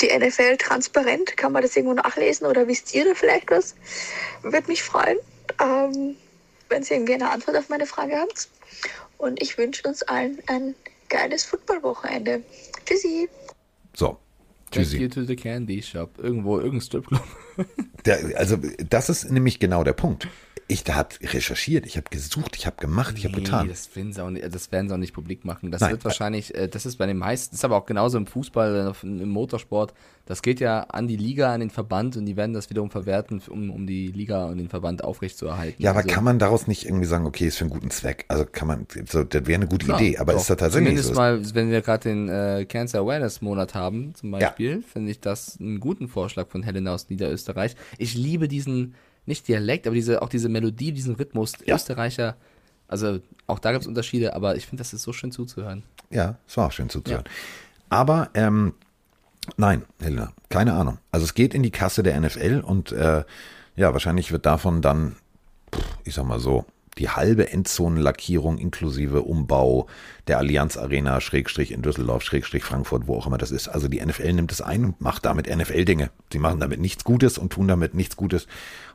die 0.00 0.16
NFL 0.16 0.56
transparent? 0.58 1.36
Kann 1.36 1.50
man 1.50 1.62
das 1.62 1.74
irgendwo 1.74 1.94
nachlesen 1.94 2.46
oder 2.46 2.68
wisst 2.68 2.94
ihr 2.94 3.06
da 3.06 3.14
vielleicht 3.14 3.50
was? 3.50 3.74
Würde 4.42 4.68
mich 4.68 4.84
freuen. 4.84 5.18
Ähm, 5.60 6.16
wenn 6.68 6.82
Sie 6.84 6.94
irgendwie 6.94 7.14
eine 7.14 7.30
Antwort 7.30 7.56
auf 7.56 7.68
meine 7.70 7.86
Frage 7.86 8.18
habt. 8.18 8.48
Und 9.16 9.42
ich 9.42 9.58
wünsche 9.58 9.88
uns 9.88 10.02
allen 10.04 10.40
ein 10.46 10.76
geiles 11.08 11.44
Footballwochenende. 11.44 12.42
Tschüssi. 12.84 13.28
So, 13.94 14.18
tschüssi. 14.70 14.98
you 14.98 15.08
to 15.08 15.24
the 15.24 15.36
candy 15.36 15.82
shop. 15.82 16.18
Irgendwo, 16.18 16.58
irgendein 16.58 16.80
Stripclub. 16.82 17.22
Also, 18.36 18.56
das 18.88 19.10
ist 19.10 19.30
nämlich 19.30 19.58
genau 19.58 19.84
der 19.84 19.92
Punkt. 19.92 20.28
Ich 20.70 20.84
da 20.84 20.96
habe 20.96 21.14
recherchiert, 21.22 21.86
ich 21.86 21.96
habe 21.96 22.10
gesucht, 22.10 22.54
ich 22.56 22.66
habe 22.66 22.76
gemacht, 22.76 23.14
ich 23.16 23.24
habe 23.24 23.36
getan. 23.36 23.68
das, 23.68 23.96
werden 23.96 24.12
sie 24.12 24.22
auch 24.22 24.28
nicht, 24.28 24.54
das 24.54 24.70
werden 24.70 24.88
sie 24.88 24.94
auch 24.94 24.98
nicht 24.98 25.14
publik 25.14 25.46
machen. 25.46 25.70
Das 25.70 25.80
Nein. 25.80 25.92
wird 25.92 26.04
wahrscheinlich, 26.04 26.54
äh, 26.54 26.68
das 26.68 26.84
ist 26.84 26.96
bei 26.96 27.06
den 27.06 27.16
meisten, 27.16 27.52
das 27.52 27.60
ist 27.60 27.64
aber 27.64 27.76
auch 27.76 27.86
genauso 27.86 28.18
im 28.18 28.26
Fußball, 28.26 28.94
äh, 29.02 29.06
im 29.06 29.30
Motorsport. 29.30 29.94
Das 30.26 30.42
geht 30.42 30.60
ja 30.60 30.80
an 30.80 31.08
die 31.08 31.16
Liga, 31.16 31.54
an 31.54 31.60
den 31.60 31.70
Verband 31.70 32.18
und 32.18 32.26
die 32.26 32.36
werden 32.36 32.52
das 32.52 32.68
wiederum 32.68 32.90
verwerten, 32.90 33.40
um, 33.48 33.70
um 33.70 33.86
die 33.86 34.08
Liga 34.08 34.44
und 34.44 34.58
den 34.58 34.68
Verband 34.68 35.02
aufrechtzuerhalten. 35.02 35.82
Ja, 35.82 35.88
aber 35.88 36.00
Also, 36.00 36.10
kann 36.10 36.22
man 36.22 36.38
daraus 36.38 36.66
nicht 36.66 36.84
irgendwie 36.84 37.06
sagen, 37.06 37.24
okay, 37.24 37.46
ist 37.46 37.56
für 37.56 37.64
einen 37.64 37.70
guten 37.70 37.90
Zweck? 37.90 38.26
Also 38.28 38.44
kann 38.44 38.68
man, 38.68 38.86
so, 39.06 39.24
das 39.24 39.46
wäre 39.46 39.58
eine 39.58 39.68
gute 39.68 39.86
klar, 39.86 39.98
Idee, 39.98 40.18
aber 40.18 40.32
doch. 40.32 40.40
ist 40.40 40.50
das 40.50 40.58
tatsächlich 40.58 40.88
Zumindest 40.88 41.08
so? 41.08 41.14
mal, 41.14 41.54
wenn 41.54 41.70
wir 41.70 41.80
gerade 41.80 42.10
den 42.10 42.28
äh, 42.28 42.66
Cancer 42.68 42.98
Awareness 42.98 43.40
Monat 43.40 43.74
haben, 43.74 44.14
zum 44.14 44.32
Beispiel, 44.32 44.82
finde 44.82 45.12
ich 45.12 45.20
das 45.20 45.58
einen 45.58 45.80
guten 45.80 46.08
Vorschlag 46.08 46.48
von 46.48 46.62
Helena 46.62 46.92
aus 46.92 47.08
Niederösterreich. 47.08 47.74
Ich 47.96 48.14
liebe 48.14 48.48
diesen, 48.48 48.96
nicht 49.28 49.46
Dialekt, 49.46 49.86
aber 49.86 49.94
diese, 49.94 50.22
auch 50.22 50.28
diese 50.28 50.48
Melodie, 50.48 50.92
diesen 50.92 51.14
Rhythmus. 51.14 51.52
Österreicher, 51.66 52.36
also 52.88 53.20
auch 53.46 53.58
da 53.58 53.72
gibt 53.72 53.82
es 53.82 53.86
Unterschiede, 53.86 54.34
aber 54.34 54.56
ich 54.56 54.66
finde, 54.66 54.80
das 54.80 54.92
ist 54.92 55.02
so 55.02 55.12
schön 55.12 55.30
zuzuhören. 55.30 55.84
Ja, 56.10 56.38
es 56.48 56.56
war 56.56 56.66
auch 56.66 56.72
schön 56.72 56.88
zuzuhören. 56.88 57.24
Aber 57.90 58.30
ähm, 58.34 58.74
nein, 59.56 59.84
Helena, 60.00 60.32
keine 60.48 60.72
Ahnung. 60.72 60.98
Also 61.12 61.24
es 61.24 61.34
geht 61.34 61.54
in 61.54 61.62
die 61.62 61.70
Kasse 61.70 62.02
der 62.02 62.18
NFL 62.18 62.62
und 62.64 62.92
äh, 62.92 63.24
ja, 63.76 63.92
wahrscheinlich 63.92 64.32
wird 64.32 64.46
davon 64.46 64.82
dann, 64.82 65.16
ich 66.04 66.14
sag 66.14 66.24
mal 66.24 66.40
so, 66.40 66.64
die 66.98 67.08
halbe 67.08 67.50
Endzonenlackierung 67.52 68.58
inklusive 68.58 69.22
Umbau 69.22 69.86
der 70.26 70.38
Allianz 70.38 70.76
Arena, 70.76 71.20
Schrägstrich 71.20 71.70
in 71.72 71.82
Düsseldorf, 71.82 72.22
Schrägstrich 72.22 72.64
Frankfurt, 72.64 73.06
wo 73.06 73.16
auch 73.16 73.26
immer 73.26 73.38
das 73.38 73.50
ist. 73.50 73.68
Also 73.68 73.88
die 73.88 74.04
NFL 74.04 74.32
nimmt 74.32 74.52
es 74.52 74.60
ein 74.60 74.84
und 74.84 75.00
macht 75.00 75.24
damit 75.24 75.48
NFL-Dinge. 75.48 76.10
Sie 76.32 76.38
machen 76.38 76.60
damit 76.60 76.80
nichts 76.80 77.04
Gutes 77.04 77.38
und 77.38 77.52
tun 77.52 77.68
damit 77.68 77.94
nichts 77.94 78.16
Gutes 78.16 78.46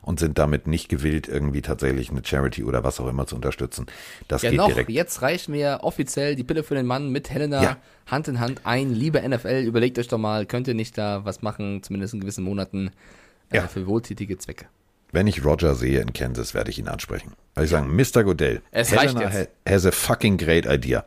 und 0.02 0.20
sind 0.20 0.38
damit 0.38 0.66
nicht 0.66 0.88
gewillt, 0.88 1.26
irgendwie 1.28 1.62
tatsächlich 1.62 2.10
eine 2.10 2.22
Charity 2.24 2.62
oder 2.62 2.84
was 2.84 3.00
auch 3.00 3.08
immer 3.08 3.26
zu 3.26 3.34
unterstützen. 3.34 3.86
Das 4.28 4.42
ja, 4.42 4.50
geht 4.50 4.58
noch, 4.58 4.68
direkt. 4.68 4.90
jetzt 4.90 5.22
reicht 5.22 5.48
mir 5.48 5.80
offiziell 5.82 6.36
die 6.36 6.44
Pille 6.44 6.62
für 6.62 6.74
den 6.74 6.86
Mann 6.86 7.10
mit 7.10 7.30
Helena 7.30 7.62
Ja. 7.62 7.76
Hand 8.06 8.28
in 8.28 8.38
Hand 8.38 8.60
ein. 8.64 8.94
Liebe 8.94 9.26
NFL, 9.26 9.64
überlegt 9.66 9.98
euch 9.98 10.08
doch 10.08 10.18
mal, 10.18 10.46
könnt 10.46 10.68
ihr 10.68 10.74
nicht 10.74 10.96
da 10.98 11.24
was 11.24 11.42
machen, 11.42 11.82
zumindest 11.82 12.14
in 12.14 12.20
gewissen 12.20 12.44
Monaten, 12.44 12.90
äh, 13.50 13.56
Ja. 13.56 13.66
für 13.66 13.86
wohltätige 13.86 14.36
Zwecke. 14.38 14.66
Wenn 15.14 15.28
ich 15.28 15.44
Roger 15.44 15.76
sehe 15.76 16.00
in 16.00 16.12
Kansas, 16.12 16.54
werde 16.54 16.70
ich 16.70 16.78
ihn 16.80 16.88
ansprechen. 16.88 17.32
Weil 17.54 17.64
ich 17.66 17.70
sagen, 17.70 17.94
Mr. 17.94 18.24
Godell, 18.24 18.62
Es 18.72 18.90
reicht 18.92 19.14
Helena 19.16 19.32
jetzt. 19.32 19.48
ha- 19.66 19.72
has 19.72 19.86
a 19.86 19.92
fucking 19.92 20.36
great 20.38 20.66
idea. 20.66 21.04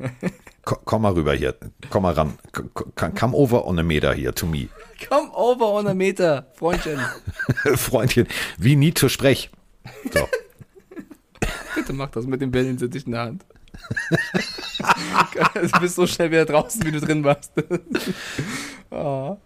Ko- 0.64 0.78
Komm 0.84 1.02
mal 1.02 1.12
rüber 1.12 1.34
hier. 1.34 1.54
Komm 1.90 2.04
mal 2.04 2.14
ran. 2.14 2.38
Come 3.14 3.34
over 3.36 3.66
on 3.66 3.78
a 3.78 3.82
meter 3.82 4.14
here 4.14 4.32
to 4.34 4.46
me. 4.46 4.68
Come 5.10 5.30
over 5.34 5.66
on 5.66 5.86
a 5.88 5.92
meter, 5.94 6.46
Freundchen. 6.54 6.98
Freundchen, 7.76 8.26
wie 8.58 8.76
nie 8.76 8.94
zu 8.94 9.08
sprech. 9.10 9.50
So. 10.12 10.26
Bitte 11.74 11.92
mach 11.92 12.10
das 12.10 12.26
mit 12.26 12.40
dem 12.40 12.52
Wellensittich 12.54 13.04
in 13.06 13.12
der 13.12 13.20
Hand. 13.22 13.44
du 15.54 15.80
bist 15.80 15.96
so 15.96 16.06
schnell 16.06 16.30
wieder 16.30 16.44
draußen, 16.46 16.84
wie 16.84 16.92
du 16.92 17.00
drin 17.00 17.24
warst. 17.24 17.52
oh. 18.90 19.36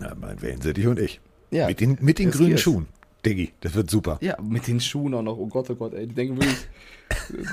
Ja, 0.00 0.14
mein 0.20 0.42
Wellensittich 0.42 0.86
und 0.86 0.98
ich. 0.98 1.20
Ja, 1.50 1.68
mit 1.68 1.80
den, 1.80 1.96
mit 2.00 2.18
den 2.18 2.30
grünen. 2.32 2.58
Schuhen. 2.58 2.86
Diggi, 3.26 3.52
das 3.60 3.74
wird 3.74 3.90
super. 3.90 4.18
Ja, 4.22 4.40
mit 4.40 4.66
den 4.68 4.80
Schuhen 4.80 5.12
auch 5.14 5.22
noch. 5.22 5.36
Oh 5.36 5.46
Gott, 5.48 5.68
oh 5.70 5.74
Gott, 5.74 5.92
ey. 5.94 6.06
Die 6.06 6.14
denken 6.14 6.36
wirklich, 6.36 6.68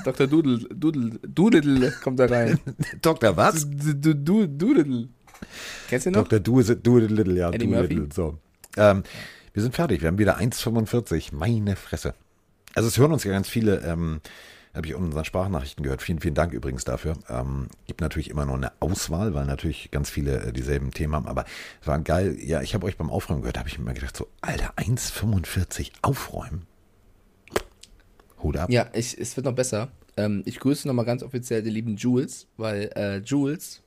Dr. 0.06 0.28
Doodle, 0.28 0.60
Doodle, 0.74 1.20
Doodle 1.28 1.92
kommt 2.04 2.20
da 2.20 2.26
rein. 2.26 2.60
Dr. 3.02 3.36
was? 3.36 3.68
Doodle. 3.70 5.10
Kennst 5.90 6.06
du 6.06 6.12
noch? 6.12 6.24
Dr. 6.28 6.40
Do, 6.40 6.60
is- 6.60 6.76
do 6.82 7.00
it 7.00 7.12
a 7.12 7.14
little, 7.14 7.36
ja. 7.36 7.50
Eddie 7.50 7.66
do 7.66 7.72
it 7.72 7.78
a 7.78 7.82
Murphy? 7.82 7.94
little, 7.96 8.14
so. 8.14 8.38
Ähm, 8.78 9.04
wir 9.54 9.62
sind 9.64 9.76
fertig. 9.76 10.02
Wir 10.02 10.08
haben 10.08 10.18
wieder 10.18 10.38
1,45. 10.40 11.34
Meine 11.36 11.76
Fresse. 11.76 12.14
Also 12.76 12.88
es 12.88 12.98
hören 12.98 13.12
uns 13.12 13.24
ja 13.24 13.32
ganz 13.32 13.48
viele, 13.50 13.82
ähm, 13.86 14.22
habe 14.74 14.88
ich 14.88 14.94
in 14.94 15.00
unseren 15.00 15.26
Sprachnachrichten 15.26 15.84
gehört. 15.84 16.02
Vielen, 16.02 16.20
vielen 16.20 16.34
Dank 16.34 16.52
übrigens 16.52 16.84
dafür. 16.84 17.16
Ähm, 17.30 17.68
gibt 17.86 18.02
natürlich 18.02 18.30
immer 18.30 18.46
nur 18.46 18.56
eine 18.56 18.72
Auswahl, 18.80 19.34
weil 19.34 19.46
natürlich 19.46 19.92
ganz 19.92 20.10
viele 20.10 20.46
äh, 20.46 20.54
dieselben 20.54 20.92
Themen 20.92 21.16
haben. 21.16 21.28
Aber 21.28 21.46
es 21.82 21.88
war 21.88 22.00
geil. 22.00 22.38
Ja, 22.40 22.62
ich 22.62 22.74
habe 22.74 22.86
euch 22.86 22.98
beim 22.98 23.10
Aufräumen 23.10 23.42
gehört, 23.42 23.60
habe 23.60 23.70
ich 23.70 23.78
mir 23.78 23.94
gedacht, 23.94 24.18
so, 24.18 24.28
Alter, 24.42 24.74
1,45 24.78 25.92
aufräumen. 26.02 26.66
Hut 28.42 28.58
ab. 28.58 28.70
Ja, 28.72 28.90
ich, 28.94 29.18
es 29.18 29.36
wird 29.38 29.46
noch 29.46 29.56
besser. 29.56 29.92
Ähm, 30.18 30.42
ich 30.46 30.60
grüße 30.60 30.88
nochmal 30.88 31.06
ganz 31.06 31.22
offiziell 31.24 31.62
den 31.62 31.74
lieben 31.74 31.96
Jules, 31.96 32.48
weil 32.58 32.90
äh, 32.96 33.18
Jules 33.18 33.84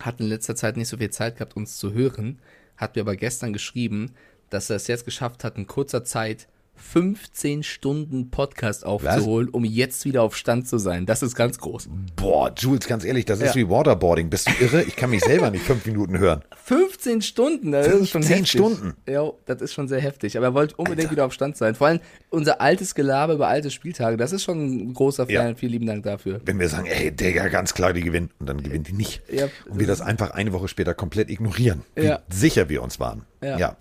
hat 0.00 0.20
in 0.20 0.26
letzter 0.26 0.56
Zeit 0.56 0.76
nicht 0.76 0.88
so 0.88 0.96
viel 0.96 1.10
Zeit 1.10 1.36
gehabt, 1.36 1.56
uns 1.56 1.78
zu 1.78 1.92
hören, 1.92 2.40
hat 2.76 2.96
mir 2.96 3.02
aber 3.02 3.16
gestern 3.16 3.52
geschrieben, 3.52 4.12
dass 4.50 4.68
er 4.68 4.76
es 4.76 4.88
jetzt 4.88 5.04
geschafft 5.04 5.44
hat, 5.44 5.56
in 5.56 5.66
kurzer 5.66 6.04
Zeit 6.04 6.48
15 6.74 7.62
Stunden 7.62 8.30
Podcast 8.30 8.84
aufzuholen, 8.84 9.48
um 9.48 9.64
jetzt 9.64 10.04
wieder 10.04 10.22
auf 10.22 10.36
Stand 10.36 10.68
zu 10.68 10.78
sein. 10.78 11.06
Das 11.06 11.22
ist 11.22 11.34
ganz 11.34 11.58
groß. 11.58 11.88
Boah, 12.16 12.52
Jules, 12.56 12.86
ganz 12.86 13.04
ehrlich, 13.04 13.24
das 13.24 13.40
ist 13.40 13.54
Ja. 13.54 13.62
wie 13.62 13.68
Waterboarding. 13.70 14.28
Bist 14.28 14.48
du 14.48 14.52
irre? 14.64 14.82
Ich 14.82 14.96
kann 14.96 15.10
mich 15.10 15.22
selber 15.22 15.50
nicht 15.50 15.64
fünf 15.64 15.86
Minuten 15.86 16.18
hören. 16.18 16.42
15 16.64 17.22
Stunden, 17.22 17.72
das 17.72 17.86
ist 17.86 18.10
schon 18.10 18.22
15 18.22 18.36
heftig. 18.36 18.50
Stunden? 18.50 18.94
Ja, 19.08 19.30
das 19.46 19.62
ist 19.62 19.72
schon 19.72 19.88
sehr 19.88 20.00
heftig. 20.00 20.36
Aber 20.36 20.46
er 20.46 20.54
wollte 20.54 20.76
unbedingt 20.76 21.10
wieder 21.10 21.24
auf 21.24 21.32
Stand 21.32 21.56
sein. 21.56 21.74
Vor 21.74 21.86
allem 21.86 22.00
unser 22.30 22.60
altes 22.60 22.94
Gelaber 22.94 23.34
über 23.34 23.48
alte 23.48 23.70
Spieltage, 23.70 24.16
das 24.16 24.32
ist 24.32 24.42
schon 24.42 24.88
ein 24.90 24.94
großer 24.94 25.26
Fan. 25.26 25.32
Ja. 25.34 25.54
Vielen 25.54 25.72
lieben 25.72 25.86
Dank 25.86 26.02
dafür. 26.04 26.40
Wenn 26.44 26.58
wir 26.58 26.68
sagen, 26.68 26.86
ey, 26.86 27.10
Digga, 27.10 27.48
ganz 27.48 27.74
klar, 27.74 27.92
die 27.92 28.02
gewinnen. 28.02 28.30
Und 28.38 28.48
dann 28.48 28.62
gewinnen 28.62 28.84
die 28.84 28.92
nicht. 28.92 29.22
Ja. 29.32 29.46
Und 29.68 29.78
wir 29.78 29.86
das 29.86 30.00
einfach 30.00 30.30
eine 30.32 30.52
Woche 30.52 30.68
später 30.68 30.94
komplett 30.94 31.30
ignorieren. 31.30 31.82
Wie 31.94 32.12
sicher 32.28 32.68
wir 32.68 32.82
uns 32.82 33.00
waren. 33.00 33.22
Ja. 33.42 33.76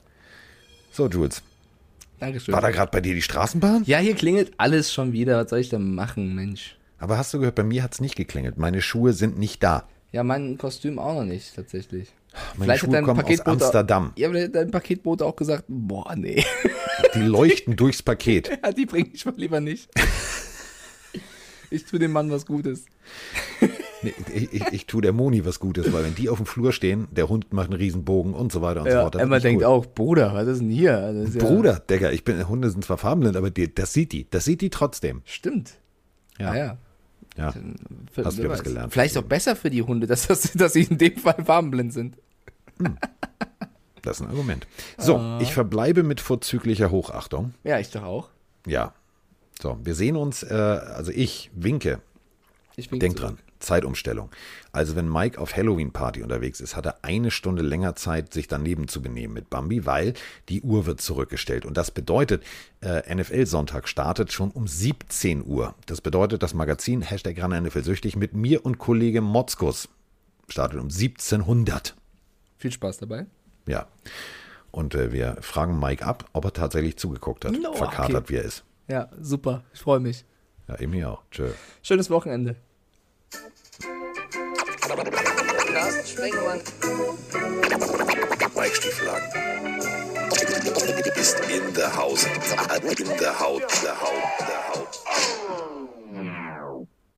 So, 0.92 1.08
Jules. 1.10 1.42
Dankeschön. 2.22 2.54
War 2.54 2.62
da 2.62 2.70
gerade 2.70 2.92
bei 2.92 3.02
dir 3.02 3.16
die 3.16 3.22
Straßenbahn? 3.24 3.84
Ja, 3.86 3.98
hier 3.98 4.14
klingelt 4.14 4.52
alles 4.58 4.94
schon 4.94 5.12
wieder. 5.12 5.44
Was 5.44 5.50
soll 5.50 5.60
ich 5.60 5.70
denn 5.70 5.96
machen, 5.96 6.36
Mensch? 6.36 6.78
Aber 7.00 7.18
hast 7.18 7.34
du 7.34 7.40
gehört, 7.40 7.56
bei 7.56 7.64
mir 7.64 7.82
hat 7.82 7.94
es 7.94 8.00
nicht 8.00 8.16
geklingelt. 8.16 8.58
Meine 8.60 8.84
Schuhe 8.84 9.14
sind 9.14 9.40
nicht 9.40 9.64
da. 9.64 9.88
Ja, 10.12 10.24
mein 10.24 10.60
Kostüm 10.60 11.00
auch 11.00 11.16
noch 11.16 11.24
nicht, 11.24 11.56
tatsächlich. 11.56 12.10
Meine 12.58 12.78
Schuhe 12.78 13.02
kommen 13.02 13.26
aus 13.26 13.40
Amsterdam. 13.42 14.14
Ja, 14.18 14.30
aber 14.30 14.48
dein 14.48 14.70
Paketbote 14.70 15.26
auch 15.26 15.36
gesagt, 15.36 15.66
boah, 15.68 16.16
nee. 16.16 16.46
Die 17.16 17.22
leuchten 17.22 17.76
durchs 17.76 18.04
Paket. 18.04 18.52
Ja, 18.64 18.72
die 18.72 18.86
bringe 18.86 19.10
ich 19.14 19.26
mal 19.26 19.34
lieber 19.36 19.60
nicht. 19.60 19.90
Ich 21.74 21.86
tue 21.86 22.00
dem 22.00 22.12
Mann 22.12 22.30
was 22.30 22.46
Gutes. 22.46 22.84
Ich, 24.04 24.52
ich, 24.54 24.64
ich 24.72 24.86
tue 24.88 25.02
der 25.02 25.14
Moni 25.14 25.46
was 25.46 25.60
Gutes, 25.60 25.92
weil 25.94 26.04
wenn 26.04 26.16
die 26.16 26.30
auf 26.30 26.38
dem 26.38 26.46
Flur 26.48 26.72
stehen, 26.74 27.08
der 27.12 27.30
Hund 27.30 27.54
macht 27.54 27.70
einen 27.70 27.80
riesen 27.80 28.04
Bogen 28.04 28.34
und 28.34 28.52
so 28.52 28.62
weiter 28.62 28.82
und 28.82 28.88
so 28.90 28.94
Ja, 28.96 29.02
fort. 29.04 29.16
Das 29.16 29.22
Emma 29.22 29.40
denkt 29.40 29.62
cool. 29.62 29.68
auch, 29.68 29.86
Bruder, 29.86 30.34
was 30.34 30.48
ist 30.48 30.60
denn 30.62 30.70
hier? 30.72 31.10
Ist 31.10 31.36
ja- 31.36 31.44
Bruder, 31.44 31.80
Digga, 31.80 32.10
ich 32.12 32.24
bin, 32.24 32.48
Hunde 32.48 32.70
sind 32.72 32.84
zwar 32.84 32.98
farbenblind, 32.98 33.36
aber 33.38 33.52
die, 33.52 33.74
das 33.74 33.94
sieht 33.94 34.12
die. 34.12 34.28
Das 34.30 34.46
sieht 34.46 34.62
die 34.62 34.70
trotzdem. 34.72 35.22
Stimmt. 35.26 35.74
Ja. 36.40 36.56
Ja, 36.56 36.78
ja. 37.38 37.54
Für- 38.12 38.26
Hast 38.26 38.38
wieder 38.40 38.50
was 38.50 38.64
gelernt. 38.64 38.92
Vielleicht 38.94 39.18
auch 39.18 39.24
besser 39.24 39.56
für 39.56 39.70
die 39.70 39.84
Hunde, 39.84 40.08
dass, 40.08 40.28
das, 40.28 40.52
dass 40.54 40.74
sie 40.74 40.84
in 40.84 40.98
dem 40.98 41.18
Fall 41.18 41.44
farbenblind 41.46 41.94
sind. 41.94 42.16
Das 44.02 44.20
ist 44.20 44.22
ein 44.26 44.30
Argument. 44.30 44.66
So, 44.98 45.18
Ah. 45.18 45.40
ich 45.42 45.54
verbleibe 45.54 46.02
mit 46.02 46.22
vorzüglicher 46.22 46.90
Hochachtung. 46.90 47.54
Ja, 47.64 47.78
ich 47.80 47.92
doch 47.92 48.04
auch. 48.04 48.30
Ja. 48.66 48.94
So, 49.62 49.78
wir 49.84 49.94
sehen 49.94 50.16
uns, 50.16 50.42
äh, 50.42 50.54
also 50.56 51.12
ich 51.12 51.52
winke. 51.54 52.00
Ich 52.76 52.92
winke 52.92 53.06
Denk 53.06 53.18
zurück. 53.20 53.36
dran, 53.38 53.40
Zeitumstellung. 53.62 54.30
Also 54.72 54.96
wenn 54.96 55.12
Mike 55.12 55.40
auf 55.40 55.56
Halloween-Party 55.56 56.22
unterwegs 56.22 56.60
ist, 56.60 56.76
hat 56.76 56.86
er 56.86 57.04
eine 57.04 57.32
Stunde 57.32 57.62
länger 57.62 57.96
Zeit, 57.96 58.34
sich 58.34 58.48
daneben 58.48 58.88
zu 58.88 59.02
benehmen 59.02 59.34
mit 59.34 59.50
Bambi, 59.50 59.86
weil 59.86 60.14
die 60.50 60.62
Uhr 60.62 60.86
wird 60.86 61.02
zurückgestellt. 61.02 61.66
Und 61.66 61.78
das 61.78 61.92
bedeutet, 61.92 62.44
äh, 62.82 63.14
NFL-Sonntag 63.14 63.88
startet 63.88 64.32
schon 64.32 64.52
um 64.52 64.68
17 64.68 65.46
Uhr. 65.46 65.76
Das 65.86 66.02
bedeutet, 66.02 66.44
das 66.44 66.54
Magazin 66.54 67.02
Hashtag 67.02 67.42
ran 67.42 67.64
NFL 67.64 67.84
süchtig 67.84 68.16
mit 68.16 68.34
mir 68.34 68.66
und 68.66 68.78
Kollege 68.78 69.22
Motzkus 69.22 69.90
startet 70.48 70.80
um 70.80 70.90
1700. 70.90 71.96
Viel 72.58 72.72
Spaß 72.72 72.98
dabei. 72.98 73.26
Ja. 73.68 73.88
Und 74.72 74.96
äh, 74.96 75.12
wir 75.12 75.38
fragen 75.42 75.80
Mike 75.80 76.06
ab, 76.06 76.26
ob 76.34 76.46
er 76.46 76.54
tatsächlich 76.54 76.98
zugeguckt 76.98 77.46
hat. 77.46 77.54
No, 77.54 77.74
verkatert, 77.74 78.24
okay. 78.24 78.30
wie 78.30 78.36
er 78.38 78.44
ist. 78.44 78.64
Ja, 78.88 79.10
super. 79.20 79.64
Ich 79.74 79.82
freue 79.82 80.00
mich. 80.00 80.26
Ja, 80.68 80.80
eben 80.80 80.94
hier 80.94 81.12
auch. 81.12 81.24
Tschö. 81.32 81.50
Schönes 81.82 82.10
Wochenende. 82.10 82.56
Carsten 84.92 86.06
Spengemann. 86.06 86.62
Mike 88.56 88.76
Stieflagen. 88.76 89.24
Ist 91.16 91.40
in 91.50 91.74
der 91.74 91.96
Haus. 91.96 92.26
In 92.98 93.18
der 93.18 93.40
Haut. 93.40 93.62
Der 93.84 94.02
Haut. 94.02 94.24
Der 94.40 94.70
Haut. 94.70 95.01